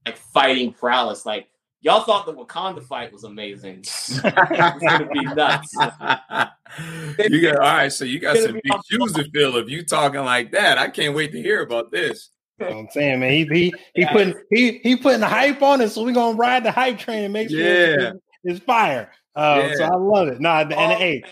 like 0.05 0.17
fighting 0.17 0.73
prowess. 0.73 1.25
Like 1.25 1.49
y'all 1.83 2.05
thought 2.05 2.27
the 2.27 2.33
Wakanda 2.33 2.83
fight 2.83 3.13
was 3.13 3.25
amazing. 3.25 3.81
it's 3.81 4.21
gonna 4.21 5.09
be 5.13 5.25
nuts. 5.25 5.75
you 7.29 7.43
got 7.43 7.57
all 7.57 7.61
right. 7.61 7.93
So 7.93 8.05
you 8.05 8.19
got 8.19 8.37
some 8.39 8.55
big 8.55 8.73
shoes 8.91 9.13
to 9.15 9.29
fill 9.31 9.57
if 9.57 9.69
you 9.69 9.85
talking 9.85 10.21
like 10.25 10.53
that. 10.53 10.79
I 10.79 10.89
can't 10.89 11.15
wait 11.15 11.33
to 11.33 11.43
hear 11.43 11.63
about 11.63 11.91
this. 11.91 12.31
I'm 12.61 12.89
saying, 12.91 13.21
man, 13.21 13.33
he 13.33 13.45
he 13.47 13.75
he 13.95 14.07
putting 14.07 14.35
he 14.51 14.79
he 14.79 14.97
putting 14.97 15.21
the 15.21 15.27
hype 15.27 15.61
on 15.63 15.81
it, 15.81 15.91
so 15.91 16.05
we're 16.05 16.13
gonna 16.13 16.37
ride 16.37 16.65
the 16.65 16.71
hype 16.71 16.99
train 16.99 17.25
and 17.25 17.33
make 17.33 17.51
sure 17.51 17.59
yeah. 17.59 18.11
it's, 18.11 18.19
it's 18.45 18.61
fire. 18.61 19.11
Uh, 19.35 19.65
yeah. 19.69 19.75
So 19.75 19.85
I 19.85 19.97
love 19.97 20.29
it. 20.29 20.41
No, 20.41 20.51
and, 20.51 20.73
and 20.73 20.93
hey, 20.93 21.25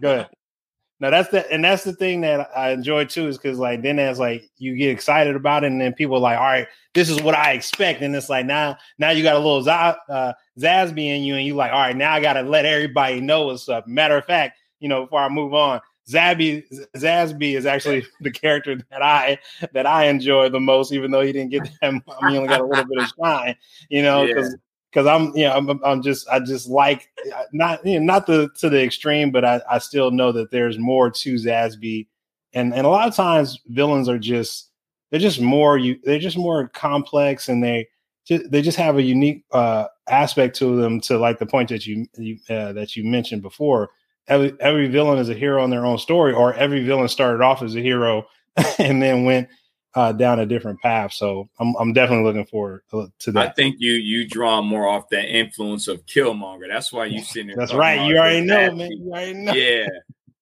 go 0.00 0.12
ahead. 0.12 0.30
No, 1.00 1.10
that's 1.10 1.28
the 1.30 1.50
and 1.52 1.64
that's 1.64 1.84
the 1.84 1.92
thing 1.92 2.20
that 2.20 2.48
I 2.56 2.70
enjoy 2.70 3.04
too, 3.06 3.26
is 3.26 3.36
because 3.36 3.58
like 3.58 3.82
then 3.82 3.98
as 3.98 4.18
like 4.18 4.48
you 4.58 4.76
get 4.76 4.90
excited 4.90 5.34
about 5.34 5.64
it, 5.64 5.68
and 5.72 5.80
then 5.80 5.92
people 5.92 6.16
are 6.16 6.20
like, 6.20 6.38
all 6.38 6.44
right, 6.44 6.68
this 6.94 7.10
is 7.10 7.20
what 7.20 7.34
I 7.34 7.52
expect, 7.52 8.00
and 8.00 8.14
it's 8.14 8.28
like 8.28 8.46
now 8.46 8.76
now 8.98 9.10
you 9.10 9.22
got 9.22 9.34
a 9.34 9.38
little 9.38 9.62
Z- 9.62 9.70
uh, 9.70 10.32
in 10.56 11.22
you, 11.22 11.34
and 11.34 11.44
you 11.44 11.54
like, 11.54 11.72
all 11.72 11.80
right, 11.80 11.96
now 11.96 12.12
I 12.12 12.20
got 12.20 12.34
to 12.34 12.42
let 12.42 12.64
everybody 12.64 13.20
know 13.20 13.46
what's 13.46 13.68
up. 13.68 13.88
Matter 13.88 14.16
of 14.16 14.24
fact, 14.24 14.58
you 14.78 14.88
know, 14.88 15.02
before 15.02 15.20
I 15.20 15.28
move 15.28 15.52
on, 15.52 15.80
Zabby 16.08 16.64
Zasby 16.96 17.56
is 17.56 17.66
actually 17.66 18.06
the 18.20 18.30
character 18.30 18.76
that 18.90 19.02
I 19.02 19.38
that 19.72 19.86
I 19.86 20.04
enjoy 20.06 20.48
the 20.48 20.60
most, 20.60 20.92
even 20.92 21.10
though 21.10 21.22
he 21.22 21.32
didn't 21.32 21.50
get 21.50 21.64
that. 21.64 21.72
I 21.82 21.90
mean, 21.90 22.02
he 22.28 22.36
only 22.36 22.48
got 22.48 22.60
a 22.60 22.64
little 22.64 22.84
bit 22.84 23.02
of 23.02 23.12
shine, 23.20 23.56
you 23.88 24.02
know, 24.02 24.26
because. 24.26 24.56
Because 24.94 25.08
I'm, 25.08 25.36
you 25.36 25.44
know, 25.44 25.54
I'm, 25.54 25.84
I'm 25.84 26.02
just, 26.02 26.28
I 26.28 26.38
just 26.38 26.68
like 26.68 27.10
not, 27.52 27.84
you 27.84 27.98
know, 27.98 28.06
not 28.06 28.26
the 28.26 28.48
to 28.60 28.70
the 28.70 28.80
extreme, 28.80 29.32
but 29.32 29.44
I, 29.44 29.60
I 29.68 29.78
still 29.78 30.12
know 30.12 30.30
that 30.30 30.52
there's 30.52 30.78
more 30.78 31.10
to 31.10 31.34
Zasby, 31.34 32.06
and 32.52 32.72
and 32.72 32.86
a 32.86 32.90
lot 32.90 33.08
of 33.08 33.16
times 33.16 33.58
villains 33.66 34.08
are 34.08 34.20
just, 34.20 34.70
they're 35.10 35.18
just 35.18 35.40
more, 35.40 35.76
you, 35.78 35.98
they're 36.04 36.20
just 36.20 36.38
more 36.38 36.68
complex, 36.68 37.48
and 37.48 37.62
they, 37.62 37.88
just, 38.24 38.48
they 38.52 38.62
just 38.62 38.78
have 38.78 38.96
a 38.96 39.02
unique 39.02 39.44
uh, 39.50 39.86
aspect 40.08 40.54
to 40.58 40.76
them. 40.76 41.00
To 41.00 41.18
like 41.18 41.40
the 41.40 41.46
point 41.46 41.70
that 41.70 41.86
you, 41.88 42.06
you 42.16 42.38
uh, 42.48 42.72
that 42.74 42.94
you 42.94 43.02
mentioned 43.02 43.42
before, 43.42 43.90
every 44.28 44.54
every 44.60 44.86
villain 44.86 45.18
is 45.18 45.28
a 45.28 45.34
hero 45.34 45.64
in 45.64 45.70
their 45.70 45.84
own 45.84 45.98
story, 45.98 46.32
or 46.32 46.54
every 46.54 46.84
villain 46.84 47.08
started 47.08 47.42
off 47.42 47.62
as 47.62 47.74
a 47.74 47.80
hero 47.80 48.26
and 48.78 49.02
then 49.02 49.24
went 49.24 49.48
uh, 49.94 50.12
down 50.12 50.40
a 50.40 50.46
different 50.46 50.80
path. 50.80 51.12
So 51.12 51.48
I'm 51.58 51.74
I'm 51.78 51.92
definitely 51.92 52.24
looking 52.24 52.46
forward 52.46 52.82
to 52.90 53.32
that. 53.32 53.48
I 53.48 53.50
think 53.50 53.76
you 53.78 53.92
you 53.92 54.28
draw 54.28 54.62
more 54.62 54.88
off 54.88 55.08
that 55.10 55.26
influence 55.26 55.88
of 55.88 56.04
Killmonger. 56.06 56.68
That's 56.68 56.92
why 56.92 57.06
you 57.06 57.22
sitting 57.22 57.48
there. 57.48 57.56
That's 57.56 57.74
right. 57.74 58.06
You 58.08 58.16
already 58.18 58.40
know, 58.42 58.72
man. 58.72 58.92
You 58.92 59.12
already 59.12 59.34
know. 59.34 59.52
Yeah. 59.52 59.88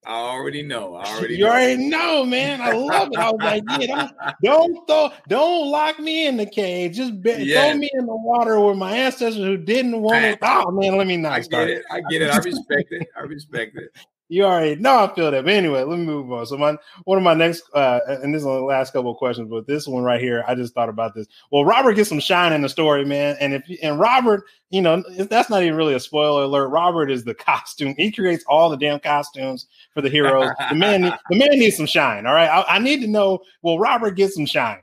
I 0.05 0.15
already 0.15 0.63
know. 0.65 0.97
I 0.97 1.05
already. 1.15 1.35
You 1.37 1.45
know. 1.45 1.51
already 1.51 1.89
know, 1.89 2.25
man. 2.25 2.61
I 2.61 2.73
love 2.73 3.11
it. 3.13 3.19
I 3.19 3.31
was 3.31 3.41
like, 3.41 3.63
yeah, 3.79 4.09
don't, 4.43 4.75
don't 4.75 4.87
throw, 4.89 5.11
don't 5.29 5.71
lock 5.71 6.01
me 6.01 6.27
in 6.27 6.37
the 6.37 6.47
cage. 6.47 6.97
Just 6.97 7.23
be, 7.23 7.35
yeah. 7.39 7.71
throw 7.71 7.79
me 7.79 7.89
in 7.93 8.07
the 8.07 8.17
water 8.17 8.59
with 8.59 8.77
my 8.77 8.91
ancestors 8.91 9.37
who 9.37 9.57
didn't 9.57 10.01
want 10.01 10.25
it. 10.25 10.39
Oh 10.43 10.73
man, 10.73 10.97
let 10.97 11.07
me 11.07 11.19
not 11.19 11.33
I 11.35 11.41
start. 11.43 11.69
Get 11.69 11.77
it. 11.77 11.85
I 11.89 12.01
get 12.11 12.23
it. 12.23 12.31
I 12.31 12.37
respect 12.45 12.91
it. 12.91 13.07
I 13.17 13.21
respect 13.21 13.77
it 13.77 13.97
you 14.33 14.45
already 14.45 14.77
know 14.77 15.05
I 15.05 15.15
feel 15.15 15.31
that. 15.31 15.45
But 15.45 15.53
anyway, 15.53 15.83
let 15.83 15.99
me 15.99 16.07
move 16.07 16.33
on. 16.33 16.47
So 16.47 16.57
my 16.57 16.77
one 17.05 17.19
of 17.19 17.25
my 17.25 17.35
next 17.35 17.65
uh 17.75 18.01
and 18.07 18.33
this 18.33 18.41
is 18.41 18.47
the 18.47 18.51
last 18.51 18.95
couple 18.95 19.11
of 19.11 19.19
questions, 19.19 19.49
but 19.51 19.67
this 19.67 19.87
one 19.87 20.03
right 20.03 20.21
here, 20.21 20.43
I 20.49 20.55
just 20.55 20.73
thought 20.73 20.89
about 20.89 21.15
this. 21.15 21.27
Well, 21.51 21.67
Robert 21.67 21.93
gets 21.95 22.09
some 22.09 22.19
shine 22.19 22.55
in 22.55 22.63
the 22.63 22.69
story, 22.69 23.05
man. 23.05 23.37
And 23.41 23.53
if 23.53 23.63
and 23.83 24.01
Robert, 24.01 24.45
you 24.71 24.81
know, 24.81 25.03
that's 25.19 25.51
not 25.51 25.63
even 25.63 25.77
really 25.77 25.93
a 25.95 26.01
spoiler 26.01 26.45
alert. 26.45 26.69
Robert 26.69 27.11
is 27.11 27.25
the 27.25 27.35
costume. 27.49 27.95
He 27.99 28.11
creates 28.11 28.43
all 28.49 28.71
the 28.71 28.77
damn 28.79 29.01
costumes 29.01 29.67
for 29.93 30.01
the 30.01 30.09
heroes. 30.09 30.49
the 30.71 30.77
man, 30.77 31.03
the 31.31 31.37
man 31.37 31.51
needs 31.51 31.77
some 31.77 31.87
shine. 31.87 32.27
All 32.27 32.33
right, 32.33 32.49
I, 32.49 32.77
I 32.77 32.79
need 32.79 33.03
to 33.03 33.07
know. 33.07 33.41
Will 33.61 33.79
Robert 33.79 34.13
get 34.13 34.33
some 34.33 34.47
shine? 34.47 34.81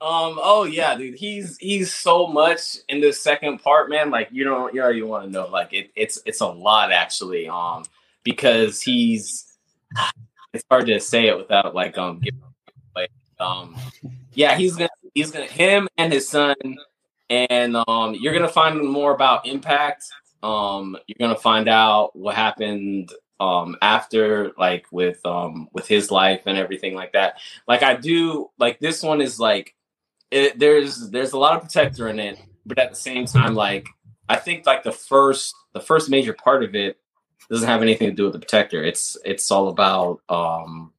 Um. 0.00 0.38
Oh 0.40 0.64
yeah, 0.64 0.96
dude. 0.96 1.16
He's 1.16 1.58
he's 1.58 1.92
so 1.92 2.26
much 2.26 2.76
in 2.88 3.00
the 3.00 3.12
second 3.12 3.58
part, 3.58 3.90
man. 3.90 4.10
Like 4.10 4.28
you 4.30 4.44
don't 4.44 4.72
you 4.72 5.06
want 5.06 5.24
to 5.24 5.30
know. 5.30 5.48
Like 5.48 5.72
it, 5.72 5.90
it's 5.96 6.20
it's 6.24 6.40
a 6.40 6.46
lot 6.46 6.92
actually. 6.92 7.48
Um, 7.48 7.84
because 8.22 8.80
he's 8.80 9.56
it's 10.52 10.64
hard 10.70 10.86
to 10.86 11.00
say 11.00 11.28
it 11.28 11.36
without 11.36 11.74
like 11.74 11.98
um 11.98 12.20
giving 12.20 12.40
like 12.94 13.10
um 13.40 13.74
yeah 14.34 14.56
he's 14.56 14.76
gonna 14.76 14.88
he's 15.14 15.30
gonna 15.30 15.46
him 15.46 15.88
and 15.96 16.12
his 16.12 16.28
son 16.28 16.54
and 17.30 17.76
um 17.88 18.14
you're 18.14 18.34
gonna 18.34 18.48
find 18.48 18.80
more 18.82 19.14
about 19.14 19.46
impact. 19.46 20.04
Um, 20.40 20.96
you're 21.08 21.16
gonna 21.18 21.40
find 21.40 21.68
out 21.68 22.14
what 22.14 22.36
happened 22.36 23.10
um 23.40 23.76
after 23.82 24.52
like 24.58 24.86
with 24.90 25.24
um 25.24 25.68
with 25.72 25.86
his 25.86 26.10
life 26.10 26.42
and 26.46 26.58
everything 26.58 26.94
like 26.94 27.12
that 27.12 27.38
like 27.68 27.84
i 27.84 27.94
do 27.94 28.50
like 28.58 28.80
this 28.80 29.00
one 29.00 29.20
is 29.20 29.38
like 29.38 29.76
it, 30.30 30.58
there's 30.58 31.10
there's 31.10 31.32
a 31.32 31.38
lot 31.38 31.56
of 31.56 31.62
protector 31.62 32.08
in 32.08 32.18
it, 32.18 32.38
but 32.66 32.78
at 32.78 32.90
the 32.90 32.96
same 32.96 33.26
time, 33.26 33.54
like 33.54 33.88
I 34.28 34.36
think 34.36 34.66
like 34.66 34.82
the 34.82 34.92
first 34.92 35.54
the 35.72 35.80
first 35.80 36.10
major 36.10 36.32
part 36.32 36.62
of 36.62 36.74
it 36.74 36.98
doesn't 37.50 37.68
have 37.68 37.82
anything 37.82 38.08
to 38.10 38.14
do 38.14 38.24
with 38.24 38.34
the 38.34 38.38
protector. 38.38 38.82
It's 38.82 39.16
it's 39.24 39.50
all 39.50 39.68
about 39.68 40.20
um 40.28 40.92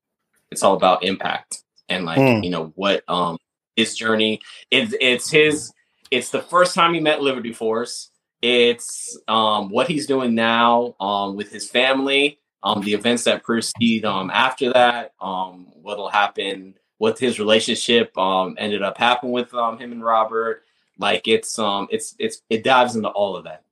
it's 0.51 0.63
all 0.63 0.73
about 0.73 1.03
impact 1.03 1.63
and 1.87 2.05
like 2.05 2.19
mm. 2.19 2.43
you 2.43 2.49
know 2.49 2.71
what 2.75 3.03
um 3.07 3.37
his 3.75 3.95
journey. 3.95 4.41
It's 4.71 4.95
it's 4.99 5.29
his 5.29 5.71
it's 6.11 6.31
the 6.31 6.41
first 6.41 6.73
time 6.73 6.93
he 6.93 6.99
met 6.99 7.21
Liberty 7.21 7.53
Force. 7.53 8.09
It's 8.41 9.17
um 9.27 9.69
what 9.69 9.87
he's 9.87 10.07
doing 10.07 10.33
now 10.33 10.95
um 10.99 11.35
with 11.35 11.51
his 11.51 11.69
family, 11.69 12.39
um 12.63 12.81
the 12.81 12.93
events 12.93 13.25
that 13.25 13.43
proceed 13.43 14.05
um 14.05 14.31
after 14.31 14.73
that, 14.73 15.13
um 15.21 15.67
what'll 15.81 16.09
happen 16.09 16.75
what 16.99 17.17
his 17.17 17.39
relationship 17.39 18.15
um 18.17 18.55
ended 18.59 18.83
up 18.83 18.97
happening 18.97 19.31
with 19.31 19.51
um 19.55 19.79
him 19.79 19.91
and 19.91 20.03
Robert. 20.03 20.63
Like 20.99 21.27
it's 21.27 21.57
um 21.57 21.87
it's 21.89 22.15
it's 22.19 22.43
it 22.49 22.63
dives 22.63 22.95
into 22.95 23.09
all 23.09 23.35
of 23.35 23.45
that. 23.45 23.63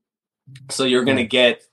So 0.71 0.85
you're 0.85 1.05
gonna 1.05 1.21
hmm. 1.21 1.27
get 1.27 1.63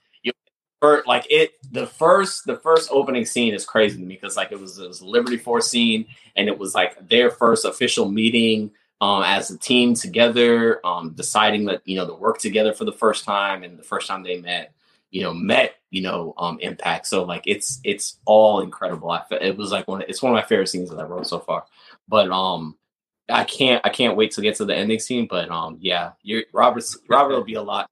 like 1.07 1.27
it 1.31 1.55
the 1.73 1.87
first 1.87 2.45
the 2.45 2.57
first 2.57 2.91
opening 2.93 3.25
scene 3.25 3.55
is 3.55 3.65
crazy 3.65 3.97
to 3.97 4.05
me 4.05 4.15
because 4.15 4.37
like 4.37 4.53
it 4.53 4.61
was 4.61 4.79
it 4.79 4.87
was 4.87 5.01
a 5.01 5.07
Liberty 5.07 5.39
Force 5.39 5.71
scene 5.71 6.07
and 6.37 6.47
it 6.47 6.59
was 6.59 6.75
like 6.75 7.09
their 7.09 7.31
first 7.31 7.65
official 7.65 8.11
meeting 8.11 8.71
um 9.01 9.23
as 9.23 9.51
a 9.51 9.57
team 9.57 9.95
together 9.95 10.85
um 10.87 11.11
deciding 11.11 11.65
that 11.65 11.81
you 11.87 11.97
know 11.97 12.07
to 12.07 12.15
work 12.15 12.39
together 12.39 12.75
for 12.75 12.85
the 12.85 12.93
first 12.93 13.25
time 13.25 13.63
and 13.63 13.79
the 13.79 13.83
first 13.83 14.07
time 14.07 14.23
they 14.23 14.41
met 14.41 14.75
you 15.11 15.23
know 15.23 15.33
met 15.33 15.77
you 15.95 16.03
know 16.03 16.35
um 16.39 16.59
impact. 16.61 17.07
So 17.07 17.23
like 17.25 17.45
it's 17.47 17.81
it's 17.85 18.19
all 18.25 18.61
incredible. 18.61 19.11
I, 19.11 19.23
it 19.41 19.57
was 19.57 19.71
like 19.71 19.87
one 19.87 20.03
it's 20.09 20.23
one 20.23 20.33
of 20.33 20.37
my 20.37 20.43
favorite 20.47 20.69
scenes 20.69 20.91
that 20.91 20.99
I 20.99 21.05
wrote 21.05 21.27
so 21.27 21.39
far. 21.39 21.65
But 22.09 22.31
um 22.31 22.77
I 23.29 23.45
can't 23.45 23.81
I 23.85 23.91
can't 23.91 24.17
wait 24.17 24.33
to 24.33 24.43
get 24.43 24.57
to 24.57 24.65
the 24.65 24.75
ending 24.75 24.99
scene 24.99 25.27
but 25.31 25.51
um 25.51 25.79
yeah 25.81 26.13
you 26.23 26.45
Robert 26.53 26.85
Robert 27.09 27.35
will 27.35 27.45
be 27.45 27.55
a 27.55 27.63
lot. 27.63 27.89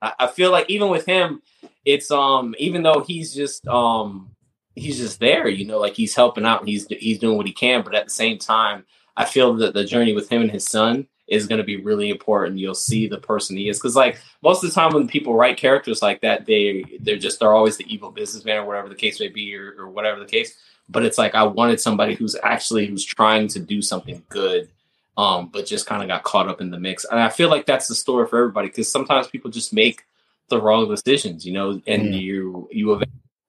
I, 0.00 0.12
I 0.20 0.26
feel 0.28 0.50
like 0.52 0.70
even 0.70 0.88
with 0.88 1.04
him 1.04 1.42
it's 1.84 2.10
um 2.10 2.54
even 2.58 2.82
though 2.82 3.04
he's 3.06 3.34
just 3.34 3.66
um 3.66 4.30
he's 4.74 4.98
just 4.98 5.20
there, 5.20 5.48
you 5.48 5.66
know, 5.66 5.78
like 5.78 5.94
he's 5.94 6.14
helping 6.14 6.46
out 6.46 6.60
and 6.60 6.68
he's 6.68 6.86
he's 6.88 7.18
doing 7.18 7.36
what 7.36 7.46
he 7.46 7.52
can, 7.52 7.82
but 7.82 7.94
at 7.94 8.04
the 8.04 8.10
same 8.10 8.38
time, 8.38 8.84
I 9.16 9.24
feel 9.24 9.54
that 9.54 9.74
the 9.74 9.84
journey 9.84 10.14
with 10.14 10.28
him 10.28 10.42
and 10.42 10.50
his 10.50 10.66
son 10.66 11.08
is 11.28 11.46
going 11.46 11.58
to 11.58 11.64
be 11.64 11.76
really 11.76 12.10
important. 12.10 12.58
You'll 12.58 12.74
see 12.74 13.06
the 13.06 13.18
person 13.18 13.56
he 13.56 13.68
is 13.68 13.78
because, 13.78 13.96
like, 13.96 14.20
most 14.42 14.62
of 14.62 14.70
the 14.70 14.74
time 14.74 14.92
when 14.92 15.08
people 15.08 15.34
write 15.34 15.56
characters 15.56 16.02
like 16.02 16.20
that, 16.22 16.46
they 16.46 16.84
they're 17.00 17.16
just 17.16 17.40
they're 17.40 17.54
always 17.54 17.76
the 17.76 17.92
evil 17.92 18.10
businessman 18.10 18.58
or 18.58 18.64
whatever 18.64 18.88
the 18.88 18.94
case 18.94 19.20
may 19.20 19.28
be, 19.28 19.54
or, 19.56 19.74
or 19.78 19.88
whatever 19.88 20.20
the 20.20 20.26
case. 20.26 20.56
But 20.88 21.04
it's 21.04 21.18
like 21.18 21.34
I 21.34 21.44
wanted 21.44 21.80
somebody 21.80 22.14
who's 22.14 22.36
actually 22.42 22.86
who's 22.86 23.04
trying 23.04 23.48
to 23.48 23.60
do 23.60 23.80
something 23.80 24.22
good, 24.28 24.68
um, 25.16 25.48
but 25.52 25.66
just 25.66 25.86
kind 25.86 26.02
of 26.02 26.08
got 26.08 26.24
caught 26.24 26.48
up 26.48 26.60
in 26.60 26.70
the 26.70 26.80
mix. 26.80 27.04
And 27.04 27.20
I 27.20 27.28
feel 27.28 27.48
like 27.48 27.66
that's 27.66 27.88
the 27.88 27.94
story 27.94 28.26
for 28.26 28.38
everybody 28.38 28.68
because 28.68 28.90
sometimes 28.90 29.28
people 29.28 29.50
just 29.50 29.72
make 29.72 30.04
the 30.48 30.60
wrong 30.60 30.88
decisions, 30.88 31.46
you 31.46 31.52
know, 31.52 31.80
and 31.86 32.02
mm. 32.02 32.20
you 32.20 32.68
you 32.70 33.00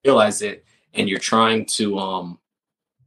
realize 0.04 0.42
it, 0.42 0.64
and 0.94 1.08
you're 1.08 1.18
trying 1.18 1.66
to 1.66 1.98
um 1.98 2.38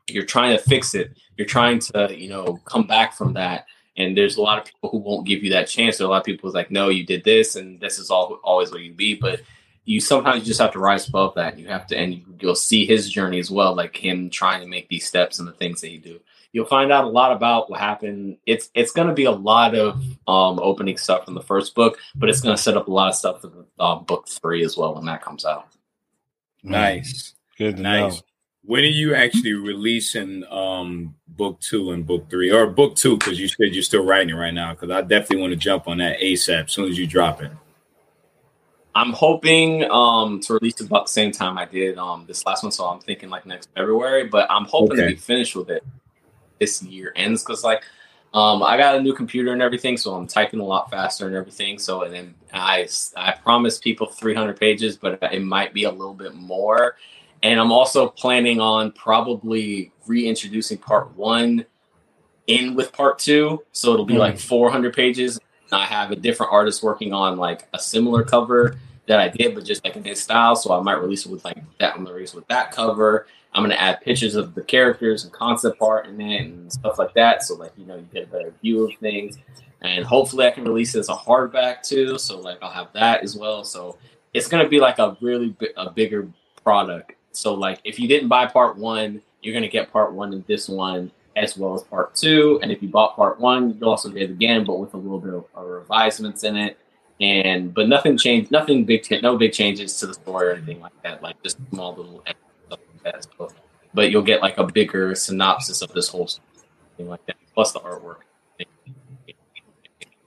you're 0.09 0.25
trying 0.25 0.55
to 0.55 0.63
fix 0.63 0.95
it. 0.95 1.17
You're 1.37 1.47
trying 1.47 1.79
to 1.79 2.15
you 2.15 2.29
know 2.29 2.59
come 2.65 2.85
back 2.85 3.13
from 3.13 3.33
that. 3.33 3.65
And 3.97 4.15
there's 4.15 4.37
a 4.37 4.41
lot 4.41 4.59
of 4.59 4.65
people 4.65 4.89
who 4.89 4.99
won't 4.99 5.27
give 5.27 5.43
you 5.43 5.51
that 5.51 5.67
chance. 5.67 5.97
There 5.97 6.05
are 6.05 6.09
a 6.09 6.11
lot 6.11 6.19
of 6.19 6.25
people 6.25 6.47
who's 6.47 6.55
like, 6.55 6.71
no, 6.71 6.89
you 6.89 7.05
did 7.05 7.23
this, 7.23 7.55
and 7.55 7.79
this 7.79 7.97
is 7.99 8.09
all 8.09 8.39
always 8.43 8.71
what 8.71 8.81
you 8.81 8.93
be. 8.93 9.15
But 9.15 9.41
you 9.85 9.99
sometimes 9.99 10.41
you 10.41 10.45
just 10.45 10.61
have 10.61 10.73
to 10.73 10.79
rise 10.79 11.07
above 11.07 11.35
that. 11.35 11.57
You 11.57 11.67
have 11.67 11.87
to, 11.87 11.97
and 11.97 12.37
you'll 12.39 12.55
see 12.55 12.85
his 12.85 13.09
journey 13.09 13.39
as 13.39 13.49
well, 13.49 13.75
like 13.75 13.95
him 13.95 14.29
trying 14.29 14.61
to 14.61 14.67
make 14.67 14.87
these 14.87 15.07
steps 15.07 15.39
and 15.39 15.47
the 15.47 15.53
things 15.53 15.81
that 15.81 15.87
he 15.87 15.97
do 15.97 16.19
you'll 16.51 16.65
find 16.65 16.91
out 16.91 17.03
a 17.03 17.09
lot 17.09 17.31
about 17.31 17.69
what 17.69 17.79
happened. 17.79 18.37
It's 18.45 18.69
it's 18.73 18.91
going 18.91 19.07
to 19.07 19.13
be 19.13 19.25
a 19.25 19.31
lot 19.31 19.75
of 19.75 20.03
um, 20.27 20.59
opening 20.59 20.97
stuff 20.97 21.25
from 21.25 21.35
the 21.35 21.41
first 21.41 21.75
book, 21.75 21.99
but 22.15 22.29
it's 22.29 22.41
going 22.41 22.55
to 22.55 22.61
set 22.61 22.75
up 22.77 22.87
a 22.87 22.91
lot 22.91 23.09
of 23.09 23.15
stuff 23.15 23.41
for 23.41 23.51
uh, 23.79 23.95
book 23.95 24.27
three 24.27 24.63
as 24.63 24.75
well 24.75 24.95
when 24.95 25.05
that 25.05 25.21
comes 25.21 25.45
out. 25.45 25.67
Nice, 26.63 27.35
good, 27.57 27.79
nice. 27.79 28.15
Know. 28.15 28.21
When 28.67 28.83
are 28.83 28.87
you 28.87 29.15
actually 29.15 29.53
releasing 29.53 30.43
um, 30.51 31.15
book 31.25 31.57
two 31.61 31.91
and 31.91 32.05
book 32.05 32.29
three, 32.29 32.51
or 32.51 32.67
book 32.67 32.97
two? 32.97 33.17
Because 33.17 33.39
you 33.39 33.47
said 33.47 33.73
you're 33.73 33.81
still 33.81 34.03
writing 34.03 34.35
it 34.35 34.37
right 34.37 34.53
now. 34.53 34.73
Because 34.73 34.91
I 34.91 34.99
definitely 34.99 35.37
want 35.37 35.51
to 35.51 35.57
jump 35.57 35.87
on 35.87 35.99
that 35.99 36.19
ASAP 36.19 36.65
as 36.65 36.71
soon 36.73 36.91
as 36.91 36.99
you 36.99 37.07
drop 37.07 37.41
it. 37.41 37.49
I'm 38.93 39.13
hoping 39.13 39.89
um, 39.89 40.41
to 40.41 40.55
release 40.55 40.81
it 40.81 40.87
about 40.87 41.05
the 41.05 41.11
same 41.11 41.31
time 41.31 41.57
I 41.57 41.63
did 41.63 41.97
um, 41.97 42.25
this 42.27 42.45
last 42.45 42.61
one, 42.61 42.73
so 42.73 42.85
I'm 42.87 42.99
thinking 42.99 43.29
like 43.29 43.45
next 43.45 43.69
February. 43.73 44.27
But 44.27 44.51
I'm 44.51 44.65
hoping 44.65 44.99
okay. 44.99 45.09
to 45.11 45.15
be 45.15 45.15
finished 45.15 45.55
with 45.55 45.69
it 45.69 45.85
this 46.59 46.83
year 46.83 47.13
ends 47.15 47.43
because 47.43 47.63
like 47.63 47.83
um, 48.33 48.61
I 48.63 48.75
got 48.75 48.95
a 48.95 49.01
new 49.01 49.13
computer 49.13 49.53
and 49.53 49.61
everything, 49.61 49.95
so 49.95 50.13
I'm 50.13 50.27
typing 50.27 50.59
a 50.59 50.65
lot 50.65 50.91
faster 50.91 51.25
and 51.25 51.37
everything. 51.37 51.79
So 51.79 52.01
and 52.01 52.13
then 52.13 52.35
I 52.51 52.89
I 53.15 53.31
promised 53.31 53.81
people 53.81 54.07
300 54.07 54.59
pages, 54.59 54.97
but 54.97 55.23
it 55.31 55.41
might 55.41 55.73
be 55.73 55.85
a 55.85 55.91
little 55.91 56.13
bit 56.13 56.35
more. 56.35 56.97
And 57.47 57.61
I'm 57.61 57.71
also 57.71 58.09
planning 58.09 58.59
on 58.59 58.91
probably 58.91 59.93
reintroducing 60.05 60.79
part 60.79 61.15
one 61.15 61.65
in 62.47 62.75
with 62.75 62.91
part 62.91 63.19
two, 63.19 63.63
so 63.71 63.93
it'll 63.93 64.05
be 64.05 64.15
mm. 64.15 64.19
like 64.19 64.37
400 64.37 64.93
pages. 64.93 65.39
I 65.71 65.85
have 65.85 66.11
a 66.11 66.17
different 66.17 66.51
artist 66.51 66.83
working 66.83 67.13
on 67.13 67.37
like 67.37 67.65
a 67.73 67.79
similar 67.79 68.25
cover 68.25 68.75
that 69.07 69.21
I 69.21 69.29
did, 69.29 69.55
but 69.55 69.63
just 69.63 69.81
like 69.85 69.95
in 69.95 70.03
his 70.03 70.21
style. 70.21 70.57
So 70.57 70.77
I 70.77 70.81
might 70.81 70.99
release 70.99 71.25
it 71.25 71.31
with 71.31 71.45
like 71.45 71.63
that. 71.79 71.93
I'm 71.93 72.03
gonna 72.03 72.15
release 72.15 72.33
with 72.33 72.45
that 72.47 72.73
cover. 72.73 73.27
I'm 73.53 73.63
gonna 73.63 73.75
add 73.75 74.01
pictures 74.01 74.35
of 74.35 74.53
the 74.53 74.61
characters 74.61 75.23
and 75.23 75.31
concept 75.31 75.77
art 75.81 76.07
in 76.07 76.19
it 76.19 76.41
and 76.41 76.69
stuff 76.69 76.99
like 76.99 77.13
that. 77.13 77.43
So 77.43 77.55
like 77.55 77.71
you 77.77 77.85
know 77.85 77.95
you 77.95 78.09
get 78.13 78.25
a 78.25 78.27
better 78.27 78.53
view 78.61 78.89
of 78.89 78.91
things, 78.99 79.37
and 79.81 80.03
hopefully 80.03 80.47
I 80.47 80.51
can 80.51 80.65
release 80.65 80.95
it 80.95 80.99
as 80.99 81.07
a 81.07 81.15
hardback 81.15 81.81
too. 81.81 82.17
So 82.17 82.41
like 82.41 82.57
I'll 82.61 82.71
have 82.71 82.91
that 82.91 83.23
as 83.23 83.37
well. 83.37 83.63
So 83.63 83.97
it's 84.33 84.49
gonna 84.49 84.67
be 84.67 84.81
like 84.81 84.99
a 84.99 85.15
really 85.21 85.51
bi- 85.51 85.67
a 85.77 85.89
bigger 85.89 86.27
product. 86.61 87.13
So 87.37 87.53
like 87.53 87.79
if 87.83 87.99
you 87.99 88.07
didn't 88.07 88.29
buy 88.29 88.47
part 88.47 88.77
one, 88.77 89.21
you're 89.41 89.53
gonna 89.53 89.67
get 89.67 89.91
part 89.91 90.13
one 90.13 90.33
in 90.33 90.43
this 90.47 90.67
one 90.67 91.11
as 91.35 91.55
well 91.55 91.75
as 91.75 91.83
part 91.83 92.15
two. 92.15 92.59
And 92.63 92.71
if 92.71 92.81
you 92.81 92.89
bought 92.89 93.15
part 93.15 93.39
one, 93.39 93.77
you'll 93.79 93.89
also 93.89 94.09
get 94.09 94.23
it 94.23 94.31
again, 94.31 94.65
but 94.65 94.79
with 94.79 94.93
a 94.93 94.97
little 94.97 95.19
bit 95.19 95.33
of, 95.33 95.45
of 95.53 95.67
revisements 95.67 96.43
in 96.43 96.55
it 96.55 96.77
and 97.19 97.73
but 97.73 97.87
nothing 97.87 98.17
changed, 98.17 98.51
nothing 98.51 98.85
big, 98.85 99.05
no 99.23 99.37
big 99.37 99.53
changes 99.53 99.97
to 99.99 100.07
the 100.07 100.13
story 100.13 100.47
or 100.47 100.51
anything 100.53 100.79
like 100.79 100.99
that. 101.03 101.21
Like 101.21 101.41
just 101.43 101.57
small 101.69 101.95
little 101.95 102.23
stuff 102.67 102.79
like 102.79 103.03
that. 103.03 103.27
So, 103.37 103.51
but 103.93 104.11
you'll 104.11 104.21
get 104.21 104.41
like 104.41 104.57
a 104.57 104.65
bigger 104.65 105.15
synopsis 105.15 105.81
of 105.81 105.91
this 105.93 106.09
whole 106.09 106.29
thing 106.97 107.07
like 107.07 107.25
that, 107.27 107.37
plus 107.53 107.71
the 107.71 107.79
artwork. 107.79 108.17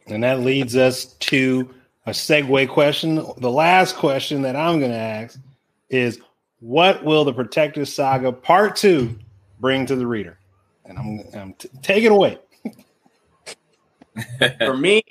And 0.07 0.25
that 0.25 0.41
leads 0.41 0.77
us 0.77 1.07
to 1.15 1.73
a 2.07 2.11
segue 2.11 2.69
question. 2.69 3.25
The 3.39 3.51
last 3.51 3.97
question 3.97 4.43
that 4.43 4.57
I'm 4.57 4.81
going 4.81 4.91
to 4.91 4.97
ask 4.97 5.39
is, 5.89 6.21
what 6.61 7.05
will 7.05 7.25
the 7.25 7.33
Protector 7.33 7.85
Saga 7.85 8.33
Part 8.33 8.77
Two 8.77 9.19
bring 9.59 9.87
to 9.87 9.97
the 9.97 10.07
reader? 10.07 10.39
And 10.85 10.99
I'm, 10.99 11.21
I'm 11.35 11.55
t- 11.55 11.71
take 11.83 12.05
it 12.05 12.13
away. 12.13 12.39
For 14.59 14.77
me, 14.77 15.03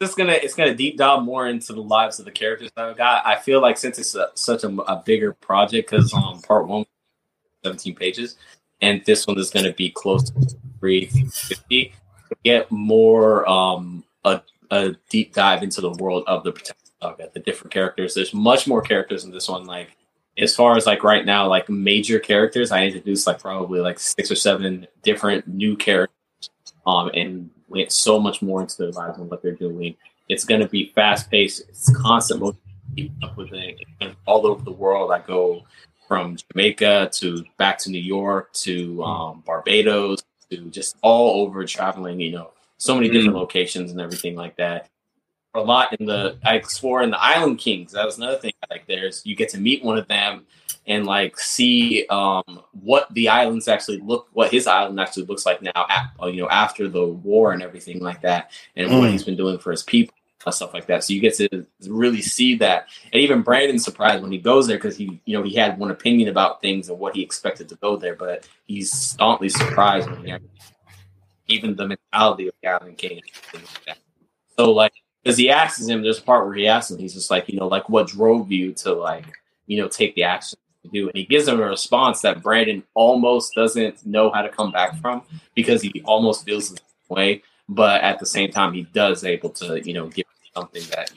just 0.00 0.16
gonna 0.16 0.32
it's 0.32 0.54
gonna 0.54 0.74
deep 0.74 0.98
dive 0.98 1.22
more 1.22 1.48
into 1.48 1.72
the 1.72 1.82
lives 1.82 2.18
of 2.18 2.24
the 2.24 2.30
characters 2.30 2.70
that 2.76 2.84
I've 2.84 2.96
got. 2.96 3.26
I 3.26 3.36
feel 3.36 3.60
like 3.60 3.78
since 3.78 3.98
it's 3.98 4.14
a, 4.14 4.28
such 4.34 4.64
a, 4.64 4.68
a, 4.68 5.02
bigger 5.04 5.32
project, 5.32 5.90
because 5.90 6.12
um 6.12 6.42
part 6.42 6.66
one, 6.66 6.84
17 7.64 7.94
pages, 7.94 8.36
and 8.82 9.02
this 9.06 9.26
one 9.26 9.38
is 9.38 9.50
gonna 9.50 9.72
be 9.72 9.90
close 9.90 10.30
to 10.30 10.56
350. 10.80 11.94
Get 12.44 12.70
more 12.70 13.48
um 13.48 14.04
a, 14.24 14.42
a 14.70 14.94
deep 15.08 15.32
dive 15.32 15.62
into 15.62 15.80
the 15.80 15.92
world 15.92 16.24
of 16.26 16.44
the 16.44 16.52
Protector 16.52 16.90
Saga, 17.00 17.30
the 17.32 17.40
different 17.40 17.72
characters. 17.72 18.14
There's 18.14 18.34
much 18.34 18.66
more 18.66 18.82
characters 18.82 19.24
in 19.24 19.30
this 19.30 19.48
one. 19.48 19.64
Like 19.64 19.96
as 20.36 20.54
far 20.54 20.76
as 20.76 20.86
like 20.86 21.04
right 21.04 21.24
now, 21.24 21.48
like 21.48 21.68
major 21.68 22.18
characters, 22.18 22.72
I 22.72 22.84
introduced 22.84 23.26
like 23.26 23.40
probably 23.40 23.80
like 23.80 23.98
six 23.98 24.30
or 24.30 24.36
seven 24.36 24.86
different 25.02 25.46
new 25.46 25.76
characters. 25.76 26.10
Um, 26.86 27.10
and 27.14 27.48
went 27.68 27.92
so 27.92 28.20
much 28.20 28.42
more 28.42 28.60
into 28.60 28.76
their 28.78 28.90
lives 28.90 29.18
and 29.18 29.30
what 29.30 29.42
they're 29.42 29.52
doing. 29.52 29.96
It's 30.28 30.44
going 30.44 30.60
to 30.60 30.68
be 30.68 30.92
fast 30.94 31.30
paced. 31.30 31.68
It's 31.68 31.94
constant 31.96 32.40
motion. 32.40 32.58
up 33.22 33.36
with 33.36 33.52
it. 33.52 33.78
And 34.00 34.14
all 34.26 34.46
over 34.46 34.62
the 34.62 34.72
world, 34.72 35.10
I 35.10 35.18
go 35.20 35.64
from 36.06 36.36
Jamaica 36.36 37.10
to 37.14 37.44
back 37.56 37.78
to 37.78 37.90
New 37.90 38.00
York 38.00 38.52
to 38.52 39.02
um, 39.02 39.42
Barbados 39.46 40.22
to 40.50 40.58
just 40.70 40.96
all 41.02 41.42
over 41.42 41.64
traveling. 41.64 42.20
You 42.20 42.32
know, 42.32 42.50
so 42.78 42.94
many 42.94 43.08
different 43.08 43.34
mm. 43.34 43.40
locations 43.40 43.90
and 43.90 44.00
everything 44.00 44.36
like 44.36 44.56
that. 44.56 44.88
A 45.54 45.60
lot 45.60 45.98
in 45.98 46.06
the 46.06 46.36
I 46.44 46.56
explore 46.56 47.02
in 47.02 47.10
the 47.10 47.22
Island 47.22 47.58
Kings. 47.58 47.92
That 47.92 48.04
was 48.04 48.18
another 48.18 48.38
thing. 48.38 48.52
Like, 48.70 48.86
there's 48.86 49.24
you 49.24 49.36
get 49.36 49.50
to 49.50 49.60
meet 49.60 49.84
one 49.84 49.98
of 49.98 50.08
them 50.08 50.46
and 50.86 51.06
like 51.06 51.38
see 51.38 52.06
um, 52.08 52.62
what 52.72 53.12
the 53.14 53.28
islands 53.28 53.68
actually 53.68 53.98
look, 53.98 54.28
what 54.32 54.50
his 54.50 54.66
island 54.66 55.00
actually 55.00 55.24
looks 55.24 55.46
like 55.46 55.62
now, 55.62 55.86
at, 55.88 56.10
uh, 56.22 56.26
you 56.26 56.42
know, 56.42 56.48
after 56.48 56.88
the 56.88 57.04
war 57.06 57.52
and 57.52 57.62
everything 57.62 58.00
like 58.00 58.20
that, 58.22 58.50
and 58.76 58.90
mm. 58.90 58.98
what 58.98 59.10
he's 59.10 59.24
been 59.24 59.36
doing 59.36 59.58
for 59.58 59.70
his 59.70 59.82
people 59.82 60.14
and 60.44 60.54
stuff 60.54 60.74
like 60.74 60.86
that. 60.86 61.04
So 61.04 61.14
you 61.14 61.20
get 61.20 61.36
to 61.36 61.66
really 61.88 62.20
see 62.20 62.56
that, 62.56 62.88
and 63.12 63.22
even 63.22 63.42
Brandon's 63.42 63.84
surprised 63.84 64.22
when 64.22 64.32
he 64.32 64.38
goes 64.38 64.66
there 64.66 64.76
because 64.76 64.96
he, 64.96 65.20
you 65.24 65.36
know, 65.36 65.42
he 65.42 65.54
had 65.54 65.78
one 65.78 65.90
opinion 65.90 66.28
about 66.28 66.60
things 66.60 66.88
and 66.90 66.98
what 66.98 67.14
he 67.14 67.22
expected 67.22 67.68
to 67.70 67.76
go 67.76 67.96
there, 67.96 68.14
but 68.14 68.48
he's 68.66 68.92
staunchly 68.92 69.48
surprised 69.48 70.10
when 70.10 70.24
he 70.24 70.34
even 71.46 71.76
the 71.76 71.86
mentality 71.86 72.48
of 72.48 72.54
Gavin 72.62 72.94
King 72.94 73.20
like. 73.52 73.98
So 74.58 74.72
like, 74.72 74.92
because 75.24 75.38
he 75.38 75.50
asks 75.50 75.84
him, 75.84 76.02
there's 76.02 76.20
a 76.20 76.22
part 76.22 76.46
where 76.46 76.54
he 76.54 76.68
asks 76.68 76.92
him, 76.92 76.98
he's 76.98 77.14
just 77.14 77.30
like, 77.30 77.48
you 77.48 77.58
know, 77.58 77.66
like 77.66 77.88
what 77.88 78.06
drove 78.06 78.52
you 78.52 78.72
to 78.74 78.92
like 78.92 79.26
you 79.66 79.80
know, 79.80 79.88
take 79.88 80.14
the 80.14 80.24
action 80.24 80.58
to 80.82 80.88
do. 80.90 81.08
And 81.08 81.16
he 81.16 81.24
gives 81.24 81.48
him 81.48 81.60
a 81.60 81.66
response 81.66 82.20
that 82.22 82.42
Brandon 82.42 82.82
almost 82.94 83.54
doesn't 83.54 84.04
know 84.04 84.30
how 84.30 84.42
to 84.42 84.48
come 84.48 84.72
back 84.72 85.00
from 85.00 85.22
because 85.54 85.82
he 85.82 86.02
almost 86.04 86.44
feels 86.44 86.70
the 86.70 86.80
way. 87.08 87.42
But 87.68 88.02
at 88.02 88.18
the 88.18 88.26
same 88.26 88.50
time, 88.50 88.74
he 88.74 88.82
does 88.82 89.24
able 89.24 89.50
to, 89.50 89.80
you 89.86 89.94
know, 89.94 90.08
give 90.08 90.26
something 90.54 90.82
that 90.90 91.10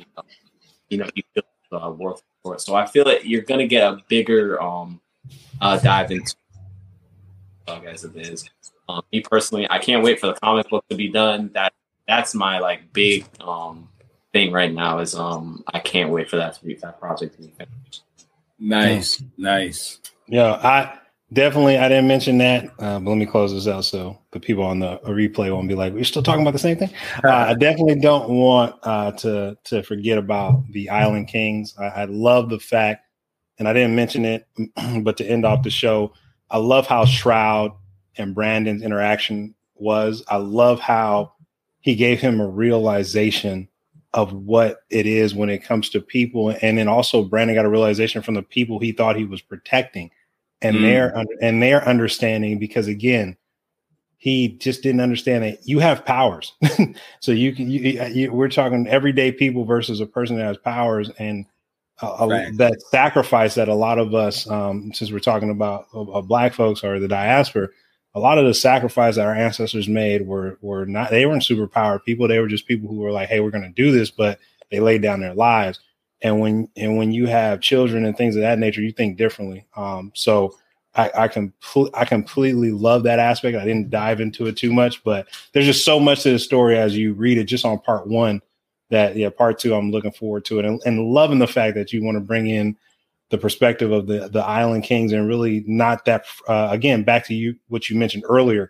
you 0.90 0.98
know, 0.98 1.10
you 1.14 1.24
know 1.36 1.78
uh, 1.78 1.92
worth 1.92 2.24
for 2.44 2.56
it. 2.56 2.62
So 2.62 2.76
I 2.76 2.86
feel 2.86 3.04
that 3.06 3.26
you're 3.26 3.42
to 3.44 3.68
get 3.68 3.84
a 3.84 4.00
bigger 4.08 4.62
um 4.62 5.02
uh, 5.60 5.78
dive 5.78 6.12
into 6.12 6.36
dog 7.66 7.86
as 7.86 8.06
it 8.06 8.16
is. 8.16 8.50
Um, 8.88 9.04
me 9.12 9.20
personally, 9.20 9.68
I 9.70 9.80
can't 9.80 10.02
wait 10.02 10.20
for 10.20 10.28
the 10.28 10.34
comic 10.36 10.70
book 10.70 10.88
to 10.90 10.96
be 10.96 11.10
done. 11.10 11.52
That 11.54 11.74
that's 12.08 12.34
my 12.34 12.60
like 12.60 12.94
big 12.94 13.26
um 13.42 13.90
thing 14.34 14.52
right 14.52 14.74
now 14.74 15.00
is 15.00 15.16
um 15.16 15.64
I 15.74 15.80
can't 15.80 16.12
wait 16.12 16.30
for 16.30 16.38
that 16.38 16.54
to 16.56 16.66
be 16.66 16.76
that 16.76 17.00
project 17.00 17.36
to 17.36 17.48
be 17.48 17.54
finished. 17.58 18.04
Nice, 18.60 19.22
nice. 19.38 20.00
Yeah, 20.28 20.54
I 20.54 21.00
definitely 21.34 21.78
I 21.78 21.88
didn't 21.88 22.08
mention 22.08 22.38
that, 22.40 22.66
uh, 22.80 23.00
but 23.00 23.10
let 23.10 23.18
me 23.18 23.26
close 23.26 23.54
this 23.54 23.68
out 23.68 23.86
so 23.86 24.18
the 24.32 24.40
people 24.40 24.64
on 24.64 24.80
the 24.80 24.98
replay 25.00 25.54
won't 25.54 25.68
be 25.68 25.76
like, 25.76 25.94
"We're 25.94 26.04
still 26.04 26.24
talking 26.24 26.42
about 26.42 26.54
the 26.54 26.60
same 26.60 26.78
thing." 26.78 26.90
Uh, 27.24 27.30
I 27.32 27.54
definitely 27.54 28.00
don't 28.00 28.30
want 28.30 28.76
uh, 28.84 29.12
to 29.14 29.58
to 29.66 29.84
forget 29.84 30.18
about 30.18 30.64
the 30.72 30.90
Island 30.90 31.28
Kings. 31.28 31.76
I, 31.78 31.86
I 31.86 32.06
love 32.06 32.50
the 32.50 32.60
fact, 32.60 33.06
and 33.60 33.68
I 33.68 33.74
didn't 33.74 33.96
mention 33.96 34.26
it, 34.26 34.48
but 35.04 35.18
to 35.18 35.26
end 35.26 35.46
off 35.46 35.64
the 35.64 35.70
show, 35.70 36.14
I 36.50 36.58
love 36.58 36.88
how 36.88 37.06
Shroud 37.06 37.72
and 38.18 38.34
Brandon's 38.34 38.82
interaction 38.82 39.56
was. 39.76 40.24
I 40.28 40.38
love 40.38 40.80
how 40.80 41.34
he 41.82 41.96
gave 41.96 42.20
him 42.20 42.40
a 42.42 42.48
realization 42.48 43.70
of 44.14 44.34
what 44.34 44.84
it 44.90 45.06
is 45.06 45.36
when 45.36 45.50
it 45.50 45.64
comes 45.64 45.90
to 45.90 46.02
people, 46.02 46.56
and 46.62 46.78
then 46.78 46.88
also 46.88 47.24
Brandon 47.24 47.56
got 47.56 47.66
a 47.66 47.70
realization 47.70 48.22
from 48.22 48.36
the 48.36 48.42
people 48.42 48.80
he 48.80 48.92
thought 48.92 49.16
he 49.16 49.26
was 49.26 49.42
protecting, 49.42 50.12
and 50.62 50.78
mm. 50.78 50.82
their 50.82 51.26
and 51.42 51.62
their 51.62 51.88
understanding. 51.88 52.58
Because 52.58 52.88
again, 52.88 53.38
he 54.18 54.50
just 54.50 54.82
didn't 54.82 55.02
understand 55.02 55.44
that 55.44 55.68
you 55.68 55.80
have 55.80 56.06
powers, 56.06 56.54
so 57.20 57.32
you 57.32 57.54
can. 57.54 57.70
You, 57.70 58.04
you, 58.06 58.32
we're 58.32 58.50
talking 58.50 58.88
everyday 58.88 59.32
people 59.32 59.66
versus 59.66 60.00
a 60.00 60.06
person 60.06 60.38
that 60.38 60.46
has 60.46 60.58
powers, 60.58 61.10
and 61.20 61.46
uh, 62.02 62.28
that 62.54 62.82
sacrifice 62.90 63.56
that 63.56 63.68
a 63.68 63.74
lot 63.74 64.00
of 64.00 64.14
us, 64.14 64.50
um, 64.50 64.92
since 64.94 65.12
we're 65.12 65.20
talking 65.20 65.50
about 65.50 65.88
uh, 65.94 66.22
black 66.22 66.54
folks 66.54 66.84
or 66.84 67.00
the 67.00 67.08
diaspora, 67.08 67.68
a 68.18 68.20
lot 68.20 68.40
of 68.40 68.46
the 68.46 68.54
sacrifice 68.54 69.16
that 69.16 69.26
our 69.26 69.36
ancestors 69.36 69.88
made 69.88 70.26
were 70.26 70.58
were 70.62 70.86
not 70.86 71.12
they 71.12 71.26
weren't 71.26 71.44
superpowered 71.44 72.04
people. 72.04 72.28
They 72.28 72.40
were 72.40 72.48
just 72.48 72.68
people 72.68 72.90
who 72.90 72.98
were 72.98 73.12
like, 73.12 73.30
"Hey, 73.30 73.40
we're 73.40 73.52
going 73.52 73.64
to 73.64 73.70
do 73.70 73.92
this," 73.92 74.10
but 74.10 74.40
they 74.72 74.80
laid 74.80 75.02
down 75.02 75.22
their 75.22 75.36
lives. 75.36 75.80
And 76.22 76.40
when 76.40 76.68
and 76.76 76.98
when 76.98 77.12
you 77.12 77.28
have 77.28 77.62
children 77.62 78.06
and 78.06 78.18
things 78.18 78.36
of 78.36 78.42
that 78.42 78.60
nature, 78.60 78.82
you 78.82 78.92
think 78.92 79.18
differently. 79.18 79.66
Um, 79.76 80.12
so 80.16 80.58
I, 80.96 81.12
I 81.16 81.28
can 81.28 81.54
I 81.94 82.06
completely 82.06 82.72
love 82.72 83.04
that 83.04 83.20
aspect. 83.20 83.56
I 83.56 83.66
didn't 83.66 83.92
dive 83.92 84.20
into 84.20 84.48
it 84.48 84.58
too 84.58 84.74
much, 84.74 85.04
but 85.04 85.28
there's 85.54 85.68
just 85.68 85.86
so 85.86 86.00
much 86.00 86.24
to 86.24 86.32
the 86.32 86.40
story 86.40 86.78
as 86.78 86.98
you 86.98 87.14
read 87.14 87.38
it. 87.38 87.44
Just 87.44 87.66
on 87.66 87.80
part 87.80 88.08
one, 88.08 88.42
that 88.90 89.16
yeah, 89.16 89.30
part 89.30 89.60
two, 89.60 89.76
I'm 89.76 89.92
looking 89.92 90.12
forward 90.12 90.44
to 90.46 90.58
it 90.58 90.66
and, 90.66 90.82
and 90.86 91.12
loving 91.12 91.40
the 91.40 91.48
fact 91.48 91.76
that 91.76 91.94
you 91.94 92.04
want 92.04 92.16
to 92.16 92.22
bring 92.22 92.48
in 92.48 92.76
the 93.30 93.38
perspective 93.38 93.92
of 93.92 94.08
the 94.08 94.30
the 94.30 94.44
Island 94.44 94.84
Kings 94.84 95.12
and 95.12 95.28
really 95.28 95.64
not 95.68 96.06
that 96.06 96.26
uh, 96.48 96.70
again 96.72 97.04
back 97.04 97.26
to 97.28 97.34
you 97.34 97.56
what 97.68 97.90
you 97.90 97.98
mentioned 97.98 98.24
earlier 98.28 98.70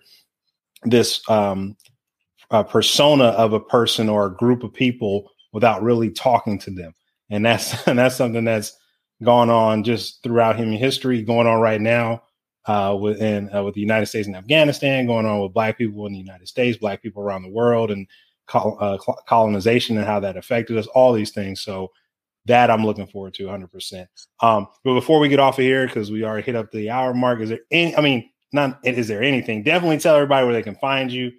this 0.83 1.27
um, 1.29 1.75
persona 2.69 3.25
of 3.25 3.53
a 3.53 3.59
person 3.59 4.09
or 4.09 4.25
a 4.25 4.35
group 4.35 4.63
of 4.63 4.73
people 4.73 5.29
without 5.53 5.81
really 5.81 6.09
talking 6.09 6.59
to 6.59 6.71
them. 6.71 6.93
And 7.29 7.45
that's 7.45 7.87
and 7.87 7.97
that's 7.97 8.15
something 8.15 8.45
that's 8.45 8.75
gone 9.23 9.49
on 9.49 9.83
just 9.83 10.21
throughout 10.23 10.57
human 10.57 10.77
history 10.77 11.23
going 11.23 11.47
on 11.47 11.59
right 11.59 11.81
now 11.81 12.21
uh, 12.65 12.95
within 12.99 13.53
uh, 13.53 13.63
with 13.63 13.73
the 13.73 13.81
United 13.81 14.05
States 14.05 14.27
and 14.27 14.35
Afghanistan 14.35 15.07
going 15.07 15.25
on 15.25 15.41
with 15.41 15.53
black 15.53 15.77
people 15.77 16.05
in 16.05 16.13
the 16.13 16.19
United 16.19 16.47
States 16.47 16.77
black 16.77 17.01
people 17.01 17.23
around 17.23 17.41
the 17.41 17.49
world 17.49 17.89
and 17.89 18.07
col- 18.47 18.77
uh, 18.79 18.97
colonization 19.27 19.97
and 19.97 20.05
how 20.05 20.19
that 20.19 20.37
affected 20.37 20.77
us 20.77 20.87
all 20.87 21.13
these 21.13 21.31
things. 21.31 21.61
So 21.61 21.91
that 22.47 22.71
I'm 22.71 22.85
looking 22.85 23.07
forward 23.07 23.33
to 23.35 23.43
100%. 23.43 24.07
Um, 24.41 24.67
but 24.83 24.93
before 24.93 25.19
we 25.19 25.29
get 25.29 25.39
off 25.39 25.59
of 25.59 25.63
here, 25.63 25.85
because 25.85 26.11
we 26.11 26.23
already 26.23 26.45
hit 26.45 26.55
up 26.55 26.71
the 26.71 26.89
hour 26.89 27.13
mark, 27.13 27.39
is 27.41 27.49
there 27.49 27.59
any, 27.71 27.95
I 27.95 28.01
mean, 28.01 28.29
not, 28.51 28.79
is 28.83 29.07
there 29.07 29.21
anything? 29.21 29.63
Definitely 29.63 29.99
tell 29.99 30.15
everybody 30.15 30.45
where 30.45 30.53
they 30.53 30.63
can 30.63 30.75
find 30.75 31.11
you. 31.11 31.31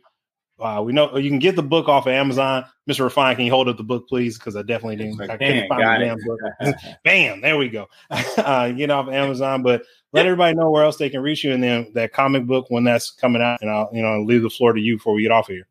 Uh, 0.61 0.82
we 0.84 0.92
know 0.92 1.16
you 1.16 1.30
can 1.30 1.38
get 1.38 1.54
the 1.54 1.62
book 1.62 1.88
off 1.88 2.06
of 2.06 2.12
Amazon. 2.12 2.64
Mr. 2.90 3.04
Refine, 3.04 3.36
can 3.36 3.44
you 3.44 3.50
hold 3.52 3.68
up 3.68 3.76
the 3.76 3.84
book, 3.84 4.09
please? 4.09 4.38
Because 4.38 4.56
I 4.56 4.62
definitely 4.62 4.96
didn't. 4.96 5.20
I, 5.20 5.34
I 5.34 5.36
couldn't 5.36 5.68
find 5.68 6.02
the 6.02 6.04
damn 6.04 6.18
book. 6.24 6.76
Bam, 7.04 7.40
there 7.40 7.56
we 7.56 7.68
go. 7.68 7.86
uh, 8.11 8.70
get 8.70 8.90
off 8.90 9.09
Amazon, 9.09 9.62
but 9.62 9.82
let 10.12 10.26
everybody 10.26 10.56
know 10.56 10.70
where 10.70 10.82
else 10.82 10.96
they 10.96 11.11
can 11.11 11.20
reach 11.20 11.44
you, 11.44 11.52
and 11.52 11.62
then 11.62 11.92
that 11.94 12.12
comic 12.12 12.44
book 12.44 12.66
when 12.70 12.82
that's 12.82 13.12
coming 13.12 13.40
out, 13.40 13.61
and 13.61 13.70
I'll 13.70 13.88
you 13.92 14.02
know 14.02 14.22
leave 14.22 14.42
the 14.42 14.50
floor 14.50 14.72
to 14.72 14.80
you 14.80 14.96
before 14.96 15.14
we 15.14 15.22
get 15.22 15.30
off 15.30 15.48
of 15.48 15.54
here. 15.54 15.68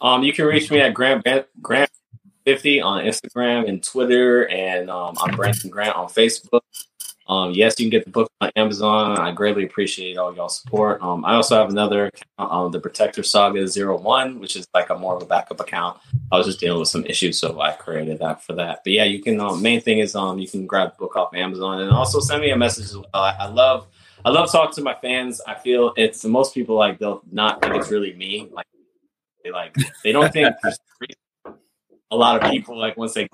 Um, 0.00 0.22
you 0.24 0.32
can 0.32 0.46
reach 0.46 0.70
me 0.70 0.80
at 0.80 0.92
Grant 0.92 1.24
Grant 1.60 1.90
50 2.50 2.80
on 2.80 3.04
Instagram 3.04 3.68
and 3.68 3.80
Twitter, 3.80 4.48
and 4.48 4.90
um, 4.90 5.16
I'm 5.22 5.36
Branson 5.36 5.70
Grant 5.70 5.94
on 5.94 6.08
Facebook. 6.08 6.62
Um, 7.28 7.52
yes, 7.52 7.78
you 7.78 7.84
can 7.84 7.90
get 7.90 8.04
the 8.04 8.10
book 8.10 8.28
on 8.40 8.50
Amazon. 8.56 9.16
I 9.18 9.30
greatly 9.30 9.62
appreciate 9.62 10.18
all 10.18 10.34
y'all 10.34 10.48
support. 10.48 11.00
Um, 11.00 11.24
I 11.24 11.34
also 11.34 11.56
have 11.56 11.70
another 11.70 12.06
account, 12.06 12.52
um, 12.52 12.72
the 12.72 12.80
Protector 12.80 13.22
Saga 13.22 13.68
Zero 13.68 13.96
One, 14.00 14.40
which 14.40 14.56
is 14.56 14.66
like 14.74 14.90
a 14.90 14.98
more 14.98 15.14
of 15.14 15.22
a 15.22 15.26
backup 15.26 15.60
account. 15.60 16.00
I 16.32 16.38
was 16.38 16.46
just 16.48 16.58
dealing 16.58 16.80
with 16.80 16.88
some 16.88 17.06
issues, 17.06 17.38
so 17.38 17.60
I 17.60 17.70
created 17.70 18.18
that 18.18 18.42
for 18.42 18.54
that. 18.54 18.80
But 18.82 18.94
yeah, 18.94 19.04
you 19.04 19.22
can. 19.22 19.38
Um, 19.38 19.62
main 19.62 19.80
thing 19.80 20.00
is 20.00 20.16
um, 20.16 20.40
you 20.40 20.48
can 20.48 20.66
grab 20.66 20.90
the 20.90 20.96
book 20.98 21.14
off 21.14 21.32
Amazon, 21.32 21.82
and 21.82 21.92
also 21.92 22.18
send 22.18 22.42
me 22.42 22.50
a 22.50 22.56
message 22.56 22.86
as 22.86 22.96
well. 22.96 23.06
I, 23.14 23.36
I 23.38 23.46
love, 23.46 23.86
I 24.24 24.30
love 24.30 24.50
talking 24.50 24.74
to 24.74 24.82
my 24.82 24.96
fans. 25.00 25.40
I 25.46 25.54
feel 25.54 25.92
it's 25.96 26.24
most 26.24 26.52
people 26.52 26.74
like 26.74 26.98
they'll 26.98 27.22
not 27.30 27.62
think 27.62 27.76
it's 27.76 27.92
really 27.92 28.12
me. 28.14 28.48
Like 28.50 28.66
they 29.44 29.52
like 29.52 29.76
they 30.02 30.10
don't 30.10 30.32
think 30.32 30.52
a 32.10 32.16
lot 32.16 32.42
of 32.42 32.50
people 32.50 32.78
like 32.78 32.96
once 32.96 33.14
they 33.14 33.28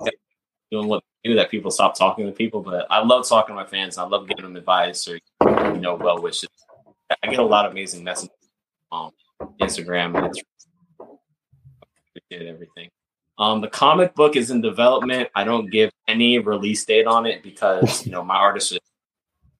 doing 0.71 0.87
what 0.87 1.03
they 1.23 1.29
do 1.31 1.35
that 1.35 1.49
people 1.49 1.71
stop 1.71 1.97
talking 1.97 2.25
to 2.25 2.31
people. 2.31 2.61
But 2.61 2.87
I 2.89 3.03
love 3.03 3.27
talking 3.27 3.55
to 3.55 3.61
my 3.61 3.67
fans. 3.67 3.97
I 3.97 4.03
love 4.03 4.27
giving 4.27 4.43
them 4.43 4.55
advice 4.55 5.07
or 5.07 5.19
you 5.45 5.79
know 5.79 5.95
well 5.95 6.21
wishes. 6.21 6.49
I 7.23 7.29
get 7.29 7.39
a 7.39 7.43
lot 7.43 7.65
of 7.65 7.71
amazing 7.71 8.03
messages 8.03 8.35
on 8.91 9.11
Instagram 9.61 10.17
and 10.17 10.27
it's 10.27 10.41
appreciate 12.15 12.47
everything. 12.47 12.89
Um, 13.39 13.61
the 13.61 13.67
comic 13.67 14.15
book 14.15 14.35
is 14.35 14.49
in 14.49 14.61
development. 14.61 15.29
I 15.35 15.43
don't 15.43 15.69
give 15.69 15.91
any 16.07 16.39
release 16.39 16.83
date 16.85 17.05
on 17.05 17.25
it 17.25 17.43
because 17.43 18.05
you 18.05 18.11
know 18.11 18.23
my 18.23 18.35
artist 18.35 18.71
is 18.71 18.79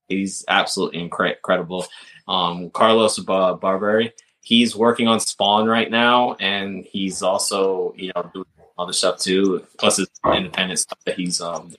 he's 0.08 0.46
absolutely 0.48 1.00
incredible. 1.00 1.86
Um, 2.28 2.70
Carlos 2.72 3.20
Bar- 3.20 3.58
Barberi, 3.58 4.12
he's 4.42 4.76
working 4.76 5.08
on 5.08 5.20
Spawn 5.20 5.68
right 5.68 5.90
now, 5.90 6.34
and 6.36 6.86
he's 6.86 7.22
also 7.22 7.94
you 7.96 8.12
know 8.16 8.30
doing 8.34 8.46
other 8.78 8.94
stuff 8.94 9.20
too, 9.20 9.66
plus 9.78 9.98
his 9.98 10.10
independent 10.26 10.80
stuff 10.80 11.00
that 11.06 11.16
he's 11.16 11.42
um 11.42 11.74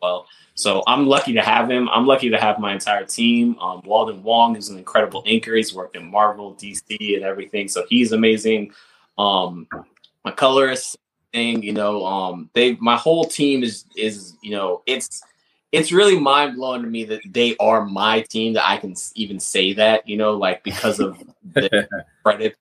well. 0.00 0.26
So 0.54 0.82
I'm 0.86 1.06
lucky 1.06 1.34
to 1.34 1.42
have 1.42 1.70
him. 1.70 1.88
I'm 1.90 2.06
lucky 2.06 2.30
to 2.30 2.40
have 2.40 2.58
my 2.58 2.72
entire 2.72 3.04
team. 3.04 3.58
Um, 3.58 3.82
Walden 3.84 4.22
Wong 4.22 4.56
is 4.56 4.70
an 4.70 4.78
incredible 4.78 5.22
inker. 5.24 5.54
He's 5.54 5.74
worked 5.74 5.96
in 5.96 6.10
Marvel, 6.10 6.54
DC, 6.54 7.14
and 7.14 7.24
everything. 7.24 7.68
So 7.68 7.84
he's 7.90 8.12
amazing. 8.12 8.72
Um, 9.18 9.68
my 10.24 10.30
colorist 10.30 10.96
thing, 11.32 11.62
you 11.62 11.72
know, 11.72 12.06
um, 12.06 12.50
they 12.54 12.76
my 12.76 12.96
whole 12.96 13.24
team 13.24 13.62
is 13.62 13.84
is 13.96 14.36
you 14.42 14.50
know 14.50 14.82
it's 14.86 15.22
it's 15.72 15.92
really 15.92 16.18
mind 16.18 16.56
blowing 16.56 16.82
to 16.82 16.88
me 16.88 17.04
that 17.04 17.20
they 17.26 17.54
are 17.58 17.84
my 17.84 18.22
team 18.22 18.54
that 18.54 18.66
I 18.66 18.78
can 18.78 18.94
even 19.14 19.38
say 19.38 19.74
that 19.74 20.08
you 20.08 20.16
know 20.16 20.32
like 20.34 20.62
because 20.62 21.00
of 21.00 21.22
the 21.52 21.88
credit 22.24 22.56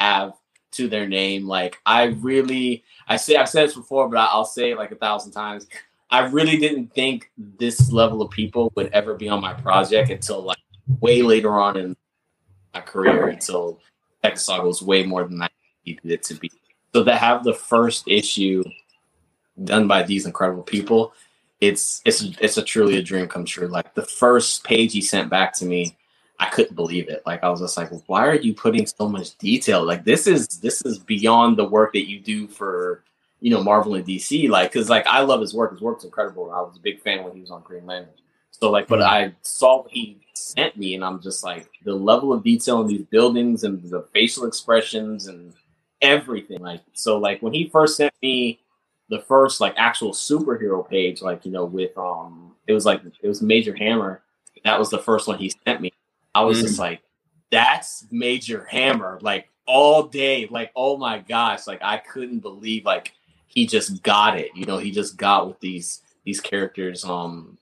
have 0.00 0.32
to 0.74 0.88
their 0.88 1.06
name. 1.06 1.46
Like 1.46 1.78
I 1.86 2.04
really, 2.04 2.84
I 3.08 3.16
say 3.16 3.36
I've 3.36 3.48
said 3.48 3.68
this 3.68 3.74
before, 3.74 4.08
but 4.08 4.18
I'll 4.18 4.44
say 4.44 4.72
it 4.72 4.78
like 4.78 4.92
a 4.92 4.96
thousand 4.96 5.32
times. 5.32 5.66
I 6.10 6.26
really 6.26 6.56
didn't 6.56 6.94
think 6.94 7.30
this 7.36 7.90
level 7.90 8.22
of 8.22 8.30
people 8.30 8.72
would 8.76 8.90
ever 8.92 9.14
be 9.14 9.28
on 9.28 9.40
my 9.40 9.54
project 9.54 10.10
until 10.10 10.42
like 10.42 10.58
way 11.00 11.22
later 11.22 11.54
on 11.58 11.76
in 11.76 11.96
my 12.72 12.80
career. 12.80 13.28
Until 13.28 13.80
Saga 14.34 14.66
was 14.66 14.82
way 14.82 15.02
more 15.04 15.24
than 15.24 15.42
I 15.42 15.48
needed 15.84 16.10
it 16.10 16.22
to 16.24 16.34
be. 16.34 16.50
So 16.94 17.04
to 17.04 17.16
have 17.16 17.44
the 17.44 17.54
first 17.54 18.06
issue 18.06 18.62
done 19.62 19.88
by 19.88 20.02
these 20.02 20.26
incredible 20.26 20.62
people, 20.62 21.12
it's 21.60 22.00
it's 22.04 22.22
it's 22.40 22.56
a 22.56 22.62
truly 22.62 22.96
a 22.96 23.02
dream 23.02 23.26
come 23.26 23.44
true. 23.44 23.68
Like 23.68 23.94
the 23.94 24.02
first 24.02 24.64
page 24.64 24.92
he 24.92 25.00
sent 25.00 25.30
back 25.30 25.52
to 25.54 25.64
me 25.64 25.96
I 26.40 26.46
couldn't 26.46 26.74
believe 26.74 27.08
it. 27.08 27.22
Like 27.26 27.44
I 27.44 27.48
was 27.48 27.60
just 27.60 27.76
like, 27.76 27.90
why 28.06 28.26
are 28.26 28.34
you 28.34 28.54
putting 28.54 28.86
so 28.86 29.08
much 29.08 29.36
detail? 29.38 29.84
Like 29.84 30.04
this 30.04 30.26
is 30.26 30.48
this 30.60 30.84
is 30.84 30.98
beyond 30.98 31.56
the 31.56 31.64
work 31.64 31.92
that 31.92 32.08
you 32.08 32.20
do 32.20 32.48
for 32.48 33.04
you 33.40 33.50
know 33.50 33.62
Marvel 33.62 33.94
and 33.94 34.06
DC. 34.06 34.48
Like 34.48 34.72
because 34.72 34.90
like 34.90 35.06
I 35.06 35.20
love 35.20 35.40
his 35.40 35.54
work. 35.54 35.72
His 35.72 35.80
work's 35.80 36.04
incredible. 36.04 36.50
I 36.50 36.60
was 36.60 36.76
a 36.76 36.80
big 36.80 37.00
fan 37.02 37.22
when 37.24 37.34
he 37.34 37.40
was 37.40 37.50
on 37.50 37.62
Green 37.62 37.86
Lantern. 37.86 38.14
So 38.50 38.70
like, 38.70 38.88
but 38.88 39.00
mm-hmm. 39.00 39.32
I 39.32 39.32
saw 39.42 39.82
what 39.82 39.90
he 39.90 40.20
sent 40.32 40.76
me, 40.76 40.94
and 40.94 41.04
I'm 41.04 41.20
just 41.20 41.44
like 41.44 41.68
the 41.84 41.94
level 41.94 42.32
of 42.32 42.42
detail 42.42 42.80
in 42.80 42.86
these 42.86 43.02
buildings 43.02 43.64
and 43.64 43.82
the 43.82 44.06
facial 44.12 44.46
expressions 44.46 45.26
and 45.26 45.52
everything. 46.00 46.60
Like 46.60 46.82
so, 46.92 47.18
like 47.18 47.42
when 47.42 47.52
he 47.52 47.68
first 47.68 47.96
sent 47.96 48.14
me 48.22 48.60
the 49.08 49.20
first 49.20 49.60
like 49.60 49.74
actual 49.76 50.12
superhero 50.12 50.88
page, 50.88 51.22
like 51.22 51.44
you 51.44 51.52
know, 51.52 51.64
with 51.64 51.96
um, 51.98 52.54
it 52.66 52.72
was 52.72 52.86
like 52.86 53.02
it 53.22 53.28
was 53.28 53.42
Major 53.42 53.74
Hammer. 53.74 54.22
That 54.64 54.78
was 54.78 54.90
the 54.90 54.98
first 54.98 55.28
one 55.28 55.38
he 55.38 55.52
sent 55.66 55.80
me. 55.80 55.92
I 56.34 56.42
was 56.42 56.58
mm. 56.58 56.62
just 56.62 56.78
like, 56.78 57.02
that's 57.50 58.06
Major 58.10 58.64
Hammer, 58.64 59.18
like 59.22 59.48
all 59.66 60.04
day, 60.04 60.46
like 60.50 60.72
oh 60.74 60.96
my 60.96 61.18
gosh, 61.18 61.66
like 61.66 61.80
I 61.82 61.98
couldn't 61.98 62.40
believe 62.40 62.84
like 62.84 63.12
he 63.46 63.66
just 63.66 64.02
got 64.02 64.38
it. 64.38 64.50
You 64.54 64.66
know, 64.66 64.78
he 64.78 64.90
just 64.90 65.16
got 65.16 65.46
what 65.46 65.60
these 65.60 66.00
these 66.24 66.40
characters 66.40 67.04
um, 67.04 67.58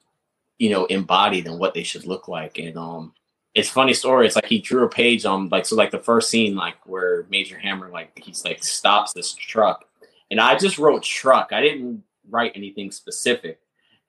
you 0.59 0.71
know, 0.71 0.87
embodied 0.87 1.47
and 1.47 1.59
what 1.59 1.75
they 1.75 1.83
should 1.83 2.07
look 2.07 2.29
like, 2.29 2.59
and 2.59 2.77
um, 2.77 3.13
it's 3.55 3.69
funny 3.69 3.93
story. 3.93 4.27
It's 4.27 4.37
like 4.37 4.47
he 4.47 4.61
drew 4.61 4.85
a 4.85 4.89
page 4.89 5.25
on 5.25 5.49
like 5.49 5.67
so 5.67 5.77
like 5.77 5.91
the 5.91 5.99
first 5.99 6.31
scene 6.31 6.57
like 6.57 6.77
where 6.87 7.27
Major 7.31 7.59
Hammer 7.59 7.91
like 7.91 8.19
he's 8.19 8.45
like 8.45 8.63
stops 8.65 9.13
this 9.13 9.35
truck 9.35 9.87
and 10.33 10.41
I 10.41 10.57
just 10.57 10.79
wrote 10.79 11.03
truck. 11.03 11.53
I 11.53 11.61
didn't 11.61 12.03
write 12.31 12.53
anything 12.55 12.91
specific. 12.91 13.61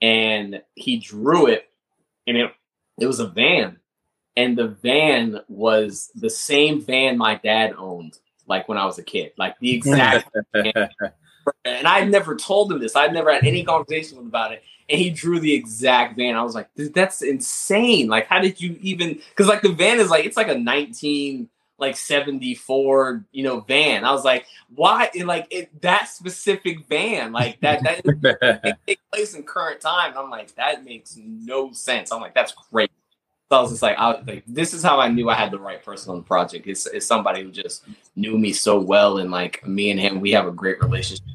And 0.01 0.61
he 0.73 0.97
drew 0.97 1.47
it 1.47 1.69
and 2.25 2.37
it 2.37 2.51
it 2.99 3.07
was 3.07 3.19
a 3.19 3.27
van. 3.27 3.77
And 4.35 4.57
the 4.57 4.67
van 4.67 5.41
was 5.47 6.11
the 6.15 6.29
same 6.29 6.81
van 6.81 7.17
my 7.17 7.35
dad 7.35 7.75
owned, 7.77 8.17
like 8.47 8.67
when 8.67 8.77
I 8.77 8.85
was 8.85 8.97
a 8.97 9.03
kid. 9.03 9.33
Like 9.37 9.59
the 9.59 9.75
exact 9.75 10.35
and 11.65 11.87
I 11.87 12.03
never 12.05 12.35
told 12.35 12.71
him 12.71 12.79
this. 12.79 12.95
I'd 12.95 13.13
never 13.13 13.31
had 13.31 13.45
any 13.45 13.63
conversation 13.63 14.17
with 14.17 14.23
him 14.23 14.29
about 14.29 14.53
it. 14.53 14.63
And 14.89 14.99
he 14.99 15.11
drew 15.11 15.39
the 15.39 15.53
exact 15.53 16.17
van. 16.17 16.35
I 16.35 16.43
was 16.43 16.55
like, 16.55 16.69
that's 16.75 17.21
insane. 17.21 18.07
Like, 18.07 18.27
how 18.27 18.39
did 18.39 18.59
you 18.59 18.77
even 18.81 19.19
because 19.29 19.47
like 19.47 19.61
the 19.61 19.71
van 19.71 19.99
is 19.99 20.09
like 20.09 20.25
it's 20.25 20.37
like 20.37 20.49
a 20.49 20.57
19 20.57 21.49
like 21.79 21.97
74 21.97 23.25
you 23.31 23.43
know 23.43 23.59
van 23.61 24.05
i 24.05 24.11
was 24.11 24.23
like 24.23 24.45
why 24.75 25.09
like 25.25 25.47
it, 25.49 25.81
that 25.81 26.07
specific 26.07 26.85
van 26.87 27.31
like 27.31 27.59
that 27.61 27.83
that 27.83 28.77
take 28.87 28.99
place 29.11 29.33
in 29.33 29.43
current 29.43 29.81
time 29.81 30.13
i'm 30.15 30.29
like 30.29 30.53
that 30.55 30.85
makes 30.85 31.17
no 31.19 31.73
sense 31.73 32.11
i'm 32.11 32.21
like 32.21 32.35
that's 32.35 32.53
great 32.71 32.91
so 33.49 33.57
i 33.57 33.61
was 33.61 33.71
just 33.71 33.81
like 33.81 33.97
i 33.97 34.19
like 34.27 34.43
this 34.47 34.73
is 34.73 34.83
how 34.83 34.99
i 34.99 35.07
knew 35.07 35.29
i 35.29 35.33
had 35.33 35.51
the 35.51 35.59
right 35.59 35.83
person 35.83 36.11
on 36.11 36.17
the 36.17 36.23
project 36.23 36.67
it's, 36.67 36.85
it's 36.87 37.05
somebody 37.05 37.43
who 37.43 37.51
just 37.51 37.85
knew 38.15 38.37
me 38.37 38.51
so 38.51 38.79
well 38.79 39.17
and 39.17 39.31
like 39.31 39.65
me 39.67 39.91
and 39.91 39.99
him 39.99 40.19
we 40.19 40.31
have 40.31 40.47
a 40.47 40.51
great 40.51 40.81
relationship 40.81 41.25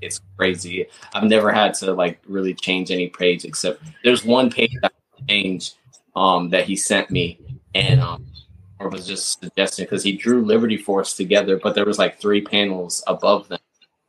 it's 0.00 0.20
crazy 0.36 0.86
i've 1.14 1.24
never 1.24 1.50
had 1.50 1.74
to 1.74 1.92
like 1.92 2.20
really 2.26 2.54
change 2.54 2.90
any 2.90 3.08
page 3.08 3.44
except 3.44 3.82
there's 4.04 4.24
one 4.24 4.50
page 4.50 4.74
that 4.82 4.92
changed 5.28 5.74
um 6.14 6.48
that 6.50 6.64
he 6.64 6.76
sent 6.76 7.10
me 7.10 7.38
and 7.74 8.00
um 8.00 8.24
or 8.78 8.88
was 8.88 9.06
just 9.06 9.40
suggesting 9.40 9.84
because 9.84 10.02
he 10.02 10.12
drew 10.12 10.44
Liberty 10.44 10.76
Force 10.76 11.14
together, 11.14 11.58
but 11.58 11.74
there 11.74 11.84
was 11.84 11.98
like 11.98 12.20
three 12.20 12.40
panels 12.40 13.02
above 13.06 13.48
them, 13.48 13.58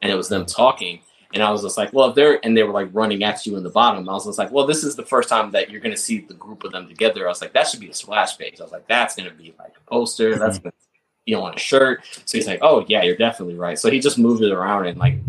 and 0.02 0.12
it 0.12 0.16
was 0.16 0.30
them 0.30 0.46
talking. 0.46 1.02
And 1.34 1.44
I 1.44 1.52
was 1.52 1.62
just 1.62 1.78
like, 1.78 1.94
well, 1.94 2.10
if 2.10 2.16
they're 2.16 2.44
and 2.44 2.58
they 2.58 2.64
were 2.64 2.74
like 2.74 2.90
running 2.92 3.24
at 3.24 3.46
you 3.46 3.56
in 3.56 3.64
the 3.64 3.70
bottom. 3.70 4.10
I 4.10 4.14
was 4.14 4.26
just 4.26 4.40
like, 4.40 4.52
well, 4.52 4.66
this 4.66 4.84
is 4.84 4.96
the 4.96 5.06
first 5.06 5.30
time 5.30 5.52
that 5.52 5.70
you're 5.70 5.82
going 5.82 5.94
to 5.94 6.02
see 6.02 6.22
the 6.22 6.34
group 6.34 6.64
of 6.64 6.72
them 6.72 6.88
together. 6.88 7.26
I 7.26 7.30
was 7.30 7.42
like, 7.42 7.54
that 7.54 7.68
should 7.68 7.80
be 7.80 7.90
a 7.90 7.94
splash 7.94 8.38
page. 8.38 8.60
I 8.60 8.64
was 8.64 8.72
like, 8.72 8.88
that's 8.88 9.16
going 9.16 9.30
to 9.30 9.36
be 9.36 9.54
like 9.60 9.76
a 9.78 9.90
poster. 9.90 10.38
That's 10.38 10.58
mm-hmm. 10.58 10.64
going 10.64 10.72
to 10.72 10.88
be 11.26 11.36
on 11.36 11.54
a 11.54 11.60
shirt. 11.60 12.04
So 12.26 12.38
he's 12.38 12.48
like, 12.48 12.60
oh 12.64 12.84
yeah, 12.88 13.04
you're 13.04 13.16
definitely 13.16 13.56
right. 13.56 13.78
So 13.78 13.92
he 13.92 14.00
just 14.00 14.18
moved 14.18 14.42
it 14.42 14.52
around 14.52 14.88
and 14.88 14.98
like 14.98 15.20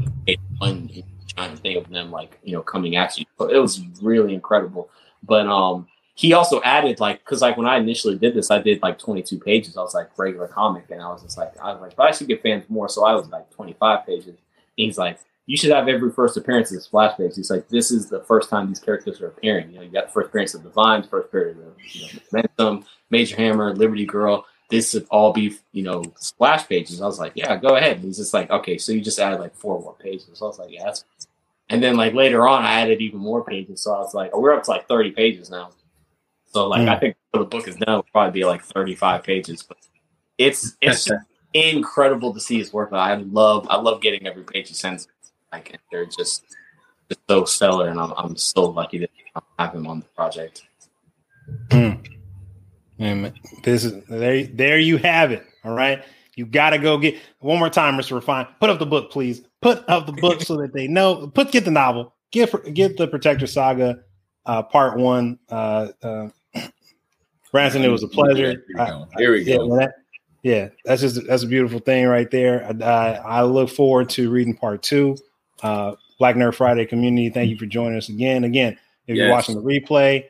one 0.59 0.89
trying 1.29 1.51
to 1.51 1.57
think 1.57 1.77
of 1.77 1.91
them 1.91 2.11
like 2.11 2.39
you 2.43 2.53
know 2.53 2.63
coming 2.63 2.97
at 2.97 3.19
you. 3.19 3.27
But 3.39 3.53
it 3.53 3.59
was 3.59 3.83
really 4.01 4.35
incredible. 4.35 4.91
But 5.23 5.47
um, 5.47 5.87
he 6.15 6.33
also 6.33 6.61
added 6.63 7.01
like 7.01 7.21
because 7.21 7.43
like 7.43 7.57
when 7.57 7.67
I 7.67 7.79
initially 7.79 8.17
did 8.17 8.35
this, 8.35 8.51
I 8.51 8.59
did 8.59 8.83
like 8.83 8.99
22 8.99 9.39
pages. 9.39 9.77
I 9.77 9.83
was 9.83 9.95
like 9.95 10.19
regular 10.19 10.49
comic, 10.49 10.85
and 10.91 11.01
I 11.01 11.09
was 11.09 11.23
just 11.23 11.39
like 11.39 11.59
I 11.59 11.73
was 11.73 11.81
like, 11.81 11.97
but 11.97 12.09
I 12.09 12.11
should 12.13 12.29
get 12.29 12.43
fans 12.43 12.65
more, 12.69 12.89
so 12.89 13.05
I 13.05 13.15
was 13.15 13.29
like 13.29 13.51
25 13.51 14.07
pages. 14.07 14.27
And 14.29 14.37
he's 14.77 14.99
like, 14.99 15.19
you 15.51 15.57
should 15.57 15.73
have 15.73 15.89
every 15.89 16.13
first 16.13 16.37
appearance 16.37 16.73
as 16.73 16.85
splash 16.85 17.17
page. 17.17 17.33
He's 17.35 17.51
like, 17.51 17.67
this 17.69 17.91
is 17.91 18.09
the 18.09 18.21
first 18.21 18.49
time 18.49 18.69
these 18.69 18.79
characters 18.79 19.21
are 19.21 19.27
appearing. 19.27 19.73
You 19.73 19.79
know, 19.79 19.83
you 19.83 19.91
got 19.91 20.07
the 20.07 20.13
first 20.13 20.29
appearance 20.29 20.55
of 20.55 20.63
the 20.63 20.71
Vines, 20.71 21.09
first 21.09 21.27
appearance 21.27 21.59
of 21.59 21.75
you 21.93 22.03
know, 22.03 22.21
Momentum, 22.33 22.85
Major 23.11 23.35
Hammer, 23.35 23.75
Liberty 23.75 24.07
Girl. 24.07 24.47
This 24.71 24.93
should 24.93 25.09
all 25.11 25.33
be 25.33 25.57
you 25.73 25.83
know 25.83 26.05
splash 26.19 26.69
pages. 26.69 27.03
I 27.03 27.07
was 27.07 27.19
like, 27.19 27.33
yeah, 27.35 27.57
go 27.57 27.75
ahead. 27.75 27.97
And 27.97 28.05
he's 28.05 28.19
just 28.19 28.33
like, 28.33 28.49
okay, 28.49 28.79
so 28.79 28.93
you 28.93 29.01
just 29.01 29.19
added 29.19 29.41
like 29.41 29.57
four 29.57 29.81
more 29.81 29.97
pages. 29.99 30.29
So 30.35 30.45
I 30.45 30.49
was 30.49 30.61
like, 30.61 30.71
yeah, 30.71 30.85
that's. 30.85 31.05
And 31.69 31.83
then 31.83 31.97
like 31.97 32.15
later 32.15 32.47
on, 32.47 32.63
I 32.63 32.83
added 32.83 33.01
even 33.01 33.19
more 33.19 33.45
pages. 33.45 33.83
So 33.83 33.93
I 33.93 33.99
was 33.99 34.15
like, 34.15 34.31
oh, 34.33 34.41
we're 34.41 34.55
up 34.55 34.63
to 34.65 34.71
like 34.71 34.87
30 34.87 35.11
pages 35.11 35.51
now. 35.51 35.71
So 36.47 36.69
like 36.69 36.83
mm. 36.83 36.91
I 36.91 36.97
think 36.97 37.17
the 37.33 37.45
book 37.45 37.67
is 37.67 37.75
done 37.75 37.97
will 37.97 38.07
probably 38.13 38.41
be 38.41 38.45
like 38.45 38.63
35 38.63 39.25
pages, 39.25 39.65
but 39.65 39.79
it's 40.39 40.77
it's 40.81 41.09
incredible 41.55 42.33
to 42.35 42.41
see 42.41 42.59
his 42.59 42.73
work. 42.73 42.93
I 42.93 43.15
love 43.17 43.67
I 43.69 43.81
love 43.81 44.01
getting 44.01 44.29
every 44.29 44.45
page 44.45 44.69
he 44.69 44.75
sends. 44.75 45.09
Like 45.53 45.79
they're 45.91 46.07
just, 46.07 46.45
just 47.09 47.21
so 47.29 47.45
stellar, 47.45 47.89
and 47.89 48.01
I'm 48.01 48.13
I'm 48.17 48.37
so 48.37 48.65
lucky 48.65 49.01
to 49.01 49.09
have 49.59 49.75
him 49.75 49.87
on 49.87 50.01
the 50.01 50.07
project. 50.07 50.63
Mm. 51.69 52.07
And 52.99 53.33
this 53.63 53.85
is 53.85 54.05
there. 54.05 54.47
There 54.47 54.79
you 54.79 54.99
have 54.99 55.33
it. 55.33 55.45
All 55.65 55.75
right, 55.75 56.05
you 56.37 56.47
got 56.47 56.71
to 56.71 56.79
go 56.79 56.99
get 56.99 57.17
one 57.41 57.59
more 57.59 57.71
time, 57.71 57.97
Mr. 57.97 58.13
Refine. 58.13 58.47
Put 58.61 58.71
up 58.71 58.79
the 58.79 58.87
book, 58.87 59.11
please. 59.11 59.43
Put 59.61 59.87
up 59.89 60.07
the 60.07 60.13
book 60.13 60.43
so 60.43 60.57
that 60.59 60.73
they 60.73 60.87
know. 60.87 61.29
Put 61.29 61.51
get 61.51 61.65
the 61.65 61.71
novel. 61.71 62.15
Get 62.31 62.75
get 62.75 62.97
the 62.97 63.09
Protector 63.09 63.47
Saga, 63.47 64.01
uh, 64.47 64.63
part 64.63 64.99
one. 64.99 65.39
Uh, 65.51 65.89
uh, 66.03 66.29
Branson, 67.53 67.83
it 67.83 67.89
was 67.89 68.03
a 68.05 68.09
pleasure. 68.09 68.65
Here 69.19 69.33
we 69.33 69.45
go. 69.45 69.67
Yeah, 69.67 69.79
that, 69.79 69.95
yeah, 70.43 70.69
that's 70.85 71.03
just 71.03 71.27
that's 71.27 71.43
a 71.43 71.47
beautiful 71.47 71.81
thing 71.81 72.07
right 72.07 72.31
there. 72.31 72.67
I, 72.83 73.15
I 73.15 73.43
look 73.43 73.69
forward 73.69 74.09
to 74.11 74.31
reading 74.31 74.55
part 74.55 74.83
two. 74.83 75.17
Uh, 75.63 75.95
Black 76.19 76.37
Nerd 76.37 76.55
Friday 76.55 76.87
community, 76.87 77.31
thank 77.31 77.51
you 77.51 77.57
for 77.57 77.67
joining 77.67 77.97
us 77.97 78.09
again. 78.09 78.45
Again, 78.45 78.79
if 79.07 79.17
yes. 79.17 79.25
you're 79.25 79.31
watching 79.31 79.55
the 79.55 79.63
replay, 79.63 80.25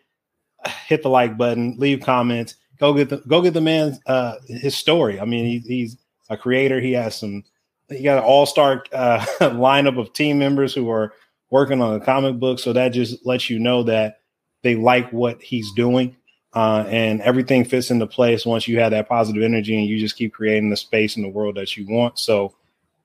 hit 0.86 1.02
the 1.02 1.10
like 1.10 1.36
button, 1.36 1.76
leave 1.78 2.00
comments, 2.00 2.54
go 2.78 2.94
get 2.94 3.08
the 3.08 3.18
go 3.26 3.42
get 3.42 3.54
the 3.54 3.60
man 3.60 3.98
uh, 4.06 4.36
his 4.46 4.76
story. 4.76 5.20
I 5.20 5.24
mean, 5.24 5.44
he, 5.44 5.58
he's 5.58 5.96
a 6.28 6.36
creator. 6.36 6.80
He 6.80 6.92
has 6.92 7.16
some. 7.16 7.44
He 7.88 8.04
got 8.04 8.18
an 8.18 8.24
all 8.24 8.46
star 8.46 8.84
uh, 8.92 9.18
lineup 9.40 9.98
of 9.98 10.12
team 10.12 10.38
members 10.38 10.72
who 10.72 10.88
are 10.90 11.12
working 11.50 11.82
on 11.82 11.94
a 11.94 12.00
comic 12.00 12.38
book. 12.38 12.60
So 12.60 12.72
that 12.72 12.90
just 12.90 13.26
lets 13.26 13.50
you 13.50 13.58
know 13.58 13.82
that 13.84 14.20
they 14.62 14.76
like 14.76 15.12
what 15.12 15.42
he's 15.42 15.72
doing 15.72 16.16
uh, 16.52 16.84
and 16.88 17.20
everything 17.22 17.64
fits 17.64 17.90
into 17.90 18.06
place 18.06 18.44
once 18.44 18.66
you 18.66 18.80
have 18.80 18.90
that 18.90 19.08
positive 19.08 19.42
energy 19.42 19.76
and 19.76 19.86
you 19.86 19.98
just 19.98 20.16
keep 20.16 20.32
creating 20.32 20.70
the 20.70 20.76
space 20.76 21.16
in 21.16 21.22
the 21.22 21.28
world 21.28 21.56
that 21.56 21.76
you 21.76 21.86
want. 21.86 22.18
So, 22.18 22.54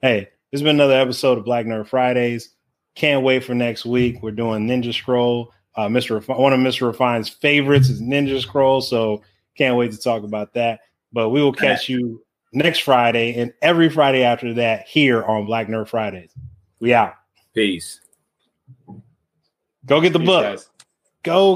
hey, 0.01 0.29
this 0.51 0.59
has 0.59 0.63
been 0.63 0.75
another 0.75 0.99
episode 0.99 1.37
of 1.37 1.45
Black 1.45 1.65
Nerd 1.65 1.87
Fridays. 1.87 2.49
Can't 2.95 3.23
wait 3.23 3.43
for 3.43 3.53
next 3.53 3.85
week. 3.85 4.21
We're 4.21 4.31
doing 4.31 4.67
Ninja 4.67 4.93
Scroll. 4.93 5.51
Uh, 5.75 5.87
Mr. 5.87 6.21
Refi- 6.21 6.39
one 6.39 6.53
of 6.53 6.59
Mr. 6.59 6.87
Refine's 6.87 7.27
favorites 7.27 7.89
is 7.89 8.01
Ninja 8.01 8.41
Scroll. 8.41 8.81
So, 8.81 9.21
can't 9.57 9.75
wait 9.75 9.91
to 9.91 9.97
talk 9.97 10.23
about 10.23 10.53
that. 10.53 10.81
But 11.11 11.29
we 11.29 11.41
will 11.41 11.53
catch 11.53 11.89
you 11.89 12.23
next 12.53 12.79
Friday 12.79 13.35
and 13.35 13.53
every 13.61 13.89
Friday 13.89 14.23
after 14.23 14.53
that 14.55 14.87
here 14.87 15.23
on 15.23 15.45
Black 15.45 15.67
Nerd 15.67 15.87
Fridays. 15.89 16.31
We 16.79 16.93
out. 16.93 17.13
Peace. 17.53 17.99
Go 19.85 20.01
get 20.01 20.13
the 20.13 20.19
Peace, 20.19 20.25
book. 20.25 20.43
Guys. 20.43 20.69
Go 21.23 21.53